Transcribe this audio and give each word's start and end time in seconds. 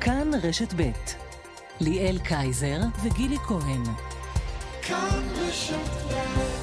כאן 0.00 0.30
רשת 0.42 0.74
ב' 0.76 0.90
ליאל 1.80 2.18
קייזר 2.18 2.80
וגילי 3.02 3.36
כהן. 3.38 3.82
כאן 4.82 5.22
רשת 5.36 6.12
ב' 6.12 6.57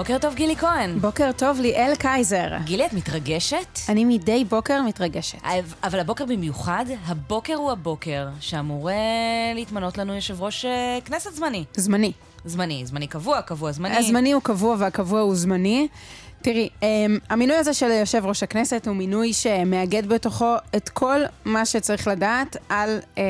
בוקר 0.00 0.18
טוב, 0.18 0.34
גילי 0.34 0.56
כהן. 0.56 0.98
בוקר 0.98 1.30
טוב, 1.36 1.60
ליאל 1.60 1.94
קייזר. 1.94 2.48
גילי, 2.64 2.86
את 2.86 2.92
מתרגשת? 2.92 3.78
אני 3.88 4.04
מדי 4.04 4.44
בוקר 4.44 4.82
מתרגשת. 4.82 5.38
אבל 5.84 6.00
הבוקר 6.00 6.24
במיוחד, 6.24 6.84
הבוקר 7.06 7.54
הוא 7.54 7.72
הבוקר 7.72 8.28
שאמור 8.40 8.90
אה, 8.90 8.96
להתמנות 9.54 9.98
לנו 9.98 10.14
יושב 10.14 10.42
ראש 10.42 10.64
אה, 10.64 10.98
כנסת 11.04 11.34
זמני. 11.34 11.64
זמני. 11.74 12.12
זמני, 12.44 12.86
זמני 12.86 13.06
קבוע, 13.06 13.42
קבוע 13.42 13.72
זמני. 13.72 13.96
הזמני 13.96 14.32
הוא 14.32 14.42
קבוע 14.42 14.76
והקבוע 14.78 15.20
הוא 15.20 15.34
זמני. 15.34 15.88
תראי, 16.42 16.68
אמ, 16.82 17.18
המינוי 17.30 17.56
הזה 17.56 17.74
של 17.74 17.90
יושב 17.90 18.26
ראש 18.26 18.42
הכנסת 18.42 18.88
הוא 18.88 18.96
מינוי 18.96 19.32
שמאגד 19.32 20.06
בתוכו 20.06 20.54
את 20.76 20.88
כל 20.88 21.20
מה 21.44 21.66
שצריך 21.66 22.08
לדעת 22.08 22.56
על 22.68 22.98
אה, 23.18 23.22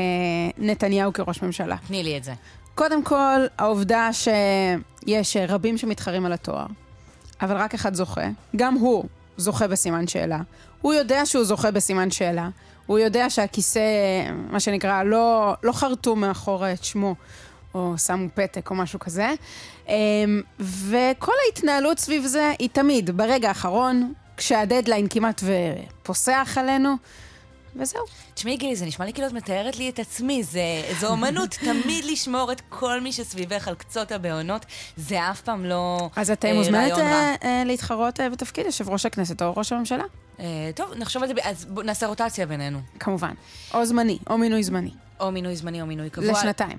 נתניהו 0.59 1.13
כראש 1.13 1.43
ממשלה. 1.43 1.77
תני 1.89 2.03
לי 2.03 2.17
את 2.17 2.25
זה. 2.25 2.33
קודם 2.81 3.05
כל, 3.05 3.47
העובדה 3.59 4.11
שיש 4.13 5.37
רבים 5.49 5.79
שמתחרים 5.79 6.27
על 6.27 6.33
התואר, 6.33 6.67
אבל 7.43 7.57
רק 7.57 7.75
אחד 7.75 7.95
זוכה. 7.95 8.29
גם 8.57 8.75
הוא 8.75 9.05
זוכה 9.37 9.69
בסימן 9.69 10.07
שאלה. 10.07 10.39
הוא 10.81 10.95
יודע 10.95 11.27
שהוא 11.27 11.45
זוכה 11.45 11.71
בסימן 11.71 12.11
שאלה. 12.11 12.49
הוא 12.87 12.99
יודע 12.99 13.31
שהכיסא, 13.31 13.81
מה 14.51 14.61
שנקרא, 14.61 15.03
לא, 15.03 15.55
לא 15.63 15.73
חרטו 15.73 16.17
מאחור 16.17 16.73
את 16.73 16.85
שמו, 16.85 17.15
או 17.75 17.95
שמו 17.99 18.29
פתק 18.35 18.71
או 18.71 18.75
משהו 18.75 18.99
כזה. 18.99 19.31
אמ, 19.89 20.43
וכל 20.61 21.33
ההתנהלות 21.47 21.99
סביב 21.99 22.27
זה 22.27 22.53
היא 22.59 22.69
תמיד 22.73 23.11
ברגע 23.17 23.49
האחרון, 23.49 24.13
כשהדדליין 24.37 25.07
כמעט 25.11 25.43
ופוסח 25.45 26.57
עלינו, 26.57 26.95
וזהו. 27.77 28.03
תשמעי 28.35 28.57
גילי, 28.57 28.77
זה 28.77 28.87
נשמע 28.87 29.07
לי 29.07 29.13
כאילו 29.13 29.29
את 29.29 29.33
מתארת 29.33 29.77
לי 29.77 29.89
את 29.89 29.99
עצמי, 29.99 30.43
זה, 30.43 30.61
זו 31.01 31.07
אומנות 31.07 31.51
תמיד 31.67 32.05
לשמור 32.05 32.53
את 32.53 32.63
כל 32.69 33.01
מי 33.01 33.13
שסביבך 33.13 33.69
על 33.69 33.75
קצות 33.75 34.13
הבעונות, 34.13 34.67
זה 34.97 35.31
אף 35.31 35.41
פעם 35.41 35.65
לא 35.65 36.11
אז 36.17 36.31
את 36.31 36.45
אה, 36.45 36.55
מוזמנת 36.55 36.93
רעיון 36.93 37.01
רע. 37.01 37.07
אה, 37.07 37.35
אה, 37.43 37.63
להתחרות 37.65 38.21
אה, 38.21 38.31
בתפקיד 38.31 38.67
יושב 38.67 38.89
ראש 38.89 39.07
הכנסת 39.07 39.43
או 39.43 39.55
ראש 39.57 39.73
הממשלה, 39.73 40.05
אה, 40.41 40.45
טוב, 40.75 40.95
נחשוב 40.95 41.23
על 41.23 41.29
זה, 41.29 41.35
אז 41.43 41.65
בוא 41.65 41.83
נעשה 41.83 42.07
רוטציה 42.07 42.47
בינינו. 42.47 42.81
כמובן. 43.01 43.35
או 43.75 43.87
זמני, 43.87 44.19
או 44.31 44.39
מינוי 44.39 44.63
זמני. 44.63 44.91
או 45.21 45.31
מינוי 45.33 45.57
זמני 45.57 45.81
או 45.81 45.87
מינוי 45.87 46.11
קבוע. 46.11 46.33
לשנתיים. 46.33 46.79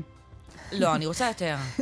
לא, 0.72 0.96
אני 0.96 1.06
רוצה 1.06 1.28
יותר. 1.28 1.56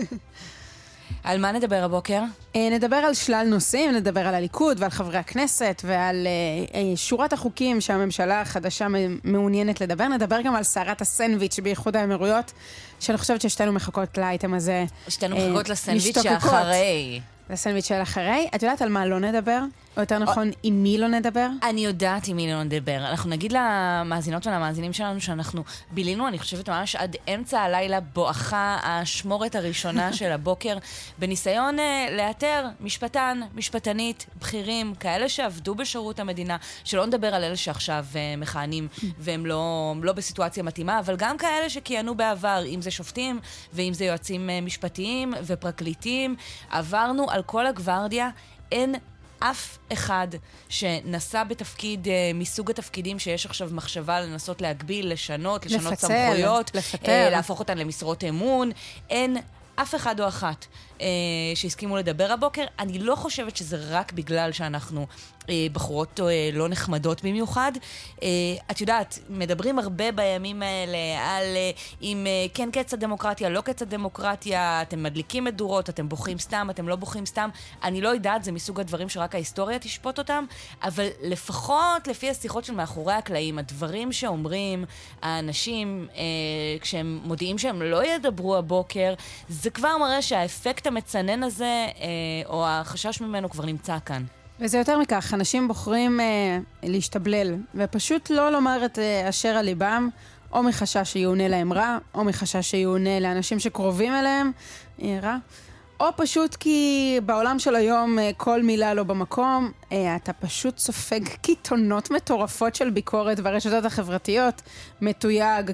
על 1.23 1.41
מה 1.41 1.51
נדבר 1.51 1.83
הבוקר? 1.83 2.21
אה, 2.55 2.69
נדבר 2.71 2.95
על 2.95 3.13
שלל 3.13 3.47
נושאים, 3.49 3.91
נדבר 3.91 4.27
על 4.27 4.35
הליכוד 4.35 4.77
ועל 4.79 4.89
חברי 4.89 5.17
הכנסת 5.17 5.81
ועל 5.85 6.27
אה, 6.27 6.79
אה, 6.79 6.97
שורת 6.97 7.33
החוקים 7.33 7.81
שהממשלה 7.81 8.41
החדשה 8.41 8.87
מעוניינת 9.23 9.81
לדבר. 9.81 10.07
נדבר 10.07 10.41
גם 10.41 10.55
על 10.55 10.63
סערת 10.63 11.01
הסנדוויץ' 11.01 11.59
באיחוד 11.59 11.95
האמירויות, 11.95 12.52
שאני 12.99 13.17
חושבת 13.17 13.41
ששתינו 13.41 13.71
מחכות 13.71 14.17
לאייטם 14.17 14.53
הזה. 14.53 14.85
שתינו 15.08 15.35
מחכות 15.35 15.69
לסנדוויץ'. 15.69 16.21
שאחרי. 16.23 17.21
לסנדוויץ' 17.49 17.87
של 17.87 18.02
אחרי. 18.02 18.47
את 18.55 18.63
יודעת 18.63 18.81
על 18.81 18.89
מה 18.89 19.05
לא 19.05 19.19
נדבר? 19.19 19.59
או 19.99 20.04
יותר 20.04 20.20
נכון, 20.20 20.52
עם 20.64 20.83
מי 20.83 20.98
לא 20.98 21.08
נדבר? 21.08 21.48
אני 21.64 21.86
יודעת 21.86 22.27
עם 22.27 22.36
מי 22.36 22.52
לא 22.52 22.64
נדבר. 22.64 22.98
אנחנו 22.98 23.30
נגיד 23.30 23.52
למאזינות 23.52 24.48
ולמאזינים 24.48 24.93
שלנו 24.93 25.21
שאנחנו 25.21 25.64
בילינו, 25.92 26.27
אני 26.27 26.39
חושבת 26.39 26.70
ממש 26.70 26.95
עד 26.95 27.15
אמצע 27.33 27.60
הלילה 27.60 27.99
בואכה 27.99 28.77
האשמורת 28.82 29.55
הראשונה 29.55 30.14
של 30.20 30.32
הבוקר, 30.32 30.77
בניסיון 31.17 31.80
אה, 31.80 32.08
לאתר 32.11 32.65
משפטן, 32.82 33.39
משפטנית, 33.55 34.26
בכירים, 34.39 34.95
כאלה 34.95 35.30
שעבדו 35.30 35.76
בשירות 35.76 36.20
המדינה, 36.20 36.58
שלא 36.83 37.05
נדבר 37.05 37.36
על 37.36 37.43
אלה 37.43 37.55
שעכשיו 37.55 38.05
אה, 38.15 38.36
מכהנים 38.38 38.88
והם 39.20 39.45
לא, 39.45 39.93
לא 40.02 40.14
בסיטואציה 40.14 40.64
מתאימה, 40.64 40.99
אבל 40.99 41.15
גם 41.15 41.38
כאלה 41.38 41.70
שכיהנו 41.70 42.15
בעבר, 42.15 42.64
אם 42.65 42.82
זה 42.82 42.92
שופטים 42.92 43.39
ואם 43.73 43.93
זה 43.93 44.05
יועצים 44.05 44.49
אה, 44.49 44.61
משפטיים 44.61 45.33
ופרקליטים. 45.43 46.36
עברנו 46.70 47.30
על 47.30 47.43
כל 47.43 47.67
הגוורדיה, 47.67 48.30
אין 48.71 48.95
אף 49.39 49.77
אחד 49.94 50.27
שנשא 50.70 51.44
בתפקיד 51.44 52.08
אה, 52.08 52.32
מסוג 52.33 52.70
התפקידים 52.70 53.20
שיש 53.20 53.45
עכשיו 53.45 53.70
מחשבה 53.72 54.22
לנסות 54.22 54.61
להגביל, 54.61 55.11
לשנות, 55.11 55.66
לשנות 55.66 55.92
לפצל, 55.92 56.08
סמכויות, 56.08 56.76
לפטר. 56.76 57.11
אה, 57.11 57.30
להפוך 57.30 57.60
אותן 57.60 57.77
למשרות 57.77 58.23
אמון. 58.23 58.72
אין 59.10 59.38
אף 59.82 59.95
אחד 59.95 60.20
או 60.20 60.27
אחת 60.27 60.66
אה, 61.02 61.08
שהסכימו 61.55 61.98
לדבר 61.98 62.32
הבוקר. 62.32 62.66
אני 62.80 63.00
לא 63.00 63.16
חושבת 63.16 63.58
שזה 63.58 63.77
רק 63.89 64.14
בגלל 64.14 64.52
שאנחנו 64.52 65.02
אה, 65.02 65.39
בחורות 65.73 66.20
אה, 66.20 66.49
לא 66.54 66.67
נחמדות 66.67 67.23
במיוחד. 67.23 67.71
אה, 68.23 68.27
את 68.71 68.82
יודעת, 68.82 69.20
מדברים 69.30 69.80
הרבה 69.80 70.11
בימים 70.11 70.64
האלה 70.64 70.98
על 71.21 71.43
אה, 71.55 71.71
אם 72.02 72.27
אה, 72.27 72.45
כן 72.54 72.70
קץ 72.71 72.93
הדמוקרטיה, 72.93 73.49
לא 73.49 73.61
קץ 73.61 73.82
הדמוקרטיה, 73.82 74.82
אתם 74.82 75.04
מדליקים 75.04 75.43
מדורות, 75.43 75.89
אתם 75.89 76.09
בוכים 76.09 76.39
סתם, 76.39 76.67
אתם 76.70 76.88
לא 76.88 76.95
בוכים 76.95 77.26
סתם. 77.26 77.49
אני 77.83 78.02
לא 78.02 78.09
יודעת, 78.09 78.43
זה 78.43 78.52
מסוג 78.52 78.80
הדברים 78.80 79.09
שרק 79.09 79.36
ההיסטוריה 79.36 79.80
תשפוט 79.80 80.17
אותם, 80.17 80.45
אבל 80.83 81.08
לפחות 81.21 82.08
לפי 82.08 82.30
השיחות 82.30 82.65
של 82.65 82.73
מאחורי 82.73 83.14
הקלעים, 83.14 83.59
הדברים 83.59 84.11
שאומרים 84.11 84.86
האנשים 85.21 86.08
אה, 86.15 86.23
כשהם 86.82 87.20
מודיעים 87.23 87.58
שהם 87.58 87.82
לא 87.82 88.05
ידברו 88.05 88.55
הבוקר, 88.55 89.14
זה 89.49 89.70
כבר 89.70 89.98
מראה 89.98 90.21
שהאפקט 90.21 90.88
המצנן 90.88 91.43
הזה, 91.43 91.88
אה, 91.99 92.05
או 92.45 92.67
החשש 92.67 93.21
ממנו 93.21 93.49
כבר 93.49 93.65
נמצא 93.65 93.98
כאן. 94.05 94.23
וזה 94.59 94.77
יותר 94.77 94.99
מכך, 94.99 95.33
אנשים 95.33 95.67
בוחרים 95.67 96.20
אה, 96.20 96.59
להשתבלל, 96.83 97.55
ופשוט 97.75 98.30
לא 98.30 98.52
לומר 98.52 98.86
את 98.86 98.99
אה, 98.99 99.30
אשר 99.30 99.49
על 99.49 99.65
ליבם, 99.65 100.09
או 100.53 100.64
מחשש 100.64 101.11
שיאונה 101.11 101.47
להם 101.47 101.73
רע, 101.73 101.97
או 102.15 102.23
מחשש 102.23 102.70
שיאונה 102.70 103.20
לאנשים 103.20 103.59
שקרובים 103.59 104.14
אליהם 104.14 104.52
אה, 105.02 105.20
רע, 105.21 105.37
או 105.99 106.05
פשוט 106.15 106.55
כי 106.55 107.20
בעולם 107.25 107.59
של 107.59 107.75
היום 107.75 108.20
אה, 108.20 108.31
כל 108.37 108.64
מילה 108.64 108.93
לא 108.93 109.03
במקום, 109.03 109.71
אה, 109.92 110.15
אתה 110.15 110.33
פשוט 110.33 110.77
סופג 110.77 111.27
קיתונות 111.41 112.11
מטורפות 112.11 112.76
של 112.76 112.89
ביקורת 112.89 113.39
ברשתות 113.39 113.86
החברתיות, 113.86 114.61
מתויג 115.02 115.71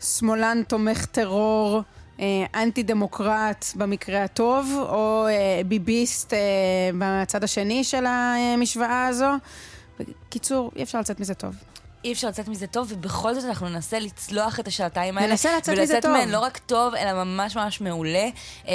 כשמאלן 0.00 0.62
תומך 0.68 1.04
טרור. 1.04 1.82
אה, 2.20 2.62
אנטי 2.62 2.82
דמוקרט 2.82 3.64
במקרה 3.74 4.24
הטוב, 4.24 4.72
או 4.88 5.26
אה, 5.28 5.60
ביביסט 5.66 6.34
אה, 6.34 6.38
בצד 6.98 7.44
השני 7.44 7.84
של 7.84 8.04
המשוואה 8.06 9.06
הזו. 9.06 9.30
בקיצור, 10.00 10.70
אי 10.76 10.82
אפשר 10.82 11.00
לצאת 11.00 11.20
מזה 11.20 11.34
טוב. 11.34 11.54
אי 12.04 12.12
אפשר 12.12 12.28
לצאת 12.28 12.48
מזה 12.48 12.66
טוב, 12.66 12.92
ובכל 12.92 13.34
זאת 13.34 13.44
אנחנו 13.44 13.68
ננסה 13.68 13.98
לצלוח 13.98 14.60
את 14.60 14.68
השעתיים 14.68 15.18
האלה. 15.18 15.30
ננסה 15.30 15.56
לצאת 15.56 15.72
מזה 15.72 15.82
ולצאת 15.82 16.02
טוב. 16.02 16.12
מהן 16.12 16.28
לא 16.28 16.38
רק 16.38 16.58
טוב, 16.58 16.94
אלא 16.94 17.24
ממש 17.24 17.56
ממש 17.56 17.80
מעולה. 17.80 18.28
אה, 18.68 18.74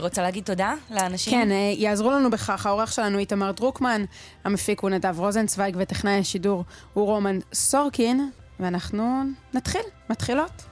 רוצה 0.00 0.22
להגיד 0.22 0.44
תודה 0.44 0.74
לאנשים? 0.90 1.32
כן, 1.32 1.50
אה, 1.50 1.72
יעזרו 1.76 2.10
לנו 2.10 2.30
בכך. 2.30 2.66
העורך 2.66 2.92
שלנו 2.92 3.18
איתמר 3.18 3.50
דרוקמן, 3.50 4.04
המפיק 4.44 4.80
הוא 4.80 4.90
נדב 4.90 5.18
רוזנצוויג, 5.18 5.76
וטכנאי 5.78 6.18
השידור 6.18 6.64
הוא 6.94 7.06
רומן 7.06 7.38
סורקין, 7.52 8.30
ואנחנו 8.60 9.22
נתחיל, 9.54 9.82
מתחילות. 10.10 10.62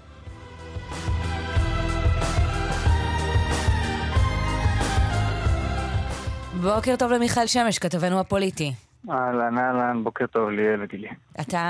בוקר 6.62 6.96
טוב 6.98 7.12
למיכאל 7.12 7.46
שמש, 7.46 7.78
כתבנו 7.78 8.20
הפוליטי. 8.20 8.72
אהלן, 9.10 9.58
אהלן, 9.58 10.04
בוקר 10.04 10.26
טוב 10.26 10.50
ליאל 10.50 10.82
וגילי. 10.82 11.08
אתה 11.40 11.60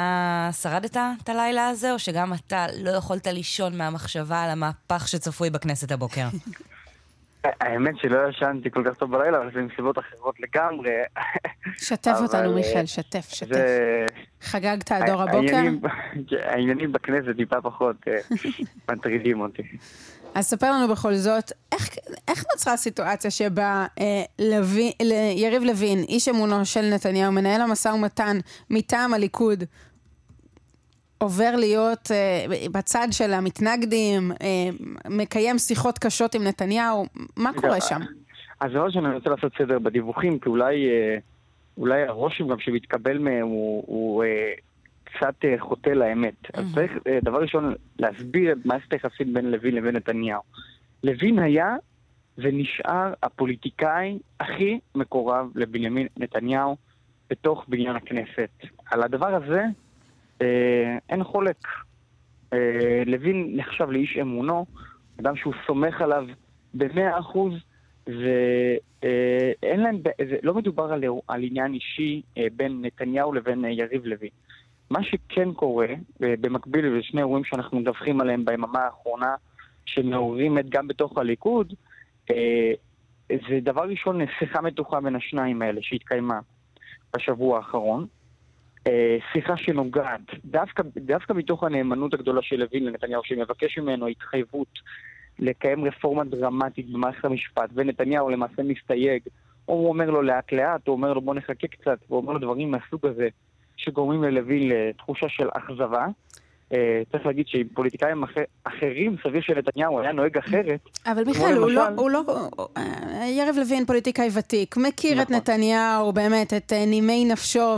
שרדת 0.63 0.97
את 1.23 1.29
הלילה 1.29 1.69
הזה, 1.69 1.93
או 1.93 1.99
שגם 1.99 2.33
אתה 2.35 2.67
לא 2.83 2.91
יכולת 2.91 3.27
לישון 3.27 3.79
מהמחשבה 3.79 4.43
על 4.43 4.51
המהפך 4.51 5.09
שצפוי 5.09 5.51
בכנסת 5.51 5.93
הבוקר? 5.93 6.25
האמת 7.45 7.95
שלא 8.03 8.29
ישנתי 8.29 8.71
כל 8.71 8.83
כך 8.87 8.95
טוב 8.99 9.11
בלילה, 9.17 9.39
אבל 9.39 9.51
זה 9.55 9.61
מסיבות 9.61 9.99
אחרות 9.99 10.35
לגמרי. 10.41 10.91
שתף 11.77 12.17
אותנו, 12.23 12.51
אה, 12.51 12.55
מיכאל, 12.55 12.87
שתף, 12.87 13.29
שתף. 13.29 13.59
חגגת 14.43 14.93
עד 14.93 15.09
אור 15.11 15.23
הבוקר? 15.23 15.37
העניינים- 15.57 15.81
העניינים 16.51 16.93
בכנסת 16.93 17.37
טיפה 17.37 17.61
פחות 17.63 17.97
אה, 18.09 18.19
מטרידים 18.93 19.41
אותי. 19.41 19.63
אז 20.35 20.45
ספר 20.45 20.71
לנו 20.73 20.93
בכל 20.93 21.15
זאת, 21.15 21.53
איך 21.73 21.97
איך, 22.29 22.45
נוצרה 22.53 22.73
הסיטואציה 22.73 23.31
שבה 23.31 23.87
אה, 24.01 24.23
לוי, 24.39 24.93
יריב 25.37 25.63
לוין, 25.63 25.99
איש 25.99 26.29
אמונו 26.29 26.65
של 26.65 26.91
נתניהו, 26.95 27.33
מנהל 27.33 27.61
המשא 27.61 27.89
ומתן 27.89 28.37
מטעם 28.71 29.15
הליכוד, 29.15 29.65
עובר 31.19 31.57
להיות 31.57 32.11
אה, 32.11 32.69
בצד 32.73 33.09
של 33.11 33.33
המתנגדים, 33.33 34.33
אה, 34.33 34.47
מקיים 35.11 35.59
שיחות 35.59 35.99
קשות 35.99 36.35
עם 36.35 36.45
נתניהו, 36.45 37.07
מה 37.37 37.51
קורה 37.57 37.81
שם? 37.81 38.01
אז 38.61 38.71
דבר 38.71 38.85
ראשון 38.85 39.07
אני 39.07 39.15
רוצה 39.15 39.31
לעשות 39.31 39.53
סדר 39.59 39.79
בדיווחים, 39.79 40.39
כי 40.39 40.49
אולי, 40.49 40.89
אה, 40.89 41.19
אולי 41.79 42.03
הרושם 42.03 42.49
גם 42.49 42.59
שמתקבל 42.59 43.19
מהם 43.19 43.47
הוא, 43.47 43.85
הוא 43.87 44.25
אה, 44.25 44.53
קצת 45.09 45.45
אה, 45.45 45.55
חוטא 45.59 45.91
לאמת. 45.91 46.35
אז 46.55 46.75
צריך 46.75 46.93
דבר 47.23 47.43
ראשון 47.43 47.75
להסביר 47.99 48.53
את 48.53 48.59
מערכת 48.65 48.93
היחסים 48.93 49.35
בין 49.35 49.51
לוין 49.51 49.75
לבין 49.75 49.97
נתניהו. 49.97 50.43
לוין 51.03 51.39
היה 51.39 51.77
ונשאר 52.39 53.13
הפוליטיקאי 53.23 54.19
הכי 54.41 54.79
מקורב 54.95 55.51
לבנימין 55.55 56.07
נתניהו 56.17 56.77
בתוך 57.31 57.65
בניין 57.69 57.97
הכנסת. 57.97 58.51
על 58.91 59.03
הדבר 59.03 59.35
הזה 59.35 59.63
אה, 60.43 60.99
אין 61.09 61.25
חולק. 61.25 61.67
אה, 62.53 63.03
לוין 63.07 63.57
נחשב 63.57 63.91
לאיש 63.91 64.17
אמונו, 64.21 64.67
אדם 65.21 65.37
שהוא 65.37 65.55
סומך 65.67 66.01
עליו 66.01 66.27
במאה 66.75 67.19
אחוז, 67.19 67.53
ואין 68.07 69.81
להם, 69.81 70.03
זה 70.29 70.37
לא 70.43 70.55
מדובר 70.55 70.93
על, 70.93 71.05
על 71.29 71.43
עניין 71.43 71.75
אישי 71.75 72.23
אה, 72.39 72.47
בין 72.57 72.83
נתניהו 72.83 73.33
לבין 73.33 73.65
אה, 73.65 73.71
יריב 73.71 74.07
לוין. 74.07 74.31
מה 74.91 75.03
שכן 75.03 75.53
קורה, 75.53 75.87
אה, 76.23 76.35
במקביל 76.41 76.99
לשני 76.99 77.21
אירועים 77.21 77.45
שאנחנו 77.45 77.81
מדווחים 77.81 78.21
עליהם 78.21 78.45
ביממה 78.45 78.79
האחרונה, 78.79 79.35
שמעוררים 79.87 80.59
גם 80.69 80.89
בתוך 80.89 81.19
הליכוד, 81.19 81.75
אה, 82.31 82.73
זה 83.29 83.61
דבר 83.63 83.83
ראשון 83.83 84.21
שיחה 84.39 84.61
מתוחה 84.61 85.01
בין 85.01 85.17
השניים 85.17 85.63
האלה 85.63 85.81
שהתקיימה 85.83 86.41
בשבוע 87.17 87.57
האחרון. 87.57 88.07
אה, 88.87 89.17
שיחה 89.33 89.57
שנוגעת 89.57 90.21
דווקא, 90.45 90.83
דווקא 90.97 91.33
מתוך 91.33 91.65
הנאמנות 91.65 92.15
הגדולה 92.15 92.43
של 92.43 92.57
לוין 92.57 92.85
לנתניהו, 92.85 93.25
שמבקש 93.25 93.79
ממנו 93.79 94.07
התחייבות 94.07 94.79
לקיים 95.39 95.85
רפורמה 95.85 96.25
דרמטית 96.25 96.91
במערכת 96.91 97.25
המשפט, 97.25 97.71
ונתניהו 97.75 98.31
למעשה 98.31 98.63
מסתייג, 98.63 99.23
או 99.69 99.75
הוא 99.75 99.89
אומר 99.89 100.11
לו 100.11 100.23
לאט 100.23 100.53
לאט, 100.53 100.89
או 100.89 100.93
אומר 100.93 101.13
לו 101.13 101.21
בוא 101.21 101.35
נחכה 101.35 101.69
קצת, 101.69 101.99
והוא 102.09 102.21
אומר 102.21 102.33
לו 102.33 102.39
דברים 102.39 102.71
מהסוג 102.71 103.07
הזה, 103.07 103.29
שגורמים 103.79 104.23
ללוין 104.23 104.69
לתחושה 104.69 105.27
של 105.29 105.49
אכזבה. 105.55 106.07
אה, 106.73 107.03
צריך 107.13 107.27
להגיד 107.27 107.47
שעם 107.49 107.69
פוליטיקאים 107.75 108.25
אחרים, 108.65 109.17
סביר 109.23 109.41
שנתניהו 109.41 110.01
היה 110.01 110.13
נועג 110.13 110.39
אחרת. 110.39 110.81
אבל 111.07 111.25
מיכאל, 111.25 111.57
הוא 111.57 111.71
לא, 111.71 111.89
הוא 111.97 112.11
לא, 112.11 112.23
אה, 112.77 113.27
יריב 113.29 113.57
לוין 113.57 113.87
פוליטיקאי 113.87 114.29
ותיק, 114.39 114.77
מכיר 114.77 115.23
את 115.23 115.31
נכון. 115.31 115.37
נתניהו, 115.37 116.13
באמת, 116.13 116.55
את 116.55 116.73
אה, 116.73 116.87
נימי 116.87 117.25
נפשו 117.25 117.77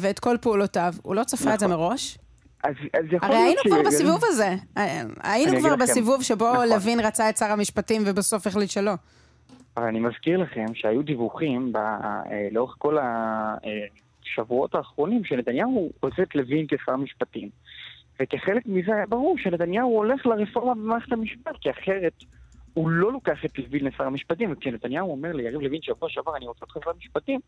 ואת 0.00 0.18
כל 0.18 0.36
פעולותיו. 0.40 0.92
הוא 1.02 1.14
לא 1.14 1.24
צפה 1.24 1.54
את 1.54 1.60
זה 1.60 1.66
נכון. 1.66 1.78
מראש? 1.78 2.18
אז, 2.64 2.74
אז 2.94 3.04
יכול 3.12 3.28
הרי 3.28 3.36
היינו 3.36 3.60
כבר 3.64 3.82
בסיבוב 3.86 4.20
הזה. 4.24 4.54
היינו 5.22 5.58
כבר 5.60 5.76
בסיבוב 5.76 6.22
שבו 6.22 6.52
נכון. 6.52 6.68
לוין 6.68 7.00
רצה 7.00 7.28
את 7.28 7.36
שר 7.36 7.52
המשפטים 7.52 8.02
ובסוף 8.06 8.46
החליט 8.46 8.70
שלא. 8.70 8.92
אבל 9.76 9.86
אני 9.86 10.00
מזכיר 10.00 10.38
לכם 10.38 10.66
שהיו 10.74 11.02
דיווחים 11.02 11.72
לאורך 12.52 12.74
כל 12.78 12.96
השבועות 14.26 14.74
האחרונים 14.74 15.24
שנתניהו 15.24 15.90
רוצה 16.02 16.22
את 16.22 16.34
לוין 16.34 16.66
כשר 16.68 16.96
משפטים. 16.96 17.48
וכחלק 18.22 18.66
מזה 18.66 18.94
היה 18.94 19.06
ברור 19.06 19.38
שנתניהו 19.38 19.96
הולך 19.96 20.26
לרפורמה 20.26 20.74
במערכת 20.74 21.12
המשפט, 21.12 21.56
כי 21.60 21.70
אחרת 21.70 22.12
הוא 22.74 22.90
לא 22.90 23.12
לוקח 23.12 23.44
את 23.44 23.58
לוין 23.58 23.84
לשר 23.84 24.04
המשפטים, 24.04 24.52
וכשנתניהו 24.52 25.10
אומר 25.10 25.32
ליריב 25.32 25.60
לוין 25.60 25.82
שבוע 25.82 26.08
שעבר 26.08 26.36
אני 26.36 26.46
רוצה 26.46 26.60
אותך 26.64 26.84
שר 26.84 26.90
המשפטים, 26.90 27.40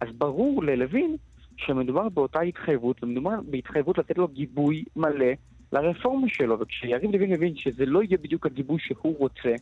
אז 0.00 0.08
ברור 0.18 0.64
ללוין 0.64 1.16
שמדובר 1.56 2.08
באותה 2.08 2.40
התחייבות, 2.40 3.04
ומדובר 3.04 3.30
בהתחייבות 3.50 3.98
לתת 3.98 4.18
לו 4.18 4.28
גיבוי 4.28 4.84
מלא 4.96 5.32
לרפורמה 5.72 6.26
שלו, 6.28 6.60
וכשיריב 6.60 7.10
לוין 7.10 7.32
מבין 7.32 7.56
שזה 7.56 7.86
לא 7.86 8.02
יהיה 8.02 8.18
בדיוק 8.18 8.46
הגיבוי 8.46 8.78
שהוא 8.80 9.18
רוצה, 9.18 9.54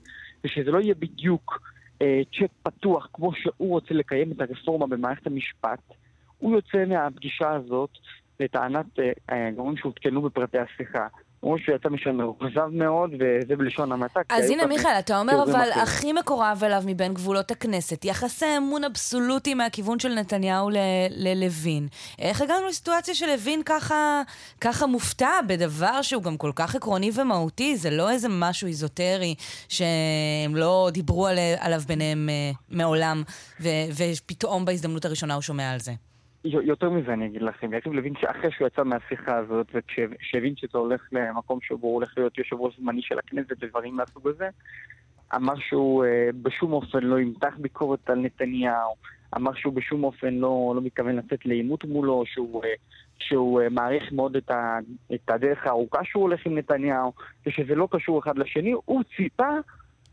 ושזה 0.44 0.70
לא 0.70 0.80
יהיה 0.80 0.94
בדיוק 0.94 1.60
אה, 2.02 2.20
צ'ק 2.32 2.50
פתוח 2.62 3.08
כמו 3.12 3.32
שהוא 3.32 3.68
רוצה 3.70 3.94
לקיים 3.94 4.32
את 4.32 4.40
הרפורמה 4.40 4.86
במערכת 4.86 5.26
המשפט, 5.26 5.80
הוא 6.42 6.56
יוצא 6.56 6.84
מהפגישה 6.88 7.50
הזאת 7.50 7.90
לטענת 8.40 8.86
אה, 9.30 9.50
גורמים 9.56 9.76
שהותקנו 9.76 10.22
בפרטי 10.22 10.58
השיחה. 10.58 11.06
או 11.42 11.56
שהוא 11.58 11.74
יצא 11.74 11.88
משם 11.88 12.16
מאוכזב 12.16 12.66
מאוד, 12.72 13.10
וזה 13.14 13.56
בלשון 13.56 13.92
המעטה. 13.92 14.20
אז 14.28 14.50
הנה 14.50 14.66
מיכאל, 14.66 14.98
אתה 14.98 15.20
אומר 15.20 15.42
אבל 15.42 15.68
הכי 15.82 16.12
מקורב 16.12 16.60
אליו 16.64 16.82
מבין 16.86 17.14
גבולות 17.14 17.50
הכנסת, 17.50 18.04
יחסי 18.04 18.46
אמון 18.56 18.84
אבסולוטי 18.84 19.54
מהכיוון 19.54 19.98
של 19.98 20.14
נתניהו 20.14 20.70
ללוין. 21.10 21.88
איך 22.18 22.40
הגענו 22.40 22.66
לסיטואציה 22.66 23.14
של 23.14 23.26
לוין 23.26 23.62
ככה, 23.62 24.22
ככה 24.60 24.86
מופתע 24.86 25.30
בדבר 25.48 26.02
שהוא 26.02 26.22
גם 26.22 26.36
כל 26.36 26.52
כך 26.56 26.74
עקרוני 26.74 27.10
ומהותי? 27.14 27.76
זה 27.76 27.90
לא 27.90 28.10
איזה 28.10 28.28
משהו 28.30 28.68
איזוטרי 28.68 29.34
שהם 29.68 30.56
לא 30.56 30.88
דיברו 30.92 31.26
עליו 31.58 31.80
ביניהם 31.86 32.28
אה, 32.28 32.50
מעולם, 32.70 33.22
ופתאום 33.96 34.64
בהזדמנות 34.64 35.04
הראשונה 35.04 35.34
הוא 35.34 35.42
שומע 35.42 35.70
על 35.70 35.78
זה. 35.78 35.92
יותר 36.44 36.90
מזה 36.90 37.12
אני 37.12 37.26
אגיד 37.26 37.42
לכם, 37.42 37.72
יריב 37.72 37.92
לוין 37.92 38.14
שאחרי 38.20 38.50
שהוא 38.50 38.66
יצא 38.66 38.82
מהשיחה 38.82 39.36
הזאת 39.36 39.66
וכשהבין 39.74 40.56
שזה 40.56 40.78
הולך 40.78 41.08
למקום 41.12 41.58
שבו 41.62 41.86
הוא 41.86 41.94
הולך 41.94 42.14
להיות 42.16 42.38
יושב 42.38 42.56
ראש 42.56 42.78
זמני 42.80 43.02
של 43.02 43.18
הכנסת 43.18 43.46
ודברים 43.50 43.96
מהסוג 43.96 44.28
הזה, 44.28 44.48
אמר 45.34 45.54
שהוא 45.58 46.04
אה, 46.04 46.28
בשום 46.42 46.72
אופן 46.72 47.02
לא 47.02 47.20
ימתח 47.20 47.54
ביקורת 47.58 48.10
על 48.10 48.18
נתניהו, 48.18 48.94
אמר 49.36 49.54
שהוא 49.54 49.72
בשום 49.72 50.04
אופן 50.04 50.34
לא, 50.34 50.72
לא 50.76 50.82
מתכוון 50.82 51.16
לצאת 51.16 51.46
לעימות 51.46 51.84
מולו, 51.84 52.22
שהוא, 52.26 52.64
אה, 52.64 52.68
שהוא 53.18 53.60
אה, 53.60 53.68
מעריך 53.68 54.12
מאוד 54.12 54.36
את, 54.36 54.50
ה, 54.50 54.78
את 55.14 55.30
הדרך 55.30 55.66
הארוכה 55.66 56.04
שהוא 56.04 56.22
הולך 56.22 56.46
עם 56.46 56.58
נתניהו, 56.58 57.12
ושזה 57.46 57.74
לא 57.74 57.88
קשור 57.90 58.18
אחד 58.18 58.38
לשני, 58.38 58.72
הוא 58.84 59.02
ציפה 59.16 59.50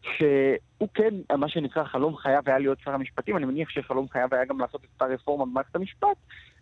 שהוא 0.01 0.89
כן, 0.93 1.13
מה 1.37 1.49
שנקרא 1.49 1.83
חלום 1.83 2.17
חייו 2.17 2.41
היה 2.45 2.59
להיות 2.59 2.77
שר 2.83 2.91
המשפטים, 2.91 3.37
אני 3.37 3.45
מניח 3.45 3.69
שחלום 3.69 4.09
חייו 4.09 4.27
היה 4.31 4.45
גם 4.45 4.59
לעשות 4.59 4.81
את 4.83 4.89
אותה 4.93 5.13
רפורמה 5.13 5.45
במערכת 5.45 5.75
המשפט, 5.75 6.17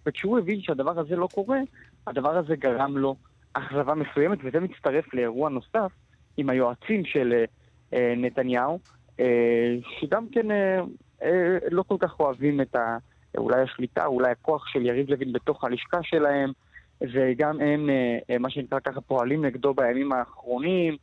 וכשהוא 0.05 0.39
הבין 0.39 0.61
שהדבר 0.61 0.99
הזה 0.99 1.15
לא 1.15 1.27
קורה, 1.33 1.59
הדבר 2.07 2.37
הזה 2.37 2.55
גרם 2.55 2.97
לו 2.97 3.15
אכזבה 3.53 3.95
מסוימת, 3.95 4.37
וזה 4.43 4.59
מצטרף 4.59 5.13
לאירוע 5.13 5.49
נוסף 5.49 5.91
עם 6.37 6.49
היועצים 6.49 7.05
של 7.05 7.33
אה, 7.33 7.45
אה 7.93 8.13
נתניהו, 8.17 8.79
אה, 9.19 9.75
שגם 9.99 10.27
כן 10.31 10.51
אה, 10.51 10.79
אה, 11.23 11.57
לא 11.71 11.83
כל 11.83 11.95
כך 11.99 12.19
אוהבים 12.19 12.61
את 12.61 12.75
ה... 12.75 12.97
אולי 13.37 13.61
השליטה, 13.61 14.05
אולי 14.05 14.31
הכוח 14.31 14.67
של 14.67 14.85
יריב 14.85 15.09
לוין 15.09 15.33
בתוך 15.33 15.63
הלשכה 15.63 16.03
שלהם, 16.03 16.51
וגם 17.01 17.61
הם, 17.61 17.89
אה, 17.89 18.17
אה 18.29 18.37
מה 18.37 18.49
שנקרא 18.49 18.79
ככה, 18.79 19.01
פועלים 19.01 19.45
נגדו 19.45 19.73
בימים 19.73 20.11
האחרונים. 20.11 20.97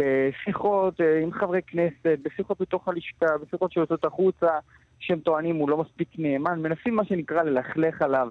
בשיחות 0.00 1.00
אה, 1.00 1.20
עם 1.22 1.32
חברי 1.32 1.60
כנסת, 1.66 2.18
בשיחות 2.22 2.60
בתוך 2.60 2.88
הלשכה, 2.88 3.38
בשיחות 3.42 3.72
שיוצאות 3.72 4.04
החוצה, 4.04 4.48
שהם 4.98 5.20
טוענים 5.20 5.56
הוא 5.56 5.70
לא 5.70 5.76
מספיק 5.76 6.08
נאמן, 6.18 6.62
מנסים 6.62 6.96
מה 6.96 7.04
שנקרא 7.04 7.42
ללכלך 7.42 8.02
עליו 8.02 8.28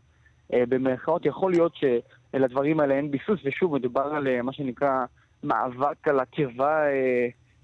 אה, 0.53 0.63
במרכאות. 0.69 1.25
יכול 1.25 1.51
להיות 1.51 1.73
שלדברים 1.75 2.79
האלה 2.79 2.93
אין 2.93 3.11
ביסוס, 3.11 3.39
ושוב, 3.45 3.75
מדובר 3.75 4.01
על 4.01 4.27
אה, 4.27 4.41
מה 4.41 4.53
שנקרא 4.53 5.05
מאבק 5.43 6.07
על 6.07 6.19
הקרבה 6.19 6.83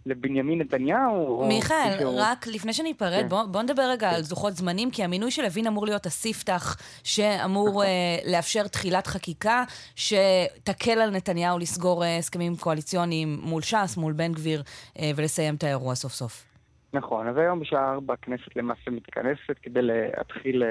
לבנימין 0.06 0.62
נתניהו? 0.62 1.46
מיכאל, 1.48 2.06
או... 2.06 2.18
רק 2.18 2.48
לפני 2.48 2.74
שניפרד, 2.74 3.22
כן. 3.22 3.28
בוא, 3.28 3.44
בוא 3.44 3.62
נדבר 3.62 3.84
רגע 3.92 4.10
כן. 4.10 4.16
על 4.16 4.22
זוכות 4.22 4.54
זמנים, 4.54 4.92
כי 4.92 5.04
המינוי 5.04 5.32
של 5.32 5.44
לוין 5.44 5.68
אמור 5.68 5.86
להיות 5.86 6.06
הספתח 6.06 6.78
שאמור 7.04 7.84
uh, 7.84 7.88
לאפשר 8.32 8.68
תחילת 8.68 9.08
חקיקה 9.08 9.64
שתקל 9.96 11.00
על 11.02 11.10
נתניהו 11.10 11.60
לסגור 11.60 12.04
uh, 12.04 12.08
הסכמים 12.20 12.56
קואליציוניים 12.56 13.38
מול 13.42 13.62
ש"ס, 13.62 13.98
מול 13.98 14.14
בן 14.14 14.34
גביר, 14.34 14.62
uh, 14.62 15.02
ולסיים 15.16 15.56
את 15.56 15.64
האירוע 15.64 15.96
סוף 15.96 16.12
סוף. 16.12 16.46
נכון, 16.94 17.28
אז 17.28 17.38
היום 17.38 17.60
בשעה 17.60 17.92
ארבע 17.94 18.14
הכנסת 18.14 18.56
למעשה 18.56 18.92
מתכנסת 18.92 19.56
כדי 19.62 19.80
להתחיל 19.82 20.64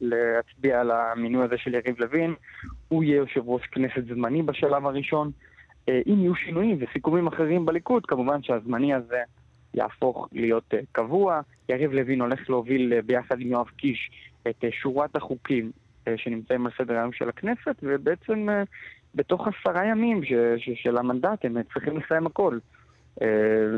להצביע 0.00 0.80
על 0.80 0.90
המינוי 0.90 1.44
הזה 1.44 1.54
של 1.58 1.74
יריב 1.74 2.00
לוין. 2.00 2.34
הוא 2.88 3.04
יהיה 3.04 3.16
יושב 3.16 3.40
ראש 3.48 3.62
כנסת 3.66 4.06
זמני 4.14 4.42
בשלב 4.42 4.86
הראשון. 4.86 5.30
אה, 5.88 6.00
אם 6.06 6.18
יהיו 6.20 6.34
שינויים 6.34 6.78
וסיכומים 6.80 7.26
אחרים 7.26 7.66
בליכוד, 7.66 8.06
כמובן 8.06 8.42
שהזמני 8.42 8.94
הזה 8.94 9.22
יהפוך 9.74 10.28
להיות 10.32 10.74
אה, 10.74 10.80
קבוע. 10.92 11.40
יריב 11.68 11.92
לוין 11.92 12.20
הולך 12.20 12.50
להוביל 12.50 12.92
אה, 12.92 13.02
ביחד 13.02 13.40
עם 13.40 13.48
יואב 13.48 13.66
קיש 13.76 14.10
את 14.48 14.64
שורת 14.70 15.16
החוקים 15.16 15.70
שנמצאים 16.16 16.66
על 16.66 16.72
סדר 16.78 16.94
היום 16.94 17.12
של 17.12 17.28
הכנסת, 17.28 17.76
ובעצם 17.82 18.48
בתוך 19.14 19.48
עשרה 19.48 19.86
ימים 19.86 20.24
ש- 20.24 20.32
ש- 20.58 20.82
של 20.82 20.98
המנדט 20.98 21.44
הם 21.44 21.56
צריכים 21.72 21.96
לסיים 21.96 22.26
הכל. 22.26 22.58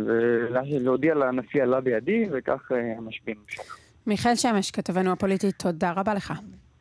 ולהודיע 0.07 1.15
לנשיא 1.15 1.63
עלה 1.63 1.81
בידי, 1.81 2.25
וכך 2.33 2.73
המשפיעים. 2.99 3.39
מיכאל 4.07 4.35
שמש, 4.35 4.71
כתבנו 4.71 5.13
הפוליטית, 5.13 5.55
תודה 5.59 5.93
רבה 5.93 6.15
לך. 6.15 6.33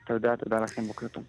תודה, 0.06 0.38
תודה 0.38 0.60
לכם, 0.60 0.82
בוקר 0.82 1.08
טוב. 1.08 1.24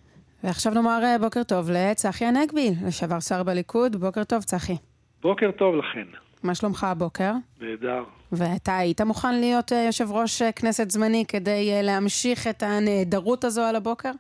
ועכשיו 0.45 0.75
נאמר 0.75 1.01
אה, 1.05 1.19
בוקר 1.19 1.43
טוב 1.43 1.71
לצחי 1.71 2.25
הנגבי, 2.25 2.71
לשעבר 2.87 3.21
שר 3.21 3.43
בליכוד. 3.43 3.97
בוקר 3.97 4.25
טוב, 4.25 4.43
צחי. 4.43 4.77
בוקר 5.23 5.51
טוב 5.51 5.75
לכן. 5.77 6.07
מה 6.43 6.55
שלומך 6.55 6.85
הבוקר? 6.85 7.33
נהדר. 7.61 8.05
ואתה 8.33 8.77
היית 8.77 9.01
מוכן 9.01 9.41
להיות 9.41 9.73
אה, 9.73 9.85
יושב 9.87 10.13
ראש 10.13 10.43
אה, 10.43 10.53
כנסת 10.53 10.91
זמני 10.91 11.25
כדי 11.29 11.83
להמשיך 11.83 12.47
את 12.47 12.63
הנעדרות 12.63 13.45
הזו 13.45 13.63
על 13.63 13.77
הבוקר? 13.77 14.11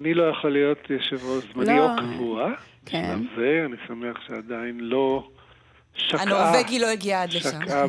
אני 0.00 0.14
לא 0.14 0.22
יכול 0.22 0.52
להיות 0.52 0.78
יושב 0.90 1.26
ראש 1.26 1.44
זמני 1.54 1.78
לא. 1.78 1.92
או 1.92 1.96
קבוע. 1.98 2.50
כן. 2.86 3.18
בשלב 3.18 3.36
זה, 3.36 3.62
אני 3.66 3.76
שמח 3.86 4.16
שעדיין 4.26 4.80
לא 4.80 5.28
שקעה, 5.94 6.22
הנורבגי 6.22 6.78
לא 6.78 6.86
הגיע 6.86 7.22
עד 7.22 7.32
לשם. 7.32 7.48
שקעה 7.64 7.86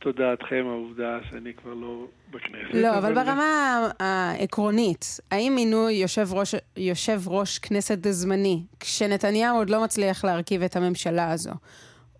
בתודעתכם 0.00 0.64
העובדה 0.68 1.18
שאני 1.30 1.54
כבר 1.54 1.74
לא 1.74 2.06
בכנסת. 2.30 2.74
לא, 2.74 2.98
אבל 2.98 3.14
ברמה 3.14 3.88
העקרונית, 3.98 5.20
האם 5.30 5.52
מינוי 5.56 5.92
יושב 5.92 6.26
ראש, 6.32 6.54
יושב 6.76 7.18
ראש 7.26 7.58
כנסת 7.58 7.98
זמני, 8.04 8.62
כשנתניהו 8.80 9.56
עוד 9.56 9.70
לא 9.70 9.84
מצליח 9.84 10.24
להרכיב 10.24 10.62
את 10.62 10.76
הממשלה 10.76 11.32
הזו, 11.32 11.50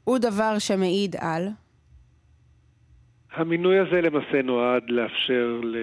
הוא 0.05 0.19
דבר 0.19 0.59
שמעיד 0.59 1.17
על? 1.19 1.49
המינוי 3.33 3.79
הזה 3.79 4.01
למעשה 4.01 4.43
נועד 4.43 4.83
לאפשר 4.89 5.61
ל... 5.63 5.77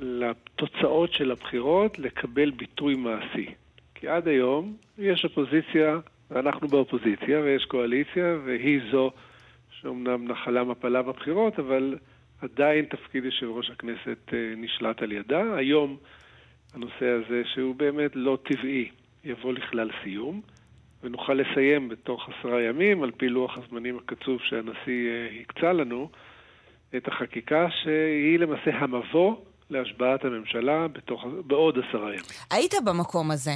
לתוצאות 0.00 1.12
של 1.12 1.30
הבחירות 1.30 1.98
לקבל 1.98 2.50
ביטוי 2.50 2.94
מעשי. 2.94 3.46
כי 3.94 4.08
עד 4.08 4.28
היום 4.28 4.76
יש 4.98 5.24
אופוזיציה, 5.24 5.98
ואנחנו 6.30 6.68
באופוזיציה, 6.68 7.40
ויש 7.40 7.64
קואליציה, 7.64 8.36
והיא 8.44 8.80
זו 8.92 9.10
שאומנם 9.82 10.28
נחלה 10.28 10.64
מפלה 10.64 11.02
בבחירות, 11.02 11.58
אבל 11.58 11.98
עדיין 12.42 12.84
תפקיד 12.84 13.24
יושב 13.24 13.46
ראש 13.46 13.70
הכנסת 13.70 14.18
אה, 14.32 14.54
נשלט 14.56 15.02
על 15.02 15.12
ידה. 15.12 15.56
היום 15.56 15.96
הנושא 16.74 17.06
הזה, 17.06 17.42
שהוא 17.54 17.74
באמת 17.74 18.10
לא 18.14 18.38
טבעי, 18.42 18.88
יבוא 19.24 19.52
לכלל 19.52 19.90
סיום, 20.02 20.40
ונוכל 21.02 21.34
לסיים 21.34 21.88
בתוך 21.88 22.28
עשרה 22.28 22.62
ימים, 22.62 23.02
על 23.02 23.10
פי 23.10 23.28
לוח 23.28 23.58
הזמנים 23.58 23.98
הקצוב 23.98 24.40
שהנשיא 24.42 25.08
אה, 25.08 25.40
הקצה 25.40 25.72
לנו, 25.72 26.08
את 26.96 27.08
החקיקה 27.08 27.66
שהיא 27.82 28.38
למעשה 28.38 28.70
המבוא 28.74 29.36
להשבעת 29.70 30.24
הממשלה 30.24 30.88
בתוך, 30.88 31.24
בעוד 31.46 31.78
עשרה 31.78 32.08
ימים. 32.08 32.24
היית 32.50 32.74
במקום 32.84 33.30
הזה, 33.30 33.54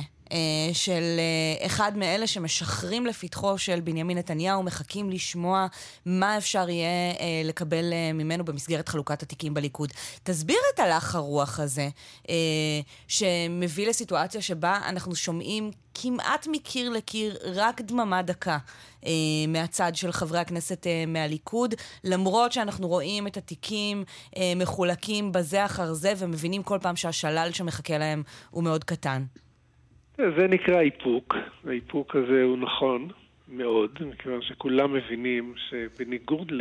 של 0.72 1.02
אה, 1.18 1.66
אחד 1.66 1.96
מאלה 1.96 2.26
שמשחרים 2.26 3.06
לפתחו 3.06 3.58
של 3.58 3.80
בנימין 3.80 4.18
נתניהו, 4.18 4.62
מחכים 4.62 5.10
לשמוע 5.10 5.66
מה 6.06 6.38
אפשר 6.38 6.68
יהיה 6.68 6.88
אה, 7.20 7.42
לקבל 7.44 7.92
אה, 7.92 8.12
ממנו 8.12 8.44
במסגרת 8.44 8.88
חלוקת 8.88 9.22
התיקים 9.22 9.54
בליכוד. 9.54 9.92
תסביר 10.22 10.58
את 10.74 10.80
הלך 10.80 11.14
הרוח 11.14 11.60
הזה, 11.60 11.88
אה, 12.28 12.34
שמביא 13.08 13.88
לסיטואציה 13.88 14.42
שבה 14.42 14.80
אנחנו 14.88 15.14
שומעים 15.14 15.70
כמעט 15.94 16.46
מקיר 16.50 16.90
לקיר 16.90 17.38
רק 17.44 17.80
דממה 17.80 18.22
דקה 18.22 18.58
אה, 19.06 19.12
מהצד 19.48 19.94
של 19.94 20.12
חברי 20.12 20.38
הכנסת 20.38 20.86
אה, 20.86 21.04
מהליכוד, 21.06 21.74
למרות 22.04 22.52
שאנחנו 22.52 22.88
רואים 22.88 23.26
את 23.26 23.36
התיקים 23.36 24.04
אה, 24.36 24.52
מחולקים 24.56 25.32
בזה 25.32 25.64
אחר 25.64 25.92
זה 25.92 26.12
ומבינים 26.18 26.62
כל 26.62 26.78
פעם 26.82 26.96
שהשלל 26.96 27.50
שמחכה 27.52 27.98
להם 27.98 28.22
הוא 28.50 28.64
מאוד 28.64 28.84
קטן. 28.84 29.24
זה 30.16 30.46
נקרא 30.48 30.80
איפוק, 30.80 31.36
האיפוק 31.68 32.16
הזה 32.16 32.42
הוא 32.42 32.58
נכון 32.58 33.08
מאוד, 33.48 33.98
מכיוון 34.00 34.42
שכולם 34.42 34.92
מבינים 34.92 35.54
שבניגוד 35.56 36.52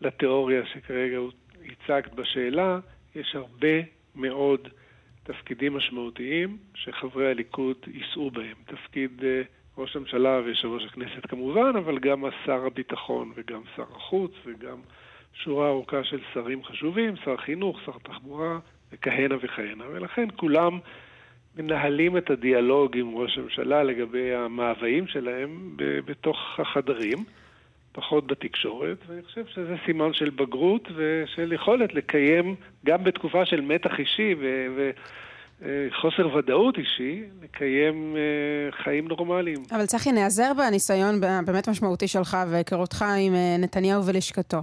לתיאוריה 0.00 0.66
שכרגע 0.66 1.18
הצגת 1.66 2.14
בשאלה, 2.14 2.78
יש 3.14 3.34
הרבה 3.34 3.80
מאוד 4.14 4.68
תפקידים 5.22 5.74
משמעותיים 5.76 6.56
שחברי 6.74 7.30
הליכוד 7.30 7.76
יישאו 7.86 8.30
בהם. 8.30 8.56
תפקיד 8.66 9.24
אה, 9.24 9.42
ראש 9.78 9.96
הממשלה 9.96 10.40
ויושב 10.44 10.68
ראש 10.68 10.84
הכנסת 10.84 11.26
כמובן, 11.28 11.72
אבל 11.78 11.98
גם 11.98 12.24
שר 12.46 12.66
הביטחון 12.66 13.32
וגם 13.34 13.60
שר 13.76 13.84
החוץ 13.96 14.32
וגם 14.46 14.78
שורה 15.32 15.68
ארוכה 15.68 16.04
של 16.04 16.20
שרים 16.34 16.64
חשובים, 16.64 17.14
שר 17.24 17.36
חינוך, 17.36 17.80
שר 17.86 17.98
תחבורה 18.02 18.58
וכהנה 18.92 19.34
וכהנה. 19.42 19.84
ולכן 19.92 20.28
כולם 20.36 20.78
מנהלים 21.56 22.16
את 22.16 22.30
הדיאלוג 22.30 22.96
עם 22.96 23.14
ראש 23.14 23.38
הממשלה 23.38 23.82
לגבי 23.82 24.34
המאוויים 24.34 25.06
שלהם 25.06 25.76
בתוך 25.76 26.38
החדרים, 26.58 27.18
פחות 27.92 28.26
בתקשורת, 28.26 28.98
ואני 29.06 29.22
חושב 29.22 29.46
שזה 29.46 29.76
סימן 29.86 30.12
של 30.12 30.30
בגרות 30.30 30.88
ושל 30.96 31.52
יכולת 31.52 31.94
לקיים, 31.94 32.54
גם 32.86 33.04
בתקופה 33.04 33.46
של 33.46 33.60
מתח 33.60 33.98
אישי 33.98 34.34
ו... 34.40 34.90
אה, 35.64 36.36
ודאות 36.38 36.78
אישי, 36.78 37.22
לקיים 37.42 38.16
אה, 38.16 38.82
חיים 38.84 39.08
נורמליים. 39.08 39.62
אבל 39.72 39.86
צחי, 39.86 40.12
נעזר 40.12 40.52
בניסיון 40.56 41.20
באמת 41.20 41.68
משמעותי 41.68 42.08
שלך 42.08 42.36
והיכרותך 42.50 43.04
עם 43.18 43.34
אה, 43.34 43.56
נתניהו 43.58 44.06
ולשכתו. 44.06 44.58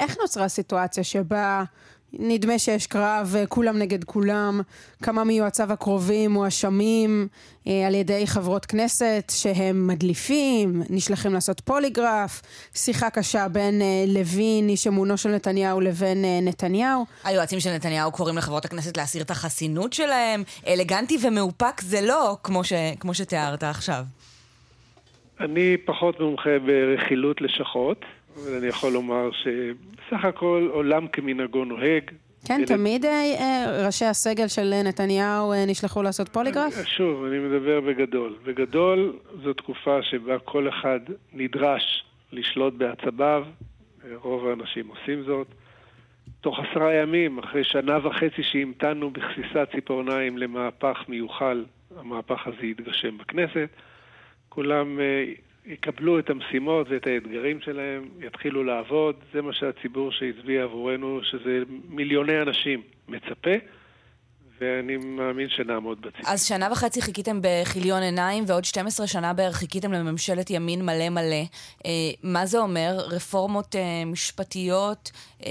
איך 0.00 0.16
נוצרה 0.20 0.48
סיטואציה 0.48 1.04
שבה 1.04 1.64
נדמה 2.18 2.58
שיש 2.58 2.86
קרב 2.86 3.34
אה, 3.36 3.46
כולם 3.46 3.78
נגד 3.78 4.04
כולם, 4.04 4.60
כמה 5.02 5.24
מיועציו 5.24 5.72
הקרובים 5.72 6.30
מואשמים 6.30 7.28
אה, 7.68 7.86
על 7.86 7.94
ידי 7.94 8.26
חברות 8.26 8.66
כנסת 8.66 9.32
שהם 9.36 9.86
מדליפים, 9.86 10.82
נשלחים 10.90 11.34
לעשות 11.34 11.60
פוליגרף, 11.60 12.42
שיחה 12.74 13.10
קשה 13.10 13.48
בין 13.48 13.82
אה, 13.82 14.04
לוין, 14.08 14.68
איש 14.68 14.86
אמונו 14.86 15.16
של 15.16 15.28
נתניהו, 15.28 15.80
לבין 15.80 16.24
אה, 16.24 16.38
נתניהו. 16.42 17.04
היועצים 17.24 17.60
של 17.60 17.70
נתניהו 17.74 18.12
קוראים 18.12 18.38
לחברות 18.38 18.64
הכנסת 18.64 18.96
להסיר 18.96 19.22
את 19.22 19.30
החסינות 19.30 19.92
שלהם. 19.92 20.42
אלגנטי 20.66 21.18
ומאופק 21.22 21.80
זה 21.80 22.00
לא, 22.00 22.36
כמו, 22.42 22.64
ש... 22.64 22.72
כמו 23.00 23.14
שתיארת 23.14 23.62
עכשיו. 23.62 24.04
אני 25.40 25.76
פחות 25.84 26.20
מומחה 26.20 26.58
ברכילות 26.66 27.40
לשכות, 27.40 28.04
אבל 28.36 28.56
אני 28.56 28.66
יכול 28.66 28.92
לומר 28.92 29.30
שבסך 29.32 30.24
הכל 30.24 30.68
עולם 30.72 31.08
כמנהגו 31.08 31.64
נוהג. 31.64 32.10
כן, 32.46 32.54
אלה- 32.58 32.66
תמיד 32.66 33.04
אה, 33.04 33.10
אה, 33.10 33.86
ראשי 33.86 34.04
הסגל 34.04 34.48
של 34.48 34.74
נתניהו 34.84 35.52
אה, 35.52 35.64
נשלחו 35.66 36.02
לעשות 36.02 36.28
פוליגרף? 36.28 36.84
שוב, 36.86 37.24
אני 37.24 37.38
מדבר 37.38 37.80
בגדול. 37.80 38.36
בגדול 38.44 39.12
זו 39.42 39.52
תקופה 39.52 40.02
שבה 40.02 40.38
כל 40.38 40.68
אחד 40.68 41.00
נדרש 41.32 42.04
לשלוט 42.32 42.74
בעצביו, 42.74 43.44
רוב 44.14 44.46
האנשים 44.48 44.88
עושים 44.88 45.22
זאת. 45.22 45.46
תוך 46.40 46.58
עשרה 46.58 46.94
ימים, 46.94 47.38
אחרי 47.38 47.64
שנה 47.64 48.06
וחצי 48.06 48.42
שהמתנו 48.42 49.10
בכסיסת 49.10 49.68
ציפורניים 49.74 50.38
למהפך 50.38 50.96
מיוחל, 51.08 51.64
המהפך 51.96 52.46
הזה 52.46 52.66
יתגשם 52.66 53.18
בכנסת. 53.18 53.68
כולם 54.48 54.98
יקבלו 55.66 56.18
את 56.18 56.30
המשימות 56.30 56.86
ואת 56.90 57.06
האתגרים 57.06 57.60
שלהם, 57.60 58.08
יתחילו 58.20 58.64
לעבוד. 58.64 59.16
זה 59.32 59.42
מה 59.42 59.52
שהציבור 59.52 60.12
שהצביע 60.12 60.62
עבורנו, 60.62 61.20
שזה 61.22 61.62
מיליוני 61.88 62.42
אנשים, 62.42 62.82
מצפה, 63.08 63.50
ואני 64.60 64.96
מאמין 64.96 65.48
שנעמוד 65.48 66.00
בציבור. 66.00 66.32
אז 66.32 66.44
שנה 66.44 66.68
וחצי 66.72 67.02
חיכיתם 67.02 67.38
בכיליון 67.42 68.02
עיניים, 68.02 68.44
ועוד 68.46 68.64
12 68.64 69.06
שנה 69.06 69.32
בערך 69.32 69.56
חיכיתם 69.56 69.92
לממשלת 69.92 70.50
ימין 70.50 70.84
מלא 70.84 71.08
מלא. 71.08 71.42
אה, 71.86 71.90
מה 72.22 72.46
זה 72.46 72.58
אומר? 72.58 72.98
רפורמות 73.10 73.76
אה, 73.76 74.04
משפטיות 74.06 75.10
אה, 75.46 75.50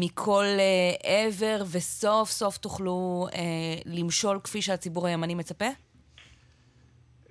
מכל 0.00 0.44
אה, 0.44 1.24
עבר, 1.26 1.62
וסוף 1.72 2.30
סוף 2.30 2.58
תוכלו 2.58 3.26
אה, 3.34 3.40
למשול 3.86 4.38
כפי 4.44 4.62
שהציבור 4.62 5.06
הימני 5.06 5.34
מצפה? 5.34 5.68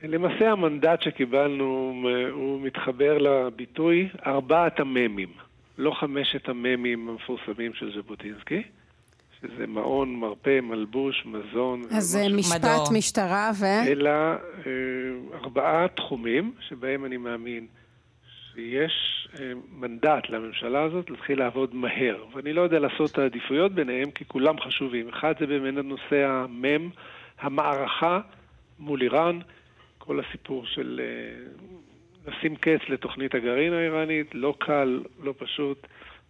למעשה 0.04 0.52
המנדט 0.52 1.02
שקיבלנו 1.02 1.94
אה, 2.08 2.30
הוא 2.32 2.62
מתחבר 2.62 3.18
לביטוי 3.18 4.10
ארבעת 4.26 4.80
המ"מים, 4.80 5.30
לא 5.78 5.92
חמשת 5.92 6.50
המ"מים 6.50 7.10
המפורסמים 7.10 7.74
של 7.74 7.92
ז'בוטינסקי, 7.96 8.62
שזה 9.42 9.68
מעון, 9.68 10.16
מרפא, 10.16 10.60
מלבוש, 10.62 11.24
מזון. 11.26 11.82
אז 11.92 12.16
ומשהו- 12.16 12.32
אה, 12.32 12.38
משפט, 12.38 12.66
מדור. 12.66 12.94
משטרה 12.98 13.52
ו... 13.60 13.66
אלא 13.88 14.10
אה, 14.10 14.38
ארבעה 15.34 15.88
תחומים 15.88 16.54
שבהם 16.68 17.06
אני 17.06 17.18
מאמין 17.18 17.68
שיש 18.54 19.28
אה, 19.40 19.46
מנדט 19.72 20.30
לממשלה 20.30 20.84
הזאת 20.84 21.10
להתחיל 21.10 21.40
לעבוד 21.40 21.76
מהר. 21.76 22.24
ואני 22.34 22.54
לא 22.54 22.62
יודע 22.62 22.80
לעשות 22.80 23.12
את 23.12 23.18
העדיפויות 23.18 23.72
ביניהם, 23.72 24.12
כי 24.12 24.26
כולם 24.26 24.60
חשובים. 24.60 25.10
אחד 25.10 25.34
זה 25.40 25.46
באמת 25.48 25.78
הנושא 25.78 26.26
המ"ם, 26.28 26.90
המערכה 27.40 28.20
מול 28.80 29.02
איראן, 29.02 29.40
כל 30.08 30.20
הסיפור 30.20 30.66
של 30.66 31.02
אה, 31.04 32.32
לשים 32.32 32.56
קץ 32.56 32.80
לתוכנית 32.90 33.36
הגרעין 33.36 33.74
האיראנית, 33.74 34.28
לא 34.34 34.56
קל, 34.60 35.04
לא 35.24 35.34
פשוט. 35.38 35.88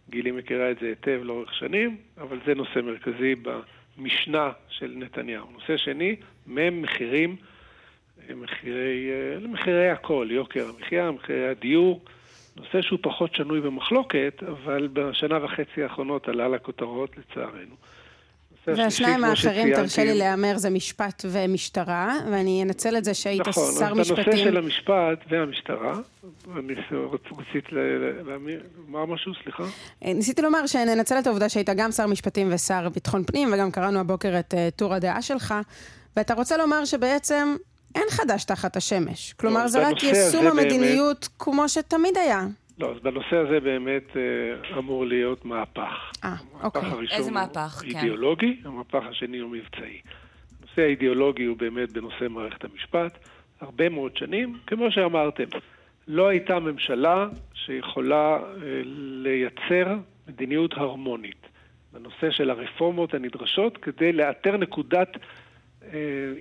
גילי 0.10 0.32
מכירה 0.32 0.72
את 0.72 0.78
זה 0.82 0.88
היטב 0.88 1.20
לאורך 1.24 1.54
שנים, 1.54 1.98
אבל 2.18 2.40
זה 2.46 2.56
נושא 2.56 2.80
מרכזי 2.80 3.36
במשנה 3.36 4.52
של 4.70 4.94
נתניהו. 4.96 5.48
נושא 5.54 5.78
שני, 5.78 6.16
מ"ם 6.48 6.82
מחירים, 6.82 7.36
אה, 8.30 8.36
מחירי, 8.36 9.10
אה, 9.12 9.48
מחירי 9.48 9.90
הכל, 9.90 10.28
יוקר 10.32 10.70
המחיה, 10.70 11.12
מחירי 11.12 11.48
הדיור, 11.48 12.02
נושא 12.56 12.82
שהוא 12.82 13.00
פחות 13.02 13.36
שנוי 13.36 13.62
במחלוקת, 13.62 14.44
אבל 14.48 14.90
בשנה 14.94 15.46
וחצי 15.46 15.84
האחרונות 15.84 16.28
עלה 16.28 16.48
לכותרות 16.48 17.18
לצערנו. 17.18 17.76
והשניים 18.76 19.18
כמו 19.18 19.26
האחרים, 19.26 19.76
תרשה 19.76 20.04
לי 20.04 20.18
להמר, 20.18 20.58
זה 20.58 20.70
משפט 20.70 21.26
ומשטרה, 21.32 22.16
ואני 22.32 22.64
אנצל 22.64 22.98
את 22.98 23.04
זה 23.04 23.14
שהיית 23.14 23.48
נכון, 23.48 23.72
שר 23.80 23.86
אז 23.86 23.94
בנושא 23.94 24.14
משפטים. 24.14 24.38
של 24.38 24.58
המשפט 24.58 25.20
והמשטרה, 25.30 25.94
אני 26.58 26.74
רצית 27.14 27.66
לומר 27.72 29.06
משהו, 29.06 29.32
סליחה? 29.44 29.64
אה, 30.06 30.14
ניסיתי 30.14 30.42
לומר 30.42 30.68
שננצל 30.68 31.20
את 31.20 31.28
העובדה 31.28 31.50
שהיית 31.50 31.70
גם 31.70 31.92
שר 31.92 32.08
משפטים 32.08 32.48
ושר 32.52 32.90
ביטחון 32.90 33.24
פנים, 33.24 33.50
וגם 33.54 33.72
קראנו 33.72 34.00
הבוקר 34.00 34.40
את 34.40 34.54
אה, 34.54 34.70
טור 34.76 34.94
הדעה 34.94 35.22
שלך, 35.22 35.54
ואתה 36.18 36.34
רוצה 36.34 36.58
לומר 36.58 36.86
שבעצם 36.86 37.56
אין 37.96 38.04
חדש 38.10 38.44
תחת 38.44 38.78
השמש. 38.78 39.34
כלומר, 39.34 39.62
לא, 39.62 39.68
זה 39.68 39.88
רק 39.88 40.04
יישום 40.04 40.20
הזה 40.20 40.42
באמת- 40.42 40.52
המדיניות 40.66 41.30
כמו 41.40 41.70
שתמיד 41.70 42.18
היה. 42.18 42.46
לא, 42.80 42.92
אז 42.92 43.00
בנושא 43.02 43.36
הזה 43.36 43.60
באמת 43.60 44.18
אה, 44.18 44.78
אמור 44.78 45.06
להיות 45.06 45.46
מהפך. 45.46 46.12
אה, 46.24 46.30
המהפך 46.30 46.64
אוקיי. 46.64 46.82
הראשון 46.82 47.18
איזה 47.18 47.30
הוא 47.30 47.34
מהפך? 47.34 47.82
כן. 47.82 47.98
אידיאולוגי, 47.98 48.62
המהפך 48.66 49.04
השני 49.10 49.38
הוא 49.38 49.52
מבצעי. 49.52 50.02
הנושא 50.60 50.82
האידיאולוגי 50.82 51.44
הוא 51.44 51.58
באמת 51.58 51.92
בנושא 51.92 52.28
מערכת 52.30 52.64
המשפט. 52.64 53.18
הרבה 53.62 53.90
מאוד 53.90 54.18
שנים, 54.18 54.58
כמו 54.68 54.92
שאמרתם, 54.92 55.44
לא 56.08 56.28
הייתה 56.28 56.60
ממשלה 56.60 57.28
שיכולה 57.54 58.38
אה, 58.38 58.82
לייצר 59.24 59.96
מדיניות 60.28 60.74
הרמונית 60.74 61.48
בנושא 61.94 62.32
של 62.32 62.50
הרפורמות 62.50 63.14
הנדרשות 63.14 63.78
כדי 63.78 64.14
לאתר 64.14 64.58
נקודת 64.58 65.10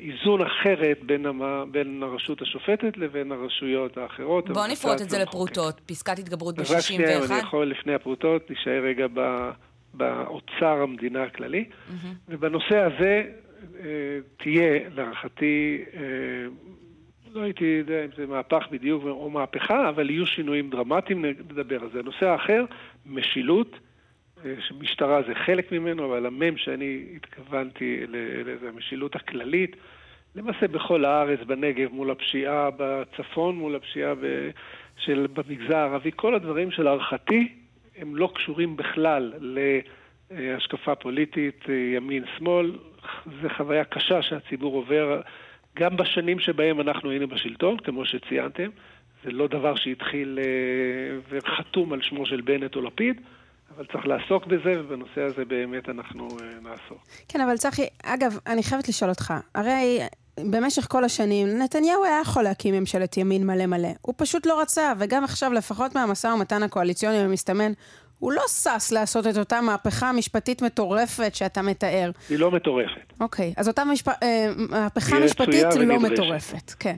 איזון 0.01 0.41
אחרת 0.43 0.99
בין, 1.03 1.27
המה, 1.27 1.65
בין 1.71 2.03
הרשות 2.03 2.43
השופטת 2.43 2.97
לבין 2.97 3.33
הרשויות 3.33 3.97
האחרות. 3.97 4.51
בוא 4.51 4.65
המבצעת 4.65 4.73
נפרוט 4.73 5.03
את 5.03 5.11
זה. 5.11 5.19
לפרוטות. 5.19 5.81
פסקת 5.87 6.19
התגברות 6.19 6.59
אז 6.59 6.71
רק 6.73 6.81
שנייה, 6.81 7.19
אני 7.19 7.27
ב-61. 7.27 7.35
יכול 7.35 7.67
לפני 7.67 7.95
הפרוטות, 7.95 8.51
נשאר 8.51 8.83
רגע 8.85 9.07
ב- 9.15 9.51
באוצר 9.95 10.83
המדינה 10.83 11.23
הכללי. 11.23 11.65
ובנושא 12.29 12.79
הזה 12.79 13.23
אה, 13.81 13.85
תהיה, 14.37 14.89
להערכתי, 14.95 15.85
אה, 15.95 16.01
לא 17.33 17.41
הייתי 17.41 17.65
יודע 17.65 18.05
אם 18.05 18.11
זה 18.17 18.27
מהפך 18.27 18.65
בדיוק 18.71 19.05
או 19.05 19.31
מהפכה, 19.31 19.89
אבל 19.89 20.11
יהיו 20.11 20.27
שינויים 20.27 20.71
דרמטיים, 20.71 21.25
נדבר 21.25 21.83
על 21.83 21.89
זה. 21.93 21.99
הנושא 21.99 22.27
האחר, 22.27 22.65
משילות, 23.07 23.73
אה, 23.73 23.79
שמשטרה 24.61 25.23
זה 25.23 25.35
חלק 25.35 25.73
ממנו, 25.73 26.05
אבל 26.05 26.27
המ"ם 26.27 26.57
שאני 26.57 27.03
התכוונתי 27.17 28.01
לזה, 28.09 28.69
המשילות 28.69 29.17
הכללית, 29.17 29.77
למעשה 30.35 30.69
בכל 30.69 31.05
הארץ, 31.05 31.41
בנגב, 31.47 31.93
מול 31.93 32.11
הפשיעה 32.11 32.69
בצפון, 32.77 33.57
מול 33.57 33.77
הפשיעה 33.77 34.15
ב... 34.15 34.51
של... 34.97 35.27
במגזר 35.33 35.77
הערבי, 35.77 36.11
כל 36.17 36.35
הדברים 36.35 36.71
שלהערכתי 36.71 37.49
הם 37.99 38.17
לא 38.17 38.31
קשורים 38.35 38.77
בכלל 38.77 39.33
להשקפה 40.31 40.95
פוליטית, 40.95 41.65
ימין-שמאל. 41.95 42.73
זו 43.43 43.49
חוויה 43.57 43.85
קשה 43.85 44.23
שהציבור 44.23 44.75
עובר 44.75 45.21
גם 45.77 45.97
בשנים 45.97 46.39
שבהם 46.39 46.81
אנחנו 46.81 47.11
היינו 47.11 47.29
בשלטון, 47.29 47.79
כמו 47.79 48.05
שציינתם. 48.05 48.71
זה 49.25 49.31
לא 49.31 49.47
דבר 49.47 49.75
שהתחיל 49.77 50.39
אה, 50.43 51.19
וחתום 51.29 51.93
על 51.93 52.03
שמו 52.03 52.27
של 52.27 52.41
בנט 52.41 52.77
או 52.77 52.83
לפיד, 52.83 53.21
אבל 53.75 53.87
צריך 53.93 54.07
לעסוק 54.07 54.47
בזה, 54.47 54.81
ובנושא 54.81 55.21
הזה 55.21 55.45
באמת 55.45 55.89
אנחנו 55.89 56.29
אה, 56.29 56.61
נעסוק. 56.63 57.07
כן, 57.29 57.41
אבל 57.41 57.57
צחי, 57.57 57.87
אגב, 58.05 58.39
אני 58.47 58.63
חייבת 58.63 58.89
לשאול 58.89 59.11
אותך, 59.11 59.35
הרי 59.55 60.01
במשך 60.41 60.87
כל 60.91 61.05
השנים 61.05 61.59
נתניהו 61.59 62.05
היה 62.05 62.21
יכול 62.21 62.43
להקים 62.43 62.75
ממשלת 62.75 63.17
ימין 63.17 63.47
מלא 63.47 63.67
מלא. 63.67 63.89
הוא 64.03 64.15
פשוט 64.17 64.47
לא 64.47 64.61
רצה, 64.61 64.93
וגם 64.99 65.25
עכשיו, 65.25 65.53
לפחות 65.53 65.95
מהמשא 65.95 66.27
ומתן 66.27 66.63
הקואליציוני 66.63 67.19
המסתמן, 67.19 67.73
הוא 68.19 68.33
לא 68.33 68.43
שש 68.49 68.93
לעשות 68.93 69.27
את 69.27 69.37
אותה 69.37 69.61
מהפכה 69.61 70.13
משפטית 70.13 70.63
מטורפת 70.63 71.35
שאתה 71.35 71.63
מתאר. 71.63 72.11
היא 72.29 72.39
לא 72.39 72.51
מטורפת. 72.51 73.13
אוקיי, 73.21 73.55
אז 73.57 73.69
אותה 73.69 73.85
משפ... 73.85 74.09
אה, 74.09 74.47
מהפכה 74.57 75.19
משפטית 75.19 75.65
לא. 75.81 75.99
מטורפת, 75.99 76.71
כן. 76.79 76.97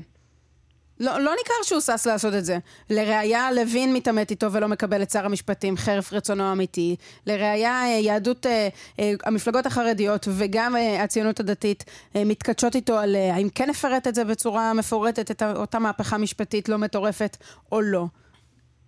לא, 1.00 1.12
לא 1.20 1.30
ניכר 1.38 1.54
שהוא 1.62 1.80
שש 1.80 2.06
לעשות 2.06 2.34
את 2.34 2.44
זה. 2.44 2.58
לראיה, 2.90 3.52
לוין 3.52 3.94
מתעמת 3.94 4.30
איתו 4.30 4.52
ולא 4.52 4.68
מקבל 4.68 5.02
את 5.02 5.10
שר 5.10 5.26
המשפטים 5.26 5.76
חרף 5.76 6.12
רצונו 6.12 6.44
האמיתי. 6.44 6.96
לראיה, 7.26 7.82
אה, 7.82 8.00
יהדות, 8.02 8.46
אה, 8.46 8.68
אה, 9.00 9.12
המפלגות 9.24 9.66
החרדיות 9.66 10.28
וגם 10.38 10.76
אה, 10.76 11.02
הציונות 11.02 11.40
הדתית 11.40 11.84
אה, 12.16 12.22
מתכתשות 12.24 12.74
איתו 12.74 12.98
על 12.98 13.16
אה, 13.16 13.34
האם 13.34 13.48
כן 13.54 13.70
נפרט 13.70 14.06
את 14.06 14.14
זה 14.14 14.24
בצורה 14.24 14.74
מפורטת, 14.74 15.30
את 15.30 15.42
אותה 15.42 15.78
מהפכה 15.78 16.18
משפטית 16.18 16.68
לא 16.68 16.78
מטורפת 16.78 17.36
או 17.72 17.80
לא. 17.80 18.06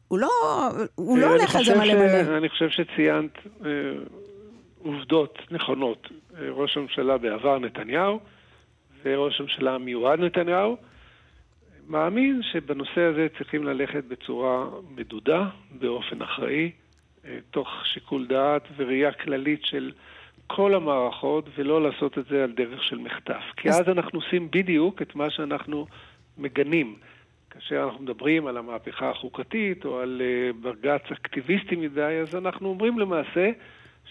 הוא 0.08 0.18
לא, 0.18 0.28
הוא 0.94 1.18
לא 1.18 1.26
אני 1.26 1.32
הולך 1.32 1.56
על 1.56 1.64
זה 1.64 1.78
מלא 1.78 1.94
מלא. 1.94 2.36
אני 2.38 2.48
חושב 2.48 2.68
שציינת 2.68 3.38
אה, 3.64 3.70
עובדות 4.82 5.38
נכונות. 5.50 6.08
אה, 6.34 6.50
ראש 6.50 6.76
הממשלה 6.76 7.18
בעבר 7.18 7.58
נתניהו 7.58 8.20
וראש 9.04 9.40
הממשלה 9.40 9.74
המיועד 9.74 10.20
נתניהו 10.20 10.76
מאמין 11.90 12.42
שבנושא 12.42 13.00
הזה 13.00 13.26
צריכים 13.38 13.64
ללכת 13.64 14.04
בצורה 14.04 14.64
מדודה, 14.96 15.48
באופן 15.70 16.22
אחראי, 16.22 16.70
אה, 17.24 17.38
תוך 17.50 17.68
שיקול 17.86 18.26
דעת 18.26 18.62
וראייה 18.76 19.12
כללית 19.12 19.64
של 19.64 19.92
כל 20.46 20.74
המערכות, 20.74 21.44
ולא 21.58 21.82
לעשות 21.82 22.18
את 22.18 22.24
זה 22.30 22.44
על 22.44 22.52
דרך 22.52 22.84
של 22.84 22.98
מחטף. 22.98 23.42
כי 23.56 23.68
אז- 23.68 23.88
אנחנו 23.88 24.18
עושים 24.18 24.50
בדיוק 24.50 25.02
את 25.02 25.14
מה 25.14 25.30
שאנחנו 25.30 25.86
מגנים. 26.38 26.96
כאשר 27.50 27.84
אנחנו 27.84 28.04
מדברים 28.04 28.46
על 28.46 28.56
המהפכה 28.56 29.10
החוקתית 29.10 29.84
או 29.84 29.98
על 30.00 30.22
אה, 30.24 30.50
בג"ץ 30.62 31.02
אקטיביסטי 31.12 31.76
מדי, 31.76 32.18
אז 32.22 32.34
אנחנו 32.34 32.68
אומרים 32.68 32.98
למעשה 32.98 33.50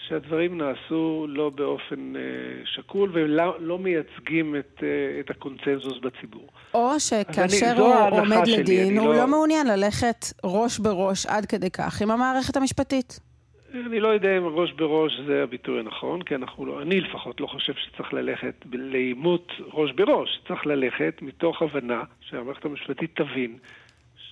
שהדברים 0.08 0.58
נעשו 0.58 1.26
לא 1.30 1.50
באופן 1.50 2.14
אה, 2.16 2.22
שקול 2.66 3.10
ולא 3.14 3.56
לא 3.60 3.78
מייצגים 3.80 4.56
את, 4.56 4.84
אה, 4.84 4.88
את 5.20 5.30
הקונצנזוס 5.30 5.98
בציבור. 6.02 6.48
או 6.74 7.00
שכאשר 7.00 7.72
אני- 7.72 7.80
הוא 7.80 8.20
עומד 8.22 8.46
שלי, 8.46 8.58
לדין, 8.58 8.98
הוא 8.98 9.08
לא- 9.08 9.16
לא 9.20 9.28
מעוניין 9.28 9.68
ללכת 9.68 10.26
ראש 10.44 10.80
בראש 10.80 11.26
עד 11.26 11.46
כדי 11.46 11.70
כך 11.72 12.02
עם 12.02 12.12
המערכת 12.12 12.58
המשפטית. 12.58 13.20
אני 13.74 14.00
לא 14.00 14.08
יודע 14.08 14.38
אם 14.38 14.44
ראש 14.46 14.72
בראש 14.72 15.12
זה 15.28 15.44
הביטוי 15.44 15.80
הנכון, 15.80 16.22
כי 16.22 16.36
אנחנו 16.36 16.66
לא, 16.66 16.82
אני 16.82 17.02
לפחות 17.02 17.42
לא 17.42 17.48
חושב 17.48 17.74
שצריך 17.74 18.14
ללכת 18.14 18.56
לעימות 18.74 19.48
ראש 19.74 19.92
בראש. 19.92 20.30
צריך 20.48 20.66
ללכת 20.66 21.14
מתוך 21.22 21.62
הבנה 21.62 22.02
שהמערכת 22.22 22.66
המשפטית 22.66 23.12
תבין 23.16 23.58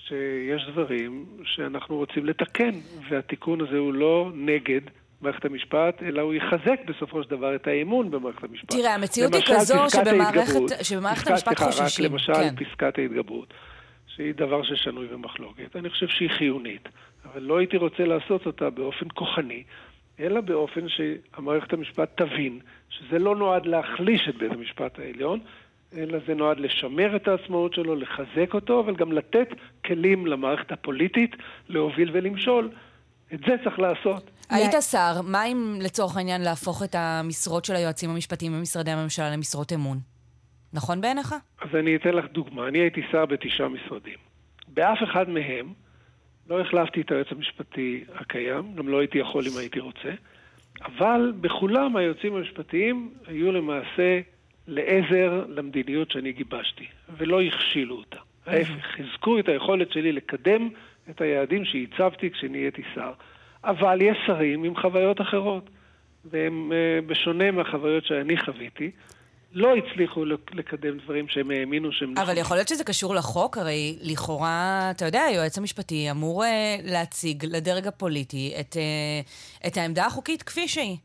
שיש 0.08 0.68
דברים 0.72 1.26
שאנחנו 1.44 1.96
רוצים 1.98 2.26
לתקן, 2.26 2.72
והתיקון 3.10 3.62
הזה 3.62 3.78
הוא 3.78 3.94
לא 3.94 4.32
נגד 4.36 4.82
מערכת 5.22 5.46
המשפט, 5.46 6.04
אלא 6.04 6.22
הוא 6.22 6.34
יחזק 6.34 6.80
בסופו 6.86 7.24
של 7.24 7.30
דבר 7.30 7.56
את 7.56 7.68
האמון 7.68 8.12
במערכת 8.12 8.44
המשפט. 8.44 8.72
תראה, 8.72 8.96
המציאות 8.96 9.34
היא 9.34 9.44
כזו 9.48 9.76
שבמערכת-. 9.90 10.84
שבמערכת 10.84 11.28
המשפט 11.28 11.58
סליחה, 11.58 11.66
חוששים, 11.66 12.06
רק 12.06 12.12
למשל 12.12 12.34
כן. 12.34 12.56
פסקת 12.56 12.98
ההתגברות, 12.98 13.54
שהיא 14.08 14.34
דבר 14.34 14.64
ששנוי 14.64 15.08
במחלוקת. 15.08 15.76
אני 15.76 15.90
חושב 15.90 16.08
שהיא 16.08 16.30
חיונית, 16.30 16.90
אבל 17.26 17.42
לא 17.42 17.58
הייתי 17.58 17.78
רוצה 17.78 18.04
לעשות 18.06 18.46
אותה 18.46 18.70
באופן 18.70 19.06
כוחני, 19.14 19.64
אלא 20.20 20.42
באופן 20.42 20.82
שהמערכת 20.90 21.74
המשפט 21.74 22.22
תבין 22.22 22.60
שזה 22.90 23.20
לא 23.20 23.36
נועד 23.36 23.66
להחליש 23.66 24.30
את 24.30 24.36
בית 24.36 24.52
המשפט 24.52 25.00
העליון, 25.00 25.40
אלא 25.98 26.18
זה 26.28 26.34
נועד 26.34 26.60
לשמר 26.60 27.16
את 27.16 27.28
העצמאות 27.28 27.74
שלו, 27.74 27.96
לחזק 27.96 28.54
אותו, 28.54 28.80
אבל 28.80 28.96
גם 28.96 29.12
לתת 29.12 29.48
כלים 29.86 30.28
למערכת 30.28 30.72
הפוליטית 30.72 31.36
להוביל 31.70 32.10
ולמשול. 32.14 32.70
את 33.34 33.40
זה 33.40 33.56
צריך 33.64 33.80
לעשות. 33.80 34.32
היית 34.50 34.74
שר, 34.92 35.22
מה 35.24 35.46
אם 35.46 35.80
לצורך 35.82 36.18
העניין 36.18 36.42
להפוך 36.42 36.84
את 36.84 36.96
המשרות 36.96 37.66
של 37.66 37.76
היועצים 37.76 38.10
המשפטיים 38.10 38.54
במשרדי 38.54 38.92
הממשלה 38.92 39.30
למשרות 39.30 39.74
אמון? 39.74 39.98
נכון 40.74 41.02
בעיניך? 41.02 41.36
אז 41.62 41.76
אני 41.80 41.96
אתן 41.96 42.10
לך 42.10 42.26
דוגמה. 42.32 42.68
אני 42.68 42.80
הייתי 42.80 43.02
שר 43.12 43.26
בתשעה 43.26 43.70
משרדים. 43.70 44.18
באף 44.68 44.98
אחד 45.04 45.30
מהם 45.30 45.74
לא 46.50 46.62
החלפתי 46.62 47.02
את 47.02 47.12
היועץ 47.12 47.28
המשפטי 47.32 48.04
הקיים, 48.16 48.76
גם 48.76 48.88
לא 48.88 49.00
הייתי 49.00 49.18
יכול 49.18 49.44
אם 49.48 49.58
הייתי 49.58 49.80
רוצה, 49.80 50.10
אבל 50.86 51.34
בכולם 51.42 51.96
היועצים 51.96 52.36
המשפטיים 52.36 53.14
היו 53.28 53.52
למעשה 53.52 54.20
לעזר 54.68 55.46
למדיניות 55.50 56.12
שאני 56.12 56.32
גיבשתי, 56.32 56.86
ולא 57.18 57.42
הכשילו 57.42 57.96
אותה. 57.96 58.18
ההפך, 58.46 58.86
חיזקו 58.96 59.40
את 59.40 59.48
היכולת 59.48 59.92
שלי 59.92 60.12
לקדם 60.12 60.70
את 61.10 61.22
היעדים 61.22 61.64
שהצבתי 61.66 62.32
כשנהייתי 62.32 62.82
שר. 62.96 63.12
אבל 63.64 64.02
יש 64.02 64.18
שרים 64.28 64.64
עם 64.64 64.76
חוויות 64.82 65.22
אחרות, 65.22 65.70
והם, 66.26 66.72
אה, 66.72 67.02
בשונה 67.08 67.52
מהחוויות 67.52 68.06
שאני 68.06 68.38
חוויתי, 68.46 68.92
לא 69.54 69.74
הצליחו 69.76 70.26
לק- 70.26 70.56
לקדם 70.56 70.98
דברים 70.98 71.28
שהם 71.28 71.52
האמינו 71.52 71.92
שהם 71.92 72.12
נכונים. 72.12 72.30
אבל 72.30 72.38
יכול 72.38 72.58
להיות 72.58 72.68
שזה 72.68 72.84
קשור 72.84 73.16
לחוק, 73.16 73.58
הרי 73.58 73.98
לכאורה, 74.02 74.48
אתה 74.92 75.06
יודע, 75.06 75.22
היועץ 75.22 75.58
המשפטי 75.58 76.12
אמור 76.12 76.44
אה, 76.44 76.76
להציג 76.84 77.46
לדרג 77.46 77.88
הפוליטי 77.88 78.54
את, 78.60 78.78
אה, 78.78 79.22
את 79.68 79.78
העמדה 79.78 80.06
החוקית 80.06 80.44
כפי 80.44 80.68
שהיא. 80.68 80.98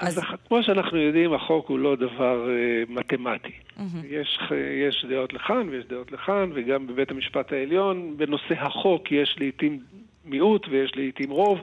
אז 0.00 0.18
אז- 0.18 0.24
כמו 0.48 0.62
שאנחנו 0.62 0.98
יודעים, 0.98 1.32
החוק 1.32 1.68
הוא 1.68 1.78
לא 1.78 1.96
דבר 1.96 2.50
אה, 2.50 2.82
מתמטי. 2.88 3.52
יש, 4.08 4.38
יש 4.88 5.04
דעות 5.08 5.32
לכאן 5.32 5.68
ויש 5.68 5.84
דעות 5.84 6.12
לכאן, 6.12 6.50
וגם 6.54 6.86
בבית 6.86 7.10
המשפט 7.10 7.52
העליון, 7.52 8.14
בנושא 8.16 8.54
החוק 8.54 9.12
יש 9.12 9.36
לעיתים 9.38 9.80
מיעוט 10.24 10.66
ויש 10.70 10.96
לעיתים 10.96 11.30
רוב, 11.30 11.62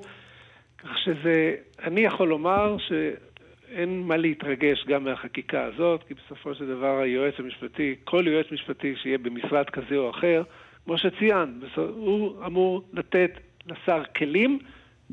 כך 0.77 0.97
שזה, 0.97 1.55
אני 1.83 2.01
יכול 2.01 2.27
לומר 2.27 2.77
אין 3.71 4.01
מה 4.01 4.17
להתרגש 4.17 4.85
גם 4.87 5.03
מהחקיקה 5.03 5.63
הזאת, 5.63 6.03
כי 6.07 6.13
בסופו 6.13 6.55
של 6.55 6.67
דבר 6.67 6.99
היועץ 6.99 7.33
המשפטי, 7.39 7.95
כל 8.03 8.23
יועץ 8.27 8.45
משפטי 8.51 8.95
שיהיה 8.95 9.17
במשרד 9.17 9.69
כזה 9.69 9.95
או 9.97 10.09
אחר, 10.09 10.43
כמו 10.85 10.97
שציינת, 10.97 11.49
הוא 11.75 12.45
אמור 12.45 12.81
לתת 12.93 13.31
לשר 13.67 14.03
כלים 14.15 14.59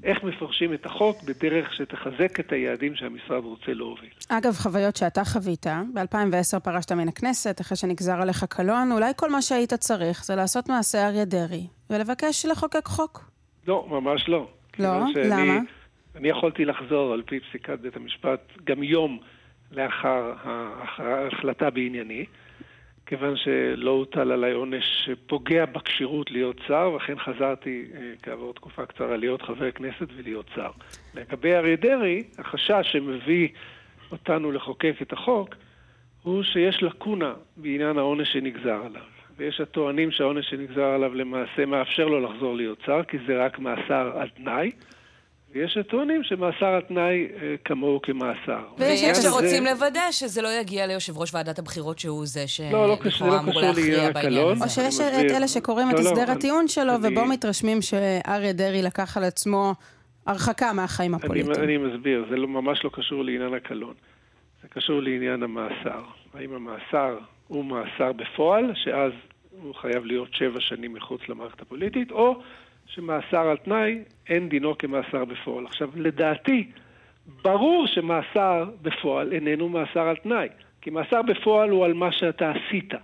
איך 0.02 0.24
מפרשים 0.24 0.74
את 0.74 0.86
החוק 0.86 1.22
בדרך 1.22 1.74
שתחזק 1.74 2.40
את 2.40 2.52
היעדים 2.52 2.94
שהמשרד 2.94 3.44
רוצה 3.44 3.74
להוביל. 3.74 4.10
אגב, 4.28 4.52
חוויות 4.52 4.96
שאתה 4.96 5.24
חווית, 5.24 5.66
ב-2010 5.66 6.60
פרשת 6.60 6.92
מן 6.92 7.08
הכנסת, 7.08 7.60
אחרי 7.60 7.76
שנגזר 7.76 8.22
עליך 8.22 8.44
קלון, 8.44 8.92
אולי 8.92 9.12
כל 9.16 9.30
מה 9.30 9.42
שהיית 9.42 9.74
צריך 9.74 10.24
זה 10.24 10.36
לעשות 10.36 10.68
מעשה 10.68 11.08
אריה 11.08 11.24
דרעי, 11.24 11.66
ולבקש 11.90 12.46
לחוקק 12.46 12.86
חוק. 12.86 13.30
לא, 13.66 13.86
ממש 13.90 14.28
לא. 14.28 14.48
לא? 14.78 14.88
למה? 15.24 15.58
אני 16.16 16.28
יכולתי 16.28 16.64
לחזור 16.64 17.12
על 17.12 17.22
פי 17.26 17.40
פסיקת 17.40 17.78
בית 17.80 17.96
המשפט 17.96 18.40
גם 18.64 18.82
יום 18.82 19.18
לאחר 19.72 20.32
ההחלטה 20.44 21.70
בענייני. 21.70 22.24
כיוון 23.06 23.36
שלא 23.36 23.90
הוטל 23.90 24.32
עליי 24.32 24.52
עונש 24.52 24.84
שפוגע 25.04 25.64
בכשירות 25.64 26.30
להיות 26.30 26.56
שר, 26.66 26.90
ואכן 26.94 27.18
חזרתי 27.18 27.84
אה, 27.94 28.12
כעבור 28.22 28.54
תקופה 28.54 28.86
קצרה 28.86 29.16
להיות 29.16 29.42
חבר 29.42 29.70
כנסת 29.70 30.06
ולהיות 30.16 30.46
שר. 30.54 30.70
לגבי 31.14 31.54
אריה 31.54 31.76
דרעי, 31.76 32.22
החשש 32.38 32.92
שמביא 32.92 33.48
אותנו 34.12 34.52
לחוקק 34.52 34.94
את 35.02 35.12
החוק, 35.12 35.54
הוא 36.22 36.42
שיש 36.42 36.82
לקונה 36.82 37.34
בעניין 37.56 37.98
העונש 37.98 38.32
שנגזר 38.32 38.82
עליו. 38.84 39.02
ויש 39.36 39.60
הטוענים 39.60 40.10
שהעונש 40.10 40.50
שנגזר 40.50 40.84
עליו 40.84 41.14
למעשה 41.14 41.66
מאפשר 41.66 42.06
לו 42.06 42.20
לחזור 42.20 42.56
להיות 42.56 42.78
שר, 42.86 43.02
כי 43.08 43.18
זה 43.26 43.44
רק 43.44 43.58
מאסר 43.58 44.12
על 44.18 44.28
תנאי. 44.28 44.70
ויש 45.54 45.76
הטוענים 45.76 46.22
שמאסר 46.22 46.66
על 46.66 46.80
תנאי 46.80 47.28
אה, 47.42 47.54
כמוהו 47.64 48.02
כמאסר. 48.02 48.64
ויש 48.78 49.16
שרוצים 49.16 49.64
לוודא 49.64 50.10
שזה 50.10 50.42
לא 50.42 50.48
יגיע 50.60 50.86
ליושב 50.86 51.18
ראש 51.18 51.34
ועדת 51.34 51.58
הבחירות 51.58 51.98
שהוא 51.98 52.26
זה 52.26 52.44
לא, 52.72 52.88
לא 52.88 52.96
שלכאורה 53.04 53.40
אמור 53.40 53.60
להכריע 53.60 54.10
בעניין 54.10 54.48
הזה. 54.48 54.64
או 54.64 54.68
שיש 54.68 55.00
את 55.00 55.30
אלה 55.30 55.48
שקוראים 55.48 55.90
את 55.90 55.94
לא, 55.94 56.00
הסדר 56.00 56.30
הטיעון 56.30 56.68
שלו, 56.68 56.92
ובו 57.02 57.24
מתרשמים 57.24 57.82
שאריה 57.82 58.52
דרעי 58.52 58.82
לקח 58.82 59.16
על 59.16 59.24
עצמו 59.24 59.74
הרחקה 60.26 60.72
מהחיים 60.72 61.14
הפוליטיים. 61.14 61.64
אני 61.64 61.76
מסביר, 61.76 62.24
זה 62.30 62.36
ממש 62.36 62.84
לא 62.84 62.90
קשור 62.92 63.24
לעניין 63.24 63.54
הקלון. 63.54 63.94
זה 64.62 64.68
קשור 64.68 65.02
לעניין 65.02 65.42
המאסר. 65.42 66.02
האם 66.34 66.52
המאסר 66.54 67.18
הוא 67.48 67.64
מאסר 67.64 68.12
בפועל, 68.12 68.72
שאז 68.74 69.12
הוא 69.62 69.74
חייב 69.74 70.04
להיות 70.04 70.28
שבע 70.32 70.60
שנים 70.60 70.92
מחוץ 70.94 71.20
למערכת 71.28 71.62
הפוליטית, 71.62 72.10
או 72.10 72.40
שמאסר 72.86 73.48
על 73.48 73.56
תנאי 73.56 73.98
אין 74.28 74.48
דינו 74.48 74.78
כמאסר 74.78 75.24
בפועל. 75.24 75.66
עכשיו, 75.66 75.90
לדעתי, 75.94 76.70
ברור 77.42 77.86
שמאסר 77.86 78.64
בפועל 78.82 79.32
איננו 79.32 79.68
מאסר 79.68 80.00
על 80.00 80.16
תנאי, 80.16 80.48
כי 80.80 80.90
מאסר 80.90 81.22
בפועל 81.22 81.70
הוא 81.70 81.84
על 81.84 81.92
מה 81.92 82.12
שאתה 82.12 82.50
עשית, 82.50 82.94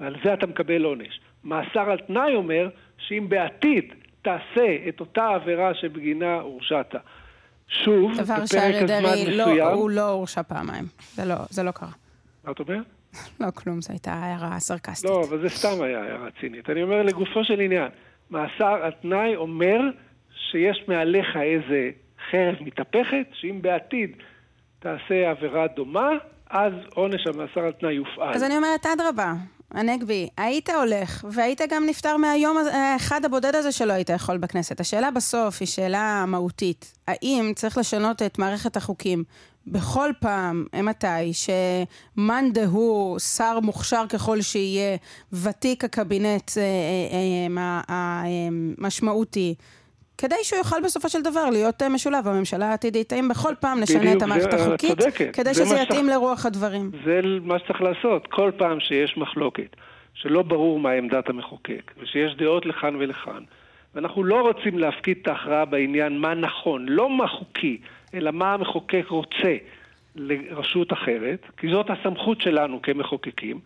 ועל 0.00 0.16
זה 0.24 0.34
אתה 0.34 0.46
מקבל 0.46 0.84
עונש. 0.84 1.20
מאסר 1.44 1.90
על 1.90 1.98
תנאי 1.98 2.34
אומר 2.34 2.68
שאם 2.98 3.26
בעתיד 3.28 3.94
תעשה 4.22 4.76
את 4.88 5.00
אותה 5.00 5.28
עבירה 5.28 5.74
שבגינה 5.74 6.34
הורשעת, 6.34 6.94
שוב, 7.68 8.12
בפרק 8.12 8.26
זמן 8.26 8.36
לא, 8.36 8.42
מסוים... 8.42 8.86
דבר 8.86 9.14
שאריה 9.26 9.68
הוא 9.68 9.90
לא 9.90 10.08
הורשע 10.10 10.42
פעמיים, 10.42 10.84
זה 11.14 11.24
לא, 11.24 11.34
זה 11.50 11.62
לא 11.62 11.70
קרה. 11.70 11.88
מה 12.44 12.52
את 12.52 12.60
אומרת? 12.60 12.84
לא, 13.40 13.50
כלום, 13.50 13.82
זו 13.82 13.92
הייתה 13.92 14.12
הערה 14.12 14.60
סרקסטית. 14.60 15.10
לא, 15.10 15.24
אבל 15.28 15.40
זה 15.40 15.48
סתם 15.48 15.82
היה 15.82 16.02
הערה 16.02 16.28
צינית. 16.40 16.70
אני 16.70 16.82
אומר 16.82 17.02
לגופו 17.02 17.44
של 17.44 17.60
עניין, 17.60 17.88
מאסר 18.34 18.82
על 18.82 18.90
תנאי 19.02 19.36
אומר 19.36 19.80
שיש 20.50 20.84
מעליך 20.88 21.26
איזה 21.36 21.90
חרב 22.30 22.54
מתהפכת, 22.60 23.26
שאם 23.32 23.62
בעתיד 23.62 24.10
תעשה 24.78 25.30
עבירה 25.30 25.66
דומה, 25.76 26.10
אז 26.50 26.72
עונש 26.94 27.26
המאסר 27.26 27.60
על 27.60 27.72
תנאי 27.72 27.92
יופעל. 27.92 28.34
אז 28.34 28.42
אני 28.42 28.56
אומרת, 28.56 28.86
אדרבה, 28.86 29.32
הנגבי, 29.70 30.28
היית 30.36 30.70
הולך, 30.70 31.24
והיית 31.30 31.60
גם 31.70 31.84
נפטר 31.86 32.16
מהיום 32.16 32.56
האחד 32.72 33.24
הבודד 33.24 33.54
הזה 33.54 33.72
שלא 33.72 33.92
היית 33.92 34.10
יכול 34.10 34.36
בכנסת. 34.38 34.80
השאלה 34.80 35.10
בסוף 35.10 35.56
היא 35.60 35.68
שאלה 35.68 36.24
מהותית. 36.26 36.98
האם 37.08 37.52
צריך 37.54 37.78
לשנות 37.78 38.22
את 38.22 38.38
מערכת 38.38 38.76
החוקים 38.76 39.24
בכל 39.66 40.10
פעם, 40.20 40.64
מתי, 40.82 41.32
שמאן 41.32 42.44
דהוא, 42.52 43.18
שר 43.18 43.60
מוכשר 43.60 44.04
ככל 44.08 44.40
שיהיה, 44.40 44.96
ותיק 45.32 45.84
הקבינט 45.84 46.50
המשמעותי, 47.88 49.40
אה, 49.40 49.44
אה, 49.46 49.50
אה, 49.50 49.84
כדי 50.18 50.34
שהוא 50.42 50.58
יוכל 50.58 50.76
בסופו 50.84 51.08
של 51.08 51.22
דבר 51.22 51.50
להיות 51.50 51.82
משולב 51.82 52.28
בממשלה 52.28 52.70
העתידית. 52.70 53.12
האם 53.12 53.28
בכל 53.28 53.54
פעם 53.60 53.80
נשנה 53.80 54.00
בדיוק, 54.00 54.16
את 54.16 54.22
המערכת 54.22 54.54
החוקית, 54.54 54.98
כדי 55.32 55.54
שזה 55.54 55.76
יתאים 55.76 56.08
לרוח 56.08 56.46
הדברים? 56.46 56.90
זה 57.04 57.20
מה 57.42 57.58
שצריך 57.58 57.82
לעשות. 57.82 58.26
כל 58.26 58.50
פעם 58.56 58.80
שיש 58.80 59.16
מחלוקת, 59.16 59.76
שלא 60.14 60.42
ברור 60.42 60.80
מה 60.80 60.90
עמדת 60.90 61.28
המחוקק, 61.28 61.92
ושיש 62.02 62.36
דעות 62.36 62.66
לכאן 62.66 62.96
ולכאן, 62.96 63.42
ואנחנו 63.94 64.24
לא 64.24 64.40
רוצים 64.40 64.78
להפקיד 64.78 65.18
את 65.22 65.28
ההכרעה 65.28 65.64
בעניין 65.64 66.18
מה 66.18 66.34
נכון, 66.34 66.86
לא 66.88 67.10
מה 67.10 67.28
חוקי, 67.28 67.78
אלא 68.14 68.30
מה 68.30 68.54
המחוקק 68.54 69.04
רוצה 69.08 69.56
לרשות 70.16 70.92
אחרת, 70.92 71.46
כי 71.56 71.66
זאת 71.70 71.86
הסמכות 71.90 72.40
שלנו 72.40 72.82
כמחוקקים. 72.82 73.60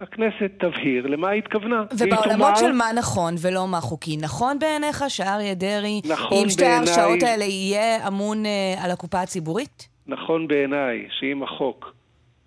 הכנסת 0.00 0.50
תבהיר 0.58 1.06
למה 1.06 1.28
היא 1.28 1.38
התכוונה. 1.38 1.84
ובעולמות 1.92 2.24
תאמר... 2.28 2.56
של 2.56 2.72
מה 2.72 2.84
נכון 2.96 3.34
ולא 3.42 3.68
מה 3.68 3.80
חוקי, 3.80 4.16
נכון 4.16 4.58
בעיניך 4.58 5.04
שאריה 5.08 5.54
דרעי, 5.54 6.00
נכון 6.08 6.38
עם 6.42 6.48
שתי 6.48 6.64
ההרשאות 6.64 7.22
האלה, 7.22 7.44
יהיה 7.44 8.08
אמון 8.08 8.44
uh, 8.44 8.84
על 8.84 8.90
הקופה 8.90 9.20
הציבורית? 9.20 9.88
נכון 10.06 10.48
בעיניי 10.48 11.08
שאם 11.10 11.42
החוק 11.42 11.94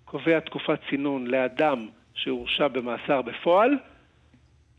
קובע 0.04 0.40
תקופת 0.40 0.78
צינון 0.90 1.26
לאדם 1.26 1.86
שהורשע 2.14 2.68
במאסר 2.68 3.22
בפועל, 3.22 3.70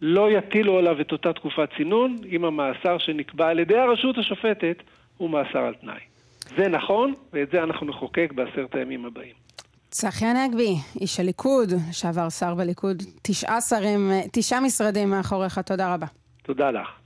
לא 0.02 0.32
יטילו 0.32 0.78
עליו 0.78 1.02
את 1.02 1.12
אותה 1.12 1.34
תקופת 1.34 1.70
צינון 1.78 2.16
אם 2.32 2.46
המאסר 2.46 2.98
שנקבע 2.98 3.48
על 3.48 3.60
ידי 3.60 3.78
הרשות 3.78 4.18
השופטת 4.18 4.78
הוא 5.18 5.30
מאסר 5.30 5.60
על 5.60 5.74
תנאי. 5.74 6.09
זה 6.58 6.68
נכון, 6.68 7.14
ואת 7.34 7.50
זה 7.52 7.64
אנחנו 7.64 7.88
נחוקק 7.88 8.32
בעשרת 8.36 8.76
הימים 8.76 9.06
הבאים. 9.06 9.34
צחי 9.90 10.26
הנגבי, 10.26 10.76
איש 11.02 11.20
הליכוד, 11.20 11.70
לשעבר 11.90 12.30
שר 12.30 12.56
בליכוד, 12.56 13.04
תשעה 13.22 13.62
שרים, 13.62 14.12
תשעה 14.32 14.60
משרדים 14.62 15.10
מאחוריך, 15.10 15.60
תודה 15.60 15.94
רבה. 15.94 16.06
תודה 16.44 16.72
לך. 16.72 16.99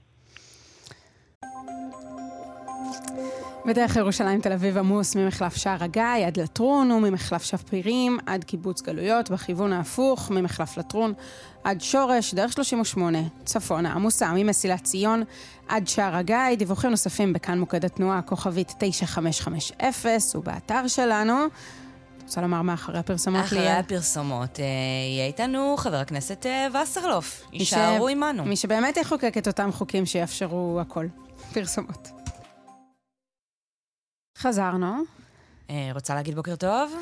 בדרך 3.66 3.96
ירושלים 3.96 4.40
תל 4.40 4.52
אביב 4.52 4.78
עמוס 4.78 5.16
ממחלף 5.16 5.56
שער 5.56 5.84
הגיא 5.84 6.26
עד 6.26 6.36
לטרון 6.36 6.90
וממחלף 6.90 7.42
שפירים 7.42 8.18
עד 8.26 8.44
קיבוץ 8.44 8.82
גלויות 8.82 9.30
בכיוון 9.30 9.72
ההפוך 9.72 10.30
ממחלף 10.30 10.76
לטרון 10.76 11.12
עד 11.64 11.80
שורש, 11.80 12.34
דרך 12.34 12.52
38, 12.52 13.18
צפונה 13.44 13.92
עמוסה 13.92 14.32
ממסילת 14.34 14.84
ציון 14.84 15.22
עד 15.68 15.88
שער 15.88 16.16
הגיא, 16.16 16.36
דיווחים 16.58 16.90
נוספים 16.90 17.32
בכאן 17.32 17.58
מוקד 17.60 17.84
התנועה 17.84 18.22
כוכבית 18.22 18.74
9550 18.78 19.76
ובאתר 20.34 20.88
שלנו. 20.88 21.34
רוצה 22.22 22.40
לומר 22.40 22.62
מה 22.62 22.74
אחרי 22.74 22.98
הפרסומות? 22.98 23.44
אחרי 23.44 23.70
הפרסומות 23.70 24.60
אה, 24.60 24.64
יהיה 25.10 25.26
איתנו 25.26 25.74
חבר 25.78 25.96
הכנסת 25.96 26.46
אה, 26.46 26.82
וסרלוף. 26.82 27.42
יישארו 27.52 28.08
עמנו. 28.08 28.44
מי 28.44 28.56
שבאמת 28.56 28.96
יחוקק 28.96 29.38
את 29.38 29.46
אותם 29.46 29.72
חוקים 29.72 30.06
שיאפשרו 30.06 30.78
הכל. 30.80 31.06
פרסומות. 31.52 32.23
חזרנו. 34.38 34.94
אה, 35.70 35.90
רוצה 35.94 36.14
להגיד 36.14 36.34
בוקר 36.34 36.56
טוב? 36.56 36.96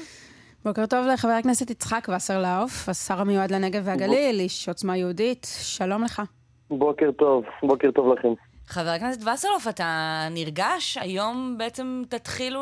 בוקר 0.64 0.86
טוב 0.86 1.06
לחבר 1.06 1.30
הכנסת 1.30 1.70
יצחק 1.70 2.08
וסרלאוף, 2.16 2.88
השר 2.88 3.20
המיועד 3.20 3.50
לנגב 3.50 3.82
והגליל, 3.84 4.40
איש 4.40 4.68
עוצמה 4.68 4.96
יהודית. 4.96 5.46
שלום 5.62 6.04
לך. 6.04 6.22
בוקר 6.70 7.10
טוב, 7.18 7.44
בוקר 7.62 7.90
טוב 7.90 8.12
לכם. 8.12 8.28
חבר 8.66 8.88
הכנסת 8.90 9.20
וסרלוף, 9.28 9.68
אתה 9.68 10.28
נרגש? 10.30 10.98
היום 11.00 11.54
בעצם 11.58 12.02
תתחילו 12.08 12.60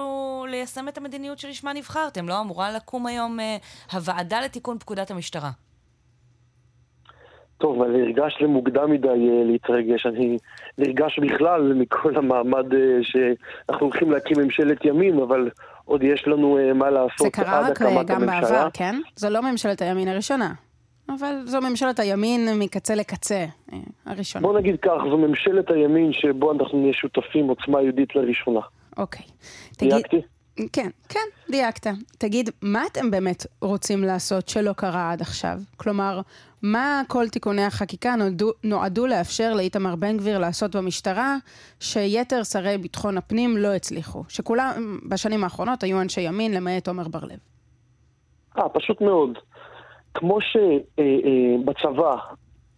ליישם 0.49 0.89
את 0.89 0.99
המדיניות 0.99 1.39
שלשמה 1.39 1.73
נבחרתם, 1.73 2.29
לא 2.29 2.41
אמורה 2.41 2.71
לקום 2.73 3.07
היום 3.07 3.41
אה, 3.41 3.57
הוועדה 3.93 4.41
לתיקון 4.41 4.79
פקודת 4.79 5.11
המשטרה. 5.11 5.51
טוב, 7.61 7.83
אני 7.83 8.03
נרגש 8.03 8.39
למוקדם 8.41 8.91
מדי 8.91 9.09
אה, 9.09 9.45
להתרגש. 9.45 10.07
אני 10.07 10.37
נרגש 10.79 11.19
בכלל 11.19 11.73
מכל 11.75 12.17
המעמד 12.17 12.75
אה, 12.75 12.99
שאנחנו 13.03 13.87
הולכים 13.87 14.11
להקים 14.11 14.37
ממשלת 14.41 14.85
ימין, 14.85 15.19
אבל 15.19 15.51
עוד 15.85 16.03
יש 16.03 16.29
לנו 16.29 16.59
אה, 16.59 16.73
מה 16.73 16.91
לעשות 16.91 17.39
עד 17.39 17.71
הקמת 17.71 17.71
הממשלה. 17.71 17.71
זה 17.71 17.75
קרה 17.75 18.01
רק 18.01 18.07
גם 18.07 18.27
בעבר, 18.27 18.69
כן? 18.73 18.97
זו 19.17 19.31
לא 19.31 19.43
ממשלת 19.43 19.83
הימין 19.83 20.09
הראשונה. 20.09 20.53
אבל 21.09 21.35
זו 21.45 21.61
ממשלת 21.61 22.01
הימין 22.01 22.49
מקצה 22.59 22.95
לקצה, 22.95 23.45
הראשונה. 24.07 24.47
בוא 24.47 24.59
נגיד 24.59 24.77
כך, 24.83 24.99
זו 25.11 25.19
ממשלת 25.19 25.71
הימין 25.71 26.13
שבו 26.13 26.53
אנחנו 26.53 26.79
נהיה 26.79 26.93
שותפים 26.93 27.49
עוצמה 27.49 27.83
יהודית 27.83 28.17
לראשונה. 28.17 28.61
אוקיי. 28.97 29.25
דייקתי? 29.79 30.21
כן, 30.73 30.91
כן, 31.09 31.21
דייקת. 31.51 31.87
תגיד, 32.19 32.51
מה 32.63 32.83
אתם 32.93 33.11
באמת 33.11 33.47
רוצים 33.61 34.05
לעשות 34.05 34.49
שלא 34.49 34.73
קרה 34.73 35.13
עד 35.13 35.21
עכשיו? 35.21 35.59
כלומר, 35.77 36.21
מה 36.63 37.03
כל 37.09 37.29
תיקוני 37.29 37.65
החקיקה 37.65 38.17
נועדו, 38.17 38.51
נועדו 38.65 39.07
לאפשר 39.07 39.55
לאיתמר 39.55 39.97
בן 39.97 40.17
גביר 40.17 40.39
לעשות 40.39 40.77
במשטרה, 40.77 41.37
שיתר 41.81 42.43
שרי 42.43 42.79
ביטחון 42.79 43.19
הפנים 43.19 43.57
לא 43.57 43.69
הצליחו? 43.75 44.25
שכולם 44.29 44.99
בשנים 45.09 45.45
האחרונות 45.45 45.83
היו 45.83 46.01
אנשי 46.01 46.21
ימין, 46.21 46.55
למעט 46.55 46.89
עומר 46.89 47.09
בר-לב. 47.09 47.39
אה, 48.59 48.69
פשוט 48.69 49.01
מאוד. 49.01 49.39
כמו 50.15 50.39
שבצבא 50.41 52.17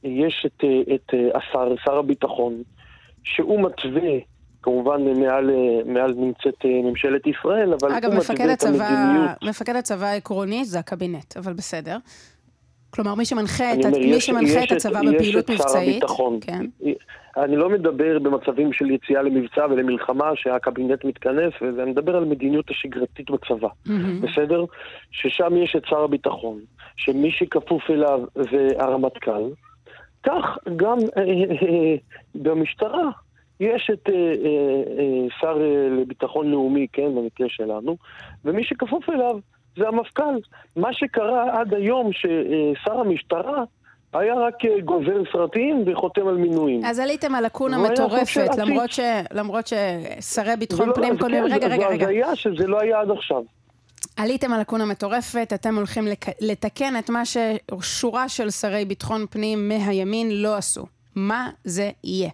יש 0.05 0.47
את, 0.47 0.65
אה, 0.65 0.95
את 0.95 1.15
אה, 1.15 1.39
השר, 1.39 1.75
שר 1.85 1.99
הביטחון, 1.99 2.63
שהוא 3.25 3.63
מתווה, 3.63 4.11
כמובן 4.63 5.21
מעל, 5.21 5.51
אה, 5.51 5.93
מעל 5.93 6.15
נמצאת 6.17 6.65
ממשלת 6.65 7.27
ישראל, 7.27 7.75
אבל 7.81 7.93
אגב, 7.93 8.11
הוא 8.11 8.19
מפקד 8.19 8.33
מתווה 8.33 8.53
את 8.53 8.63
הצבא, 8.63 8.85
המדיניות. 8.85 9.43
מפקד 9.43 9.77
הצבא 9.77 10.07
העקרוני 10.07 10.65
זה 10.65 10.79
הקבינט, 10.79 11.37
אבל 11.37 11.53
בסדר. 11.53 11.97
כלומר, 12.95 13.15
מי 13.15 13.25
שמנחה, 13.25 13.73
את, 13.73 13.85
אומר, 13.85 13.99
מי 13.99 14.05
יש- 14.05 14.27
שמנחה 14.27 14.59
יש 14.61 14.67
את 14.73 14.77
הצבא 14.77 15.01
יש 15.05 15.11
בפעילות 15.15 15.45
את 15.45 15.57
שר 15.57 15.65
מבצעית, 15.65 15.89
הביטחון. 16.03 16.39
כן. 16.41 16.67
אני 17.37 17.57
לא 17.57 17.69
מדבר 17.71 18.19
במצבים 18.19 18.73
של 18.73 18.91
יציאה 18.91 19.23
למבצע 19.23 19.67
ולמלחמה 19.71 20.31
שהקבינט 20.35 21.05
מתכנס, 21.05 21.53
וזה, 21.63 21.83
אני 21.83 21.91
מדבר 21.91 22.17
על 22.17 22.25
מדיניות 22.25 22.71
השגרתית 22.71 23.31
בצבא, 23.31 23.69
מהמם. 23.87 24.21
בסדר? 24.21 24.65
ששם 25.11 25.57
יש 25.57 25.77
את 25.77 25.83
שר 25.87 25.99
הביטחון, 26.05 26.61
שמי 26.97 27.31
שכפוף 27.31 27.91
אליו 27.91 28.21
זה 28.35 28.69
הרמטכ"ל, 28.79 29.43
כך 30.23 30.45
גם 30.77 30.99
אה, 31.17 31.23
אה, 31.23 31.95
במשטרה 32.35 33.11
יש 33.61 33.91
את 33.93 34.09
אה, 34.09 34.15
אה, 34.15 34.31
אה, 34.99 35.27
שר 35.41 35.59
אה, 35.61 36.03
לביטחון 36.03 36.51
לאומי, 36.51 36.87
כן, 36.93 37.15
במקרה 37.15 37.47
שלנו, 37.51 37.97
ומי 38.45 38.65
שכפוף 38.65 39.09
אליו 39.11 39.39
זה 39.77 39.89
המפכ"ל. 39.89 40.39
מה 40.77 40.93
שקרה 40.93 41.61
עד 41.61 41.75
היום 41.75 42.11
ששר 42.13 42.93
המשטרה 43.01 43.65
היה 44.13 44.35
רק 44.35 44.65
אה, 44.65 44.81
גוזר 44.85 45.23
סרטים 45.33 45.85
וחותם 45.87 46.29
על 46.29 46.35
מינויים. 46.35 46.85
אז 46.85 46.99
עליתם 46.99 47.35
על 47.35 47.45
לקונה 47.45 47.77
היה 47.77 47.91
מטורפת, 47.93 48.49
למרות, 48.59 48.93
ש... 48.93 49.01
למרות 49.33 49.67
ששרי 49.67 50.57
ביטחון 50.57 50.85
ולא- 50.89 50.95
פנים 50.95 51.19
קודמים... 51.19 51.49
כן, 51.49 51.55
רגע, 51.55 51.67
רגע, 51.67 51.89
רגע. 51.89 52.05
הזיה 52.07 52.37
שזה 52.37 52.67
לא 52.67 52.81
היה 52.81 53.01
עד 53.01 53.11
עכשיו. 53.11 53.43
עליתם 54.17 54.53
על 54.53 54.61
לקונה 54.61 54.85
מטורפת, 54.87 55.53
אתם 55.55 55.77
הולכים 55.77 56.07
לק... 56.07 56.25
לתקן 56.41 56.99
את 56.99 57.11
מה 57.11 57.23
ששורה 57.25 58.29
של 58.29 58.51
שרי 58.51 58.85
ביטחון 58.85 59.27
פנים 59.31 59.69
מהימין 59.69 60.43
לא 60.43 60.57
עשו. 60.57 60.87
מה 61.15 61.51
זה 61.65 61.91
יהיה? 62.05 62.31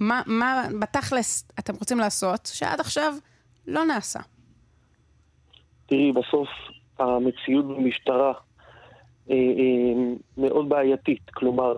מה, 0.00 0.22
מה 0.26 0.66
בתכלס 0.80 1.44
אתם 1.58 1.72
רוצים 1.74 1.98
לעשות 1.98 2.50
שעד 2.52 2.80
עכשיו 2.80 3.14
לא 3.66 3.84
נעשה? 3.84 4.18
תראי, 5.88 6.12
בסוף 6.12 6.48
המציאות 6.98 7.66
במשטרה 7.66 8.32
אה, 9.30 9.34
אה, 9.36 10.14
מאוד 10.38 10.68
בעייתית. 10.68 11.30
כלומר, 11.30 11.74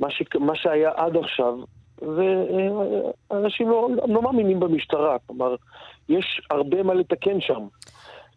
מה, 0.00 0.10
ש... 0.10 0.22
מה 0.40 0.56
שהיה 0.56 0.90
עד 0.96 1.16
עכשיו, 1.16 1.54
ואנשים 3.30 3.68
לא, 3.68 3.88
לא 4.08 4.22
מאמינים 4.22 4.60
במשטרה. 4.60 5.16
כלומר, 5.26 5.54
יש 6.08 6.40
הרבה 6.50 6.82
מה 6.82 6.94
לתקן 6.94 7.40
שם. 7.40 7.66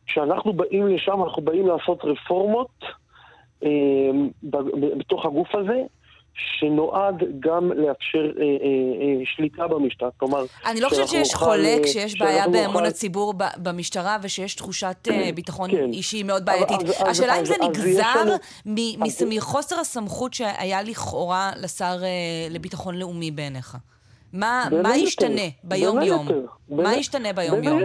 כשאנחנו 0.06 0.54
באים 0.54 0.88
לשם, 0.88 1.24
אנחנו 1.24 1.42
באים 1.42 1.68
לעשות 1.68 2.06
רפורמות 2.06 2.84
אה, 3.64 3.70
בתוך 4.98 5.26
הגוף 5.26 5.56
הזה, 5.56 5.82
שנועד 6.36 7.16
גם 7.40 7.72
לאפשר 7.72 8.18
אה, 8.20 8.44
אה, 8.44 8.48
אה, 9.02 9.26
שליטה 9.36 9.68
במשטרה. 9.68 10.10
כלומר, 10.18 10.46
אני 10.66 10.82
לא 10.82 10.90
חושבת 10.90 11.08
שיש 11.08 11.34
נוכל, 11.34 11.46
חולק 11.46 11.82
אה, 11.84 11.88
שיש 11.88 12.20
בעיה 12.20 12.34
שאנחנו 12.36 12.52
באמון 12.52 12.74
נוכל- 12.74 12.86
הציבור 12.86 13.34
ב- 13.38 13.44
במשטרה 13.58 14.18
ושיש 14.22 14.56
תחושת 14.56 14.96
אה, 15.12 15.30
ביטחון 15.36 15.72
כן. 15.72 15.94
אישי 15.94 16.24
מאוד 16.24 16.46
בעייתית. 16.46 16.82
אז- 16.84 16.90
אז- 16.90 17.08
השאלה 17.08 17.36
אם 17.36 17.42
אז- 17.42 17.48
זה 17.48 17.54
אז 17.62 17.68
נגזר 17.70 18.36
מ- 18.66 19.04
אז- 19.04 19.24
מחוסר 19.30 19.80
הסמכות 19.80 20.34
שהיה 20.34 20.82
לכאורה 20.84 21.52
לשר 21.62 21.98
אה, 22.04 22.08
לביטחון 22.50 22.96
לאומי 22.96 23.32
בעיניך. 23.32 23.78
מה 24.34 24.68
מה 24.84 24.98
ישתנה 24.98 25.42
ביום-יום? 25.64 26.28
מה 26.70 26.96
ישתנה 26.96 27.34
ביום-יום? 27.34 27.82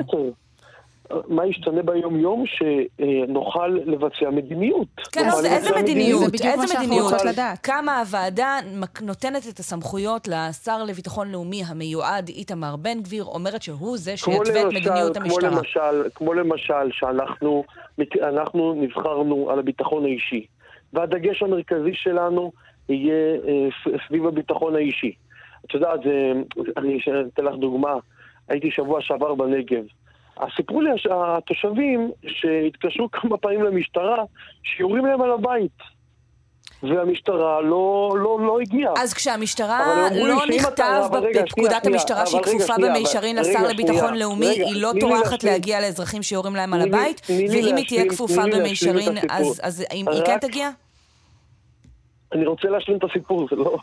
מה 1.29 1.47
ישתנה 1.47 1.83
ביום-יום? 1.83 2.45
שנוכל 2.47 3.69
לבצע 3.69 4.31
מדיניות. 4.31 4.89
כן, 5.13 5.27
אז 5.27 5.45
איזה 5.45 5.71
מדיניות? 5.77 6.21
זה 6.21 6.29
בדיוק 6.31 6.45
מה 6.45 6.53
איזה 6.53 6.69
שאנחנו 6.69 6.87
מדיניות? 6.87 7.13
רוצות 7.13 7.27
לדעת. 7.27 7.59
כמה 7.63 7.99
הוועדה 7.99 8.59
נותנת 9.03 9.49
את 9.49 9.59
הסמכויות 9.59 10.29
לשר 10.29 10.85
לביטחון 10.85 11.33
לאומי 11.33 11.63
המיועד 11.67 12.29
איתמר 12.29 12.77
בן 12.77 13.03
גביר, 13.03 13.25
אומרת 13.25 13.63
שהוא 13.63 13.97
זה 13.97 14.17
שיתווה 14.17 14.63
את 14.63 14.67
מדיניות 14.67 15.17
כמו 15.17 15.25
המשטרה. 15.25 15.51
למשל, 15.51 16.09
כמו 16.15 16.35
למשל 16.35 16.91
שאנחנו 16.91 18.75
נבחרנו 18.77 19.51
על 19.51 19.59
הביטחון 19.59 20.05
האישי, 20.05 20.47
והדגש 20.93 21.43
המרכזי 21.43 21.95
שלנו 21.95 22.53
יהיה 22.89 23.37
אה, 23.49 23.97
סביב 24.09 24.27
הביטחון 24.27 24.77
האישי. 24.77 25.13
את 25.67 25.75
יודעת, 25.75 26.01
אני 26.77 26.99
אתן 27.35 27.45
לך 27.45 27.55
דוגמה, 27.55 27.95
הייתי 28.49 28.71
שבוע 28.71 29.01
שעבר 29.01 29.35
בנגב. 29.35 29.85
אז 30.39 30.49
סיפרו 30.57 30.81
לי 30.81 30.91
התושבים 31.11 32.11
שהתקשרו 32.27 33.11
כמה 33.21 33.37
פעמים 33.37 33.63
למשטרה, 33.63 34.25
שיורים 34.63 35.07
להם 35.07 35.23
על 35.23 35.33
הבית. 35.33 35.99
והמשטרה 36.83 37.61
לא, 37.61 38.15
לא, 38.19 38.41
לא 38.41 38.61
הגיעה. 38.61 38.93
אז 38.99 39.15
כשהמשטרה 39.15 40.09
לא 40.15 40.47
נכתב 40.47 41.03
בפקודת 41.35 41.87
המשטרה 41.87 42.27
שהיא 42.27 42.43
כפופה 42.43 42.75
במישרין 42.83 43.37
לשר 43.37 43.69
לביטחון 43.69 44.15
לאומי, 44.15 44.47
היא 44.47 44.83
לא 44.83 44.93
טורחת. 45.01 45.45
להגיע 45.45 45.81
לאזרחים 45.81 46.23
שיורים 46.23 46.57
להם 46.57 46.75
על 46.75 46.81
הבית, 46.81 47.21
ואם 47.29 47.77
היא 47.77 47.87
תהיה 47.89 48.09
כפופה 48.09 48.43
במישרין. 48.53 49.19
אז 49.63 49.85
היא 49.91 50.05
כן 50.27 50.39
תגיע? 50.39 50.71
אני 52.33 52.47
רוצה 52.47 52.69
להשלים 52.69 52.99
את 52.99 53.05
הסיפור, 53.05 53.49
זה 53.51 53.57
לא... 53.57 53.77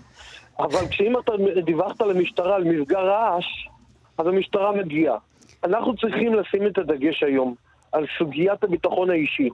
אבל 0.59 0.87
כשאם 0.87 1.19
אתה 1.19 1.31
דיווחת 1.65 2.01
למשטרה 2.01 2.55
על 2.55 2.63
מפגע 2.63 2.99
רעש, 2.99 3.45
אז 4.17 4.27
המשטרה 4.27 4.71
מגיעה. 4.71 5.17
אנחנו 5.65 5.95
צריכים 5.95 6.33
לשים 6.33 6.67
את 6.67 6.77
הדגש 6.77 7.23
היום 7.23 7.55
על 7.91 8.05
סוגיית 8.17 8.63
הביטחון 8.63 9.09
האישי. 9.09 9.49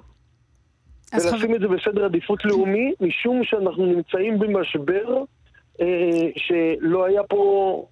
ולשים 1.14 1.30
חבר- 1.40 1.56
את 1.56 1.62
זה 1.62 1.68
בסדר 1.68 2.06
עדיפות 2.06 2.46
לאומי, 2.46 2.94
משום 3.02 3.44
שאנחנו 3.44 3.86
נמצאים 3.86 4.40
במשבר 4.40 5.24
אה, 5.82 6.30
שלא 6.38 7.06
היה 7.06 7.24
פה 7.24 7.42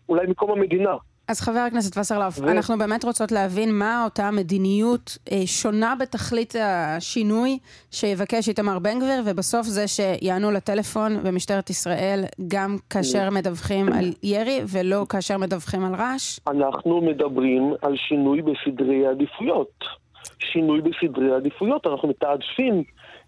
אולי 0.10 0.28
מקום 0.28 0.52
המדינה. 0.52 0.96
אז 1.30 1.42
חבר 1.42 1.60
הכנסת 1.60 1.98
וסרלאוף, 1.98 2.40
ו- 2.40 2.52
אנחנו 2.52 2.78
באמת 2.78 3.04
רוצות 3.04 3.32
להבין 3.32 3.80
מה 3.80 4.04
אותה 4.04 4.32
מדיניות 4.32 5.18
אה, 5.32 5.42
שונה 5.46 5.94
בתכלית 6.00 6.54
השינוי 6.62 7.58
שיבקש 7.92 8.50
איתמר 8.50 8.80
בן 8.80 9.00
גביר, 9.00 9.22
ובסוף 9.26 9.68
זה 9.68 9.88
שיענו 9.88 10.52
לטלפון 10.52 11.24
במשטרת 11.24 11.70
ישראל 11.70 12.24
גם 12.48 12.78
כאשר 12.90 13.30
מדווחים 13.30 13.94
על 13.94 14.14
ירי 14.24 14.62
ולא 14.68 15.06
כאשר 15.10 15.38
מדווחים 15.38 15.86
על 15.86 15.96
רעש. 15.96 16.40
אנחנו 16.48 17.02
מדברים 17.02 17.74
על 17.82 17.96
שינוי 17.96 18.42
בסדרי 18.42 19.08
העדיפויות. 19.08 19.84
שינוי 20.40 20.82
בסדרי 20.82 21.34
העדיפויות. 21.34 21.88
אנחנו 21.88 22.08
מתעדפים 22.08 22.84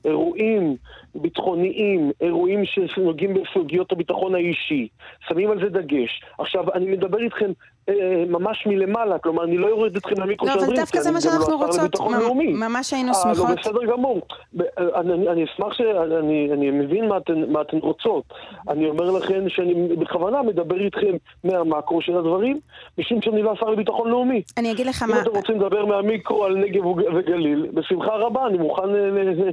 אירועים 0.05 0.75
ביטחוניים, 1.15 2.11
אירועים 2.21 2.61
שנוגעים 2.65 3.33
בסוגיות 3.33 3.91
הביטחון 3.91 4.35
האישי, 4.35 4.87
שמים 5.27 5.51
על 5.51 5.59
זה 5.59 5.69
דגש. 5.69 6.21
עכשיו, 6.39 6.63
אני 6.73 6.85
מדבר 6.85 7.17
איתכם 7.19 7.51
אה, 7.89 7.93
ממש 8.29 8.63
מלמעלה, 8.67 9.19
כלומר, 9.19 9.43
אני 9.43 9.57
לא 9.57 9.67
יורד 9.67 9.95
איתכם 9.95 10.21
למיקרו 10.21 10.47
לא, 10.47 10.53
אבל 10.53 10.75
דווקא 10.75 10.97
כי 10.97 11.01
זה 11.03 11.09
אני 11.09 11.17
מה 11.25 11.31
גם 11.33 11.51
לא 11.51 11.55
רוצות. 11.55 11.79
לביטחון 11.81 12.13
לאומי. 12.19 12.53
ממש 12.53 12.93
היינו 12.93 13.11
אה, 13.13 13.29
לא, 13.29 13.35
שמחות. 13.35 13.59
בסדר 13.59 13.85
גמור. 13.91 14.21
אה, 14.61 14.65
אני, 14.99 15.29
אני 15.29 15.43
אשמח 15.43 15.73
ש... 15.73 15.81
אני, 16.19 16.49
אני 16.53 16.71
מבין 16.71 17.07
מה 17.07 17.17
אתן, 17.17 17.51
מה 17.51 17.61
אתן 17.61 17.77
רוצות. 17.77 18.23
אני 18.69 18.89
אומר 18.89 19.11
לכם 19.11 19.49
שאני 19.49 19.73
בכוונה 19.95 20.41
מדבר 20.41 20.79
איתכם 20.81 21.11
מהמקרו 21.43 22.01
של 22.01 22.17
הדברים, 22.17 22.59
משום 22.97 23.21
שאני 23.21 23.41
לא 23.41 23.51
השר 23.51 23.65
לביטחון 23.69 24.09
לאומי. 24.09 24.41
אני 24.57 24.71
אגיד 24.71 24.87
לך 24.87 25.03
אם 25.03 25.09
מה... 25.09 25.21
אתם 25.21 25.31
רוצים 25.35 25.55
לדבר 25.61 25.85
מהמיקרו 25.85 26.45
על 26.45 26.55
נגב 26.57 26.85
וג- 26.85 27.13
וגליל, 27.15 27.67
בשמחה 27.73 28.15
רבה, 28.15 28.47
אני 28.47 28.57
מוכן 28.57 28.83
אה, 28.83 29.09
ל- 29.09 29.29
ל- 29.43 29.51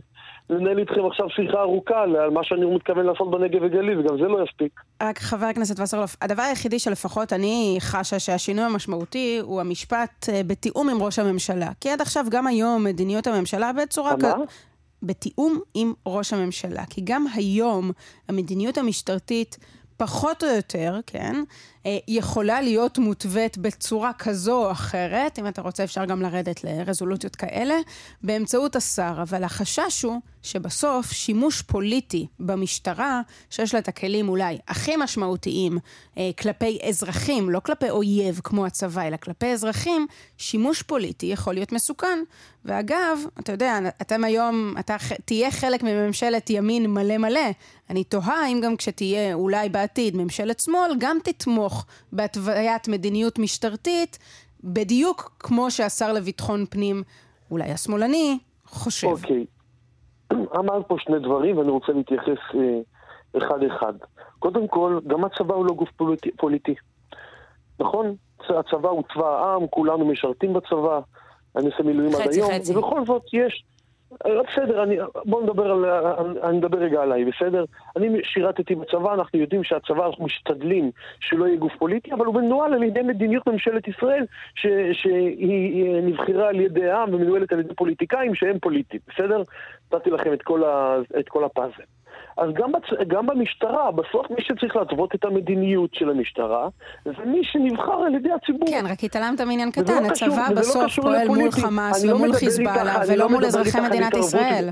לנהל 0.51 0.79
איתכם 0.79 1.07
עכשיו 1.07 1.31
שיחה 1.31 1.61
ארוכה 1.61 2.03
על 2.03 2.31
מה 2.31 2.45
שאני 2.45 2.67
מתכוון 2.67 3.07
לעשות 3.07 3.31
בנגב 3.31 3.63
וגליל, 3.63 3.99
וגם 3.99 4.17
זה 4.19 4.29
לא 4.29 4.45
יספיק. 4.45 4.81
רק 5.03 5.19
חבר 5.19 5.47
הכנסת 5.47 5.81
וסרלוף, 5.81 6.17
הדבר 6.23 6.43
היחידי 6.43 6.79
שלפחות 6.79 7.33
אני 7.33 7.77
חשה 7.81 8.19
שהשינוי 8.19 8.65
המשמעותי 8.65 9.39
הוא 9.43 9.61
המשפט 9.61 10.29
אה, 10.29 10.41
בתיאום 10.47 10.89
עם 10.89 11.03
ראש 11.03 11.19
הממשלה. 11.19 11.69
כי 11.81 11.91
עד 11.91 12.01
עכשיו, 12.01 12.25
גם 12.31 12.47
היום, 12.47 12.85
מדיניות 12.85 13.27
הממשלה 13.27 13.73
בצורה... 13.73 14.17
מה? 14.23 14.35
כ- 14.47 14.69
בתיאום 15.03 15.61
עם 15.75 15.93
ראש 16.07 16.33
הממשלה. 16.33 16.83
כי 16.91 17.01
גם 17.05 17.25
היום 17.35 17.91
המדיניות 18.29 18.79
המשטרתית 18.79 19.59
פחות 19.99 20.45
או 20.45 20.49
יותר, 20.49 21.01
כן, 21.07 21.43
אה, 21.87 21.99
יכולה 22.09 22.61
להיות 22.61 22.99
מותווית 22.99 23.59
בצורה 23.59 24.13
כזו 24.13 24.67
או 24.67 24.71
אחרת, 24.71 25.39
אם 25.39 25.47
אתה 25.47 25.63
רוצה 25.63 25.85
אפשר 25.85 26.05
גם 26.05 26.23
לרדת 26.23 26.65
לרזולוציות 26.65 27.37
כאלה, 27.37 27.75
באמצעות 28.23 28.77
השר. 28.77 29.19
אבל 29.23 29.45
החשש 29.45 30.03
הוא 30.03 30.21
שבסוף 30.43 31.13
שימוש 31.13 31.63
פוליטי 31.63 32.27
במשטרה, 32.41 33.21
שיש 33.51 33.75
לה 33.75 33.81
את 33.81 33.89
הכלים 33.89 34.29
אולי 34.29 34.59
הכי 34.69 34.97
משמעותיים 34.97 35.79
אה, 36.19 36.31
כלפי 36.39 36.79
אזרחים, 36.89 37.51
לא 37.51 37.61
כלפי 37.61 37.91
אויב 37.91 38.41
כמו 38.45 38.67
הצבא, 38.67 39.03
אלא 39.03 39.17
כלפי 39.17 39.47
אזרחים, 39.47 40.07
שימוש 40.37 40.83
פוליטי 40.83 41.27
יכול 41.27 41.55
להיות 41.55 41.73
מסוכן. 41.73 42.19
ואגב, 42.65 43.19
אתה 43.39 43.53
יודע, 43.53 43.79
אתם 44.01 44.25
היום, 44.25 44.75
אתה 44.79 44.97
תהיה 45.25 45.51
חלק 45.51 45.83
מממשלת 45.83 46.51
ימין 46.51 46.87
מלא 46.87 47.19
מלא. 47.19 47.51
אני 47.91 48.05
תוהה 48.05 48.49
אם 48.49 48.61
גם 48.65 48.77
כשתהיה 48.77 49.35
אולי 49.35 49.69
בעתיד 49.69 50.17
ממשלת 50.17 50.61
שמאל, 50.61 50.91
גם 50.99 51.17
תתמוך 51.25 51.87
בהתוויית 52.13 52.89
מדיניות 52.89 53.39
משטרתית, 53.39 54.19
בדיוק 54.65 55.37
כמו 55.39 55.71
שהשר 55.71 56.13
לביטחון 56.13 56.67
פנים, 56.71 57.03
אולי 57.51 57.71
השמאלני, 57.71 58.39
חושב. 58.67 59.07
אוקיי. 59.07 59.47
אמרת 60.59 60.89
פה 60.89 60.97
שני 60.99 61.19
דברים 61.19 61.59
ואני 61.59 61.71
רוצה 61.71 61.93
להתייחס 61.93 62.39
אה, 62.55 62.81
אחד-אחד. 63.39 63.93
קודם 64.39 64.69
כל, 64.69 64.99
גם 65.07 65.25
הצבא 65.25 65.55
הוא 65.55 65.67
לא 65.67 65.75
גוף 65.75 65.89
פוליטי. 65.97 66.31
פוליטי. 66.31 66.75
נכון? 67.81 68.15
הצבא 68.41 68.89
הוא 68.89 69.03
צבא 69.15 69.27
העם, 69.27 69.67
כולנו 69.67 70.05
משרתים 70.05 70.53
בצבא, 70.53 71.01
אני 71.57 71.67
עושה 71.67 71.83
מילואים 71.83 72.15
עד 72.15 72.33
היום, 72.33 72.51
חצי. 72.55 72.77
ובכל 72.77 73.05
זאת 73.07 73.23
יש... 73.33 73.65
אה, 74.27 74.43
בסדר, 74.43 74.83
אני, 74.83 74.97
בוא 75.25 75.43
נדבר 75.43 75.71
על... 75.71 75.85
אני 76.43 76.57
נדבר 76.57 76.79
רגע 76.79 77.03
עליי, 77.03 77.25
בסדר? 77.25 77.65
אני 77.97 78.21
שירתתי 78.25 78.75
בצבא, 78.75 79.15
אנחנו 79.15 79.39
יודעים 79.39 79.65
שהצבא, 79.65 80.07
אנחנו 80.07 80.25
משתדלים 80.25 80.91
שלא 81.21 81.47
יהיה 81.47 81.57
גוף 81.57 81.73
פוליטי, 81.79 82.13
אבל 82.13 82.27
הוא 82.27 82.35
מנוהל 82.35 82.75
על 82.75 82.83
ידי 82.83 83.03
מדיניות 83.03 83.47
ממשלת 83.47 83.89
ישראל, 83.89 84.27
ש, 84.55 84.67
שהיא 84.93 86.03
נבחרה 86.03 86.49
על 86.49 86.61
ידי 86.61 86.91
העם 86.91 87.15
ומנוהלת 87.15 87.53
על 87.53 87.61
ידי 87.61 87.75
פוליטיקאים 87.75 88.35
שהם 88.35 88.59
פוליטיים, 88.59 89.01
בסדר? 89.09 89.43
נתתי 89.93 90.11
לכם 90.11 90.33
את 90.33 90.43
כל, 90.43 90.65
ה, 90.65 90.97
את 91.19 91.29
כל 91.29 91.45
הפאזל. 91.45 91.83
אז 92.39 92.51
גם, 92.55 92.73
בצ... 92.73 93.09
גם 93.09 93.27
במשטרה, 93.27 93.91
בסוף 93.91 94.31
מי 94.31 94.37
שצריך 94.41 94.77
להתוות 94.77 95.15
את 95.15 95.25
המדיניות 95.25 95.95
של 95.95 96.11
המשטרה, 96.11 96.69
זה 97.05 97.13
מי 97.27 97.41
שנבחר 97.45 97.93
על 98.07 98.15
ידי 98.15 98.33
הציבור. 98.33 98.69
כן, 98.69 98.85
רק 98.89 99.05
התעלמת 99.05 99.41
מעניין 99.41 99.69
וזה 99.69 99.85
קטן, 99.85 100.03
לא 100.03 100.09
הצבא 100.09 100.47
לא 100.51 100.61
בסוף 100.61 100.85
קשור 100.85 101.05
פועל 101.05 101.29
מול 101.29 101.39
לפוליטי. 101.39 101.61
חמאס 101.61 102.05
אני 102.05 102.11
לא 102.13 102.19
מדבר 102.19 102.39
חיזבאללה, 102.39 103.01
ולא 103.09 103.17
לא 103.17 103.29
מול 103.29 103.45
אזרחי 103.45 103.81
מדינת. 103.81 104.15
ישראל. 104.15 104.69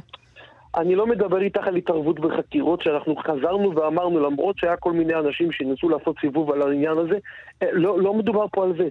אני 0.76 0.94
לא 0.94 1.07
מדבר 1.07 1.40
איתך 1.40 1.66
על 1.66 1.76
התערבות 1.76 2.20
בחקירות, 2.20 2.83
שאנחנו 2.83 3.16
חזרנו 3.16 3.76
ואמרנו, 3.76 4.20
למרות 4.20 4.59
שהיה 4.59 4.76
כל 4.76 4.92
מיני 4.92 5.14
אנשים 5.14 5.52
שניסו 5.52 5.88
לעשות 5.88 6.16
סיבוב 6.20 6.50
על 6.50 6.62
העניין 6.62 6.98
הזה, 6.98 7.18
אה, 7.62 7.68
לא, 7.72 8.00
לא 8.00 8.14
מדובר 8.14 8.46
פה 8.52 8.64
על 8.64 8.72
זה. 8.79 8.88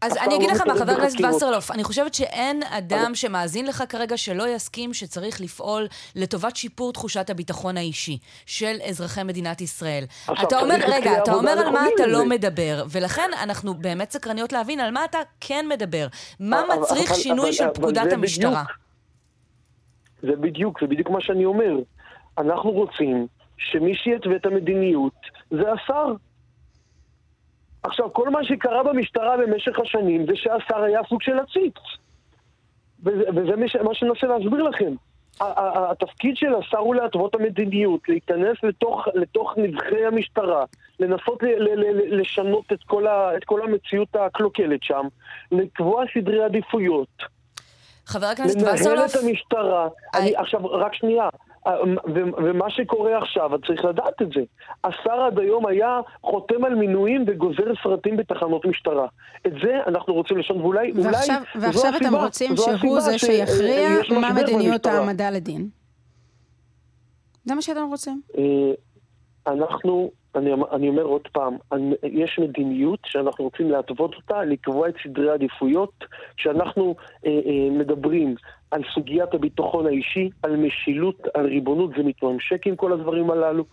אז 0.00 0.16
אני 0.16 0.36
אגיד 0.36 0.48
לא 0.48 0.54
לך 0.54 0.66
מה, 0.66 0.74
חבר 0.74 0.92
הכנסת. 0.92 1.20
וסרלוף, 1.24 1.70
אני 1.70 1.84
חושבת 1.84 2.14
שאין 2.14 2.62
אדם 2.62 3.14
שמאזין 3.14 3.66
לך 3.66 3.84
כרגע 3.88 4.16
שלא 4.16 4.48
יסכים 4.48 4.94
שצריך 4.94 5.40
לפעול 5.40 5.86
לטובת 6.16 6.56
שיפור 6.56 6.92
תחושת 6.92 7.30
הביטחון 7.30 7.76
האישי 7.76 8.18
של 8.46 8.76
אזרחי 8.88 9.22
מדינת 9.22 9.60
ישראל. 9.60 10.04
אתה 10.42 10.60
אומר, 10.60 10.74
רגע, 10.88 11.22
אתה 11.22 11.32
אומר 11.32 11.50
על 11.50 11.70
מה 11.70 11.86
אתה. 11.94 12.06
לא 12.06 12.24
מדבר, 12.24 12.84
ולכן 12.90 13.30
אנחנו 13.42 13.74
באמת 13.74 14.10
סקרניות 14.10 14.52
להבין 14.52 14.80
על 14.80 14.90
מה 14.90 15.04
אתה 15.04 15.18
כן 15.40 15.66
מדבר. 15.68 16.06
מה 16.40 16.62
מצריך 16.76 17.14
שינוי 17.14 17.52
של 17.52 17.68
פקודת 17.74 18.12
המשטרה? 18.12 18.64
זה 20.22 20.32
בדיוק, 20.40 20.80
זה 20.80 20.86
בדיוק 20.86 21.10
מה 21.10 21.20
שאני 21.20 21.44
אומר. 21.44 21.76
אנחנו 22.38 22.70
רוצים 22.70 23.26
שמי 23.58 23.94
שיתווה 23.94 24.36
את 24.36 24.46
המדיניות 24.46 25.14
זה 25.50 25.72
השר. 25.72 26.14
עכשיו, 27.86 28.12
כל 28.12 28.28
מה 28.30 28.44
שקרה 28.44 28.82
במשטרה 28.82 29.36
במשך 29.36 29.78
השנים 29.78 30.26
זה 30.26 30.32
שהשר 30.36 30.82
היה 30.82 31.00
סוג 31.08 31.22
של 31.22 31.38
עציץ. 31.38 31.74
וזה, 33.04 33.24
וזה 33.36 33.56
מש- 33.56 33.76
מה 33.76 33.94
שאני 33.94 34.10
מנסה 34.10 34.26
להסביר 34.26 34.62
לכם. 34.62 34.92
התפקיד 35.90 36.36
של 36.36 36.54
השר 36.54 36.78
הוא 36.78 36.94
להתוות 36.94 37.34
המדיניות, 37.34 38.00
להיכנס 38.08 38.56
לתוך, 38.62 39.08
לתוך 39.14 39.54
נבחרי 39.56 40.06
המשטרה, 40.06 40.64
לנסות 41.00 41.42
ל, 41.42 41.46
ל, 41.46 41.80
ל, 41.80 42.20
לשנות 42.20 42.72
את 42.72 42.78
כל, 42.86 43.06
ה, 43.06 43.36
את 43.36 43.44
כל 43.44 43.62
המציאות 43.62 44.08
הקלוקלת 44.16 44.82
שם, 44.82 45.02
לקבוע 45.52 46.04
סדרי 46.14 46.44
עדיפויות. 46.44 47.08
חבר 48.06 48.26
הכנסת 48.26 48.60
לנהל 48.62 48.74
וסרלוף, 48.74 49.16
את 49.16 49.20
המשטרה. 49.24 49.86
I- 49.86 50.18
אני, 50.18 50.36
עכשיו, 50.36 50.66
רק 50.66 50.94
שנייה. 50.94 51.28
אה, 51.66 51.72
ומה 52.36 52.70
שקורה 52.70 53.18
עכשיו, 53.18 53.54
את 53.54 53.60
צריך 53.66 53.84
לדעת 53.84 54.22
את 54.22 54.28
זה. 54.34 54.40
השר 54.84 55.20
עד 55.26 55.38
היום 55.38 55.66
היה 55.66 56.00
חותם 56.22 56.64
על 56.64 56.74
מינויים 56.74 57.24
וגוזר 57.26 57.72
סרטים 57.82 58.16
בתחנות 58.16 58.64
משטרה. 58.64 59.06
את 59.46 59.52
זה 59.62 59.78
אנחנו 59.86 60.14
רוצים 60.14 60.36
לשנות, 60.38 60.60
ואולי... 60.62 60.92
אולי 60.92 61.02
ועכשיו, 61.06 61.42
זו 61.54 61.60
ועכשיו 61.66 61.92
אתם 61.96 62.04
הסיבה- 62.06 62.24
רוצים 62.24 62.56
שהוא 62.56 63.00
זה 63.00 63.18
שיכריע 63.18 63.88
מה 64.20 64.32
מדיניות. 64.32 64.86
העמדה 64.86 65.30
לדין. 65.30 65.68
זה 67.44 67.54
מה 67.54 67.62
שאתם 67.62 67.86
רוצים. 67.90 68.20
אנחנו, 69.46 70.10
אני, 70.34 70.50
אני 70.72 70.88
אומר 70.88 71.02
עוד 71.02 71.28
פעם, 71.32 71.56
אני, 71.72 71.94
יש 72.02 72.38
מדיניות 72.42 72.98
שאנחנו 73.06 73.44
רוצים 73.44 73.70
להתוות 73.70 74.14
אותה, 74.14 74.44
לקבוע 74.44 74.88
את 74.88 74.94
סדרי 75.04 75.30
העדיפויות. 75.30 76.04
כשאנחנו 76.36 76.94
אה, 77.26 77.30
אה, 77.30 77.70
מדברים 77.70 78.34
על 78.70 78.82
סוגיית 78.94 79.34
הביטחון 79.34 79.86
האישי, 79.86 80.30
על 80.42 80.56
משילות, 80.56 81.22
על 81.34 81.46
ריבונות, 81.46 81.90
זה 81.96 82.02
מתממשק 82.02 82.66
עם 82.66 82.76
כל 82.76 82.92
הדברים 82.92 83.30
הללו. 83.30 83.64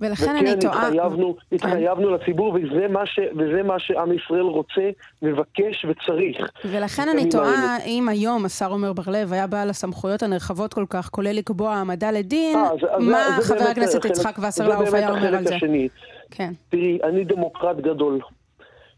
ולכן 0.00 0.36
אני 0.36 0.50
וכן, 0.50 0.60
טועה... 0.60 0.86
התחייבנו, 0.86 1.36
כן. 1.36 1.56
התחייבנו 1.56 2.10
לציבור, 2.10 2.54
וזה 2.54 2.88
מה, 2.88 3.06
ש, 3.06 3.20
וזה 3.38 3.62
מה 3.62 3.78
שעם 3.78 4.12
ישראל 4.12 4.42
רוצה, 4.42 4.90
מבקש 5.22 5.84
וצריך. 5.88 6.50
ולכן 6.64 7.08
אני 7.08 7.28
תוהה 7.30 7.48
האלה. 7.72 7.84
אם 7.86 8.08
היום 8.08 8.44
השר 8.44 8.72
עמר 8.72 8.92
בר-לב 8.92 9.32
היה 9.32 9.46
בעל 9.46 9.70
הסמכויות 9.70 10.22
הנרחבות 10.22 10.74
כל 10.74 10.84
כך, 10.90 11.08
כולל 11.08 11.32
לקבוע 11.36 11.70
העמדה 11.74 12.10
לדין, 12.10 12.58
אה, 12.58 12.68
זה- 12.80 12.94
אז 12.94 13.02
מה 13.02 13.18
זה- 13.36 13.42
זה 13.42 13.54
חבר 13.54 13.68
הכנסת 13.70 14.04
יצחק 14.04 14.36
וסרלאוף 14.48 14.94
היה 14.94 15.10
אומר 15.10 15.36
על 15.36 15.46
זה? 15.46 15.54
השני. 15.54 15.88
כן. 16.30 16.52
תראי, 16.70 16.98
אני 17.04 17.24
דמוקרט 17.24 17.76
גדול, 17.76 18.18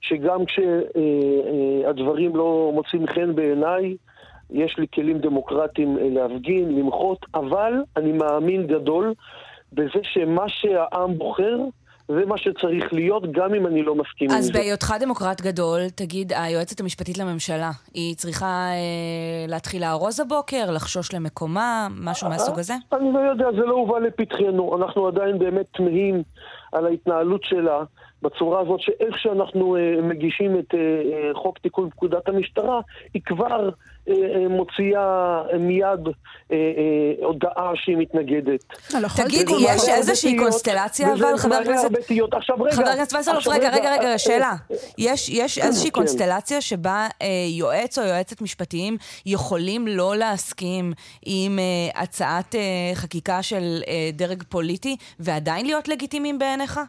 שגם 0.01 0.41
כשהדברים 0.45 2.37
לא 2.37 2.71
מוצאים 2.75 3.07
חן 3.07 3.35
בעיניי, 3.35 3.97
יש 4.51 4.79
לי 4.79 4.87
כלים 4.95 5.19
דמוקרטיים 5.19 5.99
אה, 5.99 6.09
להפגין, 6.11 6.79
למחות, 6.79 7.27
אבל 7.35 7.73
אני 7.97 8.13
מאמין 8.13 8.67
גדול 8.67 9.15
בזה 9.73 10.01
שמה 10.03 10.45
שהעם 10.49 11.19
בוחר, 11.19 11.57
זה 12.09 12.27
מה 12.27 12.39
שצריך 12.39 12.93
להיות, 12.93 13.33
גם 13.33 13.55
אם 13.55 13.67
אני 13.67 13.83
לא 13.83 13.95
מסכים 13.95 14.31
עם 14.31 14.37
אז 14.37 14.45
זה. 14.45 14.53
בהיותך 14.53 14.95
דמוקרט 15.01 15.41
גדול, 15.41 15.81
תגיד, 15.95 16.33
היועצת 16.37 16.81
המשפטית 16.81 17.19
לממשלה, 17.19 17.71
היא 17.95 18.17
צריכה 18.17 18.47
אה, 18.47 19.47
להתחיל 19.49 19.83
לארוז 19.83 20.21
הבוקר, 20.21 20.71
לחשוש 20.71 21.15
למקומה, 21.15 21.89
משהו 21.91 22.29
מהסוג 22.29 22.59
הזה? 22.59 22.75
אני 22.93 23.13
לא 23.13 23.19
יודע, 23.19 23.47
זה 23.53 23.67
לא 23.67 23.75
הובא 23.75 23.99
לפתחנו. 23.99 24.77
אנחנו 24.77 25.07
עדיין 25.09 25.39
באמת 25.39 25.67
תמהים 25.73 26.23
על 26.73 26.87
ההתנהלות 26.87 27.45
שלה 27.45 27.83
בצורה 28.23 28.61
הזאת, 28.61 28.81
שאיך 28.81 29.19
שאנחנו 29.19 29.77
אה, 29.77 30.03
מגישים 30.03 30.59
את 30.59 30.75
אה, 30.75 30.79
אה, 30.79 31.35
חוק 31.35 31.59
תיקון 31.59 31.91
פקודת 31.91 32.29
המשטרה, 32.29 32.81
היא 33.15 33.23
כבר 33.27 33.71
אה, 34.09 34.15
אה, 34.15 34.49
מוציאה 34.49 35.43
אה, 35.53 35.59
מיד 35.59 36.09
אה, 36.53 36.57
אה, 36.57 37.27
הודעה 37.27 37.73
שהיא 37.75 37.97
מתנגדת. 37.97 38.65
לא, 38.95 39.01
לכל 39.01 39.23
תגיד, 39.23 39.49
יש 39.61 39.89
איזושהי 39.89 40.39
קונסטלציה, 40.39 41.13
אבל, 41.13 41.37
חבר 41.37 41.55
הכנסת-. 41.55 41.89
עכשיו 42.33 42.57
רגע. 42.57 42.77
חבר 42.77 42.89
הכנסת 42.89 43.17
וסרלוף, 43.21 43.49
רגע, 43.49 43.71
רגע, 43.71 43.93
רגע, 43.93 44.19
שאלה. 44.19 44.53
יש, 44.99 45.29
יש 45.29 45.59
איזושהי 45.59 45.91
כן. 45.91 45.95
קונסטלציה 45.95 46.61
שבה 46.61 47.07
אה, 47.23 47.27
יועץ 47.59 47.99
או 47.99 48.05
יועצת 48.05 48.43
משפטיים 48.43 48.97
יכולים 49.27 49.87
לא 49.87 50.17
להסכים 50.17 50.93
עם 51.27 51.59
אה, 51.59 52.03
הצעת 52.03 52.55
אה, 52.55 52.61
חקיקה 52.95 53.43
של 53.43 53.83
אה, 53.89 54.11
דרג 54.13 54.43
פוליטי, 54.49 54.97
ועדיין 55.21 55.67
להיות 55.67 55.89
לגיטימיים 55.89 56.39
בעיניך? 56.39 56.81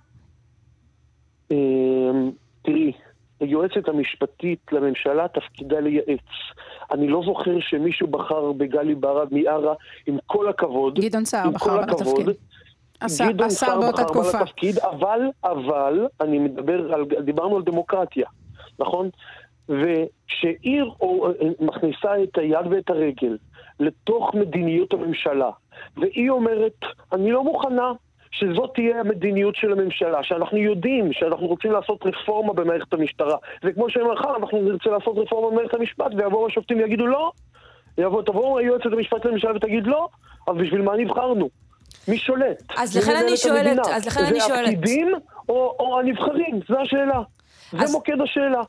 אמ, 1.53 2.31
תראי, 2.61 2.91
היועצת 3.39 3.87
המשפטית 3.87 4.59
לממשלה 4.71 5.27
תפקידה 5.27 5.79
לייעץ. 5.79 6.29
אני 6.91 7.07
לא 7.07 7.21
זוכר 7.25 7.59
שמישהו 7.59 8.07
בחר 8.07 8.51
בגלי 8.51 8.95
בהרב 8.95 9.27
מיארה, 9.31 9.73
עם 10.07 10.17
כל 10.27 10.49
הכבוד. 10.49 10.99
גדעון 10.99 11.25
סער 11.25 11.49
בחר 11.49 11.77
בה 11.77 11.81
לתפקיד. 11.81 12.29
גדעון 13.29 13.49
סער 13.49 13.79
באותה 13.79 14.03
בחר 14.03 14.03
בה 14.03 14.09
תקופה. 14.09 14.41
לתפקיד, 14.41 14.79
אבל, 14.79 15.19
אבל, 15.43 16.07
אני 16.21 16.39
מדבר 16.39 16.93
על, 16.93 17.05
דיברנו 17.25 17.55
על 17.55 17.63
דמוקרטיה, 17.63 18.27
נכון? 18.79 19.09
או, 21.01 21.27
אה, 21.27 21.31
מכניסה 21.59 22.23
את 22.23 22.37
היד 22.37 22.67
ואת 22.71 22.89
הרגל 22.89 23.37
לתוך 23.79 24.35
מדיניות 24.35 24.93
הממשלה, 24.93 25.49
והיא 25.97 26.29
אומרת, 26.29 26.79
אני 27.11 27.31
לא 27.31 27.43
מוכנה 27.43 27.91
שזאת 28.39 28.71
תהיה 28.75 28.99
המדיניות 28.99 29.55
של 29.55 29.71
הממשלה, 29.71 30.23
שאנחנו 30.23 30.57
יודעים 30.57 31.13
שאנחנו 31.13 31.47
רוצים 31.47 31.71
לעשות 31.71 31.99
רפורמה 32.05 32.53
במערכת 32.53 32.93
המשטרה, 32.93 33.35
וכמו 33.63 33.89
שמחר 33.89 34.35
אנחנו 34.37 34.61
נרצה 34.61 34.89
לעשות 34.89 35.17
רפורמה 35.17 35.51
במערכת 35.51 35.73
המשפט, 35.73 36.11
ויבואו 36.17 36.47
השופטים 36.47 36.77
ויגידו 36.77 37.07
לא, 37.07 37.31
יבוא, 37.97 38.21
תבואו 38.21 38.59
היועצת 38.59 38.85
המשפט 38.91 39.25
לממשלה 39.25 39.55
ותגיד 39.55 39.87
לא, 39.87 40.07
אז 40.47 40.55
בשביל 40.57 40.81
מה 40.81 40.95
נבחרנו? 40.97 41.49
מי 42.07 42.17
שולט? 42.17 42.63
אז 42.77 42.97
לכן 42.97 43.15
אני 43.27 43.37
שואלת- 43.37 43.57
המדינה? 43.65 43.81
אז 43.95 44.07
לכן 44.07 44.19
אני 44.25 44.39
זה 44.39 44.47
שואלת. 44.47 44.67
הפקידים 44.67 45.11
או, 45.49 45.75
או 45.79 45.99
הנבחרים? 45.99 46.59
זו 46.69 46.79
השאלה. 46.79 47.19
אז- 47.73 47.79
זה 47.89 47.97
מוקד 47.97 48.21
השאלה. 48.23 48.61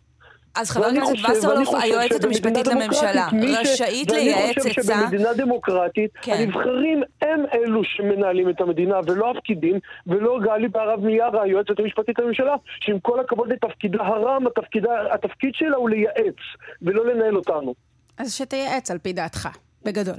אז 0.57 0.70
חבר 0.70 0.84
הכנסת 0.86 1.30
וסרלוף, 1.30 1.74
היועצת 1.74 2.24
המשפטית 2.24 2.66
לממשלה, 2.66 3.28
דמוקרטית, 3.30 3.32
מי 3.61 3.66
ש- 3.66 3.70
רשאית 3.70 4.11
ואני 4.11 4.24
לייעץ 4.24 4.59
חושב 4.59 4.80
עצה... 4.80 4.94
שבמדינה 5.00 5.32
דמוקרטית, 5.34 6.11
כן. 6.22 6.32
הנבחרים 6.32 7.02
הם 7.22 7.44
אלו 7.55 7.84
שמנהלים 7.84 8.48
את 8.50 8.61
המדינה, 8.61 8.96
ולא 9.07 9.30
הפקידים, 9.30 9.78
ולא 10.07 10.38
גלי 10.42 10.68
בהרב 10.68 11.00
מיארה, 11.05 11.42
היועצת 11.42 11.78
המשפטית 11.78 12.18
לממשלה, 12.18 12.55
שעם 12.80 12.98
כל 13.00 13.20
הכבוד 13.20 13.52
לתפקידה 13.52 13.98
הרם, 14.05 14.46
התפקידה, 14.46 14.90
התפקיד 15.14 15.50
שלה 15.55 15.76
הוא 15.76 15.90
לייעץ, 15.90 16.36
ולא 16.82 17.07
לנהל 17.07 17.36
אותנו. 17.36 17.74
אז 18.18 18.34
שתייעץ 18.34 18.90
על 18.90 18.98
פי 18.98 19.12
דעתך, 19.12 19.48
בגדול. 19.84 20.14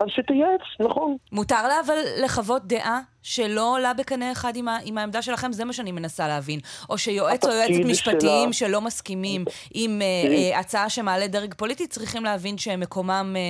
אז 0.00 0.08
שתייעץ, 0.10 0.60
נכון. 0.80 1.16
מותר 1.32 1.68
לה 1.68 1.74
אבל 1.86 1.94
לחוות 2.24 2.62
דעה 2.66 3.00
שלא 3.22 3.74
עולה 3.74 3.94
בקנה 3.94 4.32
אחד 4.32 4.56
עם, 4.56 4.68
ה, 4.68 4.78
עם 4.84 4.98
העמדה 4.98 5.22
שלכם? 5.22 5.52
זה 5.52 5.64
מה 5.64 5.72
שאני 5.72 5.92
מנסה 5.92 6.28
להבין. 6.28 6.60
או 6.90 6.98
שיועץ 6.98 7.44
או 7.44 7.50
יועצת 7.50 7.84
משפטיים 7.90 8.52
שלה- 8.52 8.68
שלא 8.68 8.80
מסכימים 8.80 9.44
עם 9.74 10.00
תראי. 10.24 10.52
אה, 10.52 10.58
הצעה 10.60 10.88
שמעלה 10.90 11.26
דרג 11.26 11.54
פוליטי, 11.54 11.86
צריכים 11.86 12.24
להבין 12.24 12.58
שמקומם 12.58 13.34
אה, 13.36 13.40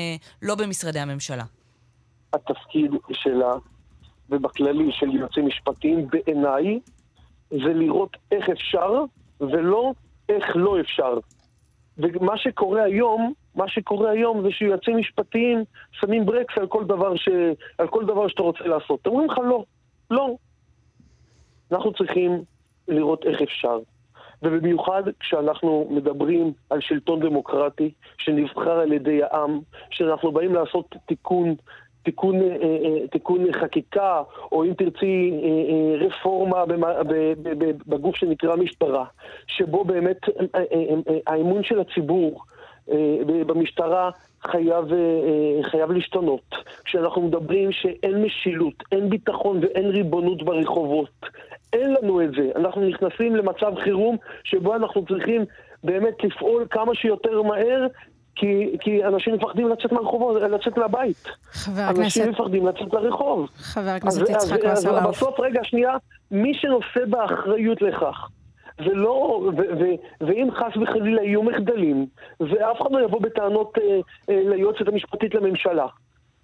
לא 0.43 0.55
במשרדי 0.55 0.99
הממשלה. 1.01 1.45
התפקיד 2.33 2.91
שלה, 3.13 3.53
ובכללי 4.31 4.93
של 4.93 5.15
יועצים 5.17 5.47
משפטיים, 5.47 6.07
בעיניי, 6.11 6.81
זה 7.51 7.73
לראות 7.75 8.17
איך 8.33 8.49
אפשר, 8.49 8.91
ולא 9.41 9.93
איך 10.29 10.45
לא 10.55 10.81
אפשר. 10.81 11.15
ומה 11.99 12.39
שקורה 12.39 12.83
היום, 12.83 13.33
מה 13.55 13.69
שקורה 13.69 14.11
היום 14.11 14.43
זה 14.43 14.51
שיועצים 14.51 14.97
משפטיים 14.97 15.65
שמים 15.93 16.27
ברקס 16.27 16.59
על 16.59 16.67
כל 16.67 16.85
דבר, 16.85 17.17
ש... 17.17 17.29
על 17.79 17.89
כל 17.89 18.05
דבר 18.05 18.29
שאתה 18.29 18.43
רוצה 18.43 18.65
לעשות. 18.65 19.07
אומרים 19.07 19.31
לך 19.31 19.39
לא, 19.39 19.65
לא. 20.11 20.37
אנחנו 21.73 21.93
צריכים 21.93 22.43
לראות 22.89 23.27
איך 23.27 23.43
אפשר. 23.43 23.79
ובמיוחד 24.43 25.03
כשאנחנו 25.21 25.89
מדברים 25.91 26.53
על 26.71 26.81
שלטון 26.81 27.21
דמוקרטי 27.21 27.91
שנבחר 28.19 28.81
על 28.81 28.93
ידי 28.93 29.23
העם, 29.23 29.61
שאנחנו 29.91 30.33
באים 30.33 30.55
לעשות 30.55 30.95
תיקון, 31.07 31.55
תיקון, 32.03 32.41
אה, 32.41 32.47
אה, 32.47 33.09
תיקון 33.09 33.53
חקיקה, 33.53 34.23
או 34.53 34.65
אם 34.65 34.75
תרצי 34.75 35.33
אה, 35.33 35.49
אה, 35.49 36.07
רפורמה 36.07 36.65
בגוף 37.87 38.17
שנקרא 38.17 38.57
משטרה, 38.57 39.05
שבו 39.47 39.85
באמת 39.85 40.29
אה, 40.29 40.45
אה, 40.55 40.65
אה, 41.09 41.19
האמון 41.27 41.63
של 41.63 41.81
הציבור 41.81 42.41
אה, 42.41 42.55
במשטרה 43.47 44.11
חייב, 44.51 44.93
אה, 44.93 44.99
אה, 44.99 45.71
חייב 45.71 45.91
להשתנות. 45.91 46.55
כשאנחנו 46.85 47.23
מדברים 47.23 47.73
שאין 47.73 48.23
משילות, 48.23 48.75
אין 48.93 49.11
ביטחון 49.11 49.59
ואין 49.63 49.87
ריבונות 49.87 50.43
ברחובות, 50.43 51.27
אין 51.73 51.95
לנו 51.95 52.23
את 52.23 52.31
זה. 52.31 52.51
אנחנו 52.57 52.89
נכנסים 52.89 53.37
למצב 53.37 53.73
חירום 53.85 54.17
שבו 54.45 54.75
אנחנו 54.75 55.05
צריכים 55.07 55.45
באמת 55.85 56.25
לפעול 56.25 56.67
כמה 56.71 56.95
שיותר 56.95 57.43
מהר, 57.43 57.87
כי, 58.37 58.77
כי 58.81 59.05
אנשים 59.05 59.35
מפחדים 59.35 59.69
לצאת 59.69 59.93
מהרחובות, 59.93 60.43
לצאת 60.43 60.79
מהבית. 60.79 61.25
חבר 61.53 61.89
אנשים 61.89 62.23
הכנסת, 62.23 62.41
מפחדים 62.41 62.67
לצאת 62.67 62.93
לרחוב. 62.93 63.49
חבר 63.57 63.91
הכנסת 63.91 64.29
יצחק 64.31 64.61
וסרלאוף. 64.73 65.17
בסוף, 65.17 65.41
רגע, 65.41 65.61
שנייה, 65.65 65.97
מי 66.31 66.55
שנושא 66.55 67.05
באחריות 67.09 67.83
לכך, 67.83 68.29
ולא, 68.79 69.41
ו, 69.57 69.61
ו, 69.79 69.85
ואם 70.21 70.49
חס 70.51 70.77
וחלילה 70.83 71.23
יהיו 71.23 71.43
מחדלים, 71.43 72.07
ואף 72.41 72.83
אחד 72.83 72.93
לא 72.93 73.05
יבוא 73.05 73.21
בטענות 73.21 73.79
אה, 73.79 74.01
אה, 74.31 74.43
ליועצת 74.51 74.89
המשפטית 74.89 75.35
לממשלה. 75.35 75.87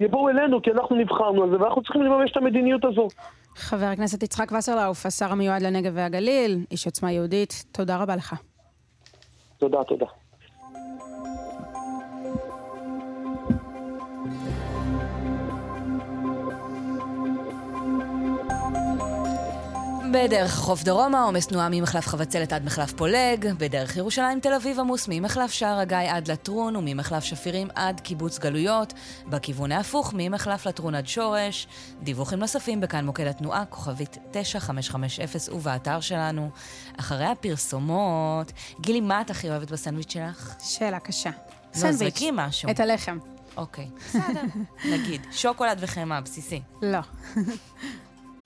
יבואו 0.01 0.29
אלינו, 0.29 0.63
כי 0.63 0.71
אנחנו 0.71 0.97
נבחרנו 0.97 1.43
על 1.43 1.51
זה, 1.51 1.61
ואנחנו 1.61 1.83
צריכים 1.83 2.03
לממש 2.03 2.31
את 2.31 2.37
המדיניות 2.37 2.85
הזו. 2.85 3.09
חבר 3.57 3.87
הכנסת 3.87 4.23
יצחק 4.23 4.53
וסרלאוף, 4.53 5.07
השר 5.07 5.33
המיועד 5.33 5.63
לנגב 5.63 5.93
והגליל, 5.95 6.59
איש 6.71 6.87
עוצמה 6.87 7.13
יהודית, 7.13 7.65
תודה 7.73 8.03
רבה 8.03 8.17
לך. 8.17 8.35
תודה, 9.59 9.85
תודה. 9.85 10.07
בדרך 20.13 20.55
חוף 20.55 20.83
דרומה, 20.83 21.23
עומס 21.23 21.47
תנועה 21.47 21.69
ממחלף 21.71 22.07
חבצלת 22.07 22.53
עד 22.53 22.65
מחלף 22.65 22.93
פולג, 22.93 23.53
בדרך 23.59 23.97
ירושלים 23.97 24.41
תל 24.41 24.53
אביב 24.53 24.81
עמוס 24.81 25.07
ממחלף 25.09 25.53
שער 25.53 25.79
הגיא 25.79 25.99
עד 26.09 26.31
לטרון 26.31 26.77
וממחלף 26.77 27.25
שפירים 27.25 27.69
עד 27.75 28.01
קיבוץ 28.01 28.39
גלויות, 28.39 28.93
בכיוון 29.27 29.73
ההפוך 29.73 30.15
ממחלף 30.17 30.67
לטרון 30.67 30.95
עד 30.95 31.07
שורש. 31.07 31.67
דיווחים 32.03 32.39
נוספים 32.39 32.81
בכאן 32.81 33.07
מוקד 33.07 33.27
התנועה, 33.27 33.65
כוכבית 33.65 34.19
9550 34.31 35.53
ובאתר 35.53 36.01
שלנו. 36.01 36.51
אחרי 37.01 37.27
הפרסומות, 37.27 38.53
גילי, 38.81 39.01
מה 39.01 39.21
את 39.21 39.31
הכי 39.31 39.51
אוהבת 39.51 39.71
בסנדוויץ' 39.71 40.13
שלך? 40.13 40.55
שאלה 40.61 41.01
קשה. 41.01 41.31
לא, 41.83 41.93
זרקי 41.93 42.31
משהו. 42.33 42.71
את 42.71 42.81
הלחם. 42.81 43.19
אוקיי, 43.57 43.89
בסדר. 43.97 44.43
נגיד, 44.93 45.27
שוקולד 45.33 45.79
וחמאה, 45.81 46.21
בסיסי. 46.21 46.63
לא. 46.83 47.01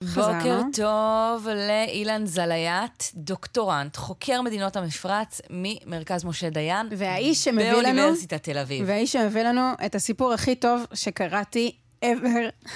בוקר 0.03 0.39
חזרנו. 0.39 0.71
טוב 0.75 1.47
לאילן 1.47 2.25
זליית, 2.25 3.11
דוקטורנט, 3.15 3.95
חוקר 3.95 4.41
מדינות 4.41 4.75
המפרץ 4.75 5.41
ממרכז 5.49 6.25
משה 6.25 6.49
דיין. 6.49 6.87
והאיש 6.97 7.43
שמביא 7.43 7.71
לנו... 7.71 7.81
באוניברסיטת 7.81 8.43
תל 8.43 8.57
אביב. 8.57 8.83
והאיש 8.87 9.13
שמביא 9.13 9.43
לנו 9.43 9.61
את 9.85 9.95
הסיפור 9.95 10.33
הכי 10.33 10.55
טוב 10.55 10.85
שקראתי 10.93 11.75
ever, 12.05 12.67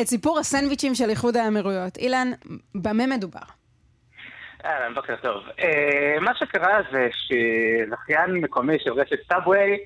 את 0.00 0.06
סיפור 0.06 0.38
הסנדוויצ'ים 0.38 0.94
של 0.94 1.10
איחוד 1.10 1.36
האמירויות. 1.36 1.96
אילן, 1.96 2.30
במה 2.74 3.06
מדובר? 3.06 3.40
אהלן, 4.64 4.94
בוקר 4.94 5.16
טוב. 5.22 5.42
אה, 5.60 6.20
מה 6.20 6.34
שקרה 6.34 6.78
זה 6.92 7.08
שזכיין 7.12 8.30
מקומי 8.30 8.76
של 8.78 8.92
רשת 8.92 9.18
סאבווי 9.32 9.78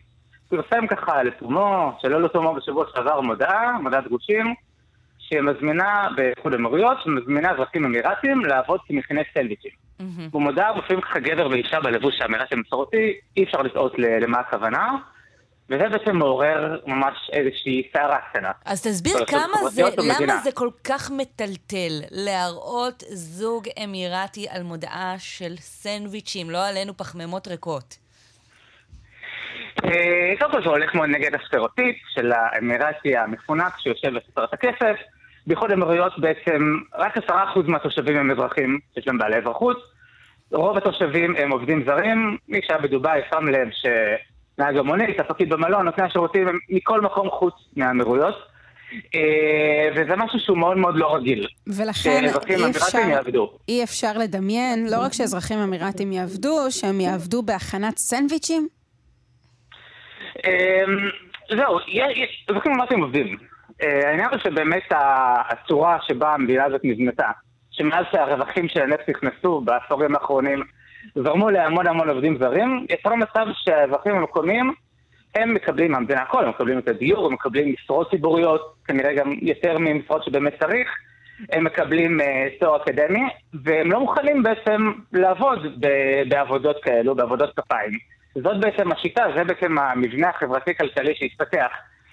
פרסם 0.49 0.87
ככה 0.87 1.22
לתומו, 1.22 1.99
שלא 2.03 2.22
לתומו 2.22 2.55
בשבוע 2.55 2.85
שעבר 2.95 3.20
מודעה, 3.20 3.78
מודעת 3.82 4.09
גושים, 4.09 4.55
שמזמינה 5.29 6.09
באיחוד 6.16 6.53
האמירויות, 6.53 6.99
שמזמינה 7.05 7.51
אזרחים 7.51 7.85
אמירתים 7.85 8.45
לעבוד 8.45 8.81
כמכיני 8.87 9.22
סנדוויצ'ים. 9.35 9.70
מהמם. 10.01 10.29
במודעה 10.33 10.72
מופיעים 10.72 11.01
ככה 11.01 11.18
גבר 11.18 11.49
ואישה 11.49 11.81
בלבוש 11.81 12.20
האמירתי 12.20 12.55
המסורתי, 12.55 13.14
אי 13.37 13.45
אפשר 13.45 13.62
לטעות 13.62 13.93
למה 13.99 14.39
הכוונה, 14.39 14.97
וזה 15.70 15.89
בעצם 15.89 16.16
מעורר 16.16 16.81
ממש 16.87 17.31
איזושהי 17.33 17.83
סערה 17.93 18.18
קטנה. 18.31 18.51
אז 18.64 18.83
תסביר 18.83 19.25
כמה 19.27 19.70
זה, 19.70 19.83
למה. 19.99 20.39
זה 20.39 20.53
כל 20.53 20.68
כך 20.85 21.11
מטלטל 21.11 22.01
להראות 22.11 23.03
זוג 23.12 23.68
אמירתי 23.85 24.47
על 24.49 24.62
מודעה 24.62 25.14
של 25.18 25.57
סנדוויצ'ים, 25.57 26.51
לא 26.51 26.66
עלינו 26.68 26.97
פחמימות 26.97 27.49
ריקות. 27.49 28.03
אה, 29.85 30.35
קודם 30.39 30.51
כל 30.51 30.62
זה 30.62 30.68
הולך 30.68 30.95
מאוד 30.95 31.09
נגד 31.09 31.35
הסטריאוטיפ 31.35 31.97
של 32.14 32.33
האמירתי 32.33 33.16
המפונק 33.16 33.72
שיושב 33.79 34.09
בספרת 34.09 34.53
הכסף. 34.53 34.97
באיחוד 35.47 35.70
האמירויות 35.70 36.18
בעצם 36.18 36.79
רק 36.95 37.16
עשרה 37.16 37.51
אחוז 37.51 37.66
מהתושבים 37.66 38.16
הם 38.16 38.31
אזרחים, 38.31 38.79
יש 38.97 39.07
להם 39.07 39.18
בעלי 39.18 39.37
אזרחות. 39.37 39.77
רוב 40.53 40.77
התושבים 40.77 41.37
הם 41.37 41.51
עובדים 41.51 41.85
זרים. 41.87 42.37
מי 42.49 42.61
שהיה 42.66 42.81
בדובאי 42.81 43.20
שם 43.31 43.49
לב 43.49 43.68
שנהג 43.72 44.77
המונית, 44.77 45.20
הפקיד 45.20 45.49
במלון, 45.49 45.85
נותני 45.85 46.05
השירותים 46.05 46.49
הם 46.49 46.59
מכל 46.68 47.01
מקום 47.01 47.31
חוץ 47.31 47.55
מהאמירויות. 47.77 48.55
אה, 49.14 49.89
וזה 49.97 50.16
משהו 50.16 50.39
שהוא 50.41 50.59
מאוד 50.59 50.77
מאוד 50.77 50.97
לא 50.97 51.14
רגיל. 51.14 51.47
ולכן 51.66 52.25
אי 52.49 52.70
אפשר. 52.70 52.99
אי 53.68 53.85
אפשר 53.85 54.18
לדמיין, 54.18 54.87
לא 54.91 54.97
רק 55.01 55.12
שאזרחים 55.12 55.59
אמירתים 55.59 56.12
יעבדו, 56.12 56.70
שהם 56.70 57.01
יעבדו 57.01 57.43
בהכנת 57.43 57.99
סנדוויצ'ים? 57.99 58.68
אמ, 60.47 61.11
זהו, 61.57 61.78
יש- 61.88 62.18
יש- 62.18 62.47
אזרחים 62.51 62.72
אמרתי 62.72 62.95
עובדים. 62.95 63.36
אה, 63.82 64.09
העניין 64.09 64.28
הוא 64.30 64.38
שבאמת 64.38 64.82
הצורה 65.51 65.99
שבה 66.03 66.32
המדינה 66.34 66.64
הזאת 66.64 66.80
נבנתה, 66.84 67.28
שמאז 67.70 68.05
שהרווחים 68.12 68.68
של 68.68 68.80
הנפט 68.82 69.09
נכנסו 69.09 69.61
בעשורים 69.61 70.14
האחרונים, 70.14 70.62
זרמו 71.14 71.51
להמון 71.51 71.86
המון 71.86 72.09
עובדים 72.09 72.38
זרים, 72.38 72.86
יצרה 72.90 73.16
מצב 73.16 73.47
שהאזרחים 73.55 74.14
המקומיים, 74.14 74.72
הם 75.34 75.55
מקבלים 75.55 75.92
מהמדינה 75.92 76.22
הכל, 76.22 76.45
הם 76.45 76.51
מקבלים 76.51 76.78
את 76.78 76.88
הדיור, 76.88 77.26
הם 77.26 77.32
מקבלים 77.32 77.74
משרות 77.74 78.11
ציבוריות, 78.11 78.74
כנראה 78.86 79.14
גם 79.14 79.32
יותר 79.42 79.78
ממשרות 79.78 80.24
שבאמת 80.24 80.55
צריך, 80.62 80.88
הם 81.53 81.64
מקבלים 81.64 82.20
אה, 82.20 82.47
תואר 82.61 82.76
אקדמי, 82.82 83.20
והם 83.64 83.92
לא 83.92 84.01
מוכנים 84.01 84.42
בעצם 84.42 84.92
לעבוד 85.12 85.84
בעבודות 86.28 86.76
כאלו, 86.82 87.14
בעבודות 87.14 87.51
כפיים. 87.61 87.92
זאת 88.35 88.61
בעצם 88.61 88.93
השיטה, 88.93 89.22
זה 89.37 89.45
בעצם 89.45 89.78
המבנה 89.78 90.28
החברתי-כלכלי 90.28 91.14
שהתפתח 91.14 91.70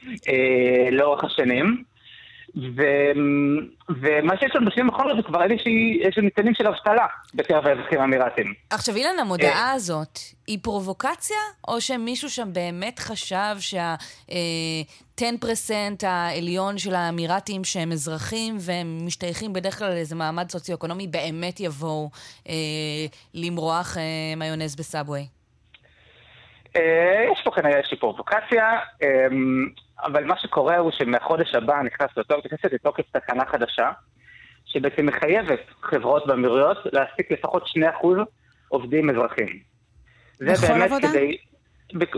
אה, 0.07 0.91
לאורך 0.91 1.23
השנים. 1.23 1.83
ו... 2.55 2.81
ומה 3.89 4.37
שיש 4.39 4.55
לנו 4.55 4.65
בשנים 4.65 4.89
האחרונות 4.89 5.17
זה 5.17 5.23
כבר 5.23 5.43
איזושהי 5.43 5.99
ניצנים 6.21 6.53
של 6.53 6.67
אבטלה 6.67 7.05
בקרב 7.35 7.67
האזרחים 7.67 8.01
האמירתיים. 8.01 8.53
עכשיו 8.69 8.95
אילן, 8.95 9.19
המודעה 9.19 9.71
הזאת 9.71 10.19
היא 10.47 10.59
פרובוקציה, 10.61 11.37
או 11.67 11.81
שמישהו 11.81 12.29
שם 12.29 12.53
באמת 12.53 12.99
חשב 12.99 13.55
שה-10% 13.59 15.23
העליון 16.03 16.77
של 16.77 16.95
האמירתים 16.95 17.63
שהם 17.63 17.91
אזרחים 17.91 18.57
והם 18.59 19.05
משתייכים 19.05 19.53
בדרך 19.53 19.79
כלל 19.79 19.89
לאיזה 19.89 20.15
מעמד 20.15 20.51
סוציו-אקונומי 20.51 21.07
באמת 21.07 21.59
יבואו 21.59 22.09
אה, 22.49 22.53
למרוח 23.33 23.97
אה, 23.97 24.03
מיונז 24.37 24.75
בסאבווי? 24.75 25.40
אה, 26.75 27.25
יש 27.33 27.41
פה 27.43 27.51
כנראה 27.51 27.77
איזושהי 27.77 27.97
פרובוקציה. 27.97 28.79
אה, 29.03 29.27
אבל 30.03 30.23
מה 30.23 30.37
שקורה 30.37 30.77
הוא 30.77 30.91
שמהחודש 30.91 31.55
הבא 31.55 31.81
נכנס 31.81 32.09
לתוקף, 32.17 32.45
נכנסת 32.45 32.73
לתוקף 32.73 33.03
תקנה 33.11 33.45
חדשה, 33.45 33.89
שבעצם 34.65 35.05
מחייבת 35.05 35.59
חברות 35.81 36.27
באמירויות 36.27 36.77
להעסיק 36.93 37.31
לפחות 37.31 37.63
2% 37.63 38.07
עובדים 38.69 39.09
אזרחים. 39.09 39.59
בכל 40.41 40.81
עבודה? 40.81 41.07
כדי... 41.07 41.37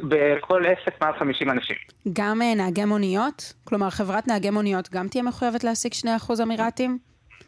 בכל 0.10 0.66
עסק 0.66 1.02
מעל 1.02 1.14
50 1.20 1.50
אנשים. 1.50 1.76
גם 2.14 2.42
אה, 2.42 2.56
נהגי 2.56 2.86
מוניות? 2.86 3.54
כלומר, 3.64 3.90
חברת 3.90 4.28
נהגי 4.28 4.50
מוניות 4.50 4.90
גם 4.90 5.08
תהיה 5.08 5.24
מחויבת 5.24 5.64
להעסיק 5.64 5.94
2% 5.94 6.08
אמירתים? 6.44 6.98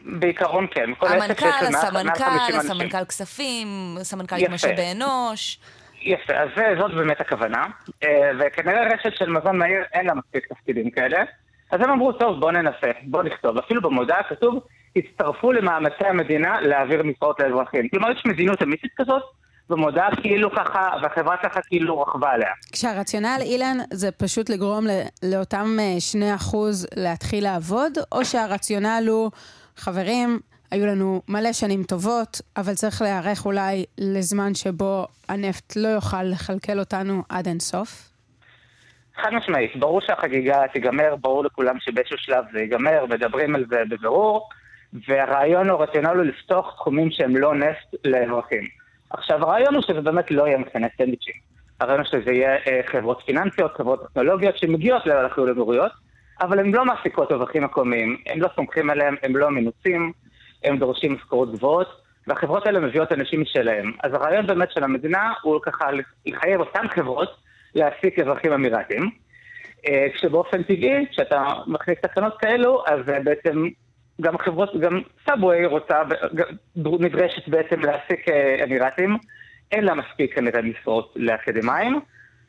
בעיקרון 0.02 0.68
כן. 0.72 0.90
המנכ"ל, 1.02 1.46
הסמנכ"ל, 1.46 2.58
הסמנכ"ל 2.58 3.06
כספים, 3.06 3.68
סמנכ"לית 4.02 4.50
משאבי 4.50 4.92
אנוש. 4.92 5.60
יפה, 6.06 6.34
אז 6.34 6.50
זאת 6.78 6.94
באמת 6.94 7.22
הכוונה. 7.22 7.66
אה, 8.04 8.32
וכנראה 8.40 8.94
רשת 8.94 9.18
של 9.18 9.30
מזון 9.30 9.58
מהיר 9.58 9.84
אין 9.94 10.06
לה 10.06 10.14
מספיק 10.14 10.46
תפקידים 10.54 10.92
כאלה. 10.92 11.24
אז 11.72 11.82
הם 11.82 11.90
אמרו, 11.90 12.12
טוב, 12.12 12.40
בואו 12.40 12.52
ננסה, 12.52 12.92
בואו 13.04 13.24
נכתוב. 13.24 13.58
אפילו 13.58 13.82
במודעה 13.82 14.24
כתוב, 14.30 14.60
הצטרפו 14.96 15.52
למאמצי 15.52 16.06
המדינה 16.06 16.62
להעביר 16.62 17.04
משרות 17.04 17.40
לאזרחים. 17.40 17.90
כלומר, 17.90 18.12
יש 18.12 18.24
מדיניות 18.26 18.62
אמיתית 18.62 18.92
כזאת, 18.98 19.24
במודעה 19.70 20.16
כאילו 20.22 20.52
ככה, 20.52 20.90
והחברה 21.02 21.38
ככה 21.44 21.62
כאילו 21.62 22.02
רכבה 22.02 22.32
עליה. 22.32 22.50
כשהרציונל, 22.72 23.38
אילן, 23.42 23.78
זה 23.94 24.12
פשוט 24.12 24.50
לגרום 24.50 24.86
לאותם 25.24 25.78
2% 26.52 26.56
אה, 26.56 26.70
להתחיל 26.96 27.44
לעבוד, 27.44 27.92
או 28.12 28.26
שהרציונל 28.26 29.06
הוא, 29.08 29.32
חברים, 29.78 30.40
היו 30.76 30.86
לנו 30.86 31.22
מלא 31.28 31.54
שנים 31.54 31.84
טובות, 31.84 32.42
אבל 32.58 32.74
צריך 32.74 33.02
להיערך 33.02 33.46
אולי 33.46 33.86
לזמן 33.98 34.56
שבו 34.56 35.08
הנפט 35.30 35.74
לא 35.76 35.88
יוכל 35.88 36.24
לכלכל 36.24 36.80
אותנו 36.80 37.24
עד 37.30 37.48
אין 37.48 37.60
סוף? 37.60 38.10
חד 39.16 39.30
משמעית, 39.34 39.76
ברור 39.76 40.02
שהחגיגה 40.02 40.68
תיגמר, 40.74 41.16
ברור 41.16 41.44
לכולם 41.44 41.80
שבאיזשהו 41.80 42.18
שלב 42.18 42.46
זה 42.54 42.60
ייגמר, 42.60 43.06
מדברים 43.06 43.56
על 43.56 43.66
זה 43.70 43.84
בבירור, 43.90 44.50
והרעיון 45.08 45.70
או 45.70 45.76
הרציונל 45.76 46.16
הוא 46.16 46.24
לפתוח 46.24 46.74
תחומים 46.76 47.12
שהם 47.12 47.38
לא 47.38 47.56
נפט 47.56 47.96
לאזרחים. 48.06 48.64
עכשיו, 49.10 49.44
הרעיון 49.44 49.76
הוא 49.76 49.84
שזה 49.84 50.02
באמת 50.02 50.32
לא 50.32 50.48
יהיה 50.48 50.58
מכנה 50.58 50.88
סנדוויצ'ים. 50.98 51.36
הרעיון 51.80 52.02
הוא 52.02 52.08
שזה 52.08 52.32
יהיה 52.32 52.56
אה, 52.68 52.82
חברות 52.86 53.22
פיננסיות, 53.26 53.78
חברות 53.78 54.08
טכנולוגיות 54.08 54.58
שמגיעות 54.58 55.06
לאחריות 55.06 55.50
אמירויות, 55.50 55.92
אבל 56.42 56.60
הן 56.60 56.72
לא 56.72 56.86
מעסיקות 56.86 57.32
אזרחים 57.32 57.64
מקומיים, 57.64 58.18
הם 58.26 58.42
לא 58.42 58.50
סומכים 58.56 58.90
עליהם, 58.90 59.16
הם 59.24 59.36
לא 59.36 59.50
מנוסים, 59.50 60.12
הם 60.66 60.78
דורשים 60.78 61.14
משכורות 61.14 61.52
גבוהות, 61.52 61.88
והחברות 62.28 62.66
האלה 62.66 62.80
מביאות 62.80 63.12
אנשים 63.12 63.42
משלהם. 63.42 63.92
אז 64.04 64.14
הרעיון 64.14 64.48
באמת 64.48 64.72
של 64.72 64.84
המדינה 64.84 65.34
הוא 65.42 65.60
ככה 65.62 65.86
לחייב 66.26 66.60
אותן 66.60 66.88
חברות 66.88 67.30
להעסיק 67.76 68.20
אזרחים 68.20 68.54
אמירתים, 68.54 69.10
אה, 69.88 70.08
כשבאופן 70.14 70.64
טבעי, 70.64 71.06
כשאתה 71.12 71.54
מכניס 71.68 71.98
תקנות 72.02 72.38
כאלו, 72.40 72.84
אז 72.88 73.00
בעצם 73.24 73.68
גם 74.22 74.38
חברות, 74.38 74.80
גם 74.80 75.02
סאבווי 75.26 75.66
רוצה, 75.66 76.02
נדרשת 76.76 77.48
בעצם 77.48 77.80
להעסיק 77.80 78.30
אה, 78.30 78.64
אמירתים, 78.64 79.18
אין 79.72 79.84
לה 79.84 79.94
מספיק 79.96 80.36
כנראה 80.36 80.62
משרות 80.62 81.14
לאקדמאים, 81.16 82.00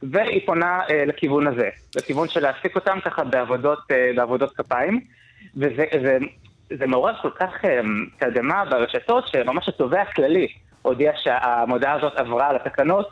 והיא 0.03 0.47
פונה 0.47 0.81
אה, 0.91 1.05
לכיוון 1.05 1.47
הזה, 1.47 1.69
לכיוון 1.97 2.29
של 2.29 2.41
להעסיק 2.41 2.77
אותם 2.77 2.99
ככה 3.05 3.25
בעבודות, 3.25 3.79
בעבודות 4.17 4.57
כפיים, 4.57 5.01
וזה 5.57 6.19
זה 6.79 6.87
מעורר 6.87 7.13
כל 7.23 7.31
כך 7.31 7.65
אמ, 7.65 8.07
תדהמה 8.19 8.65
ברשתות, 8.65 9.29
שממש 9.29 9.69
התובע 9.69 10.03
הכללי 10.03 10.49
הודיע 10.83 11.13
שהמודעה 11.17 11.93
הזאת 11.93 12.13
עברה 12.17 12.53
לתקנות, 12.53 13.09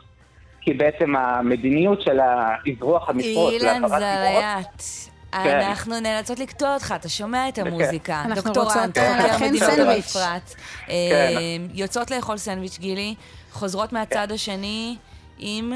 כי 0.61 0.73
בעצם 0.73 1.15
המדיניות 1.15 2.01
של 2.01 2.19
האזרוח 2.19 3.09
המשרות, 3.09 3.53
אילן 3.53 3.87
זריית. 3.87 5.09
כן. 5.43 5.59
אנחנו 5.59 5.99
נאלצות 5.99 6.39
לקטוע 6.39 6.73
אותך, 6.73 6.93
אתה 6.95 7.09
שומע 7.09 7.49
את 7.49 7.57
המוזיקה. 7.57 8.21
אנחנו 8.25 8.51
רוצות 8.55 8.97
להכין 8.97 9.57
סנדוויץ'. 9.57 10.13
כן. 10.13 10.37
אמ, 10.89 11.67
יוצאות 11.73 12.11
לאכול 12.11 12.37
סנדוויץ', 12.37 12.79
גילי, 12.79 13.15
חוזרות 13.51 13.93
מהצד 13.93 14.31
השני 14.31 14.95
עם... 15.37 15.73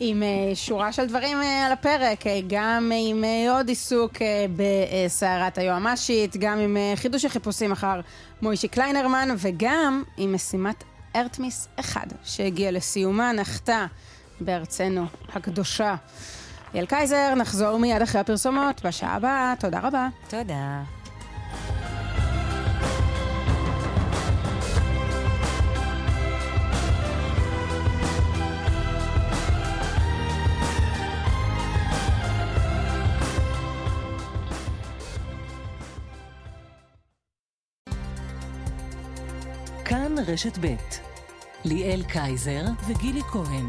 עם 0.00 0.22
uh, 0.22 0.56
שורה 0.56 0.92
של 0.92 1.06
דברים 1.06 1.40
uh, 1.40 1.44
על 1.66 1.72
הפרק, 1.72 2.22
uh, 2.22 2.28
גם 2.46 2.92
עם 2.94 3.24
עוד 3.50 3.68
עיסוק 3.68 4.12
בסערת 4.56 5.58
היועמ"שית, 5.58 6.36
גם 6.36 6.58
עם 6.58 6.76
חידוש 6.96 7.24
החיפושים 7.24 7.72
אחר 7.72 8.00
מוישי 8.42 8.68
קליינרמן, 8.68 9.28
וגם 9.38 10.02
עם 10.16 10.34
משימת 10.34 10.84
ארטמיס 11.16 11.68
1, 11.80 12.12
שהגיעה 12.24 12.70
לסיומה, 12.70 13.32
נחתה 13.32 13.86
בארצנו 14.40 15.06
הקדושה. 15.34 15.94
ליאל 16.74 16.86
קייזר, 16.86 17.34
נחזור 17.34 17.78
מיד 17.78 18.02
אחרי 18.02 18.20
הפרסומות 18.20 18.86
בשעה 18.86 19.14
הבאה. 19.14 19.54
תודה 19.60 19.80
רבה. 19.80 20.08
תודה. 20.28 20.95
רשת 40.18 40.58
ב' 40.60 40.74
ליאל 41.64 42.02
קייזר 42.08 42.62
וגילי 42.88 43.22
כהן. 43.22 43.68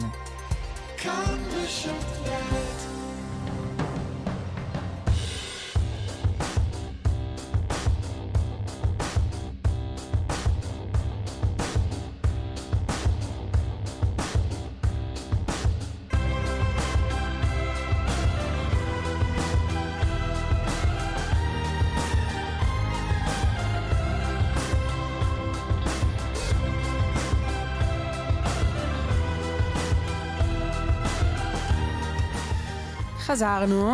חזרנו. 33.28 33.94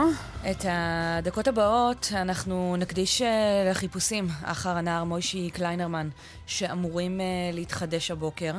את 0.52 0.66
הדקות 0.70 1.48
הבאות 1.48 2.08
אנחנו 2.16 2.76
נקדיש 2.80 3.22
אה, 3.22 3.68
לחיפושים 3.72 4.26
אחר 4.44 4.70
הנער 4.70 5.04
מוישי 5.04 5.50
קליינרמן, 5.50 6.10
שאמורים 6.48 7.22
אה, 7.22 7.26
להתחדש 7.54 8.12
הבוקר. 8.12 8.54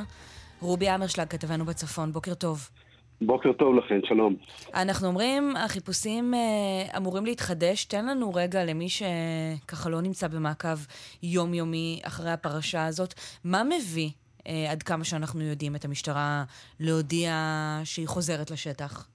רובי 0.61 0.95
אמרשלג, 0.95 1.27
כתבנו 1.27 1.65
בצפון, 1.65 2.13
בוקר 2.13 2.33
טוב. 2.33 2.69
בוקר 3.21 3.53
טוב 3.53 3.75
לכן, 3.75 3.99
שלום. 4.03 4.35
אנחנו 4.73 5.07
אומרים, 5.07 5.55
החיפושים 5.55 6.33
אה, 6.33 6.97
אמורים 6.97 7.25
להתחדש. 7.25 7.85
תן 7.85 8.05
לנו 8.05 8.33
רגע 8.33 8.65
למי 8.65 8.87
שככה 8.89 9.89
לא 9.89 10.01
נמצא 10.01 10.27
במעקב 10.27 10.77
יומיומי 11.23 11.99
אחרי 12.03 12.31
הפרשה 12.31 12.85
הזאת, 12.85 13.13
מה 13.43 13.63
מביא, 13.63 14.09
עד 14.69 14.83
כמה 14.83 15.03
שאנחנו 15.03 15.41
יודעים, 15.41 15.75
את 15.75 15.85
המשטרה 15.85 16.43
להודיע 16.79 17.33
שהיא 17.83 18.07
חוזרת 18.07 18.51
לשטח? 18.51 19.14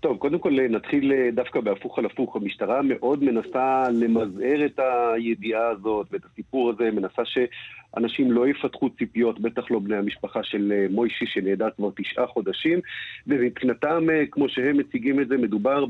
טוב, 0.00 0.18
קודם 0.18 0.38
כל 0.38 0.52
נתחיל 0.70 1.12
אה, 1.12 1.30
דווקא 1.32 1.60
בהפוך 1.60 1.98
על 1.98 2.06
הפוך. 2.06 2.36
המשטרה 2.36 2.82
מאוד 2.82 3.24
מנסה 3.24 3.88
למזער 3.92 4.66
את 4.66 4.80
הידיעה 5.14 5.68
הזאת 5.68 6.06
ואת 6.12 6.24
הסיפור 6.24 6.70
הזה, 6.70 6.90
מנסה 6.90 7.22
שאנשים 7.24 8.32
לא 8.32 8.48
יפתחו 8.48 8.90
ציפיות, 8.90 9.40
בטח 9.40 9.70
לא 9.70 9.78
בני 9.78 9.96
המשפחה 9.96 10.42
של 10.42 10.72
אה, 10.72 10.86
מוישי 10.90 11.26
שנעדר 11.26 11.68
כבר 11.76 11.90
תשעה 11.96 12.26
חודשים, 12.26 12.80
ומבחינתם, 13.26 14.10
אה, 14.10 14.24
כמו 14.30 14.48
שהם 14.48 14.76
מציגים 14.76 15.20
את 15.20 15.28
זה, 15.28 15.36
מדובר 15.36 15.84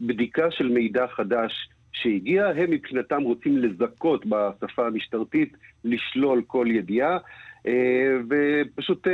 בבדיקה 0.00 0.50
של 0.50 0.68
מידע 0.68 1.06
חדש 1.06 1.68
שהגיע, 1.92 2.46
הם 2.46 2.70
מבחינתם 2.70 3.22
רוצים 3.22 3.58
לזכות 3.58 4.26
בשפה 4.26 4.86
המשטרתית, 4.86 5.56
לשלול 5.84 6.42
כל 6.46 6.66
ידיעה, 6.70 7.18
ופשוט 8.28 9.06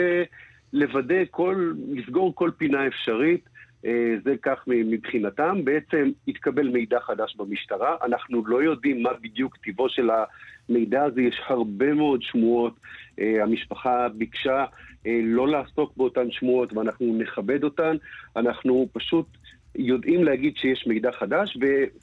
לוודא 0.73 1.25
כל, 1.31 1.73
לסגור 1.91 2.35
כל 2.35 2.51
פינה 2.59 2.87
אפשרית. 2.87 3.48
אה, 3.85 4.15
זה 4.25 4.35
כך 4.43 4.65
מבחינתם. 4.67 5.65
בעצם 5.65 6.11
התקבל 6.29 6.69
מידע 6.69 7.01
חדש 7.01 7.37
במשטרה, 7.37 7.97
אנחנו 8.03 8.47
לא 8.47 8.63
יודעים 8.63 9.03
מה 9.03 9.11
בדיוק 9.23 9.57
טיבו 9.57 9.89
של 9.89 10.11
המידע 10.11 11.05
הזה, 11.05 11.23
יש 11.23 11.41
הרבה 11.47 11.95
מאוד 11.95 12.23
שמועות. 12.23 12.75
אה, 13.21 13.43
המשפחה 13.43 14.09
ביקשה 14.09 14.65
אה, 15.07 15.21
לא 15.25 15.49
לעסוק 15.49 15.97
באותן 15.97 16.31
שמועות 16.31 16.73
ואנחנו 16.73 17.19
נכבד 17.19 17.65
אותן. 17.65 17.97
אנחנו 18.37 18.89
פשוט 18.93 19.27
יודעים 19.75 20.25
להגיד 20.25 20.57
שיש 20.57 20.87
מידע 20.87 21.13
חדש, 21.13 21.59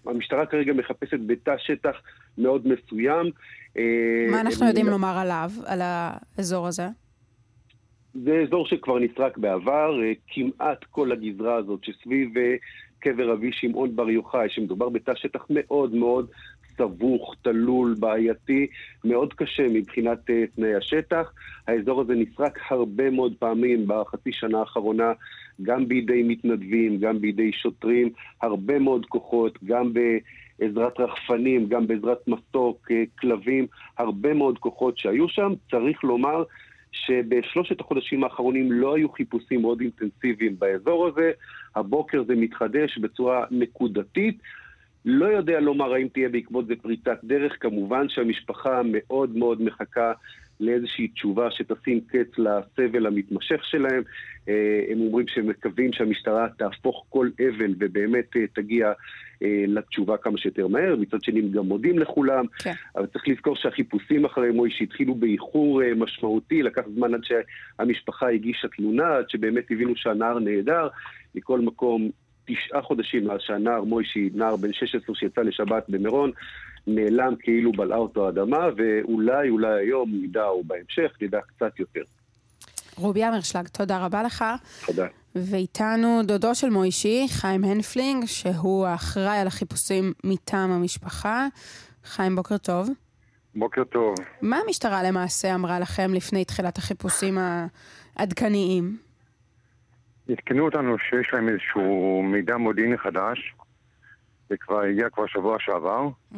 והמשטרה 0.05 0.45
כרגע 0.45 0.73
מחפשת 0.73 1.19
בתא 1.25 1.55
שטח 1.57 1.95
מאוד 2.37 2.67
מסוים. 2.67 3.31
מה 4.31 4.41
אנחנו 4.41 4.67
יודעים 4.67 4.87
לומר 4.87 5.17
עליו, 5.17 5.49
על 5.65 5.81
האזור 5.83 6.67
הזה? 6.67 6.87
זה 8.23 8.43
אזור 8.47 8.67
שכבר 8.67 8.99
נסרק 8.99 9.37
בעבר, 9.37 10.03
אה, 10.03 10.11
כמעט 10.27 10.83
כל 10.91 11.11
הגזרה 11.11 11.55
הזאת 11.55 11.83
שסביב 11.83 12.37
אה, 12.37 12.55
קבר 12.99 13.33
אבי 13.33 13.51
שמעון 13.51 13.95
בר 13.95 14.09
יוחאי, 14.09 14.49
שמדובר 14.49 14.89
בתא 14.89 15.15
שטח 15.15 15.45
מאוד 15.49 15.95
מאוד 15.95 16.27
סבוך, 16.77 17.35
תלול, 17.41 17.95
בעייתי, 17.99 18.67
מאוד 19.05 19.33
קשה 19.33 19.67
מבחינת 19.67 20.19
uh, 20.29 20.55
תנאי 20.55 20.75
השטח. 20.75 21.31
האזור 21.67 22.01
הזה 22.01 22.13
נסרק 22.15 22.59
הרבה 22.69 23.09
מאוד 23.09 23.33
פעמים 23.39 23.83
בחצי 23.87 24.31
שנה 24.31 24.59
האחרונה, 24.59 25.13
גם 25.61 25.87
בידי 25.87 26.23
מתנדבים, 26.23 26.97
גם 26.97 27.19
בידי 27.19 27.51
שוטרים, 27.51 28.09
הרבה 28.41 28.79
מאוד 28.79 29.05
כוחות, 29.05 29.63
גם 29.63 29.93
בעזרת 29.93 30.99
רחפנים, 30.99 31.67
גם 31.69 31.87
בעזרת 31.87 32.27
מסוק, 32.27 32.91
כלבים, 33.19 33.67
הרבה 33.97 34.33
מאוד 34.33 34.57
כוחות 34.57 34.97
שהיו 34.97 35.29
שם. 35.29 35.53
צריך 35.71 36.03
לומר 36.03 36.43
שבשלושת 36.95 37.79
החודשים 37.79 38.23
האחרונים 38.23 38.71
לא 38.71 38.95
היו 38.95 39.09
חיפושים 39.09 39.61
מאוד 39.61 39.81
אינטנסיביים 39.81 40.59
באזור 40.59 41.07
הזה. 41.07 41.31
הבוקר 41.75 42.23
זה 42.23 42.35
מתחדש 42.35 42.97
בצורה 42.97 43.45
נקודתית. 43.51 44.37
לא 45.05 45.25
יודע 45.25 45.59
לומר 45.59 45.93
האם 45.93 46.07
תהיה 46.07 46.29
בעקבות 46.29 46.67
זה 46.67 46.73
פריצת 46.81 47.19
דרך, 47.23 47.53
כמובן 47.59 48.09
שהמשפחה 48.09 48.81
מאוד 48.85 49.37
מאוד 49.37 49.61
מחכה 49.61 50.13
לאיזושהי 50.59 51.07
תשובה 51.07 51.51
שתשים 51.51 52.01
קץ 52.07 52.37
לסבל 52.37 53.05
המתמשך 53.05 53.65
שלהם. 53.65 54.03
אה, 54.49 54.85
הם 54.91 54.99
אומרים 54.99 55.27
שהם 55.27 55.47
מקווים 55.47 55.93
שהמשטרה 55.93 56.47
תהפוך 56.57 57.05
כל 57.09 57.29
אבן 57.47 57.71
ובאמת 57.79 58.35
אה, 58.35 58.47
תגיע 58.53 58.91
לתשובה 59.67 60.17
כמה 60.17 60.37
שיותר 60.37 60.67
מהר. 60.67 60.95
מצד 60.95 61.23
שני 61.23 61.39
הם 61.39 61.51
גם 61.51 61.65
מודים 61.65 61.99
לכולם. 61.99 62.45
כן. 62.59 62.73
אבל 62.95 63.05
צריך 63.05 63.27
לזכור 63.27 63.55
שהחיפושים 63.55 64.25
אחרי 64.25 64.51
מוישי 64.51 64.83
התחילו 64.83 65.15
באיחור 65.15 65.81
משמעותי, 65.95 66.63
לקח 66.63 66.81
זמן 66.95 67.13
עד 67.13 67.21
שהמשפחה 67.23 68.29
הגישה 68.29 68.67
תלונה, 68.67 69.15
עד 69.17 69.29
שבאמת 69.29 69.71
הבינו 69.71 69.95
שהנער 69.95 70.39
נהדר. 70.39 70.87
מכל 71.35 71.59
מקום, 71.59 72.09
תשעה 72.45 72.81
חודשים 72.81 73.27
מאז 73.27 73.39
שהנער 73.41 73.83
מוישי, 73.83 74.29
נער 74.33 74.55
בן 74.55 74.73
16 74.73 75.15
שיצא 75.15 75.41
לשבת 75.41 75.85
במירון, 75.89 76.31
נעלם 76.87 77.33
כאילו 77.39 77.71
בלעה 77.71 77.97
אותו 77.97 78.25
האדמה, 78.25 78.69
ואולי, 78.77 79.49
אולי 79.49 79.79
היום 79.79 80.11
נדע, 80.13 80.45
או 80.45 80.63
בהמשך, 80.63 81.11
נדע 81.21 81.39
קצת 81.41 81.79
יותר. 81.79 82.01
רובי 82.97 83.27
אמרשלג, 83.27 83.67
תודה 83.67 84.05
רבה 84.05 84.23
לך. 84.23 84.45
תודה. 84.85 85.07
ואיתנו 85.35 86.21
דודו 86.23 86.55
של 86.55 86.69
מוישי, 86.69 87.25
חיים 87.29 87.63
הנפלינג, 87.63 88.25
שהוא 88.25 88.85
האחראי 88.85 89.37
על 89.37 89.47
החיפושים 89.47 90.13
מטעם 90.23 90.71
המשפחה. 90.71 91.47
חיים, 92.03 92.35
בוקר 92.35 92.57
טוב. 92.57 92.89
בוקר 93.55 93.83
טוב. 93.83 94.15
מה 94.41 94.57
המשטרה 94.65 95.03
למעשה 95.03 95.55
אמרה 95.55 95.79
לכם 95.79 96.13
לפני 96.13 96.45
תחילת 96.45 96.77
החיפושים 96.77 97.37
העדכניים? 98.17 98.97
עדכנו 100.29 100.65
אותנו 100.65 100.97
שיש 100.97 101.33
להם 101.33 101.49
איזשהו 101.49 102.21
מידע 102.23 102.57
מודיעיני 102.57 102.97
חדש, 102.97 103.55
זה 104.49 104.55
כבר 104.59 104.81
הגיע 104.81 105.09
כבר 105.09 105.27
שבוע 105.27 105.57
שעבר. 105.59 106.07
Mm-hmm. 106.33 106.37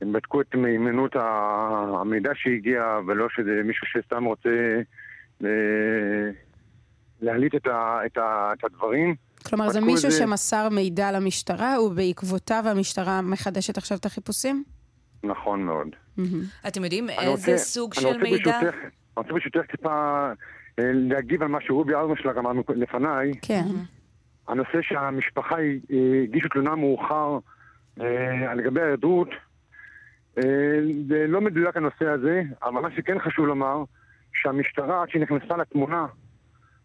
הם 0.00 0.12
בדקו 0.12 0.40
את 0.40 0.54
מהימנות 0.54 1.16
המידע 2.00 2.30
שהגיע, 2.34 2.98
ולא 3.06 3.26
שזה 3.28 3.60
מישהו 3.64 3.86
שסתם 3.86 4.24
רוצה 4.24 4.80
אה, 5.44 5.50
להליט 7.20 7.54
את, 7.54 7.66
ה, 7.66 7.98
את, 8.06 8.16
ה, 8.16 8.52
את 8.58 8.64
הדברים. 8.64 9.14
כלומר, 9.46 9.70
זה 9.70 9.80
מישהו 9.80 10.10
זה... 10.10 10.18
שמסר 10.18 10.68
מידע 10.68 11.12
למשטרה, 11.12 11.82
ובעקבותיו 11.82 12.64
המשטרה 12.66 13.20
מחדשת 13.22 13.78
עכשיו 13.78 13.98
את 13.98 14.06
החיפושים? 14.06 14.64
נכון 15.22 15.62
מאוד. 15.62 15.88
Mm-hmm. 15.88 16.68
אתם 16.68 16.84
יודעים 16.84 17.10
איזה 17.10 17.30
רוצה, 17.30 17.58
סוג 17.58 17.94
של 17.94 18.22
מידע? 18.22 18.60
אני 18.60 18.68
רוצה 19.16 19.32
ברשותך 19.32 19.70
טיפה 19.70 20.26
אה, 20.78 20.84
להגיב 20.94 21.42
על 21.42 21.48
מה 21.48 21.58
שרובי 21.60 21.94
ארמשלג 21.94 22.38
אמר 22.38 22.52
לפניי. 22.68 23.32
כן. 23.42 23.64
הנושא 24.48 24.82
שהמשפחה 24.82 25.56
הגישו 26.24 26.48
תלונה 26.48 26.74
מאוחר 26.74 27.38
אה, 28.00 28.54
לגבי 28.54 28.80
ההיעדרות, 28.80 29.28
אה, 30.38 30.42
זה 31.08 31.26
לא 31.28 31.40
מדויק 31.40 31.76
הנושא 31.76 32.08
הזה, 32.08 32.42
אבל 32.62 32.80
מה 32.80 32.88
שכן 32.96 33.18
חשוב 33.18 33.46
לומר, 33.46 33.84
שהמשטרה, 34.42 35.02
עד 35.02 35.08
שהיא 35.10 35.22
נכנסה 35.22 35.56
לתמונה, 35.56 36.06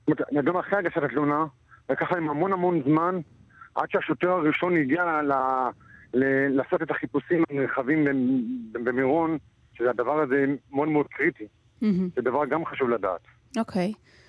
זאת 0.08 0.22
אומרת, 0.32 0.45
גם 0.45 0.58
אחרי 0.58 0.80
הגשת 0.80 1.04
התלונה, 1.04 1.45
לקח 1.89 2.12
להם 2.12 2.30
המון 2.30 2.54
המון 2.54 2.82
זמן 2.86 3.20
עד 3.76 3.89
שהשוטר 3.89 4.32
הראשון 4.32 4.78
הגיע 4.78 5.22
ל, 5.22 5.32
ל, 6.14 6.24
לעשות 6.58 6.82
את 6.82 6.91
החיפושים 6.91 7.43
הנרחבים 7.49 8.08
במירון, 8.74 9.38
שזה 9.74 9.89
הדבר 9.89 10.22
הזה 10.22 10.45
מאוד 10.72 10.88
מאוד 10.88 11.08
קריטי. 11.08 11.43
Mm-hmm. 11.43 11.86
זה 12.16 12.22
דבר 12.22 12.45
גם 12.45 12.66
חשוב 12.66 12.89
לדעת. 12.89 13.22
אוקיי. 13.58 13.93
Okay. 13.95 14.20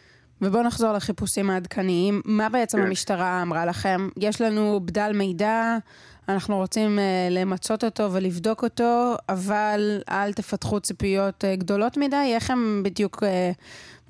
ובואו 0.43 0.63
נחזור 0.63 0.93
לחיפושים 0.93 1.51
העדכניים. 1.51 2.21
מה 2.25 2.49
בעצם 2.49 2.79
כן. 2.79 2.87
המשטרה 2.87 3.43
אמרה 3.43 3.67
לכם? 3.67 4.09
יש 4.17 4.41
לנו 4.41 4.81
בדל 4.85 5.13
מידע, 5.15 5.77
אנחנו 6.29 6.57
רוצים 6.57 6.99
uh, 6.99 7.01
למצות 7.31 7.85
אותו 7.85 8.13
ולבדוק 8.13 8.65
אותו, 8.65 9.15
אבל 9.29 9.81
אל 10.11 10.33
תפתחו 10.33 10.81
ציפיות 10.81 11.45
uh, 11.45 11.61
גדולות 11.61 11.97
מדי. 11.97 12.33
איך 12.35 12.51
הם 12.51 12.83
בדיוק 12.85 13.23
uh, 13.23 13.27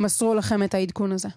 מסרו 0.00 0.34
לכם 0.34 0.62
את 0.62 0.74
העדכון 0.74 1.12
הזה? 1.12 1.28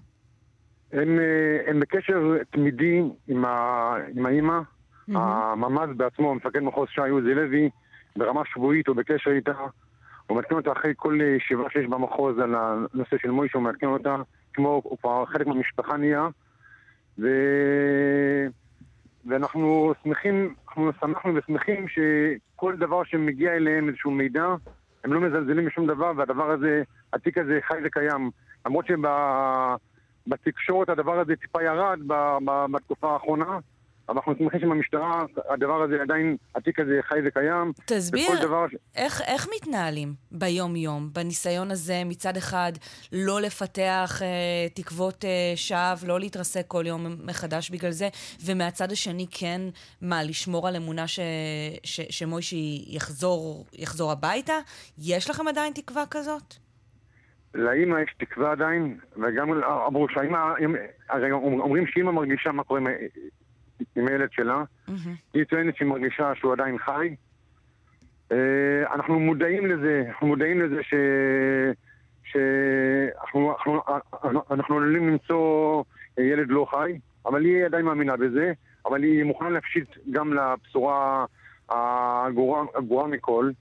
הם, 0.91 1.19
uh, 1.19 1.69
הם 1.69 1.79
בקשר 1.79 2.37
תמידי 2.51 3.01
עם, 3.27 3.45
ה, 3.45 3.95
עם 4.15 4.25
האימא. 4.25 4.59
Mm-hmm. 4.59 5.17
הממ"ז 5.17 5.89
בעצמו, 5.97 6.35
מפקד 6.35 6.59
מחוז 6.59 6.87
ש"י 6.89 7.09
עוזי 7.09 7.33
לוי, 7.33 7.69
ברמה 8.15 8.41
שבועית 8.45 8.87
הוא 8.87 8.95
בקשר 8.95 9.31
איתה. 9.31 9.51
הוא 10.27 10.35
מעדכן 10.35 10.55
אותה 10.55 10.71
אחרי 10.71 10.93
כל 10.95 11.19
ישיבה 11.37 11.63
שיש 11.69 11.85
במחוז 11.85 12.39
על 12.39 12.55
הנושא 12.55 13.17
של 13.21 13.31
מוישה, 13.31 13.57
הוא 13.57 13.63
מעדכן 13.63 13.87
אותה. 13.87 14.15
כמו, 14.55 14.81
הוא 14.83 14.97
כבר 14.97 15.25
חלק 15.25 15.47
מהמשפחה 15.47 15.97
נהיה, 15.97 16.27
ו... 17.19 17.27
ואנחנו 19.25 19.93
שמחים, 20.03 20.55
אנחנו 20.67 20.91
שמחנו 20.99 21.35
ושמחים 21.35 21.85
שכל 21.87 22.75
דבר 22.75 23.03
שמגיע 23.03 23.51
אליהם 23.51 23.87
איזשהו 23.89 24.11
מידע, 24.11 24.45
הם 25.03 25.13
לא 25.13 25.21
מזלזלים 25.21 25.65
בשום 25.65 25.87
דבר, 25.87 26.11
והדבר 26.17 26.51
הזה, 26.51 26.83
התיק 27.13 27.37
הזה 27.37 27.59
חי 27.67 27.77
וקיים. 27.85 28.31
למרות 28.65 28.85
שבתקשורת 30.27 30.89
הדבר 30.89 31.19
הזה 31.19 31.35
טיפה 31.35 31.63
ירד 31.63 31.99
בתקופה 32.71 33.13
האחרונה, 33.13 33.59
אבל 34.09 34.17
אנחנו 34.17 34.33
שמחים 34.37 34.59
שבמשטרה 34.59 35.25
הדבר 35.49 35.81
הזה 35.83 36.01
עדיין, 36.01 36.37
התיק 36.55 36.79
הזה 36.79 36.99
חי 37.03 37.19
וקיים. 37.25 37.71
תסביר, 37.85 38.29
דבר... 38.41 38.65
איך, 38.95 39.21
איך 39.21 39.47
מתנהלים 39.55 40.13
ביום-יום, 40.31 41.09
בניסיון 41.13 41.71
הזה 41.71 42.01
מצד 42.05 42.37
אחד 42.37 42.71
לא 43.13 43.41
לפתח 43.41 44.21
אה, 44.21 44.69
תקוות 44.73 45.25
אה, 45.25 45.53
שווא, 45.55 46.07
לא 46.07 46.19
להתרסק 46.19 46.67
כל 46.67 46.83
יום 46.87 47.05
מחדש 47.25 47.69
בגלל 47.69 47.91
זה, 47.91 48.07
ומהצד 48.45 48.91
השני 48.91 49.25
כן, 49.31 49.61
מה, 50.01 50.23
לשמור 50.23 50.67
על 50.67 50.75
אמונה 50.75 51.07
ש, 51.07 51.19
ש, 51.83 52.01
שמוישי 52.09 52.85
יחזור, 52.87 53.65
יחזור 53.73 54.11
הביתה? 54.11 54.53
יש 54.97 55.29
לכם 55.29 55.47
עדיין 55.47 55.73
תקווה 55.73 56.03
כזאת? 56.11 56.53
לאימא 57.55 57.99
יש 57.99 58.15
תקווה 58.17 58.51
עדיין, 58.51 58.97
וגם 59.17 59.49
אמרו 59.87 60.07
שהאימא, 60.09 60.37
הרי 61.09 61.31
אומרים 61.31 61.87
שאימא 61.87 62.11
מרגישה 62.11 62.51
מה 62.51 62.63
קורה 62.63 62.79
עם 63.95 64.07
הילד 64.07 64.31
שלה. 64.31 64.63
Mm-hmm. 64.87 64.91
היא 65.33 65.43
טוענת 65.43 65.75
שהיא 65.75 65.87
מרגישה 65.87 66.35
שהוא 66.35 66.53
עדיין 66.53 66.77
חי. 66.77 67.15
Uh, 68.29 68.35
אנחנו 68.93 69.19
מודעים 69.19 69.65
לזה, 69.65 70.03
אנחנו 70.07 70.27
מודעים 70.27 70.61
לזה 70.61 70.83
ש... 70.83 70.93
שאנחנו 72.23 73.51
אנחנו, 73.51 73.81
אנחנו, 74.13 74.41
אנחנו 74.51 74.77
עלולים 74.77 75.07
למצוא 75.07 75.83
ילד 76.17 76.47
לא 76.49 76.67
חי, 76.69 76.99
אבל 77.25 77.45
היא 77.45 77.65
עדיין 77.65 77.85
מאמינה 77.85 78.17
בזה, 78.17 78.53
אבל 78.85 79.03
היא 79.03 79.23
מוכנה 79.23 79.49
להפשיט 79.49 79.97
גם 80.11 80.33
לבשורה 80.33 81.25
הגרועה 81.69 83.07
מכל. 83.07 83.51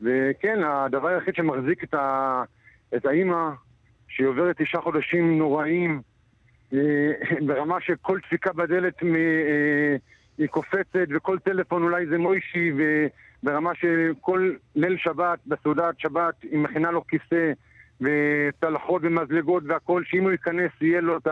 וכן, 0.00 0.58
הדבר 0.64 1.08
היחיד 1.08 1.34
שמחזיק 1.34 1.84
את, 1.84 1.94
ה, 1.94 2.42
את 2.96 3.06
האימא, 3.06 3.50
שהיא 4.08 4.26
עוברת 4.26 4.62
תשעה 4.62 4.82
חודשים 4.82 5.38
נוראים, 5.38 5.90
אה, 5.90 6.00
ברמה 7.46 7.80
שכל 7.80 8.18
דפיקה 8.26 8.52
בדלת 8.52 9.02
אה, 9.02 9.96
היא 10.38 10.48
קופצת 10.48 11.08
וכל 11.10 11.38
טלפון 11.38 11.82
אולי 11.82 12.06
זה 12.06 12.18
מוישי 12.18 12.72
וברמה 13.42 13.70
שכל 13.74 14.52
ליל 14.76 14.96
שבת, 14.96 15.38
בסעודת 15.46 15.98
שבת, 15.98 16.42
היא 16.42 16.58
מכינה 16.58 16.90
לו 16.90 17.06
כיסא 17.06 17.52
וצלחות 18.00 19.02
ומזלגות 19.04 19.62
והכל, 19.66 20.02
שאם 20.04 20.22
הוא 20.22 20.30
ייכנס 20.30 20.70
יהיה 20.80 21.00
לו 21.00 21.18
את 21.18 21.28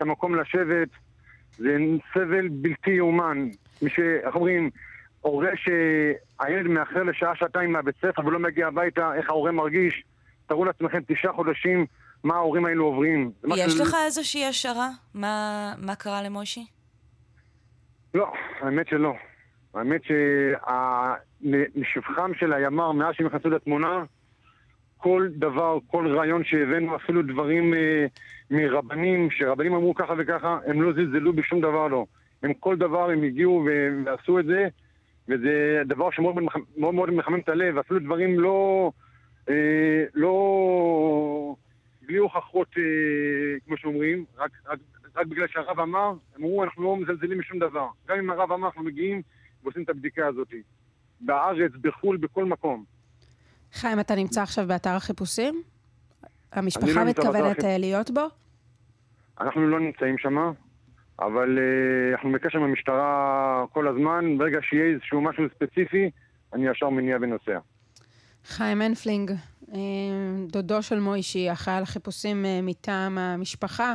המקום 0.00 0.34
לשבת 0.34 0.88
זה 1.56 1.76
סבל 2.14 2.48
בלתי 2.48 2.90
יאומן. 2.90 3.48
מי 3.82 3.90
ש... 3.90 3.98
איך 3.98 4.34
אומרים, 4.34 4.70
הורה 5.20 5.50
שהילד 5.56 6.66
מאחר 6.66 7.02
לשעה, 7.02 7.36
שעתיים 7.36 7.72
מהבית 7.72 7.96
ספר 7.96 8.26
ולא 8.26 8.38
מגיע 8.38 8.66
הביתה, 8.66 9.14
איך 9.14 9.28
ההורה 9.28 9.52
מרגיש? 9.52 10.04
תראו 10.46 10.64
לעצמכם 10.64 11.00
תשעה 11.06 11.32
חודשים 11.32 11.86
מה 12.24 12.34
ההורים 12.34 12.66
האלו 12.66 12.84
עוברים. 12.84 13.30
יש 13.56 13.80
לך 13.80 13.96
איזושהי 14.06 14.46
השערה? 14.46 14.88
מה, 15.14 15.74
מה 15.78 15.94
קרה 15.94 16.22
למוישי? 16.22 16.66
לא, 18.14 18.32
האמת 18.60 18.88
שלא. 18.88 19.14
האמת 19.74 20.00
שלשבחם 21.44 22.30
של 22.34 22.52
הימ"ר, 22.52 22.92
מאז 22.92 23.14
שהם 23.14 23.26
נכנסו 23.26 23.50
לתמונה, 23.50 24.04
כל 24.98 25.28
דבר, 25.36 25.78
כל 25.86 26.16
רעיון 26.16 26.44
שהבאנו, 26.44 26.96
אפילו 26.96 27.22
דברים 27.22 27.74
אה, 27.74 28.06
מרבנים, 28.50 29.28
שרבנים 29.30 29.74
אמרו 29.74 29.94
ככה 29.94 30.14
וככה, 30.18 30.58
הם 30.66 30.82
לא 30.82 30.92
זלזלו 30.92 31.32
בשום 31.32 31.60
דבר 31.60 31.88
לא. 31.88 32.06
הם 32.42 32.52
כל 32.54 32.76
דבר, 32.76 33.10
הם 33.10 33.22
הגיעו 33.22 33.64
ועשו 34.04 34.38
את 34.38 34.44
זה, 34.46 34.68
וזה 35.28 35.82
דבר 35.86 36.10
שמאוד 36.10 36.34
מאוד 36.34 36.62
מאוד, 36.76 36.94
מאוד 36.94 37.10
מחמם 37.10 37.38
את 37.38 37.48
הלב, 37.48 37.78
אפילו 37.78 38.00
דברים 38.00 38.40
לא... 38.40 38.90
אה, 39.48 40.04
לא... 40.14 41.54
בלי 42.10 42.18
הוכחות, 42.18 42.68
אה, 42.78 42.82
כמו 43.66 43.76
שאומרים, 43.76 44.24
רק, 44.38 44.50
רק, 44.66 44.78
רק 45.16 45.26
בגלל 45.26 45.46
שהרב 45.48 45.80
אמר, 45.80 46.12
אמרו, 46.38 46.64
אנחנו 46.64 46.82
לא 46.82 46.96
מזלזלים 46.96 47.38
בשום 47.38 47.58
דבר. 47.58 47.86
גם 48.08 48.18
אם 48.18 48.30
הרב 48.30 48.52
אמר, 48.52 48.66
אנחנו 48.66 48.82
מגיעים 48.82 49.22
ועושים 49.62 49.82
את 49.82 49.88
הבדיקה 49.88 50.26
הזאת. 50.26 50.48
בארץ, 51.20 51.72
בחו"ל, 51.80 52.16
בכל 52.16 52.44
מקום. 52.44 52.84
חיים, 53.72 54.00
אתה 54.00 54.14
נמצא 54.14 54.42
עכשיו 54.42 54.66
באתר 54.66 54.90
החיפושים? 54.90 55.62
המשפחה 56.52 57.04
לא 57.04 57.10
מתכוונת 57.10 57.64
אה, 57.64 57.78
להיות 57.78 58.10
בו? 58.10 58.26
אנחנו 59.40 59.68
לא 59.68 59.80
נמצאים 59.80 60.18
שם, 60.18 60.36
אבל 61.18 61.58
uh, 61.58 62.14
אנחנו 62.14 62.32
בקשר 62.32 62.58
עם 62.58 62.64
המשטרה 62.64 63.64
כל 63.72 63.88
הזמן. 63.88 64.38
ברגע 64.38 64.58
שיהיה 64.62 64.94
איזשהו 64.94 65.20
משהו 65.20 65.44
ספציפי, 65.54 66.10
אני 66.52 66.68
ישר 66.68 66.88
מניע 66.88 67.16
ונוסע. 67.20 67.58
חיים 68.44 68.82
הנפלינג, 68.82 69.30
אה, 69.30 69.36
דודו 70.46 70.82
של 70.82 70.98
מוישי, 70.98 71.52
אחראי 71.52 71.76
על 71.76 71.82
החיפושים 71.82 72.44
אה, 72.44 72.60
מטעם 72.62 73.18
המשפחה. 73.18 73.94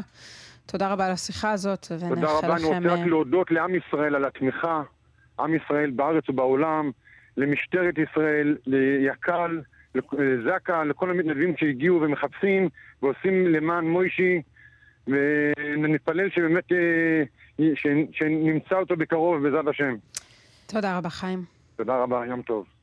תודה 0.66 0.92
רבה 0.94 1.06
על 1.06 1.12
השיחה 1.12 1.52
הזאת, 1.52 1.86
תודה 1.86 2.06
ונאחל 2.12 2.46
רבה, 2.46 2.56
אני 2.56 2.64
לכם... 2.64 2.76
רוצה 2.76 2.94
רק 2.94 3.00
אה, 3.00 3.06
להודות 3.06 3.52
לעם 3.52 3.76
ישראל 3.76 4.16
על 4.16 4.26
התמיכה, 4.26 4.82
עם 5.40 5.56
ישראל 5.56 5.90
בארץ 5.90 6.30
ובעולם, 6.30 6.92
למשטרת 7.38 7.96
ישראל, 7.98 8.58
ליק"ל, 8.66 9.62
לזק"א, 9.96 10.84
לכל 10.84 11.10
המתנדבים 11.10 11.58
שהגיעו 11.58 12.02
ומחפשים 12.02 12.70
ועושים 13.02 13.48
למען 13.48 13.86
מוישי, 13.86 14.42
ונתפלל 15.08 16.30
שבאמת, 16.30 16.72
אה, 16.72 17.24
שנמצא 18.12 18.76
אותו 18.76 18.96
בקרוב, 18.96 19.44
בעזרת 19.44 19.68
השם. 19.68 19.96
תודה 20.68 20.98
רבה, 20.98 21.10
חיים. 21.10 21.44
תודה 21.76 21.98
רבה, 22.04 22.26
יום 22.26 22.42
טוב. 22.42 22.75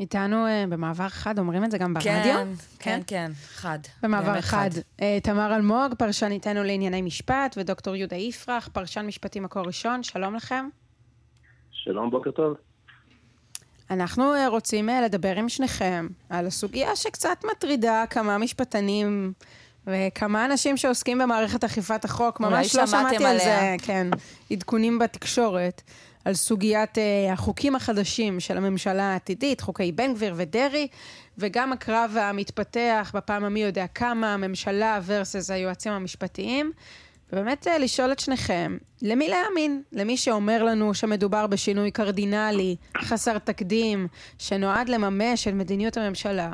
איתנו 0.00 0.46
אה, 0.46 0.64
במעבר 0.68 1.08
חד, 1.08 1.38
אומרים 1.38 1.64
את 1.64 1.70
זה 1.70 1.78
גם 1.78 1.94
ברדיו? 1.94 2.12
כן, 2.22 2.46
כן, 2.78 3.00
כן, 3.06 3.30
חד. 3.54 3.78
במעבר 4.02 4.32
באמת 4.32 4.44
חד. 4.44 4.70
אה, 5.02 5.18
תמר 5.22 5.56
אלמוג, 5.56 5.94
פרשניתנו 5.98 6.62
לענייני 6.62 7.02
משפט, 7.02 7.54
ודוקטור 7.58 7.96
יהודה 7.96 8.16
יפרח, 8.16 8.68
פרשן 8.72 9.06
משפטי 9.06 9.40
מקור 9.40 9.62
ראשון, 9.62 10.02
שלום 10.02 10.34
לכם. 10.34 10.68
שלום, 11.70 12.10
בוקר 12.10 12.30
טוב. 12.30 12.54
אנחנו 13.90 14.34
אה, 14.34 14.48
רוצים 14.48 14.88
לדבר 14.88 15.36
עם 15.36 15.48
שניכם 15.48 16.08
על 16.30 16.46
הסוגיה 16.46 16.96
שקצת 16.96 17.44
מטרידה 17.50 18.04
כמה 18.10 18.38
משפטנים 18.38 19.32
וכמה 19.86 20.44
אנשים 20.44 20.76
שעוסקים 20.76 21.18
במערכת 21.18 21.64
אכיפת 21.64 22.04
החוק. 22.04 22.40
ממש 22.40 22.76
לא 22.76 22.86
שמעתי 22.86 23.24
על 23.24 23.38
זה. 23.38 23.76
כן, 23.82 24.06
עדכונים 24.50 24.98
בתקשורת, 24.98 25.82
על 26.24 26.34
סוגיית 26.34 26.98
אה, 26.98 27.32
החוקים 27.32 27.76
החדשים 27.76 28.40
של 28.40 28.56
הממשלה 28.56 29.12
העתידית, 29.12 29.60
חוקי 29.60 29.92
בן 29.92 30.14
גביר 30.14 30.34
ודרעי, 30.36 30.88
וגם 31.38 31.72
הקרב 31.72 32.16
המתפתח 32.20 33.12
בפעם 33.14 33.44
המי 33.44 33.62
יודע 33.62 33.86
כמה, 33.86 34.34
הממשלה 34.34 35.00
versus 35.08 35.52
היועצים 35.52 35.92
המשפטיים. 35.92 36.72
ובאמת 37.32 37.68
אה, 37.68 37.78
לשאול 37.78 38.12
את 38.12 38.18
שניכם, 38.18 38.76
למי 39.02 39.28
להאמין? 39.28 39.82
למי 39.92 40.16
שאומר 40.16 40.64
לנו 40.64 40.94
שמדובר 40.94 41.46
בשינוי 41.46 41.90
קרדינלי, 41.90 42.76
חסר 42.98 43.38
תקדים, 43.38 44.08
שנועד 44.38 44.88
לממש 44.88 45.48
את 45.48 45.54
מדיניות 45.54 45.96
הממשלה, 45.96 46.50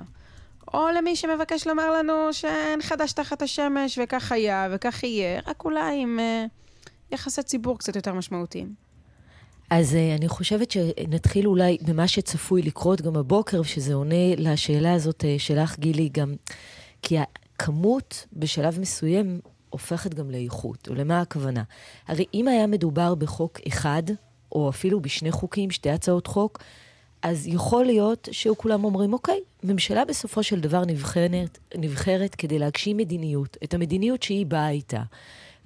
או 0.75 0.89
למי 0.97 1.17
שמבקש 1.17 1.67
לומר 1.67 1.91
לנו 1.91 2.33
שאין 2.33 2.83
חדש 2.83 3.13
תחת 3.13 3.43
השמש 3.43 3.99
וכך 4.03 4.33
היה 4.33 4.69
וכך 4.71 5.03
יהיה, 5.03 5.41
רק 5.47 5.65
אולי 5.65 6.03
עם 6.03 6.21
אה, 6.21 6.45
יחסי 7.11 7.43
ציבור 7.43 7.79
קצת 7.79 7.97
יותר 7.97 8.15
משמעותיים. 8.15 8.84
אז 9.71 9.95
uh, 9.95 10.19
אני 10.19 10.29
חושבת 10.29 10.71
שנתחיל 10.71 11.47
אולי 11.47 11.79
במה 11.87 12.09
שצפוי 12.09 12.63
לקרות 12.63 13.03
גם 13.03 13.17
הבוקר, 13.17 13.63
שזה 13.63 13.95
עונה 13.95 14.35
לשאלה 14.37 14.93
הזאת 14.93 15.21
uh, 15.21 15.27
שלך, 15.39 15.79
גילי, 15.79 16.09
גם 16.13 16.35
כי 17.03 17.17
הכמות 17.19 18.27
בשלב 18.33 18.81
מסוים 18.81 19.41
הופכת 19.71 20.15
גם 20.15 20.31
לאיכות, 20.31 20.89
ולמה 20.89 21.21
הכוונה? 21.21 21.63
הרי 22.09 22.25
אם 22.35 22.49
היה 22.49 22.67
מדובר 22.67 23.15
בחוק 23.15 23.61
אחד, 23.69 24.03
או 24.53 24.69
אפילו 24.69 25.01
בשני 25.01 25.31
חוקים, 25.31 25.71
שתי 25.71 25.91
הצעות 25.91 26.27
חוק, 26.27 26.59
אז 27.23 27.47
יכול 27.47 27.85
להיות 27.85 28.29
שכולם 28.33 28.85
אומרים, 28.85 29.13
אוקיי, 29.13 29.41
ממשלה 29.63 30.05
בסופו 30.05 30.43
של 30.43 30.61
דבר 30.61 30.85
נבחרת, 30.85 31.59
נבחרת 31.75 32.35
כדי 32.35 32.59
להגשים 32.59 32.97
מדיניות, 32.97 33.57
את 33.65 33.75
המדיניות 33.75 34.23
שהיא 34.23 34.47
באה 34.47 34.71
איתה. 34.71 35.03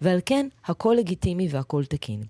ועל 0.02 0.20
כן, 0.26 0.48
הכל 0.64 0.94
לגיטימי 0.98 1.48
והכל 1.50 1.84
תקין. 1.84 2.22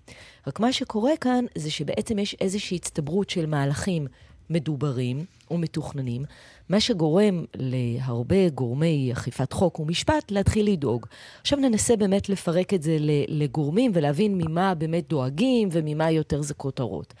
רק 0.47 0.59
מה 0.59 0.73
שקורה 0.73 1.17
כאן 1.21 1.45
זה 1.55 1.71
שבעצם 1.71 2.19
יש 2.19 2.35
איזושהי 2.41 2.77
הצטברות 2.77 3.29
של 3.29 3.45
מהלכים 3.45 4.07
מדוברים 4.49 5.25
ומתוכננים, 5.51 6.25
מה 6.69 6.79
שגורם 6.79 7.45
להרבה 7.55 8.49
גורמי 8.49 9.09
אכיפת 9.13 9.53
חוק 9.53 9.79
ומשפט 9.79 10.31
להתחיל 10.31 10.71
לדאוג. 10.71 11.05
עכשיו 11.41 11.59
ננסה 11.59 11.95
באמת 11.95 12.29
לפרק 12.29 12.73
את 12.73 12.83
זה 12.83 12.97
לגורמים 13.27 13.91
ולהבין 13.93 14.37
ממה 14.37 14.75
באמת 14.75 15.09
דואגים 15.09 15.69
וממה 15.71 16.11
יותר 16.11 16.41
זה 16.41 16.53
כותרות. 16.53 17.13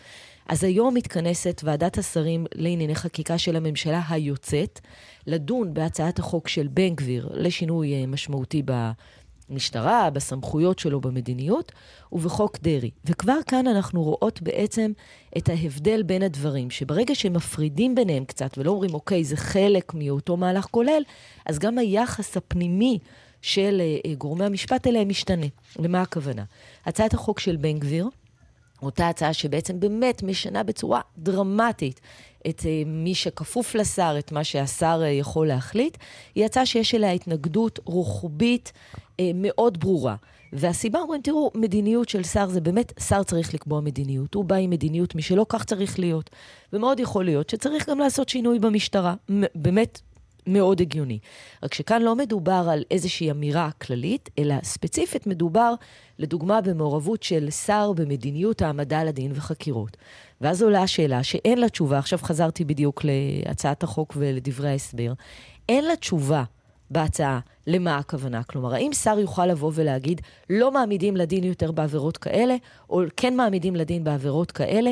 אז 0.47 0.63
היום 0.63 0.93
מתכנסת 0.93 1.61
ועדת 1.63 1.97
השרים 1.97 2.45
לענייני 2.55 2.95
חקיקה 2.95 3.37
של 3.37 3.55
הממשלה 3.55 4.01
היוצאת 4.09 4.79
לדון 5.27 5.73
בהצעת 5.73 6.19
החוק 6.19 6.47
של 6.47 6.67
בן 6.67 6.95
גביר 6.95 7.29
לשינוי 7.33 8.05
משמעותי 8.05 8.63
במשטרה, 9.49 10.09
בסמכויות 10.09 10.79
שלו 10.79 11.01
במדיניות 11.01 11.71
ובחוק 12.11 12.57
דרעי. 12.61 12.91
וכבר 13.05 13.37
כאן 13.47 13.67
אנחנו 13.67 14.03
רואות 14.03 14.41
בעצם 14.41 14.91
את 15.37 15.49
ההבדל 15.49 16.03
בין 16.03 16.23
הדברים, 16.23 16.69
שברגע 16.69 17.15
שמפרידים 17.15 17.95
ביניהם 17.95 18.25
קצת 18.25 18.57
ולא 18.57 18.71
אומרים, 18.71 18.93
אוקיי, 18.93 19.23
זה 19.23 19.37
חלק 19.37 19.93
מאותו 19.93 20.37
מהלך 20.37 20.65
כולל, 20.65 21.01
אז 21.45 21.59
גם 21.59 21.77
היחס 21.77 22.37
הפנימי 22.37 22.99
של 23.41 23.81
גורמי 24.17 24.45
המשפט 24.45 24.87
אליהם 24.87 25.09
משתנה. 25.09 25.45
למה 25.79 26.01
הכוונה? 26.01 26.43
הצעת 26.85 27.13
החוק 27.13 27.39
של 27.39 27.55
בן 27.55 27.79
גביר, 27.79 28.07
אותה 28.81 29.09
הצעה 29.09 29.33
שבעצם 29.33 29.79
באמת 29.79 30.23
משנה 30.23 30.63
בצורה 30.63 31.01
דרמטית 31.17 32.01
את 32.49 32.59
uh, 32.59 32.63
מי 32.85 33.15
שכפוף 33.15 33.75
לשר, 33.75 34.15
את 34.19 34.31
מה 34.31 34.43
שהשר 34.43 35.01
uh, 35.03 35.05
יכול 35.05 35.47
להחליט, 35.47 35.97
היא 36.35 36.45
הצעה 36.45 36.65
שיש 36.65 36.95
אליה 36.95 37.11
התנגדות 37.11 37.79
רוחבית 37.85 38.71
uh, 38.75 39.08
מאוד 39.35 39.79
ברורה. 39.79 40.15
והסיבה 40.53 40.99
אומרים, 40.99 41.21
תראו, 41.21 41.51
מדיניות 41.55 42.09
של 42.09 42.23
שר 42.23 42.47
זה 42.47 42.61
באמת, 42.61 42.93
שר 42.99 43.23
צריך 43.23 43.53
לקבוע 43.53 43.81
מדיניות. 43.81 44.33
הוא 44.33 44.45
בא 44.45 44.55
עם 44.55 44.69
מדיניות 44.69 45.15
משלו, 45.15 45.47
כך 45.47 45.63
צריך 45.63 45.99
להיות. 45.99 46.29
ומאוד 46.73 46.99
יכול 46.99 47.25
להיות 47.25 47.49
שצריך 47.49 47.89
גם 47.89 47.99
לעשות 47.99 48.29
שינוי 48.29 48.59
במשטרה. 48.59 49.15
באמת 49.55 50.01
מאוד 50.47 50.81
הגיוני. 50.81 51.19
רק 51.63 51.73
שכאן 51.73 52.01
לא 52.01 52.15
מדובר 52.15 52.67
על 52.71 52.83
איזושהי 52.91 53.31
אמירה 53.31 53.69
כללית, 53.81 54.29
אלא 54.39 54.55
ספציפית 54.63 55.27
מדובר, 55.27 55.73
לדוגמה, 56.19 56.61
במעורבות 56.61 57.23
של 57.23 57.49
שר 57.49 57.93
במדיניות 57.93 58.61
העמדה 58.61 59.03
לדין 59.03 59.31
וחקירות. 59.35 59.97
ואז 60.41 60.63
עולה 60.63 60.81
השאלה 60.81 61.23
שאין 61.23 61.57
לה 61.57 61.69
תשובה, 61.69 61.97
עכשיו 61.97 62.19
חזרתי 62.21 62.65
בדיוק 62.65 63.01
להצעת 63.03 63.83
החוק 63.83 64.13
ולדברי 64.17 64.69
ההסבר, 64.69 65.13
אין 65.69 65.85
לה 65.85 65.95
תשובה 65.95 66.43
בהצעה 66.91 67.39
למה 67.67 67.97
הכוונה. 67.97 68.43
כלומר, 68.43 68.73
האם 68.73 68.93
שר 68.93 69.19
יוכל 69.19 69.45
לבוא 69.45 69.71
ולהגיד, 69.75 70.21
לא 70.49 70.71
מעמידים 70.71 71.17
לדין 71.17 71.43
יותר 71.43 71.71
בעבירות 71.71 72.17
כאלה, 72.17 72.55
או 72.89 73.01
כן 73.17 73.35
מעמידים 73.35 73.75
לדין 73.75 74.03
בעבירות 74.03 74.51
כאלה? 74.51 74.91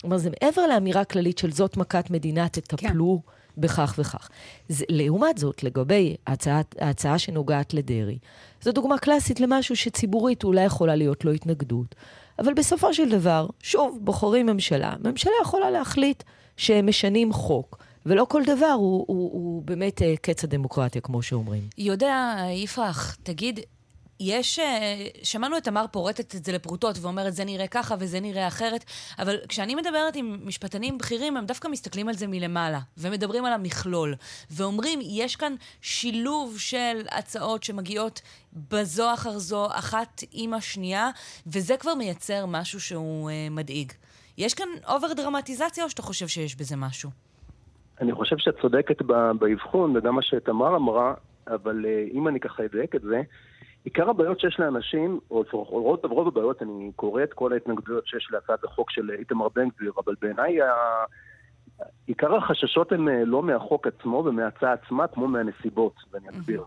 כלומר, 0.00 0.16
זה 0.16 0.30
מעבר 0.30 0.66
לאמירה 0.66 1.04
כללית 1.04 1.38
של 1.38 1.52
זאת 1.52 1.76
מכת 1.76 2.10
מדינה, 2.10 2.48
תטפלו. 2.48 3.20
כן. 3.26 3.32
בכך 3.58 3.94
וכך. 3.98 4.28
זה, 4.68 4.84
לעומת 4.88 5.38
זאת, 5.38 5.62
לגבי 5.62 6.16
ההצעה, 6.26 6.60
ההצעה 6.80 7.18
שנוגעת 7.18 7.74
לדרעי, 7.74 8.18
זו 8.62 8.72
דוגמה 8.72 8.98
קלאסית 8.98 9.40
למשהו 9.40 9.76
שציבורית 9.76 10.44
אולי 10.44 10.64
יכולה 10.64 10.96
להיות 10.96 11.24
לו 11.24 11.32
התנגדות. 11.32 11.94
אבל 12.38 12.54
בסופו 12.54 12.94
של 12.94 13.08
דבר, 13.08 13.46
שוב, 13.62 13.98
בוחרים 14.02 14.46
ממשלה. 14.46 14.94
ממשלה 15.04 15.32
יכולה 15.42 15.70
להחליט 15.70 16.22
שהם 16.56 16.86
משנים 16.86 17.32
חוק, 17.32 17.78
ולא 18.06 18.26
כל 18.28 18.42
דבר 18.44 18.66
הוא, 18.66 19.04
הוא, 19.08 19.32
הוא 19.32 19.62
באמת 19.62 19.98
uh, 20.00 20.04
קץ 20.22 20.44
הדמוקרטיה, 20.44 21.00
כמו 21.00 21.22
שאומרים. 21.22 21.68
יהודה 21.78 22.38
יפרח, 22.50 23.16
תגיד, 23.22 23.60
יש, 24.20 24.58
אה, 24.58 25.06
שמענו 25.22 25.56
את 25.56 25.64
תמר 25.64 25.84
פורטת 25.90 26.34
את 26.34 26.44
זה 26.44 26.52
לפרוטות 26.52 26.98
ואומרת 27.00 27.34
זה 27.34 27.44
נראה 27.44 27.66
ככה 27.66 27.94
וזה 27.98 28.20
נראה 28.20 28.48
אחרת, 28.48 28.84
אבל 29.18 29.36
כשאני 29.48 29.74
מדברת 29.74 30.16
עם 30.16 30.40
משפטנים 30.44 30.98
בכירים, 30.98 31.36
הם 31.36 31.46
דווקא 31.46 31.68
מסתכלים 31.68 32.08
על 32.08 32.16
זה 32.16 32.26
מלמעלה, 32.26 32.80
ומדברים 32.98 33.44
על 33.44 33.52
המכלול, 33.52 34.14
ואומרים, 34.50 34.98
יש 35.02 35.36
כאן 35.36 35.54
שילוב 35.80 36.58
של 36.58 37.00
הצעות 37.10 37.62
שמגיעות 37.62 38.20
בזו 38.52 39.14
אחר 39.14 39.38
זו, 39.38 39.66
אחת 39.70 40.22
עם 40.32 40.54
השנייה, 40.54 41.10
וזה 41.46 41.76
כבר 41.76 41.94
מייצר 41.94 42.46
משהו 42.46 42.80
שהוא 42.80 43.30
אה, 43.30 43.48
מדאיג. 43.50 43.92
יש 44.38 44.54
כאן 44.54 44.68
אובר 44.88 45.12
דרמטיזציה, 45.12 45.84
או 45.84 45.90
שאתה 45.90 46.02
חושב 46.02 46.28
שיש 46.28 46.56
בזה 46.56 46.76
משהו? 46.76 47.25
אני 48.00 48.12
חושב 48.12 48.36
שאת 48.38 48.54
צודקת 48.60 49.02
באבחון, 49.38 49.96
וגם 49.96 50.14
מה 50.14 50.22
שתמר 50.22 50.76
אמרה, 50.76 51.14
אבל 51.46 51.86
אה, 51.86 52.04
אם 52.12 52.28
אני 52.28 52.40
ככה 52.40 52.64
אדייק 52.64 52.94
את 52.94 53.02
זה, 53.02 53.22
עיקר 53.84 54.10
הבעיות 54.10 54.40
שיש 54.40 54.60
לאנשים, 54.60 55.20
או 55.30 55.42
לפחות 55.42 56.04
רוב, 56.04 56.28
הבעיות, 56.28 56.62
אני 56.62 56.90
קורא 56.96 57.22
את 57.22 57.32
כל 57.32 57.52
ההתנגדויות 57.52 58.06
שיש 58.06 58.28
להצעת 58.32 58.64
החוק 58.64 58.90
של 58.90 59.10
איתמר 59.10 59.48
בן 59.48 59.68
גביר, 59.68 59.92
אבל 60.04 60.14
בעיניי. 60.22 60.58
עיקר 62.06 62.34
החששות 62.36 62.92
הם 62.92 63.08
אה, 63.08 63.24
לא 63.24 63.42
מהחוק 63.42 63.86
עצמו 63.86 64.22
ומההצעה 64.26 64.72
עצמה, 64.72 65.06
כמו 65.06 65.28
מהנסיבות, 65.28 65.94
ואני 66.10 66.28
אסביר. 66.28 66.64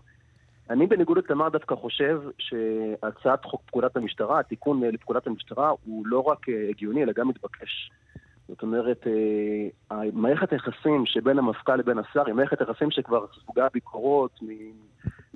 אני 0.70 0.86
בניגוד 0.86 1.18
לתמר 1.18 1.48
דווקא 1.48 1.74
חושב 1.74 2.20
שהצעת 2.38 3.44
חוק 3.44 3.62
פקודת 3.66 3.96
המשטרה, 3.96 4.40
התיקון 4.40 4.84
אה, 4.84 4.90
לפקודת 4.90 5.26
המשטרה, 5.26 5.70
הוא 5.84 6.06
לא 6.06 6.20
רק 6.20 6.48
אה, 6.48 6.68
הגיוני, 6.68 7.02
אלא 7.02 7.12
גם 7.12 7.28
מתבקש. 7.28 7.90
זאת 8.50 8.62
אומרת, 8.62 9.06
מערכת 10.12 10.52
היחסים 10.52 11.06
שבין 11.06 11.38
המפכ"ל 11.38 11.76
לבין 11.76 11.98
השר 11.98 12.26
היא 12.26 12.34
מערכת 12.34 12.60
יחסים 12.60 12.90
שכבר 12.90 13.26
ספוגה 13.40 13.66
ביקורות 13.72 14.40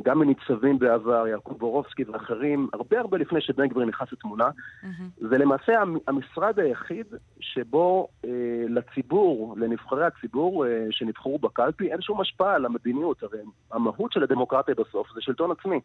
גם 0.02 0.18
מניצבים 0.18 0.78
בעבר, 0.78 1.26
יעקב 1.26 1.54
בורובסקי 1.58 2.04
ואחרים, 2.04 2.68
הרבה 2.72 3.00
הרבה 3.00 3.18
לפני 3.18 3.40
שבן 3.40 3.66
גביר 3.66 3.84
נכנס 3.84 4.12
לתמונה. 4.12 4.48
Mm-hmm. 4.48 5.26
זה 5.28 5.38
למעשה 5.38 5.72
המשרד 6.08 6.60
היחיד 6.60 7.06
שבו 7.40 8.08
אה, 8.24 8.30
לציבור, 8.68 9.54
לנבחרי 9.58 10.06
הציבור 10.06 10.66
אה, 10.66 10.86
שנבחרו 10.90 11.38
בקלפי, 11.38 11.92
אין 11.92 12.02
שום 12.02 12.20
השפעה 12.20 12.54
על 12.54 12.66
המדיניות. 12.66 13.22
הרי 13.22 13.38
המהות 13.72 14.12
של 14.12 14.22
הדמוקרטיה 14.22 14.74
בסוף 14.74 15.06
זה 15.14 15.20
שלטון 15.20 15.50
עצמי. 15.50 15.80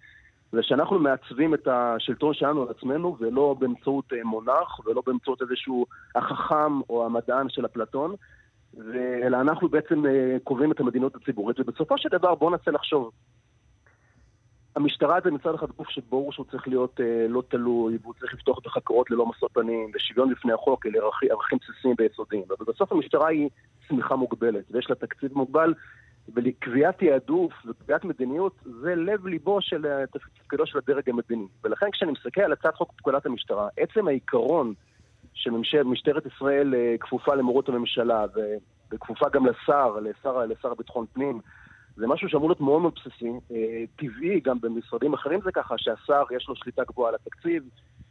זה 0.52 0.64
שאנחנו 0.64 1.00
מעצבים 1.00 1.54
את 1.54 1.68
השלטון 1.68 2.34
שלנו 2.34 2.62
על 2.62 2.68
עצמנו, 2.78 3.18
ולא 3.20 3.56
באמצעות 3.60 4.14
אה, 4.14 4.24
מונח, 4.24 4.80
ולא 4.86 5.02
באמצעות 5.06 5.42
איזשהו 5.42 5.86
החכם 6.16 6.82
או 6.90 7.06
המדען 7.20 7.50
של 7.50 7.66
אפלטון. 7.66 8.16
אלא 9.24 9.42
אנחנו 9.42 9.70
בעצם 9.70 10.06
אה, 10.06 10.38
קובעים 10.44 10.72
את 10.72 10.80
המדיניות 10.80 11.16
הציבורית, 11.16 11.60
ובסופו 11.60 11.98
של 11.98 12.10
דבר 12.10 12.36
בואו 12.36 12.50
ננסה 12.50 12.72
לחשוב 12.72 13.12
המשטרה 14.76 15.18
זה 15.24 15.32
מצד 15.32 15.56
אחד 15.56 15.68
גוף 15.78 15.90
שברור 15.90 16.32
שהוא 16.32 16.46
צריך 16.52 16.68
להיות 16.68 17.00
אה, 17.00 17.26
לא 17.30 17.44
תלוי, 17.50 17.98
והוא 18.02 18.14
צריך 18.20 18.34
לפתוח 18.34 18.60
את 18.60 18.66
החקירות 18.66 19.12
ללא 19.12 19.26
משוא 19.26 19.48
פנים, 19.54 19.92
ושוויון 19.96 20.30
בפני 20.30 20.54
החוק, 20.54 20.86
אלה 20.86 21.00
ערכים, 21.30 21.58
בסיסיים 21.62 21.96
ויסודיים. 22.00 22.44
אבל 22.50 22.66
בסוף 22.74 22.92
המשטרה 22.92 23.28
היא 23.28 23.50
צמיחה 23.88 24.16
מוגבלת, 24.16 24.64
ויש 24.72 24.90
לה 24.90 24.96
תקציב 24.96 25.32
מוגבל, 25.34 25.74
וקביעת 26.36 27.00
תעדוף 27.00 27.54
וקביעת 27.66 28.06
מדיניות 28.06 28.56
זה 28.82 28.96
לב 28.96 29.28
ליבו 29.28 29.62
של 29.62 29.86
אה, 29.86 30.06
תפקידו 30.40 30.66
של 30.66 30.78
הדרג 30.78 31.10
המדיני. 31.10 31.48
ולכן 31.64 31.92
כשאני 31.92 32.12
מסתכל 32.12 32.42
על 32.42 32.52
הצעת 32.52 32.76
חוק 32.76 32.94
פקודת 32.98 33.26
המשטרה, 33.26 33.68
עצם 33.78 34.08
העיקרון 34.08 34.74
שמשטרת 35.34 36.26
ישראל 36.26 36.76
אה, 36.76 36.96
כפופה 37.00 37.36
למורות 37.36 37.70
הממשלה, 37.70 38.26
וכפופה 38.92 39.30
גם 39.30 39.46
לשר, 39.46 39.98
לשר, 40.00 40.46
לשר 40.46 40.70
לביטחון 40.70 41.06
פנים, 41.14 41.40
זה 41.96 42.08
משהו 42.08 42.30
שאמור 42.30 42.50
להיות 42.50 42.62
מאוד 42.62 42.82
מאוד 42.82 42.94
בסיסי. 42.96 43.32
אה, 43.52 43.84
טבעי, 43.96 44.40
גם 44.40 44.62
במשרדים 44.62 45.14
אחרים 45.14 45.40
זה 45.44 45.52
ככה, 45.52 45.76
שהשר 45.78 46.24
יש 46.36 46.50
לו 46.50 46.56
שליטה 46.56 46.84
גבוהה 46.84 47.10
על 47.10 47.16
התקציב, 47.16 47.64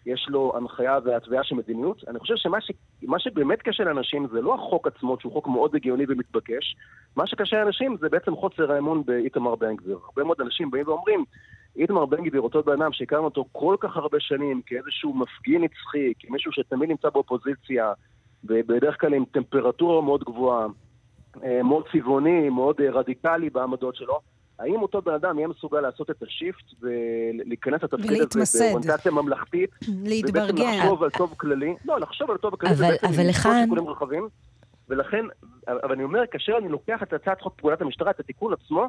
יש 0.07 0.27
לו 0.29 0.53
הנחיה 0.57 0.99
והתוויה 1.05 1.45
של 1.45 1.55
מדיניות. 1.55 2.05
אני 2.09 2.19
חושב 2.19 2.35
שמה 2.37 2.61
ש... 2.61 2.71
שבאמת 3.19 3.63
קשה 3.63 3.85
לאנשים 3.85 4.27
זה 4.33 4.41
לא 4.41 4.55
החוק 4.55 4.87
עצמו, 4.87 5.17
שהוא 5.21 5.33
חוק 5.33 5.49
מאוד 5.49 5.75
הגיוני 5.75 6.05
ומתבקש, 6.09 6.77
מה 7.17 7.27
שקשה 7.27 7.57
לאנשים 7.57 7.97
זה 8.01 8.09
בעצם 8.09 8.37
חוסר 8.37 8.73
האמון 8.73 9.03
באיתמר 9.07 9.55
בן 9.55 9.77
גביר. 9.77 9.99
הרבה 10.05 10.25
מאוד 10.25 10.41
אנשים 10.41 10.71
באים 10.71 10.89
ואומרים, 10.89 11.25
איתמר 11.77 12.07
בן 12.07 12.25
גביר, 12.25 12.41
אותו 12.41 12.63
בן 12.63 12.83
אדם 12.83 12.93
שהכרנו 12.93 13.25
אותו 13.25 13.45
כל 13.53 13.77
כך 13.81 13.97
הרבה 13.97 14.21
שנים 14.21 14.63
כאיזשהו 14.67 15.15
מפגין 15.15 15.65
נצחי, 15.65 16.13
כמישהו 16.19 16.53
שתמיד 16.53 16.91
נמצא 16.91 17.11
באופוזיציה, 17.11 17.93
ובדרך 18.45 19.01
כלל 19.01 19.15
עם 19.15 19.25
טמפרטורה 19.25 20.03
מאוד 20.03 20.25
גבוהה, 20.25 20.67
אה, 21.45 21.63
מאוד 21.63 21.85
צבעוני, 21.93 22.49
מאוד 22.49 22.81
אה, 22.81 22.91
רדיקלי 22.91 23.51
בעמדות 23.51 23.97
שלו. 23.97 24.21
האם 24.59 24.83
אותו 24.83 25.03
בן 25.03 25.15
אדם 25.15 25.39
יהיה 25.39 25.49
מסוגל 25.49 25.81
לעשות 25.81 26.11
את 26.11 26.23
השיפט 26.23 26.65
ולהיכנס 26.81 27.83
לתפקיד 27.83 28.23
הזה 28.43 28.59
באוריינטציה 28.59 29.13
ממלכתית? 29.13 29.71
להתברגן. 30.05 30.63
ובעצם 30.63 30.79
לחשוב 30.79 31.03
על 31.03 31.11
טוב 31.11 31.35
כללי. 31.37 31.75
לא, 31.85 32.01
לחשוב 32.01 32.31
על 32.31 32.37
טוב 32.37 32.57
כללי 32.57 32.75
ובעצם 32.75 33.07
אבל 33.07 33.29
לכאן... 33.29 33.63
שיקולים 33.63 33.89
רחבים. 33.89 34.29
ולכן, 34.89 35.25
אבל 35.69 35.93
אני 35.93 36.03
אומר, 36.03 36.21
כאשר 36.31 36.53
אני 36.59 36.69
לוקח 36.69 37.03
את 37.03 37.13
הצעת 37.13 37.41
חוק 37.41 37.55
פקודת 37.57 37.81
המשטרה, 37.81 38.11
את 38.11 38.21
התיקון 38.21 38.53
עצמו, 38.53 38.89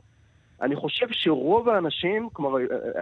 אני 0.61 0.75
חושב 0.75 1.05
שרוב 1.11 1.69
האנשים, 1.69 2.29
כלומר, 2.33 2.57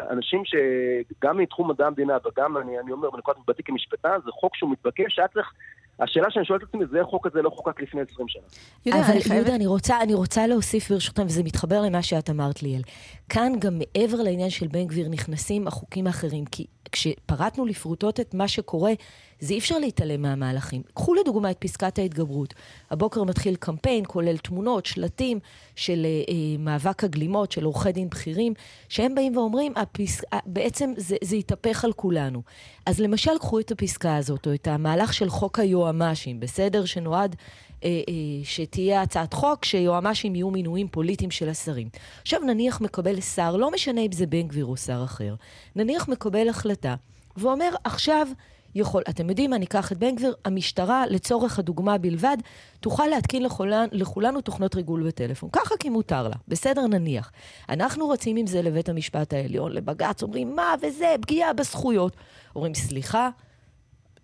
אנשים 0.10 0.44
שגם 0.46 1.38
מתחום 1.38 1.70
מדע 1.70 1.88
המדינה 1.88 2.18
וגם, 2.26 2.58
אני, 2.58 2.80
אני 2.80 2.92
אומר, 2.92 3.10
בנקודת 3.10 3.38
מבטי 3.38 3.64
כמשפטן, 3.64 4.18
זה 4.26 4.32
חוק 4.32 4.56
שהוא 4.56 4.72
מתבקש, 4.72 5.20
היה 5.20 5.28
צריך 5.28 5.54
השאלה 6.00 6.32
שאני 6.32 6.46
שואלת 6.46 6.64
את 6.64 6.68
עצמי, 6.68 6.86
זה 6.92 7.02
החוק 7.02 7.28
הזה 7.28 7.42
לא 7.42 7.50
חוקק 7.50 7.82
לפני 7.82 8.02
20 8.12 8.28
שנה. 8.28 8.42
יהודה, 8.86 9.06
אבל 9.06 9.12
אני 9.12 9.22
חייבת... 9.22 9.36
יהודה, 9.36 9.56
אני 9.56 9.68
רוצה, 9.68 10.02
אני 10.02 10.14
רוצה 10.14 10.48
להוסיף 10.48 10.92
ברשותכם, 10.92 11.26
וזה 11.26 11.44
מתחבר 11.44 11.82
למה 11.82 12.02
שאת 12.04 12.30
אמרת 12.30 12.64
ליאל. 12.64 12.82
כאן 13.30 13.52
גם 13.60 13.80
מעבר 13.80 14.24
לעניין 14.24 14.50
של 14.50 14.68
בן 14.68 14.88
גביר 14.88 15.10
נכנסים 15.10 15.68
החוקים 15.68 16.08
האחרים, 16.08 16.46
כי 16.46 16.66
כשפרטנו 16.92 17.66
לפרוטות 17.66 18.20
את 18.20 18.34
מה 18.34 18.48
שקורה, 18.48 18.92
זה 19.40 19.54
אי 19.54 19.60
אפשר 19.60 19.80
להתעלם 19.80 20.22
מהמהלכים. 20.22 20.82
קחו 20.94 21.14
לדוגמה 21.14 21.52
את 21.52 21.58
פסקת 21.60 22.00
ההתגברות. 22.00 22.54
הבוקר 22.92 23.24
מתחיל 23.24 23.56
קמפיין, 23.56 24.04
כולל 24.08 24.38
תמונות, 24.38 24.86
שלטים 24.86 25.40
של 25.76 26.06
אה, 26.06 26.34
אה 26.34 26.58
מאבק 26.60 27.04
הגלימות, 27.04 27.52
של 27.52 27.64
עורכי 27.64 27.92
דין 27.92 28.10
בכירים, 28.10 28.54
שהם 28.90 29.16
באים 29.16 29.38
ואומרים, 29.38 29.74
הפסק... 29.76 30.24
אה, 30.34 30.40
בעצם 30.46 30.94
זה, 30.98 31.16
זה 31.24 31.36
יתהפך 31.36 31.86
על 31.86 31.94
כולנו. 31.94 32.42
אז 32.86 33.00
למשל, 33.00 33.38
קחו 33.40 33.60
את 33.60 33.72
הפסקה 33.72 34.16
הזאת, 34.16 34.48
או 34.48 34.54
את 34.54 34.68
המהלך 34.68 35.14
של 35.14 35.30
חוק 35.30 35.60
היועמ"שים, 35.60 36.40
בסדר? 36.40 36.86
שנועד 36.86 37.36
אה, 37.84 37.90
אה, 37.90 38.14
שתהיה 38.44 39.02
הצעת 39.02 39.34
חוק 39.34 39.66
שיועמ"שים 39.66 40.36
יהיו 40.36 40.50
מינויים 40.50 40.88
פוליטיים 40.88 41.32
של 41.32 41.50
השרים. 41.50 41.90
עכשיו 42.22 42.40
נניח 42.40 42.82
מקבל 42.82 43.22
שר, 43.22 43.56
לא 43.56 43.72
משנה 43.72 44.02
אם 44.02 44.12
זה 44.12 44.26
בן 44.26 44.48
גביר 44.48 44.66
או 44.66 44.78
שר 44.78 45.02
אחר, 45.04 45.36
נניח 45.76 46.08
מקבל 46.08 46.50
החלטה 46.50 46.96
ואומר, 47.38 47.70
עכשיו 47.84 48.28
יכול, 48.76 49.04
אתם 49.10 49.30
יודעים 49.30 49.50
מה, 49.50 49.58
ניקח 49.58 49.92
את 49.92 49.98
בן 49.98 50.16
גביר, 50.16 50.36
המשטרה, 50.46 51.04
לצורך 51.08 51.60
הדוגמה 51.60 51.98
בלבד, 51.98 52.38
תוכל 52.80 53.08
להתקין 53.08 53.44
לכולן, 53.44 53.88
לכולנו 53.92 54.42
תוכנות 54.42 54.76
ריגול 54.76 55.08
בטלפון. 55.08 55.50
ככה 55.52 55.76
כי 55.80 55.90
מותר 55.90 56.28
לה, 56.28 56.36
בסדר 56.48 56.88
נניח. 56.88 57.32
אנחנו 57.70 58.10
רצים 58.10 58.36
עם 58.36 58.48
זה 58.48 58.62
לבית 58.62 58.90
המשפט 58.90 59.34
העליון, 59.34 59.72
לבג"ץ, 59.72 60.24
אומרים, 60.24 60.56
מה 60.56 60.76
וזה, 60.82 61.16
פגיעה 61.22 61.54
בזכויות. 61.54 62.16
אומרים, 62.56 62.74
סליחה, 62.74 63.30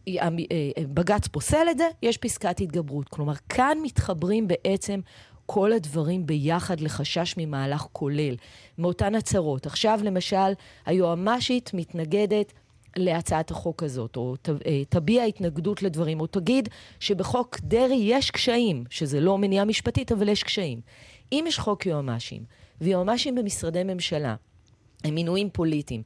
אה, 0.08 0.28
אה, 0.78 0.84
בג"ץ 0.94 1.28
פוסל 1.28 1.68
את 1.72 1.78
זה, 1.78 1.88
יש 2.02 2.18
פסקת 2.18 2.60
התגברות. 2.60 3.10
כלומר, 3.10 3.34
כאן 3.50 3.78
מתחברים 3.82 4.48
בעצם 4.48 5.00
כל 5.46 5.74
הדברים 5.74 6.26
ביחד 6.26 6.80
לחשש 6.80 7.36
ממהלך 7.38 7.88
כולל, 7.91 8.36
מאותן 8.78 9.16
הצהרות. 9.16 9.66
עכשיו, 9.66 10.00
למשל, 10.04 10.54
היועמ"שית 10.86 11.72
מתנגדת 11.74 12.54
להצעת 12.96 13.52
החוק 13.52 13.84
הזאת, 13.84 14.16
או 14.16 14.36
אה, 14.66 14.84
תביע 14.89 15.24
התנגדות 15.24 15.84
לדברים, 15.84 16.22
או 16.22 16.28
תגיד 16.28 16.70
שבחוק 17.00 17.60
דרעי 17.60 18.02
יש 18.04 18.32
קשיים, 18.32 18.84
שזה 18.89 19.20
לא 19.20 19.38
מניעה 19.38 19.66
משפטית, 19.66 20.12
אבל 20.12 20.30
יש 20.30 20.44
קשיים. 20.44 20.82
אם 21.32 21.46
יש 21.48 21.60
חוק 21.60 21.86
יועמ"שים, 21.86 22.44
ויועמ"שים 22.82 23.36
במשרדי 23.36 23.84
ממשלה, 23.84 24.36
הם 25.04 25.16
מינויים 25.16 25.50
פוליטיים, 25.50 26.04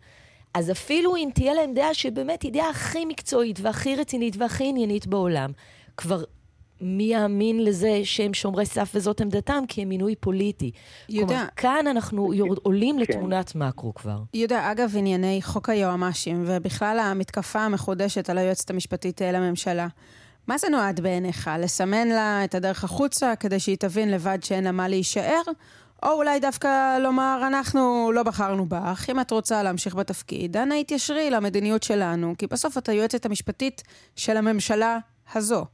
אז 0.54 0.72
אפילו 0.72 1.16
אם 1.16 1.30
תהיה 1.34 1.54
להם 1.54 1.74
דעה 1.74 1.94
שבאמת 1.94 2.42
היא 2.42 2.54
דעה 2.54 2.70
הכי 2.70 3.06
מקצועית 3.06 3.60
והכי 3.62 3.96
רצינית 3.96 4.36
והכי 4.38 4.64
עניינית 4.70 5.08
בעולם, 5.08 5.52
כבר 5.98 6.24
מי 6.82 7.04
יאמין 7.04 7.64
לזה 7.64 8.00
שהם 8.04 8.34
שומרי 8.34 8.66
סף 8.66 8.92
וזאת 8.96 9.22
עמדתם, 9.22 9.64
כי 9.68 9.82
הם 9.82 9.90
מינוי 9.90 10.16
פוליטי. 10.16 10.72
יהודה... 11.10 11.34
כלומר, 11.34 11.48
כאן 11.56 11.88
אנחנו 11.88 12.34
יורד, 12.34 12.58
עולים 12.64 12.96
כן. 12.96 13.02
לתמונת 13.02 13.56
מקרו 13.56 13.94
כבר. 13.94 14.20
יהודה, 14.34 14.72
אגב, 14.72 14.94
ענייני 14.98 15.40
חוק 15.42 15.70
היועמ"שים, 15.70 16.44
ובכלל 16.48 17.00
המתקפה 17.00 17.60
המחודשת 17.60 18.30
על 18.30 18.38
היועצת 18.38 18.70
המשפטית 18.70 19.22
לממשלה. 19.22 19.88
מה 20.48 20.58
זה 20.58 20.70
נועד 20.70 21.00
בעיניך? 21.00 21.50
לסמן 21.60 22.08
לה 22.08 22.44
את 22.44 22.56
הדרך 22.56 22.84
החוצה 22.84 23.36
כדי 23.36 23.60
שהיא 23.60 23.78
תבין 23.78 24.12
לבד 24.12 24.38
שאין 24.44 24.64
לה 24.64 24.72
מה 24.72 24.88
להישאר? 24.88 25.42
או 26.04 26.12
אולי 26.12 26.40
דווקא 26.40 26.98
לומר, 26.98 27.42
אנחנו 27.48 28.12
לא 28.14 28.24
בחרנו 28.24 28.66
בך, 28.66 29.06
אם 29.12 29.20
את 29.20 29.32
רוצה 29.32 29.64
להמשיך 29.64 29.96
בתפקיד, 29.96 30.58
אנא 30.58 30.74
התיישרי 30.74 31.30
למדיניות 31.30 31.84
שלנו, 31.84 32.34
כי 32.38 32.48
בסוף 32.48 32.78
את 32.78 32.90
היועצת 32.90 33.26
המשפטית 33.26 33.84
של 34.16 34.38
הממשלה 34.38 34.98
הזו. 35.36 35.66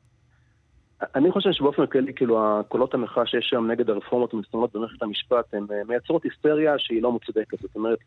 אני 1.15 1.31
חושב 1.31 1.51
שבאופן 1.51 1.85
כללי, 1.85 2.13
כאילו, 2.13 2.59
הקולות 2.59 2.93
המחאה 2.93 3.25
שיש 3.25 3.53
היום 3.53 3.71
נגד 3.71 3.89
הרפורמות 3.89 4.33
המסתמנות 4.33 4.73
במערכת 4.73 5.01
המשפט, 5.01 5.53
הן 5.53 5.65
אה, 5.71 5.81
מייצרות 5.87 6.23
היסטריה 6.23 6.79
שהיא 6.79 7.01
לא 7.01 7.11
מוצדקת. 7.11 7.59
זאת 7.59 7.75
אומרת, 7.75 7.99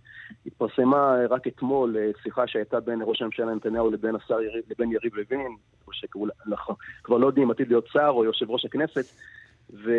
התפרסמה 0.46 1.16
רק 1.30 1.46
אתמול 1.46 1.96
אה, 1.96 2.10
שיחה 2.22 2.46
שהייתה 2.46 2.80
בין 2.80 3.02
ראש 3.04 3.22
הממשלה 3.22 3.54
נתניהו 3.54 3.90
לבין 3.90 4.14
השר 4.14 4.42
יריב, 4.42 4.64
לבין 4.70 4.92
יריב 4.92 5.14
לוין, 5.14 5.56
שאנחנו 5.92 6.74
כבר 7.02 7.16
לא 7.18 7.26
יודעים 7.26 7.46
אם 7.46 7.50
עתיד 7.50 7.68
להיות 7.68 7.86
שר 7.92 8.08
או 8.08 8.24
יושב 8.24 8.50
ראש 8.50 8.64
הכנסת, 8.64 9.04
ו... 9.72 9.90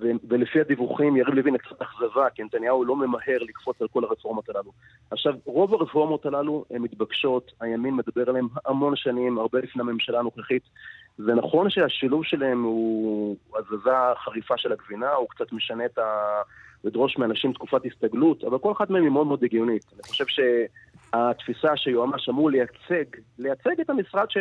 ו... 0.00 0.06
ולפי 0.28 0.60
הדיווחים 0.60 1.16
יריב 1.16 1.34
לוין 1.34 1.56
קצת 1.56 1.82
אכזבה, 1.82 2.30
כי 2.34 2.42
נתניהו 2.42 2.84
לא 2.84 2.96
ממהר 2.96 3.38
לקפוץ 3.40 3.82
על 3.82 3.88
כל 3.88 4.04
הרפורמות 4.04 4.48
הללו. 4.48 4.72
עכשיו, 5.10 5.34
רוב 5.44 5.74
הרפורמות 5.74 6.26
הללו 6.26 6.64
הן 6.70 6.82
מתבקשות, 6.82 7.52
הימין 7.60 7.94
מדבר 7.94 8.30
עליהן 8.30 8.46
המון 8.66 8.96
שנים, 8.96 9.38
הרבה 9.38 9.58
לפני 9.58 9.82
הממשלה 9.82 10.18
הנוכחית. 10.18 10.62
זה 11.18 11.34
נכון 11.34 11.70
שהשילוב 11.70 12.24
שלהם 12.24 12.62
הוא 12.62 13.36
הזזה 13.56 13.90
חריפה 14.24 14.54
של 14.56 14.72
הגבינה, 14.72 15.12
הוא 15.12 15.28
קצת 15.28 15.52
משנה 15.52 15.84
את 15.84 15.98
ה... 15.98 16.42
לדרוש 16.84 17.18
מאנשים 17.18 17.52
תקופת 17.52 17.80
הסתגלות, 17.86 18.44
אבל 18.44 18.58
כל 18.58 18.72
אחת 18.72 18.90
מהן 18.90 19.02
היא 19.02 19.10
מאוד 19.10 19.26
מאוד 19.26 19.44
הגיונית. 19.44 19.84
אני 19.94 20.02
חושב 20.02 20.24
שהתפיסה 20.26 21.76
שיועמ"ש 21.76 22.28
אמור 22.28 22.50
לייצג, 22.50 23.04
לייצג 23.38 23.80
את 23.80 23.90
המשרד 23.90 24.30
ש... 24.30 24.36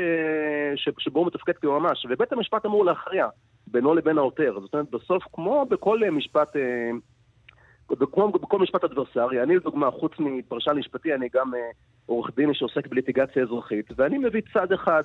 ש... 0.76 0.90
שבו 1.00 1.20
הוא 1.20 1.28
מתפקד 1.28 1.58
כיועמ"ש, 1.58 2.06
ובית 2.10 2.34
המשפט 2.34 2.66
אמור 2.66 2.86
להכריע 2.86 3.28
בינו 3.68 3.94
לבין 3.94 4.18
העותר. 4.18 4.60
זאת 4.62 4.74
אומרת, 4.74 4.92
בסוף, 4.92 5.24
כמו 5.34 5.66
בכל 5.70 6.00
משפט... 6.12 6.56
אה, 6.56 6.62
כמו 7.88 8.32
בכל 8.32 8.60
משפט 8.60 8.84
אדברסרי, 8.84 9.44
אני 9.44 9.56
לדוגמה, 9.56 9.92
חוץ 9.92 10.12
מפרשן 10.20 10.72
משפטי, 10.72 11.14
אני 11.14 11.28
גם 11.34 11.56
אה, 11.56 11.60
עורך 12.06 12.32
דין 12.36 12.54
שעוסק 12.54 12.88
בליטיגציה 12.88 13.44
אזרחית, 13.44 13.86
ואני 13.96 14.18
מביא 14.18 14.42
צד 14.54 14.72
אחד, 14.72 15.02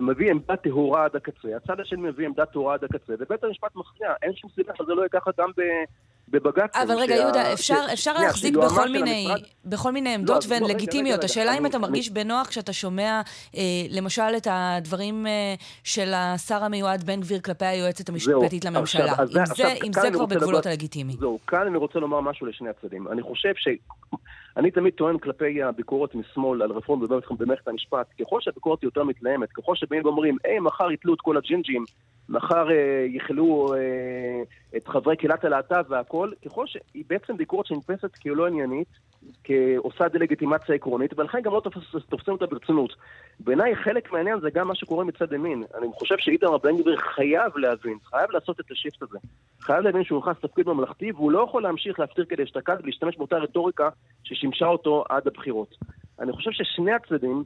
מביא 0.00 0.30
עמדה 0.30 0.56
טהורה 0.56 1.04
עד 1.04 1.16
הקצה, 1.16 1.56
הצד 1.56 1.80
השני 1.80 2.00
מביא 2.02 2.26
עמדה 2.26 2.46
טהורה 2.46 2.74
עד 2.74 2.84
הקצה, 2.84 3.12
ובית 3.18 3.44
המשפט 3.44 3.76
מכריע, 3.76 4.12
אין 4.22 4.34
שום 4.34 4.50
סיבה 4.54 4.72
שזה 4.76 4.94
לא 4.94 5.00
יהיה 5.00 5.08
ככה 5.08 5.30
גם. 5.38 5.50
בבג"ץ. 6.30 6.76
אבל 6.76 6.94
רגע, 6.94 7.16
שה... 7.16 7.22
יהודה, 7.22 7.52
אפשר, 7.52 7.86
ש... 7.88 7.92
אפשר. 7.92 8.12
להחזיק 8.12 8.56
בכל 8.56 8.88
מיני, 8.88 9.26
המשרד... 9.30 9.48
בכל 9.64 9.92
מיני 9.92 10.14
עמדות 10.14 10.46
לא, 10.46 10.50
והן 10.50 10.64
לגיטימיות. 10.64 11.24
השאלה 11.24 11.58
אם 11.58 11.66
אתה 11.66 11.78
מרגיש 11.78 12.08
אני... 12.08 12.14
בנוח 12.14 12.48
כשאתה 12.48 12.72
שומע, 12.72 13.20
אה, 13.56 13.62
למשל, 13.90 14.36
את 14.36 14.46
הדברים 14.50 15.26
אה, 15.26 15.54
של 15.84 16.12
השר 16.14 16.64
המיועד 16.64 17.04
בן 17.04 17.20
גביר 17.20 17.40
כלפי 17.40 17.64
היועצת 17.64 18.08
המשפטית 18.08 18.62
זהו, 18.62 18.72
לממשלה. 18.72 19.04
עכשיו, 19.04 19.26
אם, 19.26 19.40
עכשיו, 19.40 19.56
זה, 19.56 19.66
עכשיו, 19.72 19.86
אם 19.86 19.92
זה 19.92 20.10
כבר 20.12 20.26
בגבולות 20.26 20.66
הלגיטימי. 20.66 21.16
זהו, 21.20 21.38
כאן 21.46 21.66
אני 21.66 21.76
רוצה 21.76 21.98
לומר 21.98 22.20
משהו 22.20 22.46
לשני 22.46 22.68
הצדדים. 22.68 23.08
אני 23.08 23.22
חושב 23.22 23.52
ש... 23.56 23.68
אני 24.56 24.70
תמיד 24.70 24.94
טוען 24.94 25.18
כלפי 25.18 25.62
הביקורת 25.62 26.14
משמאל 26.14 26.62
על 26.62 26.70
רפורמה 26.70 27.06
במערכת 27.38 27.68
המשפט, 27.68 28.06
ככל 28.20 28.40
שהביקורת 28.40 28.82
יותר 28.82 29.04
מתלהמת, 29.04 29.52
ככל 29.52 29.76
שבאים 29.76 30.04
ואומרים, 30.04 30.36
היי, 30.44 30.58
מחר 30.58 30.92
יתלו 30.92 31.14
את 31.14 31.20
כל 31.20 31.36
הג'ינג'ים, 31.36 31.84
מחר 32.28 32.70
אה, 32.70 33.06
יכלו 33.08 33.74
אה, 33.74 34.42
את 34.76 34.88
חברי 34.88 35.16
קהילת 35.16 35.44
הלהט"ב 35.44 35.84
והכל, 35.88 36.30
ככל 36.44 36.66
שהיא 36.66 37.04
בעצם 37.08 37.36
ביקורת 37.36 37.66
שנתפסת 37.66 38.14
כלא 38.14 38.46
עניינית, 38.46 38.88
כעושה 39.44 40.08
דה-לגיטימציה 40.08 40.74
עקרונית, 40.74 41.18
ולכן 41.18 41.40
גם 41.42 41.52
לא 41.52 41.62
תופסים 42.08 42.34
אותה 42.34 42.46
ברצינות. 42.46 42.94
בעיניי 43.40 43.76
חלק 43.76 44.12
מהעניין 44.12 44.40
זה 44.40 44.50
גם 44.50 44.68
מה 44.68 44.74
שקורה 44.74 45.04
מצד 45.04 45.32
ימין. 45.32 45.64
אני 45.78 45.86
חושב 45.92 46.14
שאיתמר 46.18 46.58
בן 46.58 46.76
גביר 46.76 46.96
חייב 46.96 47.56
להבין, 47.56 47.98
חייב 48.04 48.30
לעשות 48.30 48.60
את 48.60 48.70
השיפט 48.70 49.02
הזה. 49.02 49.18
חייב 49.60 49.80
להבין 49.80 50.04
שהוא 50.04 50.18
נכנס 50.18 50.36
לתפקיד 50.44 50.68
ממלכתי, 50.68 51.12
והוא 51.12 51.32
לא 51.32 51.44
יכול 51.48 51.62
להמשיך 51.62 52.00
להפטיר 52.00 52.24
כדי 52.24 52.42
אשתקד 52.42 52.76
ולהשתמש 52.82 53.16
באותה 53.16 53.36
רטוריקה 53.36 53.88
ששימשה 54.40 54.66
אותו 54.66 55.04
עד 55.08 55.26
הבחירות. 55.26 55.74
אני 56.20 56.32
חושב 56.32 56.50
ששני 56.50 56.92
הצדדים, 56.92 57.44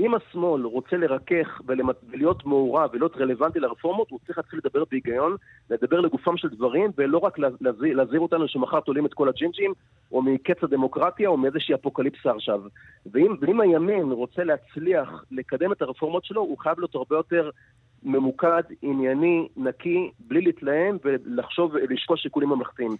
אם 0.00 0.14
השמאל 0.14 0.64
רוצה 0.64 0.96
לרכך 0.96 1.60
ולהיות 1.66 2.46
מעורב 2.46 2.90
ולהיות 2.92 3.16
רלוונטי 3.16 3.60
לרפורמות, 3.60 4.10
הוא 4.10 4.18
צריך 4.26 4.38
להתחיל 4.38 4.60
לדבר 4.64 4.84
בהיגיון, 4.90 5.36
לדבר 5.70 6.00
לגופם 6.00 6.36
של 6.36 6.48
דברים, 6.48 6.90
ולא 6.96 7.18
רק 7.18 7.38
להזהיר, 7.38 7.96
להזהיר 7.96 8.20
אותנו 8.20 8.48
שמחר 8.48 8.80
תולים 8.80 9.06
את 9.06 9.14
כל 9.14 9.28
הג'ינג'ים, 9.28 9.72
או 10.12 10.22
מקץ 10.22 10.64
הדמוקרטיה, 10.64 11.28
או 11.28 11.36
מאיזושהי 11.36 11.74
אפוקליפסה 11.74 12.30
עכשיו. 12.30 12.60
ואם, 13.12 13.34
ואם 13.40 13.60
הימין 13.60 14.12
רוצה 14.12 14.44
להצליח 14.44 15.24
לקדם 15.30 15.72
את 15.72 15.82
הרפורמות 15.82 16.24
שלו, 16.24 16.40
הוא 16.40 16.58
חייב 16.58 16.78
להיות 16.78 16.94
הרבה 16.94 17.16
יותר 17.16 17.50
ממוקד, 18.02 18.62
ענייני, 18.82 19.48
נקי, 19.56 20.10
בלי 20.20 20.40
להתלהם 20.40 20.98
ולחשוב, 21.04 21.76
לשקול 21.76 22.16
שיקולים 22.16 22.48
ממלכתיים. 22.48 22.96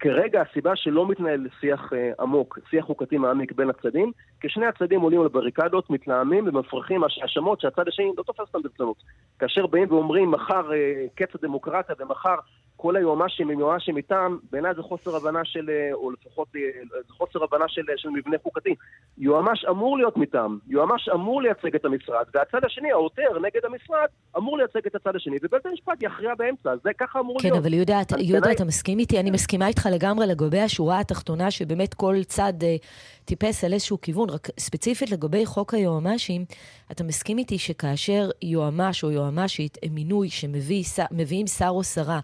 כרגע 0.00 0.42
הסיבה 0.42 0.76
שלא 0.76 1.08
מתנהל 1.08 1.46
שיח 1.60 1.92
אה, 1.92 2.10
עמוק, 2.20 2.58
שיח 2.70 2.84
חוקתי 2.84 3.18
מעמיק 3.18 3.52
בין 3.52 3.70
הצדדים, 3.70 4.12
כי 4.40 4.48
שני 4.48 4.66
הצדדים 4.66 5.00
עולים 5.00 5.20
על 5.20 5.28
בריקדות, 5.28 5.90
מתלהמים 5.90 6.48
ומפרחים 6.48 7.02
האשמות 7.04 7.60
שהצד 7.60 7.88
השני 7.88 8.12
לא 8.18 8.22
תופס 8.22 8.40
אותם 8.40 8.62
ברצינות. 8.62 8.96
כאשר 9.38 9.66
באים 9.66 9.92
ואומרים 9.92 10.30
מחר 10.30 10.72
אה, 10.72 11.06
קץ 11.14 11.34
הדמוקרטיה 11.34 11.94
ומחר 11.98 12.34
כל 12.82 12.96
היועמ"שים 12.96 13.50
הם 13.50 13.60
יועמ"שים 13.60 13.96
איתם, 13.96 14.36
בעיניי 14.50 14.74
זה 14.76 14.82
חוסר 14.82 15.16
הבנה 15.16 15.40
של, 15.44 15.70
אה, 15.70 15.92
או 15.92 16.10
לפחות 16.10 16.48
אה, 16.56 16.60
זה 17.08 17.14
חוסר 17.14 17.44
הבנה 17.44 17.64
של, 17.68 17.82
של 17.96 18.08
מבנה 18.08 18.36
חוקתי. 18.42 18.74
יועמ"ש 19.18 19.64
אמור 19.64 19.98
להיות 19.98 20.16
מטעם, 20.16 20.58
יועמ"ש 20.68 21.08
אמור 21.08 21.42
לייצג 21.42 21.74
את 21.74 21.84
המשרד, 21.84 22.24
והצד 22.34 22.64
השני, 22.64 22.92
העותר 22.92 23.38
נגד 23.42 23.64
המשרד, 23.64 24.06
אמור 24.36 24.58
לייצג 24.58 24.86
את 24.86 24.94
הצד 24.94 25.16
השני, 25.16 25.36
ובית 25.42 25.66
המשפט 25.66 26.02
יכריע 26.02 26.34
באמצע, 26.34 26.70
זה 26.84 26.90
ככה 26.98 27.20
אמור 27.20 27.40
כן, 27.40 27.48
להיות. 27.48 27.58
כן, 27.58 27.64
אבל 27.64 27.74
יהודה, 27.74 28.00
יהודה, 28.18 28.52
אתה 28.52 28.64
מסכים 28.64 28.98
איתי? 28.98 29.20
אני 29.20 29.30
מסכימה 29.30 29.66
איתך 29.66 29.88
לגמרי 29.92 30.26
לגבי 30.26 30.60
השורה 30.60 31.00
התחתונה, 31.00 31.50
שבאמת 31.50 31.94
כל 31.94 32.14
צד 32.24 32.52
אה, 32.62 32.76
טיפס 33.24 33.64
על 33.64 33.72
איזשהו 33.72 34.00
כיוון, 34.00 34.30
רק 34.30 34.48
ספציפית 34.58 35.10
לגבי 35.10 35.46
חוק 35.46 35.74
היועמ"שים, 35.74 36.44
אתה 36.90 37.04
מסכים 37.04 37.38
איתי 37.38 37.58
שכאשר 37.58 38.30
יועמ"ש 38.42 39.04
או 39.04 39.10
יועמ"שית 39.10 39.78
מינוי 39.90 40.28
שמביאים 40.30 41.46
שר 41.46 41.68
או 41.68 41.84
שרה 41.84 42.20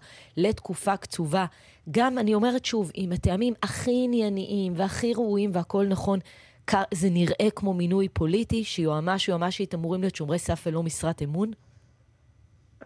לתקופה 0.49 0.97
קצובה, 0.97 1.45
גם, 1.91 2.17
אני 2.17 2.33
אומרת 2.33 2.65
שוב, 2.65 2.91
עם 2.93 3.11
הטעמים 3.11 3.53
הכי 3.63 4.01
ענייניים 4.03 4.73
והכי 4.75 5.13
ראויים 5.13 5.51
והכול 5.53 5.87
נכון, 5.87 6.19
זה 6.93 7.09
נראה 7.09 7.49
כמו 7.55 7.73
מינוי 7.73 8.09
פוליטי, 8.09 8.63
שיועמ"ש 8.63 9.27
יועמ"שית 9.27 9.75
אמורים 9.75 10.01
להיות 10.01 10.15
שומרי 10.15 10.39
סף 10.39 10.63
ולא 10.65 10.83
משרת 10.83 11.21
אמון? 11.21 11.51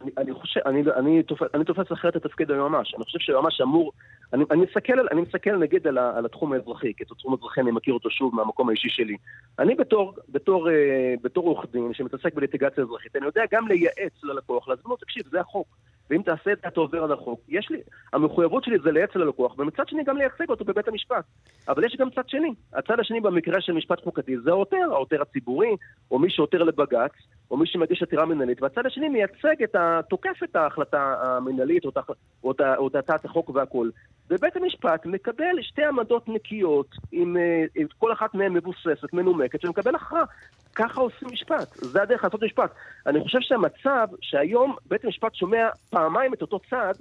אני, 0.01 0.11
אני 0.17 0.33
חושב, 0.33 0.59
אני, 0.65 0.83
אני, 0.95 1.23
תופס, 1.23 1.47
אני 1.53 1.65
תופס 1.65 1.91
אחרת 1.91 2.15
את 2.15 2.23
תפקיד 2.23 2.51
היועמ"ש. 2.51 2.95
אני 2.95 3.03
חושב 3.03 3.19
שהיועמ"ש 3.19 3.61
אמור... 3.61 3.91
אני, 4.33 4.43
אני, 4.51 4.61
מסתכל, 4.61 5.07
אני 5.11 5.21
מסתכל 5.21 5.57
נגיד 5.57 5.87
על, 5.87 5.97
על 5.97 6.25
התחום 6.25 6.53
האזרחי, 6.53 6.93
כי 6.97 7.03
את 7.03 7.11
התחום 7.11 7.33
האזרחי 7.33 7.61
אני 7.61 7.71
מכיר 7.71 7.93
אותו 7.93 8.09
שוב 8.09 8.35
מהמקום 8.35 8.69
האישי 8.69 8.89
שלי. 8.89 9.17
אני 9.59 9.75
בתור, 9.75 10.13
בתור, 10.29 10.69
אה, 10.69 11.13
בתור 11.21 11.47
עורך 11.47 11.65
דין 11.71 11.93
שמתעסק 11.93 12.33
בליטיגציה 12.33 12.83
אזרחית, 12.83 13.15
אני 13.15 13.25
יודע 13.25 13.41
גם 13.51 13.67
לייעץ 13.67 14.23
ללקוח, 14.23 14.67
להסביר 14.67 14.87
לו, 14.87 14.95
תקשיב, 14.95 15.23
זה 15.31 15.39
החוק. 15.39 15.67
ואם 16.11 16.21
תעשה 16.21 16.51
את 16.51 16.57
זה, 16.61 16.67
אתה 16.67 16.79
עובר 16.79 17.03
על 17.03 17.11
החוק. 17.11 17.39
יש 17.49 17.69
לי, 17.69 17.77
המחויבות 18.13 18.63
שלי 18.63 18.77
זה 18.83 18.91
לייעץ 18.91 19.15
ללקוח, 19.15 19.59
ומצד 19.59 19.87
שני 19.87 20.03
גם 20.03 20.17
לייצג 20.17 20.49
אותו 20.49 20.65
בבית 20.65 20.87
המשפט. 20.87 21.25
אבל 21.67 21.83
יש 21.83 21.95
גם 21.99 22.09
צד 22.09 22.29
שני. 22.29 22.53
הצד 22.73 22.99
השני 22.99 23.21
במקרה 23.21 23.61
של 23.61 23.73
משפט 23.73 24.03
חוקתי 24.03 24.37
זה 24.37 24.49
העותר, 24.49 24.87
העותר 24.91 25.21
הציבורי, 25.21 25.75
או 26.11 26.19
מי 26.19 26.29
שעותר 26.29 26.63
לבג"ץ, 26.63 27.11
או 27.51 27.57
מי 27.57 27.67
שמגיש 27.67 28.03
עתירה 28.03 28.25
מנהלית, 28.25 28.61
והצד 28.61 28.85
השני 28.85 29.09
מייצג 29.09 29.63
את 29.63 29.75
ה... 29.75 29.80
תוקף 30.09 30.43
את 30.43 30.55
ההחלטה 30.55 31.15
המנהלית, 31.21 31.85
או 32.43 32.87
את 32.87 32.95
הצעת 32.95 33.25
החוק 33.25 33.49
והכול. 33.49 33.91
ובית 34.29 34.55
המשפט 34.55 35.05
מקבל 35.05 35.61
שתי 35.61 35.83
עמדות 35.83 36.29
נקיות, 36.29 36.87
עם, 37.11 37.37
אה, 37.37 37.63
עם 37.75 37.87
כל 37.97 38.13
אחת 38.13 38.33
מהן 38.33 38.53
מבוססת, 38.53 39.13
מנומקת, 39.13 39.61
שמקבל 39.61 39.95
הכרעה. 39.95 40.23
ככה 40.75 41.01
עושים 41.01 41.27
משפט, 41.31 41.67
זה 41.75 42.01
הדרך 42.01 42.23
לעשות 42.23 42.43
משפט. 42.43 42.71
אני 43.07 43.23
חושב 43.23 43.39
שהמצב 43.41 44.07
שהיום 44.21 44.75
בית 44.85 45.05
המשפט 45.05 45.35
שומע 45.35 45.69
פעמיים 45.89 46.33
את 46.33 46.41
אותו 46.41 46.59
צד, 46.69 46.93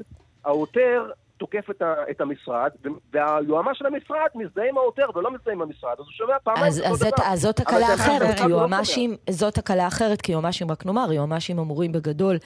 העותר 0.44 1.10
תוקף 1.40 1.70
את, 1.70 1.82
ה, 1.82 1.94
את 2.10 2.20
המשרד, 2.20 2.70
והיועמ"ש 3.12 3.78
של 3.78 3.86
המשרד 3.86 4.26
מזדהה 4.34 4.68
עם 4.68 4.78
העותר 4.78 5.06
ולא 5.14 5.30
מזדהה 5.34 5.54
עם 5.54 5.62
המשרד, 5.62 5.92
אז 5.92 5.98
הוא 5.98 6.12
שומע 6.12 6.34
פעמיים 6.44 6.66
אז, 6.66 6.82
אז 6.86 7.00
דבר. 7.00 7.24
אז 7.24 7.40
זאת 7.40 7.60
הקלה 7.60 7.94
אחרת, 7.94 8.38
כי 8.38 8.48
יועמ"שים, 8.48 9.10
לא 9.10 9.34
זאת 9.34 9.58
הקלה 9.58 9.86
אחרת, 9.86 10.20
כי 10.20 10.32
יועמ"שים, 10.32 10.70
רק 10.70 10.86
נאמר, 10.86 11.12
יועמ"שים 11.12 11.58
אמורים 11.58 11.92
בגדול 11.92 12.36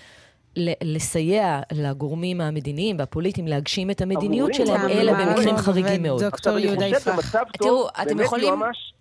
לסייע 0.83 1.61
לגורמים 1.73 2.41
המדיניים 2.41 2.99
והפוליטיים 2.99 3.47
להגשים 3.47 3.91
את 3.91 4.01
המדיניות 4.01 4.55
שלהם, 4.55 4.89
אלא 4.89 5.13
במקרים 5.13 5.57
חריגים 5.57 6.03
מאוד. 6.03 6.25
דוקטור 6.25 6.59
יהודה 6.59 6.87
יפרח. 6.87 7.35
תראו, 7.53 7.89
אתם 8.03 8.21
יכולים... 8.21 8.55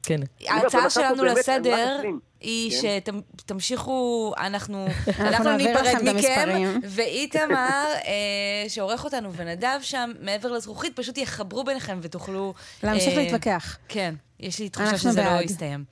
כן. 0.04 0.20
ההצעה 0.48 0.90
שלנו 0.90 1.24
לסדר 1.24 2.02
היא 2.42 2.72
כן. 2.82 3.00
שתמשיכו, 3.38 4.34
אנחנו 4.38 4.86
ניפרד 5.58 6.16
מכם, 6.16 6.80
ואיתמר, 6.84 7.86
אה, 8.08 8.70
שעורך 8.70 9.04
אותנו, 9.04 9.34
ונדב 9.34 9.78
שם, 9.82 10.12
מעבר 10.22 10.52
לזכוכית, 10.52 10.96
פשוט 10.96 11.18
יחברו 11.18 11.64
ביניכם 11.64 12.00
ותוכלו... 12.02 12.54
להמשיך 12.84 13.18
אה, 13.18 13.24
להתווכח. 13.24 13.78
כן, 13.88 14.16
יש 14.40 14.60
לי 14.60 14.70
תחושה 14.70 14.98
שזה 14.98 15.24
לא 15.24 15.42
יסתיים. 15.42 15.84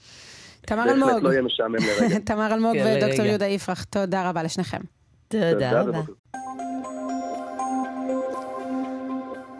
תמר 0.61 0.83
אלמוג. 0.83 1.09
לא. 1.21 1.31
תמר 2.25 2.53
אלמוג 2.53 2.73
כן, 2.73 2.97
ודוקטור 2.97 3.25
יהודה 3.25 3.47
יפרח, 3.47 3.83
תודה 3.83 4.29
רבה 4.29 4.43
לשניכם. 4.43 4.81
תודה 5.31 5.81
רבה. 5.81 6.01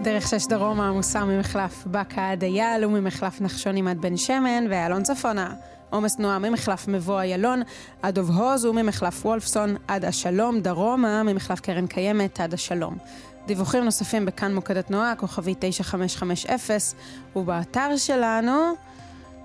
דרך 0.02 0.28
שש 0.28 0.48
דרומה 0.48 0.88
עמוסה 0.88 1.26
ממחלף 1.26 1.84
בקעה 1.86 2.32
עד 2.32 2.44
אייל 2.44 2.86
וממחלף 2.86 3.42
נחשונים 3.42 3.88
עד 3.88 4.02
בן 4.02 4.18
שמן 4.18 4.66
ואלון 4.70 5.04
צפונה 5.04 5.54
עומס 5.92 6.16
תנועה 6.16 6.40
ממחלף 6.40 6.88
מבוא 6.88 7.20
איילון 7.20 7.62
עד 8.02 8.16
דוב 8.16 8.32
הוז 8.32 8.66
וממחלף 8.66 9.26
וולפסון 9.26 9.76
עד 9.88 10.06
השלום, 10.06 10.60
דרומה 10.60 11.24
ממחלף 11.24 11.60
קרן 11.60 11.88
קיימת 11.88 12.40
עד 12.40 12.54
השלום. 12.54 12.98
דיווחים 13.46 13.84
נוספים 13.84 14.26
בכאן 14.26 14.56
מוקד 14.56 14.78
התנועה, 14.78 15.16
כוכבי 15.16 15.56
9550, 15.60 16.78
ובאתר 17.36 17.98
שלנו... 17.98 18.74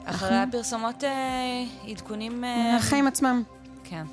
אחרי 0.05 0.37
הפרסומות 0.37 1.05
אה, 1.05 1.11
עדכונים... 1.89 2.45
אה, 2.45 2.77
החיים 2.77 3.07
עצמם. 3.07 3.43
כן. 3.85 4.05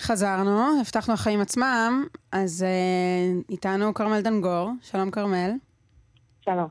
חזרנו, 0.00 0.80
הבטחנו 0.80 1.14
החיים 1.14 1.40
עצמם, 1.40 2.04
אז 2.32 2.64
uh, 2.64 3.44
איתנו 3.50 3.94
כרמל 3.94 4.20
דנגור, 4.20 4.70
שלום 4.82 5.10
כרמל. 5.10 5.50
שלום. 6.40 6.66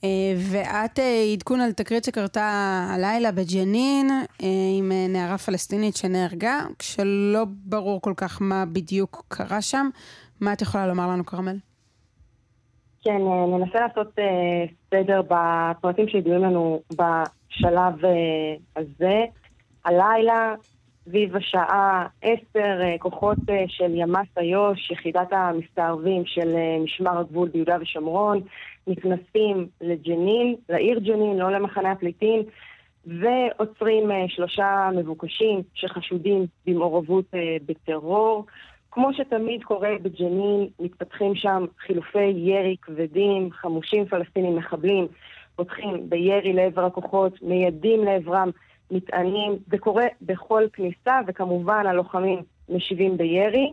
Uh, 0.00 0.04
ואת 0.36 0.98
uh, 0.98 1.02
עדכון 1.32 1.60
על 1.60 1.72
תקרית 1.72 2.04
שקרתה 2.04 2.50
הלילה 2.94 3.32
בג'נין 3.32 4.10
uh, 4.10 4.44
עם 4.78 4.92
uh, 4.92 5.12
נערה 5.12 5.38
פלסטינית 5.38 5.96
שנהרגה, 5.96 6.60
כשלא 6.78 7.44
ברור 7.48 8.00
כל 8.00 8.14
כך 8.16 8.42
מה 8.42 8.64
בדיוק 8.66 9.24
קרה 9.28 9.62
שם. 9.62 9.88
מה 10.40 10.52
את 10.52 10.62
יכולה 10.62 10.86
לומר 10.86 11.08
לנו, 11.08 11.26
כרמל? 11.26 11.56
כן, 13.02 13.18
ננסה 13.48 13.78
לעשות 13.80 14.08
uh, 14.08 14.72
סדר 14.90 15.22
בפרטים 15.22 16.08
שידועים 16.08 16.42
לנו 16.42 16.80
בשלב 16.92 18.04
uh, 18.04 18.80
הזה. 18.80 19.20
הלילה 19.84 20.54
סביב 21.10 21.36
השעה 21.36 22.06
עשר, 22.22 22.80
אה, 22.80 22.96
כוחות 22.98 23.38
אה, 23.50 23.64
של 23.68 23.94
ימ"ס 23.94 24.38
איו"ש, 24.38 24.90
יחידת 24.90 25.32
המסתערבים 25.32 26.22
של 26.26 26.56
אה, 26.56 26.78
משמר 26.84 27.18
הגבול 27.18 27.48
ביהודה 27.48 27.76
ושומרון, 27.80 28.40
נכנסים 28.86 29.68
לג'נין, 29.80 30.54
לעיר 30.68 30.98
ג'נין, 30.98 31.38
לא 31.38 31.52
למחנה 31.52 31.92
הפליטים, 31.92 32.42
ועוצרים 33.06 34.10
שלושה 34.28 34.90
מבוקשים 34.96 35.62
שחשודים 35.74 36.46
במעורבות 36.66 37.24
בטרור. 37.66 38.46
כמו 38.90 39.14
שתמיד 39.14 39.64
קורה 39.64 39.90
בג'נין, 40.02 40.68
מתפתחים 40.80 41.34
שם 41.34 41.64
חילופי 41.86 42.32
ירי 42.36 42.76
כבדים, 42.82 43.50
חמושים 43.52 44.06
פלסטינים 44.06 44.56
מחבלים, 44.56 45.06
פותחים 45.56 46.10
בירי 46.10 46.52
לעבר 46.52 46.84
הכוחות, 46.84 47.42
מיידים 47.42 48.04
לעברם 48.04 48.50
מטענים, 48.90 49.56
זה 49.70 49.78
קורה 49.78 50.06
בכל 50.22 50.62
כניסה, 50.72 51.20
וכמובן 51.26 51.86
הלוחמים 51.86 52.42
משיבים 52.68 53.16
בירי. 53.16 53.72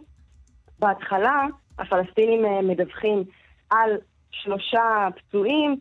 בהתחלה 0.79 1.45
הפלסטינים 1.79 2.45
אה, 2.45 2.61
מדווחים 2.61 3.23
על 3.69 3.97
שלושה 4.31 5.07
פצועים, 5.15 5.75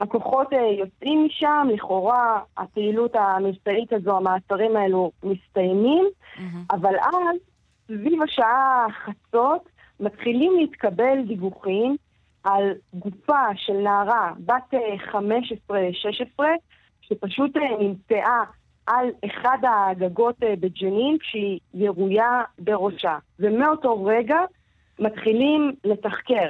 הכוחות 0.00 0.52
אה, 0.52 0.58
יוצאים 0.78 1.24
משם, 1.24 1.68
לכאורה 1.74 2.40
הפעילות 2.56 3.14
המבצעית 3.14 3.92
הזו, 3.92 4.16
המעצרים 4.16 4.76
האלו 4.76 5.10
מסתיימים, 5.24 6.04
mm-hmm. 6.06 6.40
אבל 6.70 6.94
אז, 6.96 7.36
סביב 7.86 8.22
השעה 8.22 8.86
חצות, 9.04 9.68
מתחילים 10.00 10.52
להתקבל 10.56 11.22
דיווחים 11.26 11.96
על 12.44 12.72
גופה 12.94 13.42
של 13.56 13.72
נערה 13.72 14.32
בת 14.38 14.74
15-16, 15.14 15.14
אה, 15.74 16.54
שפשוט 17.00 17.56
נמצאה 17.80 18.44
על 18.90 19.06
אחד 19.26 19.58
הגגות 19.62 20.42
אה, 20.42 20.54
בג'נין 20.60 21.18
כשהיא 21.18 21.58
ירויה 21.74 22.42
בראשה. 22.58 23.18
ומאותו 23.38 24.04
רגע 24.04 24.38
מתחילים 24.98 25.72
לתחקר. 25.84 26.46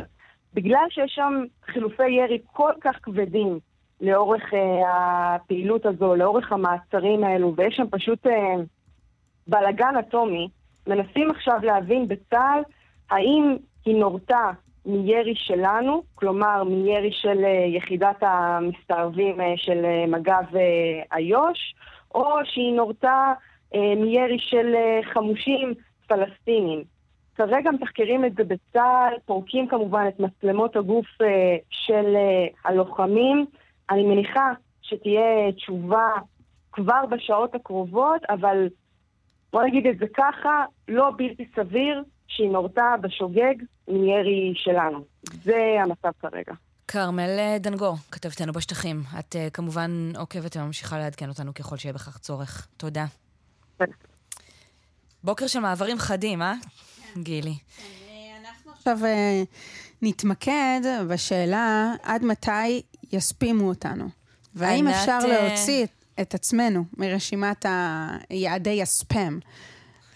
בגלל 0.54 0.84
שיש 0.90 1.12
שם 1.14 1.44
חילופי 1.64 2.10
ירי 2.10 2.38
כל 2.52 2.72
כך 2.80 2.96
כבדים 3.02 3.58
לאורך 4.00 4.42
uh, 4.52 4.56
הפעילות 4.86 5.86
הזו, 5.86 6.14
לאורך 6.14 6.52
המעצרים 6.52 7.24
האלו, 7.24 7.54
ויש 7.56 7.76
שם 7.76 7.86
פשוט 7.90 8.26
uh, 8.26 8.30
בלגן 9.46 9.96
אטומי, 9.96 10.48
מנסים 10.86 11.30
עכשיו 11.30 11.58
להבין 11.62 12.08
בצה"ל 12.08 12.62
האם 13.10 13.56
היא 13.84 13.96
נורתה 13.96 14.50
מירי 14.86 15.34
שלנו, 15.36 16.02
כלומר 16.14 16.64
מירי 16.64 17.12
של 17.12 17.38
uh, 17.38 17.76
יחידת 17.76 18.22
המסתערבים 18.22 19.40
uh, 19.40 19.44
של 19.56 19.84
uh, 19.84 20.10
מג"ב 20.10 20.56
uh, 20.56 21.16
איו"ש, 21.16 21.74
או 22.14 22.28
שהיא 22.44 22.72
נורתה 22.72 23.32
אה, 23.74 23.94
מירי 23.96 24.38
של 24.38 24.74
אה, 24.74 25.00
חמושים 25.12 25.74
פלסטינים. 26.06 26.84
כרגע 27.34 27.70
מתחקרים 27.70 28.24
את 28.24 28.34
זה 28.34 28.44
בצה"ל, 28.44 29.14
פורקים 29.26 29.68
כמובן 29.68 30.04
את 30.08 30.20
מצלמות 30.20 30.76
הגוף 30.76 31.06
אה, 31.22 31.56
של 31.70 32.16
אה, 32.16 32.46
הלוחמים. 32.64 33.46
אני 33.90 34.02
מניחה 34.02 34.52
שתהיה 34.82 35.52
תשובה 35.52 36.08
כבר 36.72 37.06
בשעות 37.10 37.54
הקרובות, 37.54 38.22
אבל 38.28 38.68
בוא 39.52 39.62
נגיד 39.62 39.86
את 39.86 39.98
זה 39.98 40.06
ככה, 40.14 40.64
לא 40.88 41.10
בלתי 41.16 41.44
סביר 41.56 42.02
שהיא 42.26 42.50
נורתה 42.50 42.94
בשוגג 43.00 43.54
מירי 43.88 44.52
שלנו. 44.56 45.04
זה 45.22 45.76
המצב 45.82 46.10
כרגע. 46.20 46.52
כרמל 46.92 47.38
אה, 47.38 47.56
דנגור, 47.60 47.96
כתבתנו 48.10 48.52
בשטחים. 48.52 49.02
את 49.18 49.36
uh, 49.36 49.50
כמובן 49.50 50.12
עוקבת 50.16 50.56
וממשיכה 50.56 50.98
לעדכן 50.98 51.28
אותנו 51.28 51.54
ככל 51.54 51.76
שיהיה 51.76 51.92
בכך 51.92 52.18
צורך. 52.18 52.66
תודה. 52.76 53.06
בוקר 55.24 55.46
של 55.46 55.60
מעברים 55.60 55.98
חדים, 55.98 56.42
אה? 56.42 56.54
גילי. 57.18 57.54
עכשיו 58.76 58.98
uh, 59.02 59.46
נתמקד 60.02 60.80
בשאלה 61.08 61.92
עד 62.02 62.24
מתי 62.24 62.82
יספימו 63.12 63.68
אותנו. 63.68 64.08
והאם 64.54 64.88
אפשר 64.88 65.18
להוציא 65.18 65.86
את, 66.20 66.34
עצמנו 66.34 66.84
מרשימת 66.96 67.66
יעדי 68.30 68.82
הספאם? 68.82 69.38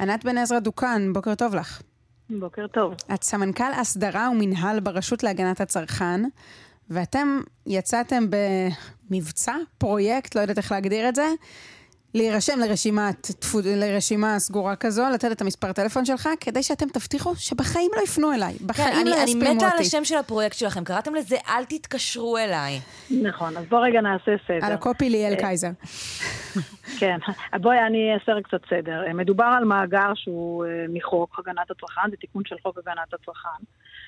ענת 0.01 0.25
בן 0.25 0.39
עזרא 0.39 0.59
דוכן, 0.59 1.13
בוקר 1.13 1.35
טוב 1.35 1.55
לך. 1.55 1.83
בוקר 2.31 2.67
טוב. 2.67 2.95
את 3.15 3.23
סמנכ"ל 3.23 3.73
הסדרה 3.77 4.29
ומינהל 4.31 4.81
ברשות 4.81 5.23
להגנת 5.23 5.61
הצרכן, 5.61 6.21
ואתם 6.91 7.41
יצאתם 7.67 8.25
במבצע, 9.11 9.57
פרויקט, 9.79 10.35
לא 10.35 10.41
יודעת 10.41 10.59
איך 10.59 10.73
להגדיר 10.73 11.09
את 11.09 11.15
זה, 11.15 11.29
להירשם 12.15 12.59
לרשימת, 12.61 13.27
לרשימה 13.65 14.39
סגורה 14.39 14.77
כזו, 14.77 15.03
לתת 15.15 15.33
את 15.33 15.41
המספר 15.41 15.73
טלפון 15.73 16.05
שלך, 16.05 16.29
כדי 16.41 16.63
שאתם 16.63 16.89
תבטיחו 16.89 17.37
שבחיים 17.37 17.91
לא 17.97 18.03
יפנו 18.03 18.33
אליי, 18.33 18.55
בחיים 18.67 18.95
כן, 18.95 19.07
לא 19.07 19.17
יספימו 19.17 19.41
אותי. 19.41 19.47
אני 19.47 19.57
מתה 19.57 19.69
על 19.69 19.79
השם 19.79 20.05
של 20.05 20.17
הפרויקט 20.17 20.59
שלכם, 20.59 20.85
קראתם 20.85 21.15
לזה 21.15 21.37
אל 21.49 21.65
תתקשרו 21.65 22.39
אליי. 22.39 22.81
נכון, 23.23 23.57
אז 23.57 23.65
בוא 23.69 23.79
רגע 23.79 24.01
נעשה 24.01 24.33
סדר. 24.47 24.67
על 24.67 24.73
הקופי 24.73 25.11
ליאל 25.11 25.33
אה, 25.33 25.39
קייזר. 25.39 25.71
כן, 27.01 27.19
בואי 27.61 27.79
אני 27.87 28.15
אעשה 28.15 28.33
קצת 28.43 28.61
סדר. 28.71 29.03
מדובר 29.15 29.55
על 29.59 29.65
מאגר 29.65 30.13
שהוא 30.15 30.65
אה, 30.65 30.85
מחוק 30.89 31.39
הגנת 31.39 31.71
הצרכן, 31.71 32.11
זה 32.11 32.17
תיקון 32.17 32.43
של 32.47 32.57
חוק 32.63 32.79
הגנת 32.79 33.15
הצרכן, 33.15 33.65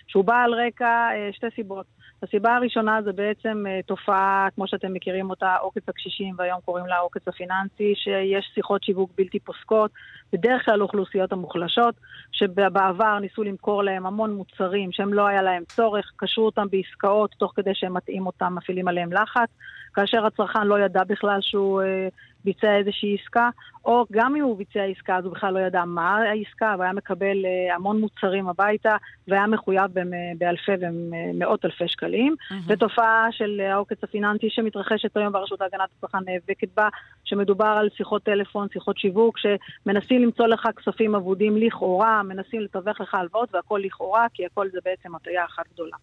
שהוא 0.07 0.25
בא 0.25 0.37
על 0.43 0.55
רקע 0.55 1.09
אה, 1.13 1.29
שתי 1.33 1.47
סיבות. 1.55 1.87
הסיבה 2.23 2.57
הראשונה 2.57 3.03
זה 3.05 3.13
בעצם 3.13 3.65
תופעה, 3.87 4.49
כמו 4.55 4.69
שאתם 4.69 4.93
מכירים 4.93 5.31
אותה, 5.31 5.57
עוקץ 5.57 5.89
הקשישים, 5.89 6.35
והיום 6.39 6.61
קוראים 6.65 6.87
לה 6.87 6.97
העוקץ 6.97 7.29
הפיננסי, 7.29 7.95
שיש 7.97 8.51
שיחות 8.55 8.85
שיווק 8.85 9.11
בלתי 9.17 9.39
פוסקות, 9.39 9.91
בדרך 10.33 10.65
כלל 10.65 10.77
לאוכלוסיות 10.77 11.33
המוחלשות, 11.33 11.95
שבעבר 12.33 13.19
ניסו 13.19 13.43
למכור 13.43 13.83
להם 13.83 14.07
המון 14.07 14.35
מוצרים 14.35 14.93
שהם 14.93 15.15
לא 15.15 15.27
היה 15.27 15.43
להם 15.43 15.63
צורך, 15.65 16.13
קשרו 16.17 16.47
אותם 16.47 16.67
בעסקאות 16.71 17.31
תוך 17.39 17.53
כדי 17.57 17.75
שהם 17.75 17.95
מטעים 17.95 18.27
אותם, 18.27 18.55
מפעילים 18.55 18.89
עליהם 18.89 19.13
לחץ, 19.13 19.49
כאשר 19.95 20.27
הצרכן 20.27 20.67
לא 20.67 20.81
ידע 20.81 21.05
בכלל 21.05 21.39
שהוא 21.41 21.83
אה, 21.83 22.09
ביצע 22.45 22.77
איזושהי 22.77 23.17
עסקה, 23.21 23.51
או 23.85 24.05
גם 24.13 24.37
אם 24.37 24.43
הוא 24.43 24.57
ביצע 24.57 24.83
עסקה 24.83 25.17
אז 25.17 25.25
הוא 25.25 25.33
בכלל 25.33 25.55
לא 25.55 25.59
ידע 25.59 25.85
מה 25.85 26.17
העסקה, 26.17 26.75
והיה 26.79 26.93
מקבל 26.93 27.45
אה, 27.45 27.75
המון 27.75 28.01
מוצרים 28.01 28.49
הביתה, 28.49 28.97
והיה 29.29 29.47
מחויב 29.47 29.91
באלפי 30.39 30.73
ומאות 30.81 31.65
אלפי 31.65 31.89
שקלים. 31.89 32.35
Mm-hmm. 32.39 32.55
ותופעה 32.67 33.29
של 33.31 33.61
העוקץ 33.61 34.05
הפיננסי 34.05 34.51
שמתרחשת 34.51 35.17
היום 35.17 35.33
ברשות 35.33 35.61
להגנת 35.61 35.89
הצרכן 35.99 36.19
נאבקת 36.27 36.69
בה, 36.77 36.89
שמדובר 37.25 37.75
על 37.81 37.89
שיחות 37.97 38.23
טלפון, 38.23 38.69
שיחות 38.73 38.99
שיווק, 38.99 39.39
שמנסים 39.39 40.16
למצוא 40.19 40.47
לך 40.47 40.69
כספים 40.77 41.15
אבודים 41.15 41.57
לכאורה, 41.57 42.23
מנסים 42.23 42.61
לתווך 42.61 43.01
לך 43.01 43.15
הלוואות 43.15 43.55
והכל 43.55 43.81
לכאורה, 43.85 44.27
כי 44.35 44.47
הכל 44.47 44.69
זה 44.73 44.79
בעצם 44.85 45.15
הטעיה 45.15 45.45
אחת 45.45 45.65
גדולה. 45.73 45.97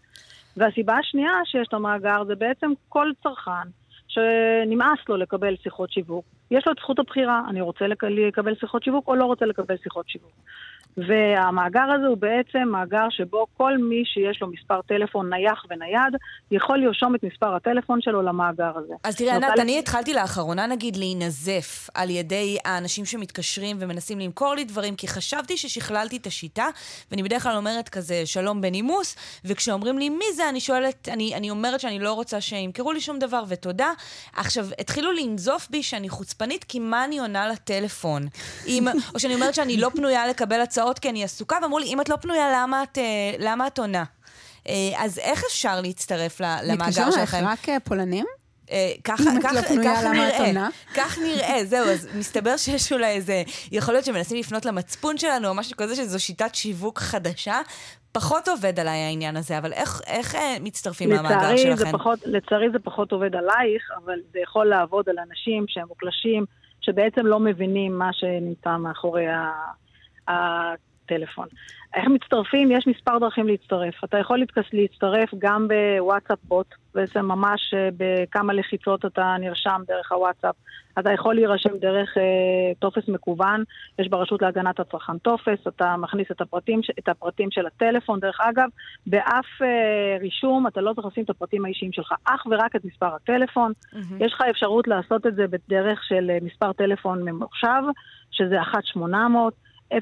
והסיבה 0.57 0.97
השנייה 0.97 1.33
שיש 1.45 1.67
את 1.67 1.73
המאגר 1.73 2.23
זה 2.27 2.35
בעצם 2.35 2.71
כל 2.89 3.11
צרכן 3.23 3.69
שנמאס 4.07 4.99
לו 5.09 5.17
לקבל 5.17 5.55
שיחות 5.63 5.91
שיווק. 5.91 6.25
יש 6.51 6.67
לו 6.67 6.73
את 6.73 6.77
זכות 6.77 6.99
הבחירה, 6.99 7.41
אני 7.49 7.61
רוצה 7.61 7.87
לקבל 7.87 8.55
שיחות 8.55 8.83
שיווק 8.83 9.07
או 9.07 9.15
לא 9.15 9.25
רוצה 9.25 9.45
לקבל 9.45 9.77
שיחות 9.83 10.09
שיווק. 10.09 10.31
והמאגר 10.97 11.91
הזה 11.95 12.07
הוא 12.07 12.17
בעצם 12.17 12.67
מאגר 12.71 13.05
שבו 13.09 13.45
כל 13.57 13.77
מי 13.77 14.03
שיש 14.05 14.41
לו 14.41 14.47
מספר 14.47 14.81
טלפון 14.81 15.33
נייח 15.33 15.65
ונייד, 15.69 16.13
יכול 16.51 16.77
לרשום 16.77 17.15
את 17.15 17.23
מספר 17.23 17.55
הטלפון 17.55 18.01
שלו 18.01 18.21
למאגר 18.21 18.71
הזה. 18.75 18.93
אז 19.03 19.15
תראה, 19.15 19.35
ענת, 19.35 19.59
אני 19.59 19.79
התחלתי 19.79 20.13
לאחרונה, 20.13 20.67
נגיד, 20.67 20.95
להינזף 20.95 21.89
על 21.93 22.09
ידי 22.09 22.57
האנשים 22.65 23.05
שמתקשרים 23.05 23.77
ומנסים 23.79 24.19
למכור 24.19 24.55
לי 24.55 24.63
דברים, 24.63 24.95
כי 24.95 25.07
חשבתי 25.07 25.57
ששכללתי 25.57 26.17
את 26.17 26.27
השיטה, 26.27 26.65
ואני 27.11 27.23
בדרך 27.23 27.43
כלל 27.43 27.55
אומרת 27.55 27.89
כזה, 27.89 28.21
שלום 28.25 28.61
בנימוס, 28.61 29.15
וכשאומרים 29.45 29.99
לי 29.99 30.09
מי 30.09 30.25
זה, 30.35 30.49
אני 30.49 30.59
שואלת, 30.59 31.09
אני, 31.09 31.35
אני 31.35 31.49
אומרת 31.49 31.79
שאני 31.79 31.99
לא 31.99 32.13
רוצה 32.13 32.41
שימכרו 32.41 32.91
לי 32.91 33.01
שום 33.01 33.19
דבר, 33.19 33.43
ותודה. 33.47 33.91
עכשיו, 34.35 34.65
התחילו 34.79 35.11
לנזוף 35.11 35.67
בי 35.69 35.83
שאני 35.83 36.09
חוצפנית, 36.09 36.63
כי 36.63 36.79
מה 36.79 37.05
אני 37.05 37.19
עונה 37.19 37.47
לטלפון? 37.47 38.27
אם, 38.67 38.87
או 39.13 39.19
שאני 39.19 39.35
אומרת 39.35 39.53
שאני 39.53 39.77
לא 39.77 39.89
פנויה 39.89 40.27
לקבל 40.27 40.61
הצעות 40.61 40.82
כי 40.99 41.09
אני 41.09 41.23
עסוקה, 41.23 41.57
ואמרו 41.61 41.79
לי, 41.79 41.85
אם 41.85 42.01
את 42.01 42.09
לא 42.09 42.15
פנויה, 42.15 42.47
למה 42.53 42.83
את, 42.83 42.97
אה, 42.97 43.03
למה 43.39 43.67
את 43.67 43.79
עונה? 43.79 44.03
אה, 44.69 44.73
אז 44.97 45.19
איך 45.19 45.43
אפשר 45.47 45.81
להצטרף 45.81 46.41
ל- 46.41 46.57
למאגר 46.63 47.11
שלכם? 47.11 47.43
רק 47.45 47.69
אה, 47.69 47.79
פולנים? 47.79 48.25
ככה, 49.03 49.23
אם 49.31 49.37
את 49.37 49.43
ככה, 49.43 49.53
לא 49.53 49.61
פנויה, 49.61 49.95
ככה 49.95 50.03
למה 50.03 50.29
את 50.29 50.39
עונה? 50.39 50.69
כך 50.95 51.17
נראה, 51.17 51.65
זהו, 51.65 51.85
אז 51.89 52.07
מסתבר 52.15 52.57
שיש 52.57 52.93
אולי 52.93 53.11
איזה, 53.11 53.43
יכול 53.71 53.93
להיות 53.93 54.05
שמנסים 54.05 54.37
לפנות 54.39 54.65
למצפון 54.65 55.17
שלנו, 55.17 55.47
או 55.47 55.53
משהו 55.53 55.77
כזה, 55.77 55.95
שזו 55.95 56.23
שיטת 56.23 56.55
שיווק 56.55 56.99
חדשה. 56.99 57.61
פחות 58.11 58.47
עובד 58.47 58.79
עליי 58.79 58.97
העניין 58.99 59.37
הזה, 59.37 59.57
אבל 59.57 59.73
איך, 59.73 60.01
איך 60.07 60.35
מצטרפים 60.61 61.11
למאגר 61.11 61.37
לצערי 61.37 61.57
זה, 61.57 61.63
שלכם? 61.63 61.97
פחות, 61.97 62.19
לצערי 62.25 62.67
זה 62.71 62.79
פחות 62.79 63.11
עובד 63.11 63.35
עלייך, 63.35 63.89
אבל 64.05 64.19
זה 64.33 64.39
יכול 64.43 64.65
לעבוד 64.65 65.09
על 65.09 65.15
אנשים 65.29 65.65
שהם 65.67 65.87
מוקלשים, 65.87 66.45
שבעצם 66.81 67.25
לא 67.25 67.39
מבינים 67.39 67.97
מה 67.97 68.09
שנמצא 68.13 68.77
מאחורי 68.77 69.27
ה- 69.27 69.71
הטלפון. 70.27 71.47
איך 71.93 72.07
מצטרפים? 72.07 72.71
יש 72.71 72.87
מספר 72.87 73.19
דרכים 73.19 73.47
להצטרף. 73.47 74.03
אתה 74.03 74.17
יכול 74.17 74.43
להצטרף 74.73 75.29
גם 75.37 75.67
בוואטסאפ 75.67 76.39
בוט, 76.43 76.75
בעצם 76.95 77.25
ממש 77.25 77.73
אה, 77.73 77.89
בכמה 77.97 78.53
לחיצות 78.53 79.05
אתה 79.05 79.35
נרשם 79.39 79.81
דרך 79.87 80.11
הוואטסאפ. 80.11 80.55
אתה 80.99 81.11
יכול 81.11 81.35
להירשם 81.35 81.77
דרך 81.81 82.17
אה, 82.17 82.73
טופס 82.79 83.07
מקוון, 83.07 83.63
יש 83.99 84.07
ברשות 84.07 84.41
להגנת 84.41 84.79
הצרכן 84.79 85.17
טופס, 85.17 85.67
אתה 85.67 85.95
מכניס 85.97 86.27
את 86.31 86.41
הפרטים, 86.41 86.81
את 86.99 87.09
הפרטים 87.09 87.51
של 87.51 87.65
הטלפון. 87.65 88.19
דרך 88.19 88.37
אגב, 88.41 88.69
באף 89.07 89.61
אה, 89.61 90.17
רישום 90.19 90.67
אתה 90.67 90.81
לא 90.81 90.93
צריך 90.93 91.07
לשים 91.07 91.23
את 91.23 91.29
הפרטים 91.29 91.65
האישיים 91.65 91.91
שלך, 91.91 92.13
אך 92.25 92.45
ורק 92.51 92.75
את 92.75 92.85
מספר 92.85 93.15
הטלפון. 93.15 93.71
יש 94.19 94.33
לך 94.33 94.41
אפשרות 94.49 94.87
לעשות 94.87 95.27
את 95.27 95.35
זה 95.35 95.45
בדרך 95.47 96.03
של 96.03 96.29
אה, 96.29 96.37
מספר 96.41 96.73
טלפון 96.73 97.23
ממוחשב, 97.23 97.83
שזה 98.31 98.61
1-800. 98.61 99.03
071-170, 99.91 99.97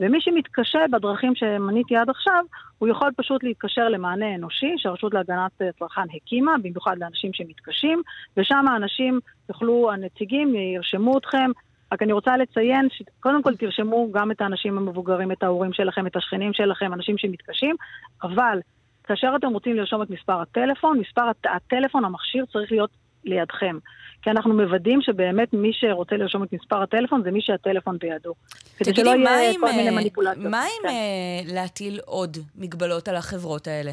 ומי 0.00 0.20
שמתקשה 0.20 0.78
בדרכים 0.92 1.34
שמניתי 1.34 1.96
עד 1.96 2.10
עכשיו, 2.10 2.44
הוא 2.78 2.88
יכול 2.88 3.10
פשוט 3.16 3.44
להתקשר 3.44 3.88
למענה 3.88 4.34
אנושי 4.34 4.74
שהרשות 4.76 5.14
להגנת 5.14 5.50
הצרכן 5.60 6.02
הקימה, 6.16 6.54
במיוחד 6.62 6.98
לאנשים 6.98 7.32
שמתקשים, 7.32 8.02
ושם 8.36 8.64
האנשים 8.68 9.20
יוכלו, 9.48 9.90
הנציגים 9.92 10.54
ירשמו 10.54 11.18
אתכם. 11.18 11.50
רק 11.92 12.02
אני 12.02 12.12
רוצה 12.12 12.36
לציין 12.36 12.88
שקודם 12.90 13.42
כל 13.42 13.56
תרשמו 13.56 14.08
גם 14.12 14.30
את 14.30 14.40
האנשים 14.40 14.78
המבוגרים, 14.78 15.32
את 15.32 15.42
ההורים 15.42 15.72
שלכם, 15.72 16.06
את 16.06 16.16
השכנים 16.16 16.52
שלכם, 16.52 16.92
אנשים 16.94 17.18
שמתקשים, 17.18 17.76
אבל 18.22 18.58
כאשר 19.04 19.32
אתם 19.36 19.48
רוצים 19.48 19.76
לרשום 19.76 20.02
את 20.02 20.10
מספר 20.10 20.40
הטלפון, 20.40 20.98
מספר 20.98 21.22
הט- 21.22 21.46
הטלפון, 21.46 22.04
המכשיר 22.04 22.44
צריך 22.52 22.72
להיות 22.72 22.90
לידכם. 23.24 23.78
כי 24.26 24.30
אנחנו 24.30 24.54
מוודאים 24.54 25.02
שבאמת 25.02 25.52
מי 25.52 25.70
שרוצה 25.72 26.16
לרשום 26.16 26.42
את 26.42 26.52
מספר 26.52 26.82
הטלפון 26.82 27.22
זה 27.24 27.30
מי 27.30 27.40
שהטלפון 27.42 27.98
בידו. 27.98 28.34
תגידי, 28.78 29.02
מה 29.02 29.30
עם, 29.54 29.64
אה. 29.64 29.90
מה 30.36 30.62
עם 30.62 30.82
כן. 30.82 30.88
אה, 30.88 31.54
להטיל 31.54 32.00
עוד 32.04 32.36
מגבלות 32.56 33.08
על 33.08 33.16
החברות 33.16 33.66
האלה? 33.66 33.92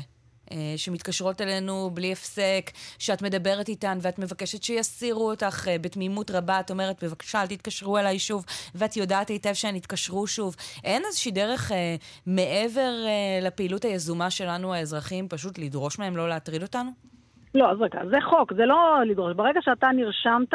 אה, 0.52 0.74
שמתקשרות 0.78 1.42
אלינו 1.42 1.90
בלי 1.94 2.12
הפסק, 2.12 2.72
שאת 3.00 3.22
מדברת 3.22 3.70
איתן 3.70 3.98
ואת 4.02 4.20
מבקשת 4.20 4.64
שיסירו 4.64 5.30
אותך 5.30 5.68
בתמימות 5.82 6.32
רבה, 6.32 6.60
את 6.60 6.72
אומרת, 6.72 7.04
בבקשה, 7.04 7.42
אל 7.42 7.48
תתקשרו 7.48 7.98
אליי 7.98 8.20
שוב, 8.20 8.46
ואת 8.76 8.98
יודעת 8.98 9.30
היטב 9.30 9.54
שהן 9.54 9.76
יתקשרו 9.76 10.28
שוב. 10.28 10.56
אין 10.84 11.02
איזושהי 11.06 11.32
דרך 11.32 11.72
אה, 11.72 11.96
מעבר 12.26 12.94
אה, 13.06 13.48
לפעילות 13.48 13.86
היזומה 13.86 14.30
שלנו, 14.30 14.74
האזרחים, 14.74 15.28
פשוט 15.30 15.58
לדרוש 15.58 16.00
מהם 16.00 16.18
לא 16.18 16.30
להטריד 16.30 16.62
אותנו? 16.62 17.13
לא, 17.56 17.72
אז 17.72 17.82
רגע, 17.82 18.00
זה 18.10 18.18
חוק, 18.22 18.54
זה 18.54 18.66
לא 18.66 19.00
לדרוש. 19.06 19.34
ברגע 19.36 19.60
שאתה 19.62 19.88
נרשמת, 19.88 20.54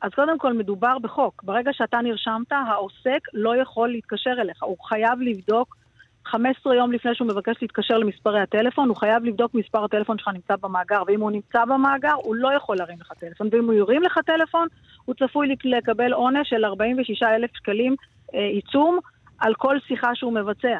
אז 0.00 0.10
קודם 0.14 0.38
כל 0.38 0.52
מדובר 0.52 0.98
בחוק. 0.98 1.42
ברגע 1.42 1.70
שאתה 1.72 1.98
נרשמת, 1.98 2.52
העוסק 2.52 3.20
לא 3.34 3.56
יכול 3.56 3.88
להתקשר 3.88 4.30
אליך. 4.40 4.62
הוא 4.62 4.76
חייב 4.84 5.20
לבדוק 5.20 5.76
15 6.24 6.74
יום 6.74 6.92
לפני 6.92 7.14
שהוא 7.14 7.28
מבקש 7.28 7.56
להתקשר 7.62 7.98
למספרי 7.98 8.40
הטלפון, 8.40 8.88
הוא 8.88 8.96
חייב 8.96 9.24
לבדוק 9.24 9.54
מספר 9.54 9.84
הטלפון 9.84 10.18
שלך 10.18 10.28
נמצא 10.28 10.54
במאגר, 10.56 11.02
ואם 11.06 11.20
הוא 11.20 11.30
נמצא 11.30 11.64
במאגר, 11.64 12.12
הוא 12.14 12.36
לא 12.36 12.52
יכול 12.56 12.76
להרים 12.76 12.98
לך 13.00 13.12
טלפון, 13.12 13.48
ואם 13.52 13.64
הוא 13.64 13.72
ירים 13.74 14.02
לך 14.02 14.18
טלפון, 14.26 14.68
הוא 15.04 15.14
צפוי 15.14 15.46
לק- 15.48 15.64
לקבל 15.64 16.12
עונש 16.12 16.48
של 16.50 16.64
46,000 16.64 17.50
שקלים 17.54 17.96
אה, 18.34 18.40
עיצום 18.40 18.98
על 19.38 19.54
כל 19.54 19.76
שיחה 19.86 20.14
שהוא 20.14 20.32
מבצע. 20.32 20.78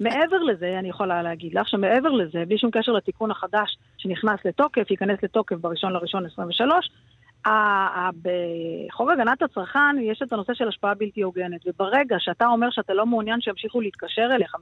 מעבר 0.00 0.38
לזה, 0.38 0.78
אני 0.78 0.88
יכולה 0.88 1.22
להגיד 1.22 1.54
לך 1.54 1.68
שמעבר 1.68 2.08
לזה, 2.08 2.44
בלי 2.48 2.58
שום 2.58 2.70
קשר 2.70 2.92
לתיקון 2.92 3.30
החדש 3.30 3.78
שנכנס 3.98 4.40
לתוקף, 4.44 4.90
ייכנס 4.90 5.22
לתוקף 5.22 5.56
בראשון 5.56 5.92
לראשון 5.92 6.26
23, 6.26 6.90
ה- 7.44 7.50
ה- 7.50 8.10
בחוק 8.22 9.10
הגנת 9.10 9.42
הצרכן 9.42 9.98
יש 10.02 10.22
את 10.22 10.32
הנושא 10.32 10.54
של 10.54 10.68
השפעה 10.68 10.94
בלתי 10.94 11.22
הוגנת, 11.22 11.60
וברגע 11.66 12.16
שאתה 12.18 12.46
אומר 12.46 12.70
שאתה 12.70 12.94
לא 12.94 13.06
מעוניין 13.06 13.40
שימשיכו 13.40 13.80
להתקשר 13.80 14.28
אליך, 14.34 14.56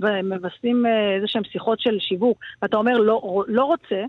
מבצעים, 0.00 0.86
אה, 0.86 1.14
איזה 1.14 1.26
שהם 1.26 1.44
שיחות 1.44 1.80
של 1.80 1.98
שיווק, 2.00 2.38
ואתה 2.62 2.76
אומר 2.76 2.98
לא, 2.98 3.44
לא 3.48 3.64
רוצה, 3.64 4.02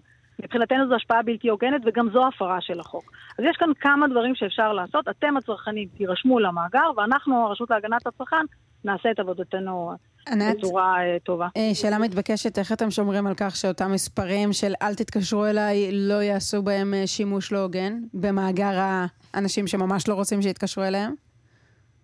מבחינתנו 0.43 0.87
זו 0.87 0.95
השפעה 0.95 1.21
בלתי 1.21 1.49
הוגנת 1.49 1.81
וגם 1.85 2.09
זו 2.13 2.27
הפרה 2.27 2.61
של 2.61 2.79
החוק. 2.79 3.11
אז 3.39 3.45
יש 3.49 3.57
כאן 3.57 3.69
כמה 3.79 4.07
דברים 4.07 4.35
שאפשר 4.35 4.73
לעשות. 4.73 5.07
אתם 5.07 5.37
הצרכנים 5.37 5.87
תירשמו 5.97 6.39
למאגר, 6.39 6.91
ואנחנו, 6.97 7.45
הרשות 7.45 7.69
להגנת 7.69 8.07
הצרכן, 8.07 8.45
נעשה 8.85 9.11
את 9.11 9.19
עבודתנו 9.19 9.95
ענת? 10.31 10.57
בצורה 10.57 11.03
אה, 11.03 11.17
טובה. 11.23 11.47
אה, 11.57 11.69
שאלה 11.73 11.99
מתבקשת, 11.99 12.59
איך 12.59 12.71
אתם 12.71 12.91
שומרים 12.91 13.27
על 13.27 13.33
כך 13.37 13.55
שאותם 13.55 13.91
מספרים 13.91 14.53
של 14.53 14.73
אל 14.81 14.95
תתקשרו 14.95 15.45
אליי, 15.45 15.89
לא 15.91 16.21
יעשו 16.23 16.63
בהם 16.63 16.93
אה, 16.93 17.07
שימוש 17.07 17.51
לא 17.51 17.59
הוגן 17.59 17.93
במאגר 18.13 18.79
האנשים 19.33 19.67
שממש 19.67 20.07
לא 20.07 20.13
רוצים 20.13 20.41
שיתקשרו 20.41 20.83
אליהם? 20.83 21.13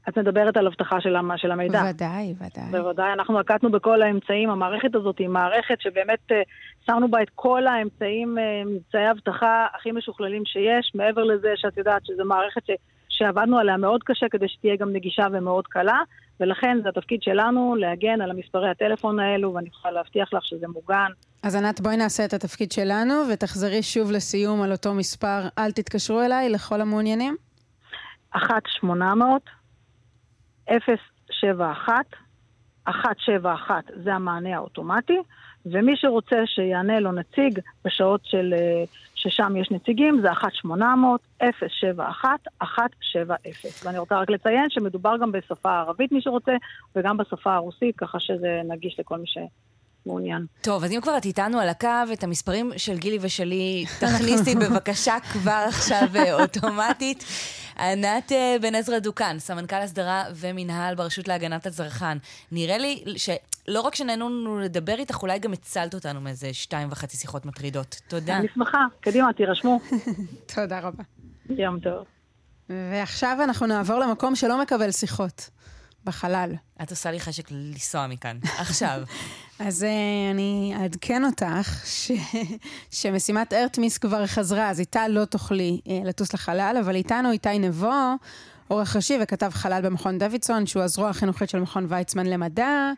את 0.09 0.17
מדברת 0.17 0.57
על 0.57 0.67
אבטחה 0.67 1.01
של, 1.01 1.15
המ- 1.15 1.37
של 1.37 1.51
המידע. 1.51 1.83
ודאי, 1.89 2.33
ודאי. 2.37 2.71
בוודאי, 2.71 3.13
אנחנו 3.13 3.39
נקטנו 3.39 3.71
בכל 3.71 4.01
האמצעים. 4.01 4.49
המערכת 4.49 4.95
הזאת 4.95 5.19
היא 5.19 5.27
מערכת 5.27 5.81
שבאמת 5.81 6.31
שמנו 6.85 7.11
בה 7.11 7.21
את 7.21 7.29
כל 7.35 7.67
האמצעים, 7.67 8.37
מבצעי 8.65 9.11
אבטחה 9.11 9.65
הכי 9.73 9.91
משוכללים 9.91 10.43
שיש. 10.45 10.91
מעבר 10.95 11.23
לזה 11.23 11.49
שאת 11.55 11.77
יודעת 11.77 12.05
שזו 12.05 12.25
מערכת 12.25 12.65
ש, 12.65 12.71
שעבדנו 13.11 13.57
עליה 13.57 13.77
מאוד 13.77 14.03
קשה 14.03 14.25
כדי 14.31 14.47
שתהיה 14.47 14.75
גם 14.75 14.93
נגישה 14.93 15.27
ומאוד 15.31 15.67
קלה, 15.67 15.99
ולכן 16.39 16.77
זה 16.83 16.89
התפקיד 16.89 17.23
שלנו 17.23 17.75
להגן 17.75 18.21
על 18.21 18.31
המספרי 18.31 18.69
הטלפון 18.69 19.19
האלו, 19.19 19.53
ואני 19.53 19.67
יכולה 19.67 19.93
להבטיח 19.93 20.33
לך 20.33 20.45
שזה 20.45 20.67
מוגן. 20.67 21.11
אז 21.43 21.55
ענת, 21.55 21.81
בואי 21.81 21.97
נעשה 21.97 22.25
את 22.25 22.33
התפקיד 22.33 22.71
שלנו, 22.71 23.13
ותחזרי 23.33 23.83
שוב 23.83 24.11
לסיום 24.11 24.61
על 24.61 24.71
אותו 24.71 24.93
מספר, 24.93 25.39
אל 25.57 25.71
תתקשרו 25.71 26.21
אליי, 26.21 26.49
לכל 26.49 26.81
המעוניינים. 26.81 27.35
1-800, 28.35 28.39
071, 30.69 31.93
171 32.87 33.83
זה 34.03 34.13
המענה 34.13 34.55
האוטומטי, 34.55 35.17
ומי 35.65 35.93
שרוצה 35.95 36.35
שיענה 36.45 36.99
לו 36.99 37.11
נציג 37.11 37.59
בשעות 37.85 38.21
של, 38.23 38.53
אה, 38.57 38.83
ששם 39.21 39.55
יש 39.55 39.71
נציגים, 39.71 40.21
זה 40.21 40.31
1-800-071-170. 40.31 42.65
ואני 43.83 43.97
רוצה 43.97 44.19
רק 44.19 44.29
לציין 44.29 44.69
שמדובר 44.69 45.17
גם 45.21 45.31
בשפה 45.31 45.71
הערבית, 45.71 46.11
מי 46.11 46.21
שרוצה, 46.21 46.51
וגם 46.95 47.17
בשפה 47.17 47.55
הרוסית, 47.55 47.97
ככה 47.97 48.19
שזה 48.19 48.61
נגיש 48.67 48.99
לכל 48.99 49.17
מי 49.17 49.27
שמעוניין. 50.03 50.45
טוב, 50.61 50.83
אז 50.83 50.91
אם 50.91 51.01
כבר 51.01 51.17
את 51.17 51.25
איתנו 51.25 51.59
על 51.59 51.69
הקו, 51.69 51.87
את 52.13 52.23
המספרים 52.23 52.71
של 52.77 52.97
גילי 52.97 53.17
ושלי, 53.21 53.85
תכניסי 53.99 54.55
בבקשה 54.55 55.15
כבר 55.31 55.65
עכשיו 55.67 56.07
אה, 56.15 56.33
אוטומטית. 56.33 57.23
ענת 57.79 58.31
אה, 58.31 58.55
בן 58.61 58.75
עזרא 58.75 58.99
דוכן, 58.99 59.39
סמנכ"ל 59.39 59.75
הסדרה 59.75 60.23
ומינהל 60.35 60.95
ברשות 60.95 61.27
להגנת 61.27 61.65
הצרכן. 61.65 62.17
נראה 62.51 62.77
לי 62.77 63.03
שלא 63.17 63.81
רק 63.81 63.95
שנהנו 63.95 64.29
לנו 64.29 64.59
לדבר 64.59 64.93
איתך, 64.99 65.21
אולי 65.21 65.39
גם 65.39 65.53
הצלת 65.53 65.93
אותנו 65.93 66.21
מאיזה 66.21 66.53
שתיים 66.53 66.87
וחצי 66.91 67.17
שיחות 67.17 67.45
מטרידות. 67.45 68.01
תודה. 68.07 68.37
אני 68.37 68.47
שמחה, 68.53 68.85
קדימה, 69.01 69.33
תירשמו. 69.33 69.79
תודה 70.55 70.79
רבה. 70.79 71.03
יום 71.49 71.79
טוב. 71.79 72.05
ועכשיו 72.69 73.37
אנחנו 73.43 73.67
נעבור 73.67 73.99
למקום 73.99 74.35
שלא 74.35 74.61
מקבל 74.61 74.91
שיחות, 74.91 75.49
בחלל. 76.05 76.51
את 76.81 76.89
עושה 76.89 77.11
לי 77.11 77.19
חשק 77.19 77.51
לנסוע 77.51 78.07
מכאן, 78.07 78.37
עכשיו. 78.63 79.01
אז 79.59 79.83
uh, 79.83 80.31
אני 80.33 80.73
אעדכן 80.81 81.25
אותך 81.25 81.81
ש... 81.85 82.11
שמשימת 82.91 83.53
ארטמיס 83.53 83.97
כבר 83.97 84.25
חזרה, 84.25 84.69
אז 84.69 84.79
איתה 84.79 85.07
לא 85.07 85.25
תוכלי 85.25 85.81
uh, 85.85 86.07
לטוס 86.07 86.33
לחלל, 86.33 86.77
אבל 86.79 86.95
איתנו 86.95 87.31
איתי 87.31 87.59
נבו, 87.59 88.15
עורך 88.67 88.95
ראשי 88.95 89.17
וכתב 89.21 89.49
חלל 89.49 89.81
במכון 89.83 90.17
דוידסון, 90.17 90.65
שהוא 90.65 90.83
הזרוע 90.83 91.09
החינוכית 91.09 91.49
של 91.49 91.59
מכון 91.59 91.85
ויצמן 91.89 92.27
למדע. 92.27 92.91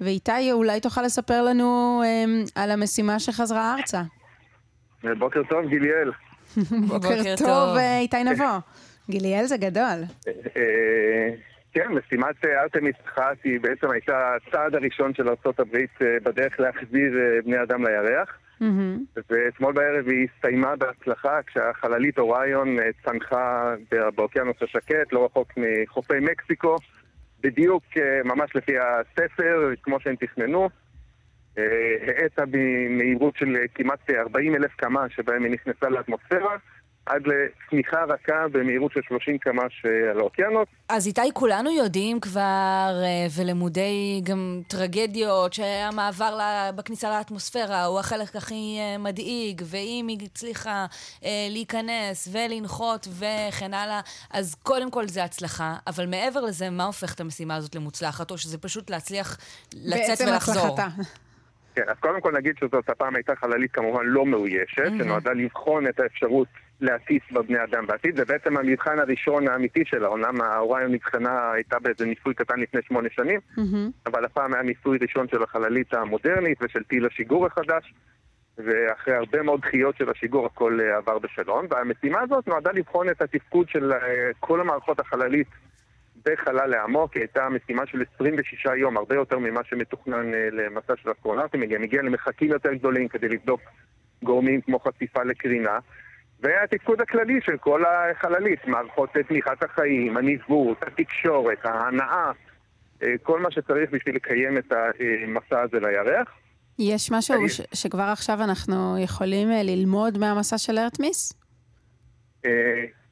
ואיתי, 0.00 0.52
אולי 0.52 0.80
תוכל 0.80 1.02
לספר 1.02 1.42
לנו 1.42 2.02
אמ, 2.06 2.44
על 2.54 2.70
המשימה 2.70 3.20
שחזרה 3.20 3.74
ארצה. 3.78 4.02
בוקר 5.18 5.42
טוב, 5.48 5.68
גיליאל. 5.68 6.10
בוקר 6.88 7.36
טוב, 7.36 7.76
אה, 7.76 7.98
איתי 7.98 8.24
נבו. 8.24 8.44
גיליאל 9.10 9.44
זה 9.44 9.56
גדול. 9.56 10.02
אה, 11.78 11.84
כן, 11.84 11.92
משימת 11.92 12.44
אה, 12.44 12.62
ארתמיס 12.62 12.96
אחת 13.04 13.36
היא 13.44 13.60
בעצם 13.60 13.90
הייתה 13.90 14.36
הצעד 14.36 14.74
הראשון 14.74 15.14
של 15.14 15.28
ארה"ב 15.28 15.76
בדרך 16.22 16.60
להחזיר 16.60 17.12
בני 17.44 17.62
אדם 17.62 17.84
לירח. 17.86 18.38
ואתמול 19.30 19.72
בערב 19.72 20.08
היא 20.08 20.28
הסתיימה 20.34 20.76
בהצלחה 20.76 21.42
כשהחללית 21.46 22.18
אוריון 22.18 22.76
צנחה 23.04 23.74
באוקיינוס 24.14 24.56
השקט, 24.62 25.12
לא 25.12 25.24
רחוק 25.24 25.52
מחופי 25.56 26.20
מקסיקו, 26.20 26.76
בדיוק 27.40 27.84
ממש 28.24 28.56
לפי 28.56 28.72
הספר, 28.78 29.72
כמו 29.82 30.00
שהם 30.00 30.16
תכננו. 30.16 30.68
האטה 32.06 32.42
במהירות 32.50 33.36
של 33.36 33.56
כמעט 33.74 34.10
40 34.10 34.54
אלף 34.54 34.74
קמ"ש 34.76 35.16
שבהם 35.16 35.44
היא 35.44 35.52
נכנסה 35.52 35.88
לאטמוספירה. 35.88 36.56
עד 37.06 37.22
לצמיחה 37.26 38.04
רכה 38.04 38.48
במהירות 38.52 38.92
של 38.92 39.00
30 39.08 39.38
קמ"ש 39.38 39.86
על 40.10 40.18
האוקיינוס. 40.18 40.68
אז 40.88 41.06
איתי, 41.06 41.20
כולנו 41.32 41.70
יודעים 41.70 42.20
כבר, 42.20 42.40
אה, 43.02 43.26
ולמודי 43.36 44.20
גם 44.24 44.60
טרגדיות, 44.68 45.52
שהמעבר 45.52 46.38
בכניסה 46.76 47.10
לאטמוספירה 47.18 47.84
הוא 47.84 47.98
החלק 47.98 48.36
הכי 48.36 48.78
אה, 48.78 48.98
מדאיג, 48.98 49.62
ואם 49.64 50.06
היא 50.08 50.18
הצליחה 50.32 50.86
אה, 51.24 51.30
להיכנס 51.50 52.28
ולנחות 52.32 53.08
וכן 53.18 53.74
הלאה, 53.74 54.00
אז 54.30 54.54
קודם 54.54 54.90
כל 54.90 55.06
זה 55.06 55.24
הצלחה, 55.24 55.74
אבל 55.86 56.06
מעבר 56.06 56.40
לזה, 56.40 56.70
מה 56.70 56.84
הופך 56.84 57.14
את 57.14 57.20
המשימה 57.20 57.56
הזאת 57.56 57.74
למוצלחת, 57.74 58.30
או 58.30 58.38
שזה 58.38 58.58
פשוט 58.58 58.90
להצליח 58.90 59.38
לצאת 59.74 60.28
ולחזור? 60.28 60.54
בעצם 60.54 60.82
הצלחתה. 60.82 61.02
כן, 61.74 61.82
אז 61.88 61.96
קודם 62.00 62.20
כל 62.20 62.32
נגיד 62.32 62.54
שזאת 62.60 62.88
הפעם 62.88 63.16
הייתה 63.16 63.36
חללית 63.36 63.72
כמובן 63.72 64.02
לא 64.04 64.26
מאוישת, 64.26 64.78
mm-hmm. 64.78 65.02
שנועדה 65.02 65.32
לבחון 65.32 65.88
את 65.88 66.00
האפשרות 66.00 66.48
להטיס 66.80 67.22
בבני 67.32 67.64
אדם 67.64 67.86
בעתיד. 67.86 68.16
זה 68.16 68.24
בעצם 68.24 68.56
המבחן 68.56 68.98
הראשון 68.98 69.48
האמיתי 69.48 69.84
שלה, 69.84 70.08
אומנם 70.08 70.40
האוריון 70.40 70.92
נבחנה, 70.92 71.52
הייתה 71.52 71.78
באיזה 71.78 72.06
ניסוי 72.06 72.34
קטן 72.34 72.60
לפני 72.60 72.80
שמונה 72.88 73.08
שנים, 73.12 73.40
mm-hmm. 73.58 74.06
אבל 74.06 74.24
הפעם 74.24 74.54
היה 74.54 74.62
ניסוי 74.62 74.98
ראשון 75.00 75.28
של 75.28 75.42
החללית 75.42 75.94
המודרנית 75.94 76.58
ושל 76.62 76.82
טיל 76.82 77.06
השיגור 77.06 77.46
החדש, 77.46 77.94
ואחרי 78.58 79.14
הרבה 79.14 79.42
מאוד 79.42 79.60
דחיות 79.60 79.96
של 79.96 80.10
השיגור 80.10 80.46
הכל 80.46 80.78
אה, 80.80 80.96
עבר 80.96 81.18
בשלום, 81.18 81.66
והמשימה 81.70 82.20
הזאת 82.20 82.48
נועדה 82.48 82.70
לבחון 82.72 83.10
את 83.10 83.22
התפקוד 83.22 83.68
של 83.68 83.92
אה, 83.92 83.98
כל 84.40 84.60
המערכות 84.60 85.00
החללית 85.00 85.48
בחלל 86.24 86.74
העמוק, 86.74 87.14
היא 87.14 87.20
הייתה 87.20 87.48
משימה 87.48 87.86
של 87.86 88.02
26 88.14 88.66
יום, 88.76 88.96
הרבה 88.96 89.14
יותר 89.14 89.38
ממה 89.38 89.60
שמתוכנן 89.64 90.34
אה, 90.34 90.48
למסע 90.52 90.96
של 90.96 91.12
אסטרונאוטים, 91.12 91.60
היא 91.62 91.70
גם 91.70 91.82
הגיעה 91.82 92.02
למרחקים 92.02 92.48
יותר 92.48 92.74
גדולים 92.74 93.08
כדי 93.08 93.28
לבדוק 93.28 93.60
גורמים 94.22 94.60
כמו 94.60 94.78
חשיפה 94.78 95.22
לקרינה. 95.22 95.78
והתפקוד 96.46 97.00
הכללי 97.00 97.40
של 97.42 97.56
כל 97.56 97.82
החללית, 97.84 98.66
מערכות 98.66 99.10
תמיכת 99.28 99.62
החיים, 99.62 100.16
הניווט, 100.16 100.82
התקשורת, 100.82 101.58
ההנאה, 101.64 102.30
אה, 103.02 103.14
כל 103.22 103.40
מה 103.40 103.50
שצריך 103.50 103.90
בשביל 103.90 104.16
לקיים 104.16 104.58
את 104.58 104.72
המסע 105.26 105.60
הזה 105.60 105.80
לירח. 105.80 106.28
יש 106.78 107.12
משהו 107.12 107.48
ש- 107.48 107.60
שכבר 107.82 108.02
עכשיו 108.12 108.38
אנחנו 108.44 108.98
יכולים 108.98 109.50
אה, 109.50 109.62
ללמוד 109.62 110.18
מהמסע 110.18 110.58
של 110.58 110.78
ארטמיס? 110.78 111.32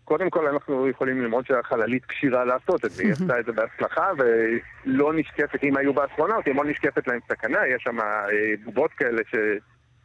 קודם 0.04 0.30
כל 0.30 0.46
אנחנו 0.46 0.88
יכולים 0.88 1.20
ללמוד 1.22 1.46
שהחללית 1.46 2.04
כשירה 2.04 2.44
לעשות 2.44 2.84
את 2.84 2.90
זה, 2.90 3.02
היא 3.02 3.12
עשתה 3.12 3.40
את 3.40 3.44
זה 3.44 3.52
בהצלחה 3.52 4.10
ולא 4.18 5.12
נשקפת, 5.14 5.64
אם 5.64 5.76
היו 5.76 5.94
באסטרונאוטים, 5.94 6.56
לא 6.56 6.64
נשקפת 6.64 7.08
להם 7.08 7.18
סכנה, 7.28 7.58
יש 7.66 7.82
שם 7.82 8.00
אה, 8.00 8.26
בובות 8.64 8.90
כאלה 8.90 9.22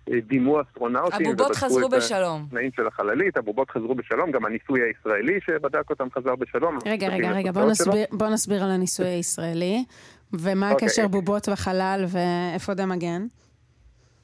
שדימו 0.10 0.62
אסטרונאוטים. 0.62 1.28
הבובות 1.28 1.56
חזרו 1.56 1.90
בשלום. 1.90 2.46
התנאים 2.48 2.72
של 2.76 2.88
החללית, 2.88 3.38
הבובות 3.38 3.70
חזרו 3.70 3.96
בשלום, 3.96 4.32
גם 4.32 4.46
הניסוי 4.46 4.82
הישראלי 4.82 5.40
שבדק 5.46 5.90
אותם 5.90 6.08
חזר 6.12 6.36
בשלום. 6.36 6.78
רגע, 6.86 7.08
רגע, 7.08 7.32
רגע, 7.32 7.52
בוא 7.52 7.66
נסביר, 7.66 8.06
בוא 8.12 8.30
נסביר 8.30 8.64
על 8.64 8.72
הניסוי 8.72 9.08
הישראלי, 9.08 9.84
ומה 10.34 10.72
אוקיי. 10.72 10.86
הקשר 10.88 11.08
בובות 11.08 11.50
וחלל 11.50 12.06
ואפודי 12.08 12.86
מגן. 12.86 13.22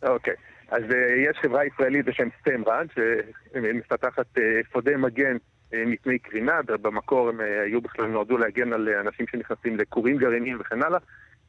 אוקיי. 0.04 0.34
אז 0.70 0.84
uh, 0.84 0.96
יש 1.30 1.38
חברה 1.42 1.66
ישראלית 1.66 2.06
בשם 2.06 2.28
סטמרד, 2.40 2.88
שמפתחת 2.96 4.38
אפודי 4.72 4.94
uh, 4.94 4.98
מגן 4.98 5.38
אה, 5.74 5.84
מפני 5.86 6.20
קרינה, 6.20 6.60
במקור 6.82 7.30
הם 7.30 7.42
אה, 7.42 7.62
היו 7.62 7.82
בכלל 7.82 8.06
נועדו 8.06 8.38
להגן 8.38 8.74
על 8.74 8.90
אה, 8.90 9.00
אנשים 9.00 9.26
שנכנסים 9.32 9.78
לכורים 9.78 10.18
גרעיניים 10.18 10.58
וכן 10.60 10.84
הלאה, 10.84 11.00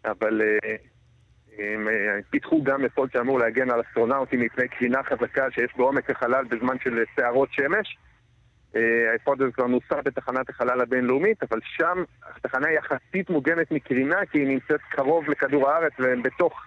אבל 0.05 0.43
הם 1.59 1.89
פיתחו 2.31 2.63
גם 2.63 2.85
אפוד 2.85 3.11
שאמור 3.13 3.39
להגן 3.39 3.71
על 3.71 3.81
אסטרונאוטים 3.81 4.41
מפני 4.41 4.69
קרינה 4.69 5.03
חזקה 5.03 5.51
שיש 5.51 5.71
בעומק 5.77 6.11
החלל 6.11 6.45
בזמן 6.45 6.77
של 6.85 7.05
סערות 7.17 7.49
שמש. 7.53 7.97
האפוד 9.13 9.43
הזה 9.43 9.53
כבר 9.53 9.67
נוסע 9.67 10.01
בתחנת 10.05 10.49
החלל 10.49 10.81
הבינלאומית, 10.81 11.43
אבל 11.43 11.61
שם 11.63 12.05
התחנה 12.37 12.71
יחסית 12.71 13.31
מוגנת 13.31 13.71
מקרינה 13.71 14.27
כי 14.31 14.39
היא 14.39 14.49
נמצאת 14.49 14.81
קרוב 14.91 15.31
לכדור 15.31 15.71
הארץ 15.71 15.93
והם 15.99 16.23
בתוך 16.23 16.63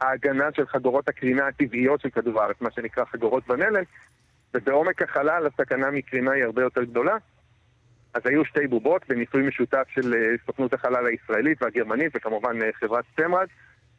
ההגנה 0.00 0.48
של 0.56 0.66
חגורות 0.66 1.08
הקרינה 1.08 1.46
הטבעיות 1.46 2.00
של 2.00 2.10
כדור 2.10 2.42
הארץ, 2.42 2.56
מה 2.60 2.70
שנקרא 2.70 3.04
חגורות 3.04 3.50
ונלן, 3.50 3.82
ובעומק 4.54 5.02
החלל 5.02 5.46
הסכנה 5.46 5.90
מקרינה 5.90 6.32
היא 6.32 6.44
הרבה 6.44 6.62
יותר 6.62 6.84
גדולה. 6.84 7.16
אז 8.14 8.22
היו 8.24 8.44
שתי 8.44 8.66
בובות 8.66 9.02
בניסוי 9.08 9.42
משותף 9.42 9.84
של 9.94 10.14
אה, 10.14 10.34
סוכנות 10.46 10.72
החלל 10.72 11.06
הישראלית 11.06 11.62
והגרמנית 11.62 12.12
וכמובן 12.14 12.62
אה, 12.62 12.70
חברת 12.72 13.04
סטמרד, 13.12 13.46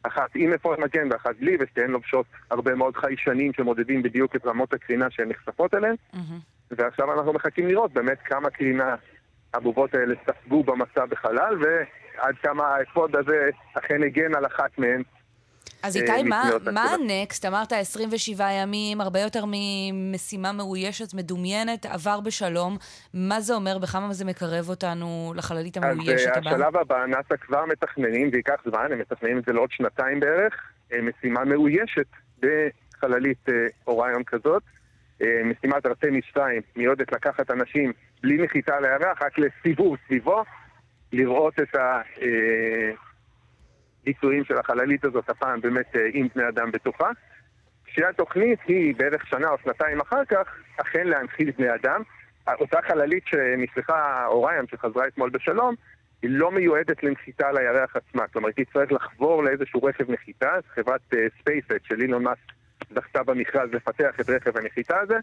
אחת 0.06 0.30
עם 0.34 0.52
אפוד 0.52 0.80
מגן 0.80 1.12
ואחת 1.12 1.36
בלי, 1.40 1.56
ושתיהן 1.60 1.90
לובשות 1.90 2.26
הרבה 2.50 2.74
מאוד 2.74 2.96
חיישנים 2.96 3.52
שמודדים 3.52 4.02
בדיוק 4.02 4.36
את 4.36 4.46
רמות 4.46 4.72
הקרינה 4.72 5.10
שהן 5.10 5.28
נחשפות 5.28 5.74
אליהן. 5.74 5.94
Mm-hmm. 6.14 6.18
ועכשיו 6.70 7.12
אנחנו 7.12 7.32
מחכים 7.32 7.68
לראות 7.68 7.92
באמת 7.92 8.18
כמה 8.24 8.50
קרינה 8.50 8.94
הבובות 9.54 9.94
האלה 9.94 10.14
ספגו 10.26 10.62
במסע 10.62 11.06
בחלל, 11.06 11.56
ועד 11.60 12.34
כמה 12.42 12.66
האפוד 12.66 13.16
הזה 13.16 13.50
אכן 13.74 14.02
הגן 14.02 14.34
על 14.34 14.46
אחת 14.46 14.78
מהן 14.78 15.02
אז 15.82 15.96
איתי, 15.96 16.22
מה, 16.22 16.50
מה 16.72 16.84
הנקסט? 16.94 17.44
אמרת 17.44 17.72
27 17.72 18.52
ימים, 18.52 19.00
הרבה 19.00 19.20
יותר 19.20 19.44
ממשימה 19.46 20.52
מאוישת, 20.52 21.14
מדומיינת, 21.14 21.86
עבר 21.86 22.20
בשלום. 22.20 22.76
מה 23.14 23.40
זה 23.40 23.54
אומר? 23.54 23.78
בכמה 23.78 24.12
זה 24.12 24.24
מקרב 24.24 24.68
אותנו 24.68 25.32
לחללית 25.36 25.76
המאוישת 25.76 26.36
הבאה? 26.36 26.52
אז 26.52 26.60
השלב 26.60 26.76
הבא, 26.76 27.06
נאס"א 27.06 27.36
כבר 27.36 27.64
מתכננים, 27.66 28.30
זה 28.30 28.36
ייקח 28.36 28.60
זמן, 28.64 28.92
הם 28.92 28.98
מתכננים 28.98 29.38
את 29.38 29.44
זה 29.44 29.52
לעוד 29.52 29.70
שנתיים 29.70 30.20
בערך, 30.20 30.54
אה, 30.92 30.98
משימה 31.02 31.44
מאוישת 31.44 32.06
בחללית 32.40 33.48
אה, 33.48 33.54
אוריון 33.86 34.24
כזאת. 34.24 34.62
אה, 35.22 35.40
משימת 35.44 35.86
ארתמיס 35.86 36.24
2 36.24 36.62
מיועדת 36.76 37.12
לקחת 37.12 37.50
אנשים 37.50 37.92
בלי 38.22 38.36
נחיתה 38.36 38.76
על 38.76 38.84
הירח, 38.84 39.22
רק 39.22 39.38
לסיבוב 39.38 39.96
סביבו, 40.06 40.44
לראות 41.12 41.54
את 41.60 41.74
ה... 41.74 42.00
ביצועים 44.04 44.44
של 44.44 44.58
החללית 44.58 45.04
הזאת, 45.04 45.30
הפעם 45.30 45.60
באמת 45.60 45.96
אה, 45.96 46.00
עם 46.12 46.28
בני 46.34 46.48
אדם 46.48 46.70
בתוכה. 46.70 47.10
כשהתוכנית 47.84 48.58
היא 48.66 48.94
בערך 48.96 49.26
שנה 49.26 49.48
או 49.48 49.56
שנתיים 49.64 50.00
אחר 50.00 50.24
כך, 50.24 50.56
אכן 50.76 51.06
להנחיל 51.06 51.50
בני 51.58 51.74
אדם. 51.74 52.02
אותה 52.60 52.78
חללית 52.88 53.26
שנשלחה 53.26 54.26
אוריון, 54.26 54.66
שחזרה 54.66 55.06
אתמול 55.06 55.30
בשלום, 55.30 55.74
היא 56.22 56.30
לא 56.30 56.50
מיועדת 56.50 57.02
לנחיתה 57.02 57.48
על 57.48 57.56
הירח 57.56 57.96
עצמה. 57.96 58.28
כלומר, 58.28 58.48
היא 58.56 58.64
תצטרך 58.64 58.92
לחבור 58.92 59.44
לאיזשהו 59.44 59.82
רכב 59.82 60.10
נחיתה, 60.10 60.52
חברת 60.74 61.00
ספייסט 61.40 61.70
uh, 61.70 61.74
של 61.88 62.00
אילון 62.00 62.22
מאסק 62.22 62.52
זכתה 62.94 63.22
במכרז 63.22 63.70
לפתח 63.72 64.20
את 64.20 64.30
רכב 64.30 64.58
הנחיתה 64.58 65.00
הזה, 65.00 65.18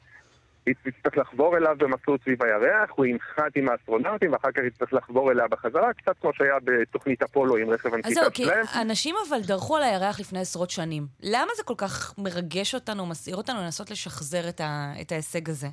היא 0.66 0.76
תצטרך 0.84 1.18
לחבור 1.18 1.58
אליו 1.58 1.76
במסלול 1.78 2.18
סביב 2.24 2.44
הירח, 2.44 2.90
הוא 2.96 3.06
ינחת 3.06 3.56
עם 3.56 3.70
האסטרונאוטים, 3.70 4.34
ואחר 4.34 4.52
כך 4.52 4.62
היא 4.62 4.70
תצטרך 4.70 4.94
לחבור 4.94 5.32
אליה 5.32 5.48
בחזרה, 5.48 5.94
קצת 5.94 6.16
כמו 6.22 6.34
שהיה 6.34 6.56
בתוכנית 6.64 7.24
אפולו 7.24 7.58
עם 7.58 7.70
רכב 7.70 7.94
הנחיתה 7.94 8.10
שלהם. 8.10 8.26
אז 8.26 8.34
זהו, 8.36 8.74
כי 8.74 8.82
אנשים 8.82 9.16
אבל 9.30 9.38
דרכו 9.48 9.78
על 9.78 9.84
הירח 9.84 10.20
לפני 10.20 10.40
עשרות 10.40 10.70
שנים. 10.70 11.04
למה 11.24 11.52
זה 11.58 11.64
כל 11.64 11.74
כך 11.78 12.14
מרגש 12.18 12.76
אותנו, 12.76 13.06
מסעיר 13.06 13.36
אותנו 13.36 13.60
לנסות 13.60 13.92
לשחזר 13.92 14.50
את, 14.50 14.62
ה, 14.62 14.94
את 15.02 15.12
ההישג 15.12 15.50
הזה? 15.50 15.68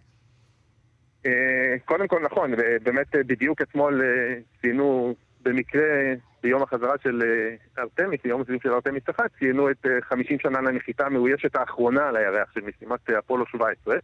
אה, 1.26 1.76
קודם 1.84 2.08
כל 2.08 2.22
נכון, 2.22 2.52
באמת 2.82 3.14
אה, 3.14 3.20
בדיוק 3.26 3.62
אתמול 3.62 4.02
אה, 4.02 4.34
ציינו 4.60 5.14
במקרה 5.42 6.14
ביום 6.42 6.62
החזרה 6.62 6.94
של 7.02 7.22
ארתמיס, 7.78 8.20
ביום 8.24 8.40
הסיום 8.40 8.58
של 8.62 8.72
ארתמיס 8.72 9.02
1, 9.10 9.24
ציינו 9.38 9.70
את 9.70 9.86
50 10.02 10.38
שנה 10.38 10.60
לנחיתה 10.60 11.06
המאוישת 11.06 11.56
האחרונה 11.56 12.08
על 12.08 12.16
הירח 12.16 12.52
של 12.54 12.60
משימת 12.60 13.10
אפולו 13.10 13.46
17. 13.46 13.96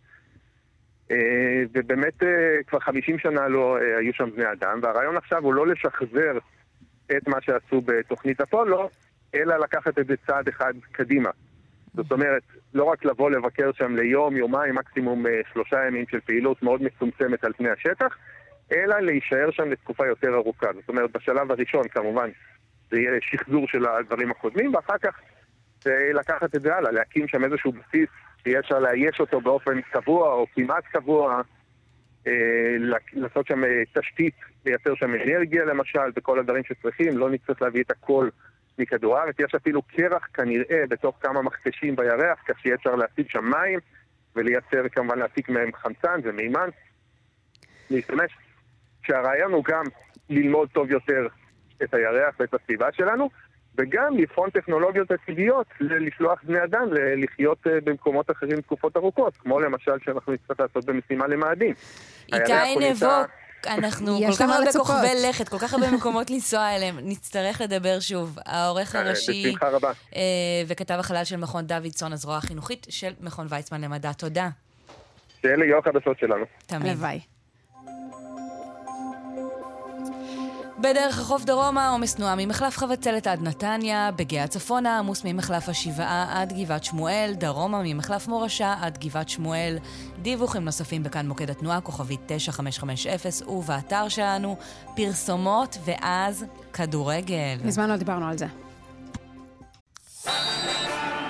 אה, 1.11 1.63
ובאמת 1.73 2.23
אה, 2.23 2.63
כבר 2.67 2.81
50 2.81 3.19
שנה 3.19 3.49
לא 3.49 3.79
אה, 3.79 3.99
היו 3.99 4.13
שם 4.15 4.31
בני 4.31 4.53
אדם, 4.53 4.81
והרעיון 4.83 5.17
עכשיו 5.17 5.45
הוא 5.45 5.55
לא 5.55 5.67
לשחזר 5.67 6.39
את 7.17 7.29
מה 7.29 7.37
שעשו 7.41 7.81
בתוכנית 7.81 8.41
אפולו, 8.41 8.91
אלא 9.35 9.57
לקחת 9.57 9.99
את 9.99 10.07
זה 10.07 10.15
צעד 10.27 10.49
אחד 10.49 10.73
קדימה. 10.93 11.31
זאת 11.95 12.13
אומרת, 12.13 12.43
לא 12.75 12.85
רק 12.85 13.05
לבוא 13.05 13.31
לבקר 13.31 13.71
שם 13.73 13.97
ליום, 13.97 14.37
יומיים, 14.37 14.75
מקסימום 14.75 15.25
שלושה 15.53 15.87
ימים 15.87 16.05
של 16.11 16.21
פעילות 16.21 16.63
מאוד 16.63 16.83
מצומצמת 16.83 17.45
על 17.45 17.53
פני 17.53 17.71
השטח, 17.71 18.17
אלא 18.73 19.01
להישאר 19.01 19.51
שם 19.51 19.71
לתקופה 19.71 20.07
יותר 20.07 20.35
ארוכה. 20.35 20.67
זאת 20.75 20.89
אומרת, 20.89 21.13
בשלב 21.13 21.53
הראשון 21.53 21.89
כמובן 21.89 22.31
זה 22.91 22.99
יהיה 22.99 23.11
שחזור 23.21 23.69
של 23.69 23.87
הדברים 23.87 24.31
הקודמים, 24.31 24.75
ואחר 24.75 24.99
כך 24.99 25.21
לקחת 26.15 26.55
את 26.55 26.63
זה 26.63 26.77
הלאה, 26.77 26.93
להקים 26.93 27.29
שם 27.29 27.45
איזשהו 27.45 27.73
בסיס 27.73 28.09
שיהיה 28.45 28.61
אפשר 28.61 28.79
לאייש 28.79 29.21
אותו 29.21 29.41
באופן 29.41 29.81
קבוע 29.81 30.33
או 30.33 30.47
כמעט 30.55 30.85
קבוע, 30.93 31.43
אה, 32.27 32.77
לעשות 33.13 33.47
שם 33.47 33.65
אה, 33.65 33.83
תשתית, 33.95 34.35
לייצר 34.67 34.95
שם 34.95 35.15
אנרגיה 35.15 35.65
למשל, 35.65 36.11
וכל 36.17 36.39
הדברים 36.39 36.63
שצריכים, 36.65 37.19
לא 37.19 37.31
נצטרך 37.31 37.63
להביא 37.63 37.83
את 37.83 37.91
הכל 37.91 38.29
מכדור 38.79 39.19
הארץ, 39.19 39.35
יש 39.39 39.55
אפילו 39.55 39.83
קרח 39.83 40.29
כנראה 40.35 40.85
בתוך 40.89 41.19
כמה 41.21 41.43
מכתשים 41.43 41.97
בירח, 41.97 42.39
כך 42.49 42.61
שיהיה 42.61 42.75
אפשר 42.75 42.95
להשיג 42.95 43.31
שם 43.31 43.45
מים 43.45 43.79
ולייצר 44.37 44.89
כמובן 44.93 45.19
להפיק 45.19 45.49
מהם 45.49 45.71
חמצן 45.73 46.21
ומימן, 46.25 46.69
להשתמש. 47.91 48.31
שהרעיון 49.07 49.53
הוא 49.53 49.65
גם 49.65 49.85
ללמוד 50.31 50.69
טוב 50.73 50.91
יותר 50.91 51.27
את 51.83 51.95
הירח 51.95 52.35
ואת 52.41 52.55
הסביבה 52.55 52.93
שלנו, 52.93 53.31
וגם 53.79 54.17
לבחון 54.17 54.51
טכנולוגיות 54.51 55.11
עתידיות 55.11 55.67
לשלוח 55.81 56.39
בני 56.43 56.65
אדם 56.65 56.87
לחיות 57.17 57.67
אה, 57.67 57.73
במקומות 57.85 58.31
אחרים 58.31 58.61
תקופות 58.61 58.97
ארוכות, 58.97 59.37
כמו 59.37 59.61
למשל 59.61 59.93
שאנחנו 60.05 60.33
נצטרך 60.33 60.61
לעשות 60.61 60.85
במשימה 60.85 61.27
למאדים. 61.27 61.75
איתי 62.33 62.77
נבו, 62.91 63.07
אנחנו 63.67 64.19
כל 64.31 64.33
כך 64.33 64.49
הרבה 64.51 64.73
כוכבי 64.73 65.29
לכת, 65.29 65.49
כל 65.49 65.59
כך 65.59 65.75
הרבה 65.75 65.91
מקומות 65.91 66.31
לנסוע 66.31 66.77
אליהם, 66.77 66.97
נצטרך 67.03 67.61
לדבר 67.61 68.01
שוב. 68.01 68.39
העורך 68.47 68.97
אה, 68.97 69.01
הראשי 69.01 69.45
בשמחה 69.47 69.69
רבה. 69.69 69.93
אה, 70.17 70.23
וכתב 70.67 70.97
החלל 70.99 71.25
של 71.25 71.37
מכון 71.37 71.67
דוידסון, 71.67 72.13
הזרוע 72.13 72.37
החינוכית 72.37 72.87
של 72.91 73.13
מכון 73.21 73.47
ויצמן 73.51 73.81
למדע. 73.81 74.13
תודה. 74.13 74.49
שאלה 75.43 75.65
יהיו 75.65 75.79
החדשות 75.79 76.19
שלנו. 76.19 76.45
תמיד. 76.67 76.97
בדרך 80.85 81.19
החוף 81.19 81.45
דרומה 81.45 81.89
עומס 81.89 82.15
תנועה 82.15 82.35
ממחלף 82.37 82.79
חבצלת 82.79 83.27
עד 83.27 83.43
נתניה, 83.43 84.11
בגאה 84.17 84.47
צפונה 84.47 84.99
עמוס 84.99 85.25
ממחלף 85.25 85.69
השבעה 85.69 86.27
עד 86.31 86.53
גבעת 86.53 86.85
שמואל, 86.85 87.35
דרומה 87.39 87.81
ממחלף 87.85 88.29
מורשה 88.29 88.75
עד 88.81 88.99
גבעת 88.99 89.29
שמואל. 89.29 89.79
דיווחים 90.23 90.65
נוספים 90.65 91.03
בכאן 91.03 91.29
מוקד 91.29 91.51
התנועה, 91.51 91.81
כוכבית 91.81 92.21
9550 92.27 93.49
ובאתר 93.49 94.09
שלנו, 94.09 94.57
פרסומות 94.97 95.79
ואז 95.85 96.45
כדורגל. 96.73 97.59
מזמן 97.65 97.91
לא 97.91 97.97
דיברנו 97.97 98.29
על 98.29 98.39
זה. 98.39 98.47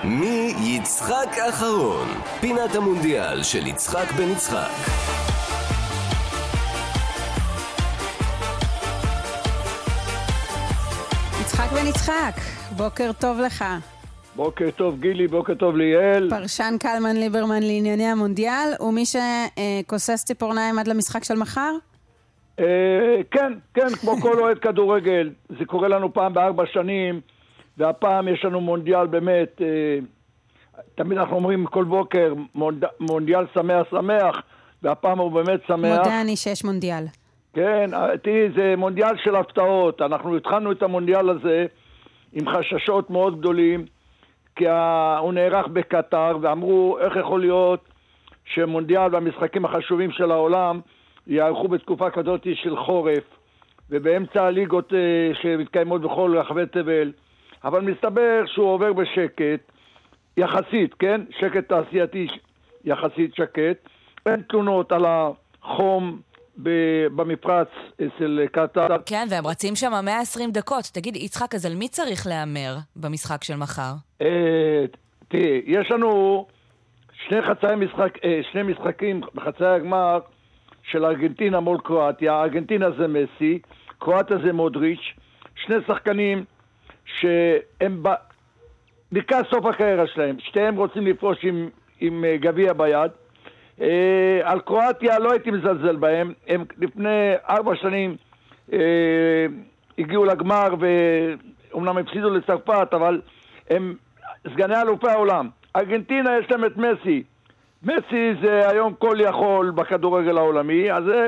מי 0.03 0.53
יצחק 0.59 1.37
אחרון? 1.49 2.07
פינת 2.41 2.75
המונדיאל 2.75 3.43
של 3.43 3.67
יצחק 3.67 4.11
בן 4.17 4.31
יצחק. 4.31 5.14
בן 11.85 11.89
יצחק, 11.89 12.35
בוקר 12.77 13.11
טוב 13.19 13.39
לך. 13.39 13.65
בוקר 14.35 14.71
טוב 14.75 14.99
גילי, 14.99 15.27
בוקר 15.27 15.53
טוב 15.53 15.77
ליאל. 15.77 16.29
פרשן 16.29 16.73
קלמן 16.79 17.15
ליברמן 17.15 17.63
לענייני 17.63 18.03
המונדיאל, 18.03 18.73
ומי 18.79 19.03
שכוסס 19.05 20.25
ציפורניים 20.25 20.79
עד 20.79 20.87
למשחק 20.87 21.23
של 21.23 21.33
מחר? 21.33 21.71
אה, 22.59 22.65
כן, 23.31 23.53
כן, 23.73 23.87
כמו 24.01 24.17
כל 24.23 24.39
אוהד 24.39 24.59
כדורגל. 24.59 25.29
זה 25.59 25.65
קורה 25.65 25.87
לנו 25.87 26.13
פעם 26.13 26.33
בארבע 26.33 26.63
שנים, 26.73 27.21
והפעם 27.77 28.27
יש 28.27 28.45
לנו 28.45 28.61
מונדיאל 28.61 29.07
באמת, 29.07 29.61
אה, 29.61 29.99
תמיד 30.95 31.17
אנחנו 31.17 31.35
אומרים 31.35 31.65
כל 31.65 31.83
בוקר, 31.83 32.33
מונד... 32.55 32.83
מונדיאל 32.99 33.45
שמח 33.53 33.87
שמח, 33.89 34.35
והפעם 34.83 35.19
הוא 35.19 35.31
באמת 35.31 35.59
שמח. 35.67 35.97
מודה 35.97 36.21
אני 36.21 36.35
שיש 36.35 36.63
מונדיאל. 36.63 37.05
כן, 37.55 37.89
תראי, 38.23 38.49
זה 38.55 38.73
מונדיאל 38.77 39.17
של 39.23 39.35
הפתעות. 39.35 40.01
אנחנו 40.01 40.37
התחלנו 40.37 40.71
את 40.71 40.83
המונדיאל 40.83 41.29
הזה 41.29 41.65
עם 42.33 42.49
חששות 42.49 43.09
מאוד 43.09 43.39
גדולים, 43.39 43.85
כי 44.55 44.65
הוא 45.19 45.33
נערך 45.33 45.67
בקטר, 45.67 46.37
ואמרו, 46.41 46.97
איך 46.99 47.15
יכול 47.15 47.39
להיות 47.39 47.85
שמונדיאל 48.45 49.15
והמשחקים 49.15 49.65
החשובים 49.65 50.11
של 50.11 50.31
העולם 50.31 50.79
יערכו 51.27 51.67
בתקופה 51.67 52.09
כזאת 52.09 52.47
של 52.53 52.77
חורף, 52.77 53.23
ובאמצע 53.89 54.43
הליגות 54.43 54.93
אה, 54.93 55.31
שמתקיימות 55.41 56.01
בכל 56.01 56.37
רחבי 56.37 56.65
תבל, 56.65 57.11
אבל 57.63 57.81
מסתבר 57.81 58.43
שהוא 58.45 58.67
עובר 58.67 58.93
בשקט, 58.93 59.71
יחסית, 60.37 60.93
כן? 60.93 61.21
שקט 61.39 61.69
תעשייתי 61.69 62.27
יחסית 62.85 63.35
שקט. 63.35 63.77
אין 64.25 64.41
תלונות 64.49 64.91
על 64.91 65.05
החום 65.05 66.19
במפרץ 66.57 67.67
אצל 67.95 68.45
קטאר. 68.51 68.87
כן, 69.05 69.27
והם 69.29 69.47
רצים 69.47 69.75
שם 69.75 69.91
120 70.03 70.51
דקות. 70.51 70.83
תגיד, 70.93 71.15
יצחק, 71.15 71.55
אז 71.55 71.65
על 71.65 71.75
מי 71.75 71.87
צריך 71.87 72.27
להמר 72.27 72.75
במשחק 72.95 73.43
של 73.43 73.55
מחר? 73.55 73.91
אה, 74.21 74.85
תראי, 75.27 75.61
יש 75.65 75.91
לנו 75.91 76.45
שני 77.27 77.41
חצאי 77.41 77.75
משחק, 77.75 78.17
אה, 78.23 78.41
שני 78.51 78.63
משחקים 78.63 79.21
בחצאי 79.35 79.67
הגמר 79.67 80.19
של 80.83 81.05
ארגנטינה 81.05 81.59
מול 81.59 81.77
קרואטיה. 81.83 82.41
ארגנטינה 82.41 82.91
זה 82.91 83.07
מסי, 83.07 83.59
קרואטיה 83.99 84.37
זה 84.45 84.53
מודריץ', 84.53 85.13
שני 85.55 85.75
שחקנים 85.87 86.45
שהם 87.05 88.03
ב... 88.03 88.09
לקראת 89.11 89.45
סוף 89.49 89.65
הקריירה 89.65 90.07
שלהם, 90.07 90.35
שתיהם 90.39 90.75
רוצים 90.75 91.07
לפרוש 91.07 91.37
עם, 91.43 91.69
עם 91.99 92.25
אה, 92.25 92.37
גביע 92.37 92.73
ביד. 92.73 93.11
אה, 93.81 94.39
על 94.43 94.59
קרואטיה 94.59 95.19
לא 95.19 95.31
הייתי 95.31 95.51
מזלזל 95.51 95.95
בהם, 95.95 96.33
הם 96.47 96.65
לפני 96.77 97.33
ארבע 97.49 97.75
שנים 97.75 98.15
אה, 98.73 99.45
הגיעו 99.97 100.25
לגמר 100.25 100.67
ואומנם 100.79 101.97
הפסידו 101.97 102.29
לצרפת, 102.29 102.87
אבל 102.93 103.21
הם 103.69 103.95
סגני 104.53 104.81
אלופי 104.81 105.09
העולם. 105.09 105.49
ארגנטינה 105.75 106.37
יש 106.37 106.51
להם 106.51 106.65
את 106.65 106.77
מסי. 106.77 107.23
מסי 107.83 108.33
זה 108.43 108.69
היום 108.69 108.93
כל 108.93 109.17
יכול 109.19 109.69
בכדורגל 109.69 110.37
העולמי, 110.37 110.91
אז 110.91 111.03
זה 111.03 111.27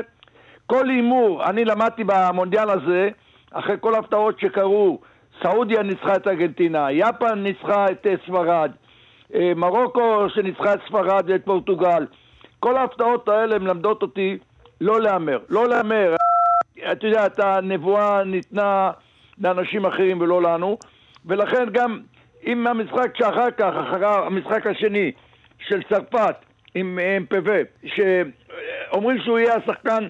כל 0.66 0.88
הימור, 0.88 1.44
אני 1.44 1.64
למדתי 1.64 2.04
במונדיאל 2.04 2.70
הזה, 2.70 3.08
אחרי 3.52 3.76
כל 3.80 3.94
ההפתעות 3.94 4.40
שקרו, 4.40 4.98
סעודיה 5.42 5.82
ניצחה 5.82 6.16
את 6.16 6.28
ארגנטינה, 6.28 6.92
יפן 6.92 7.38
ניצחה 7.38 7.86
את 7.90 8.06
אה, 8.06 8.14
ספרד, 8.26 8.70
אה, 9.34 9.52
מרוקו 9.56 10.26
שניצחה 10.28 10.74
את 10.74 10.80
ספרד 10.88 11.24
ואת 11.26 11.44
פורטוגל. 11.44 12.06
כל 12.60 12.76
ההפתעות 12.76 13.28
האלה 13.28 13.58
מלמדות 13.58 14.02
אותי 14.02 14.38
לא 14.80 15.00
להמר. 15.00 15.38
לא 15.48 15.68
להמר. 15.68 16.14
אתה 16.92 17.06
יודע, 17.06 17.26
הנבואה 17.38 18.24
ניתנה 18.24 18.90
לאנשים 19.38 19.86
אחרים 19.86 20.20
ולא 20.20 20.42
לנו, 20.42 20.78
ולכן 21.26 21.64
גם 21.72 22.00
אם 22.46 22.66
המשחק 22.66 23.16
שאחר 23.16 23.50
כך, 23.50 23.72
אחרי 23.74 24.06
המשחק 24.06 24.66
השני 24.66 25.12
של 25.58 25.82
צרפת 25.82 26.36
עם 26.74 26.98
MPV, 27.26 27.48
שאומרים 27.86 29.18
שהוא 29.22 29.38
יהיה 29.38 29.54
השחקן 29.54 30.08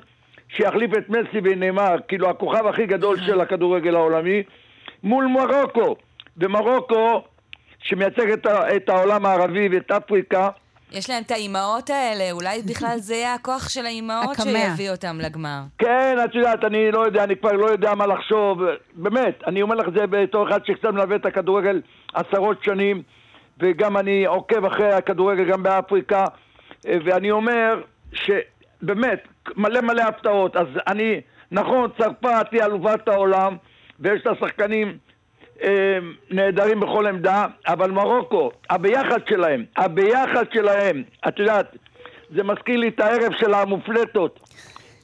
שיחליף 0.49 0.91
את 0.99 1.09
מסי 1.09 1.41
ונאמר, 1.45 1.97
כאילו 2.09 2.31
הכוכב 2.31 2.67
הכי 2.67 2.87
גדול 2.87 3.17
של 3.21 3.41
הכדורגל 3.41 3.95
העולמי, 3.95 4.43
מול 5.03 5.27
מרוקו. 5.27 5.97
ומרוקו, 6.37 7.23
שמייצג 7.79 8.31
את, 8.31 8.47
את 8.77 8.89
העולם 8.89 9.27
הערבי 9.27 9.69
ואת 9.73 9.91
אפריקה, 9.91 10.49
יש 10.93 11.11
להם 11.11 11.23
את 11.23 11.31
האימהות 11.31 11.91
האלה, 11.91 12.33
אולי 12.33 12.63
בכלל 12.63 12.97
זה 12.99 13.15
יהיה 13.15 13.35
הכוח 13.35 13.69
של 13.69 13.87
האימהות. 13.87 14.37
שיביא 14.43 14.91
אותם 14.91 15.19
לגמר. 15.21 15.61
כן, 15.79 16.17
את 16.25 16.35
יודעת, 16.35 16.65
אני 16.65 16.91
לא 16.91 17.07
יודע, 17.07 17.25
אני 17.25 17.37
כבר 17.37 17.53
לא 17.53 17.67
יודע 17.67 17.95
מה 17.95 18.07
לחשוב. 18.07 18.59
באמת, 18.95 19.43
אני 19.47 19.63
אומר 19.63 19.75
לך 19.75 19.89
את 19.89 19.93
זה 19.93 20.07
בתור 20.07 20.49
אחד 20.49 20.65
שקצת 20.65 20.89
מלווה 20.89 21.17
את 21.17 21.27
הכדורגל 21.27 21.81
עשרות 22.15 22.65
שנים, 22.65 23.03
וגם 23.61 23.97
אני 23.97 24.27
עוקב 24.27 24.65
אחרי 24.65 24.93
הכדורגל 24.93 25.45
גם 25.45 25.63
באפריקה, 25.63 26.25
ואני 26.85 27.31
אומר 27.31 27.83
שבאמת, 28.13 29.29
מלא 29.57 29.81
מלא 29.81 30.03
הפתעות. 30.03 30.57
אז 30.57 30.67
אני, 30.87 31.21
נכון, 31.51 31.91
צרפת 31.99 32.47
היא 32.53 32.63
אלופת 32.63 33.09
העולם, 33.09 33.57
ויש 34.01 34.27
לה 34.27 34.33
שחקנים 34.41 34.99
נהדרים 36.31 36.81
בכל 36.81 37.07
עמדה, 37.07 37.47
אבל 37.67 37.91
מרוקו, 37.91 38.51
הביחד 38.71 39.21
שלהם, 39.29 39.65
הביחד 39.77 40.45
שלהם, 40.53 41.03
את 41.29 41.39
יודעת, 41.39 41.77
זה 42.35 42.43
מזכיר 42.43 42.77
לי 42.77 42.89
את 42.89 43.01
הערב 43.01 43.33
של 43.39 43.55
המופלטות. 43.55 44.41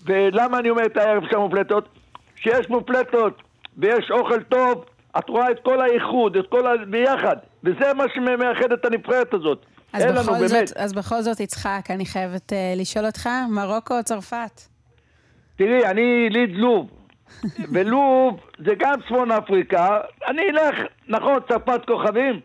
ולמה 0.07 0.59
אני 0.59 0.71
אומר 0.71 0.87
את 0.87 0.97
הערב 0.97 1.23
של 1.31 1.37
המופלטות? 1.37 1.89
שיש 2.37 2.69
מופלטות 2.69 3.43
ויש 3.79 4.11
אוכל 4.11 4.43
טוב, 4.43 4.85
את 5.19 5.29
רואה 5.29 5.51
את 5.51 5.61
כל 5.63 5.81
האיחוד, 5.81 6.37
את 6.37 6.47
כל 6.49 6.67
ה... 6.67 6.85
ביחד. 6.91 7.37
וזה 7.65 7.95
מה 7.95 8.05
שמאחד 8.15 8.73
את 8.73 8.85
הנבחרת 8.85 9.35
הזאת. 9.35 9.67
אז 9.93 10.05
לנו 10.05 10.21
בכל, 10.21 10.33
באמת. 10.33 10.69
זאת, 10.69 10.77
אז 10.77 10.93
בכל 10.93 11.23
זאת, 11.23 11.41
יצחק, 11.41 11.81
אני 11.91 12.07
חייבת 12.07 12.53
uh, 12.53 12.81
לשאול 12.81 13.07
אותך, 13.07 13.29
מרוקו 13.51 13.99
או 13.99 14.03
צרפת? 14.03 14.61
תראי, 15.57 15.87
אני 15.87 16.27
יליד 16.31 16.51
לוב, 16.57 16.91
ולוב 17.73 18.37
זה 18.59 18.73
גם 18.79 18.95
צפון 19.07 19.31
אפריקה. 19.33 19.99
אני 20.29 20.43
אלך, 20.51 20.75
נכון, 21.09 21.39
צרפת 21.49 21.81
כוכבים, 21.87 22.41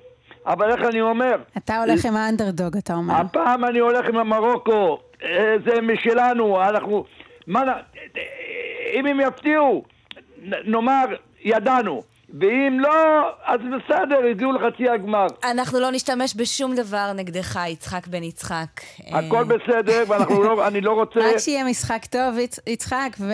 אבל 0.45 0.71
איך 0.71 0.81
אני 0.89 1.01
אומר? 1.01 1.35
אתה 1.57 1.77
הולך 1.83 2.05
עם 2.05 2.15
האנדרדוג, 2.15 2.77
אתה 2.77 2.93
אומר. 2.93 3.13
הפעם 3.13 3.65
אני 3.65 3.79
הולך 3.79 4.05
עם 4.09 4.17
המרוקו, 4.17 4.99
אה, 5.23 5.55
זה 5.65 5.81
משלנו, 5.81 6.61
אנחנו... 6.69 7.05
מה, 7.47 7.63
נ- 7.63 8.19
אם 8.93 9.05
הם 9.05 9.19
יפתיעו, 9.19 9.83
נאמר, 10.65 11.05
ידענו. 11.43 12.01
ואם 12.34 12.77
לא, 12.80 12.89
אז 13.45 13.60
בסדר, 13.60 14.26
הגיעו 14.31 14.51
לחצי 14.51 14.89
הגמר. 14.89 15.27
אנחנו 15.51 15.80
לא 15.80 15.91
נשתמש 15.91 16.34
בשום 16.38 16.76
דבר 16.76 17.11
נגדך, 17.15 17.60
יצחק 17.69 18.07
בן 18.07 18.23
יצחק. 18.23 18.68
הכל 19.11 19.43
בסדר, 19.43 20.03
ואנחנו 20.07 20.43
לא, 20.43 20.57
אני 20.68 20.81
לא 20.81 20.91
רוצה... 20.91 21.19
רק 21.19 21.38
שיהיה 21.38 21.64
משחק 21.64 22.06
טוב, 22.06 22.38
יצ- 22.38 22.60
יצחק, 22.68 23.10
ו... 23.19 23.31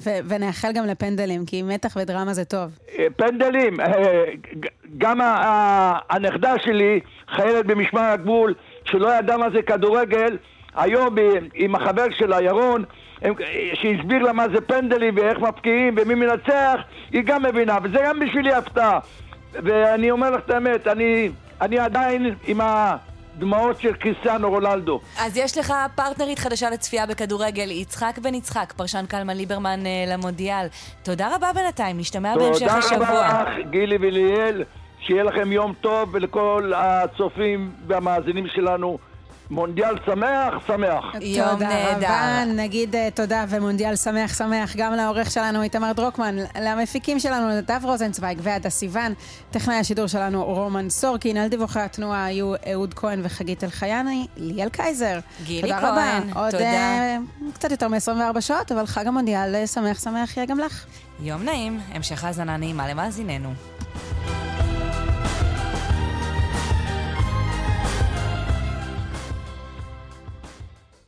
ו... 0.00 0.10
ונאחל 0.28 0.72
גם 0.72 0.86
לפנדלים, 0.86 1.46
כי 1.46 1.62
מתח 1.62 1.96
ודרמה 1.96 2.34
זה 2.34 2.44
טוב. 2.44 2.78
אה, 2.98 3.06
פנדלים, 3.16 3.80
אה, 3.80 4.24
גם 4.98 5.18
הנכדה 6.10 6.54
שלי, 6.64 7.00
חיילת 7.36 7.66
במשמר 7.66 8.00
הגבול, 8.00 8.54
שלא 8.84 9.08
ידעה 9.18 9.36
מה 9.36 9.46
זה 9.54 9.62
כדורגל, 9.62 10.36
היום 10.74 11.14
עם 11.54 11.74
החבר 11.74 12.06
שלה, 12.18 12.42
ירון, 12.42 12.84
הם- 13.22 13.34
שהסביר 13.74 14.22
לה 14.22 14.32
מה 14.32 14.46
זה 14.48 14.60
פנדלים 14.60 15.14
ואיך 15.16 15.38
מפקיעים 15.38 15.94
ומי 16.02 16.14
מנצח, 16.14 16.80
היא 17.12 17.22
גם 17.26 17.42
מבינה, 17.42 17.78
וזה 17.82 17.98
גם 18.06 18.20
בשבילי 18.20 18.52
הפתעה. 18.52 18.98
ואני 19.52 20.10
אומר 20.10 20.30
לך 20.30 20.40
את 20.44 20.50
האמת, 20.50 20.86
אני, 20.86 21.30
אני 21.60 21.78
עדיין 21.78 22.34
עם 22.46 22.60
הדמעות 22.62 23.80
של 23.80 23.92
קריסטיאנו 23.94 24.50
רונלדו. 24.50 25.00
אז 25.18 25.36
יש 25.36 25.58
לך 25.58 25.74
פרטנרית 25.94 26.38
חדשה 26.38 26.70
לצפייה 26.70 27.06
בכדורגל, 27.06 27.70
יצחק 27.70 28.18
בן 28.22 28.34
יצחק, 28.34 28.72
פרשן 28.76 29.04
קלמן 29.08 29.36
ליברמן 29.36 29.86
אה, 29.86 30.04
למונדיאל. 30.14 30.66
תודה 31.02 31.34
רבה 31.36 31.52
בינתיים, 31.54 31.98
נשתמע 31.98 32.34
בהמשך 32.36 32.58
תודה 32.60 32.76
השבוע. 32.78 33.06
רבה 33.06 33.42
לך, 33.42 33.66
גילי 33.70 33.96
וליאל, 34.00 34.64
שיהיה 35.00 35.22
לכם 35.22 35.52
יום 35.52 35.72
טוב 35.80 36.08
ולכל 36.12 36.72
הצופים 36.76 37.70
והמאזינים 37.86 38.46
שלנו. 38.46 38.98
מונדיאל 39.50 39.94
שמח, 40.06 40.54
שמח. 40.66 41.04
תודה 41.12 41.96
רבה, 41.96 42.44
נגיד 42.46 42.96
אה, 42.96 43.08
תודה 43.14 43.44
ומונדיאל 43.48 43.96
שמח 43.96 44.38
שמח 44.38 44.76
גם 44.76 44.92
לעורך 44.92 45.30
שלנו 45.30 45.62
איתמר 45.62 45.92
דרוקמן, 45.92 46.36
למפיקים 46.60 47.20
שלנו 47.20 47.58
נדב 47.58 47.80
רוזנצוויג 47.84 48.38
והדס 48.42 48.74
סיוון, 48.74 49.14
טכנאי 49.50 49.76
השידור 49.76 50.06
שלנו 50.06 50.44
רומן 50.44 50.90
סורקין, 50.90 51.36
על 51.36 51.48
דיווחי 51.48 51.80
התנועה 51.80 52.24
היו 52.24 52.54
אהוד 52.72 52.94
כהן 52.94 53.20
וחגית 53.22 53.64
אלחייני, 53.64 54.26
ליאל 54.36 54.68
קייזר. 54.68 55.18
גילי 55.44 55.62
תודה 55.62 55.80
כהן, 55.80 56.30
רבה. 56.30 56.40
עוד 56.40 56.50
תודה. 56.50 56.64
אה, 56.64 57.16
קצת 57.54 57.70
יותר 57.70 57.88
מ-24 57.88 58.40
שעות, 58.40 58.72
אבל 58.72 58.86
חג 58.86 59.06
המונדיאל 59.06 59.54
אה, 59.54 59.66
שמח 59.66 60.00
שמח 60.04 60.36
יהיה 60.36 60.46
גם 60.46 60.58
לך. 60.58 60.84
יום 61.20 61.42
נעים, 61.42 61.80
המשך 61.92 62.24
האזנה 62.24 62.56
נעימה 62.56 62.88
למאזיננו. 62.88 63.50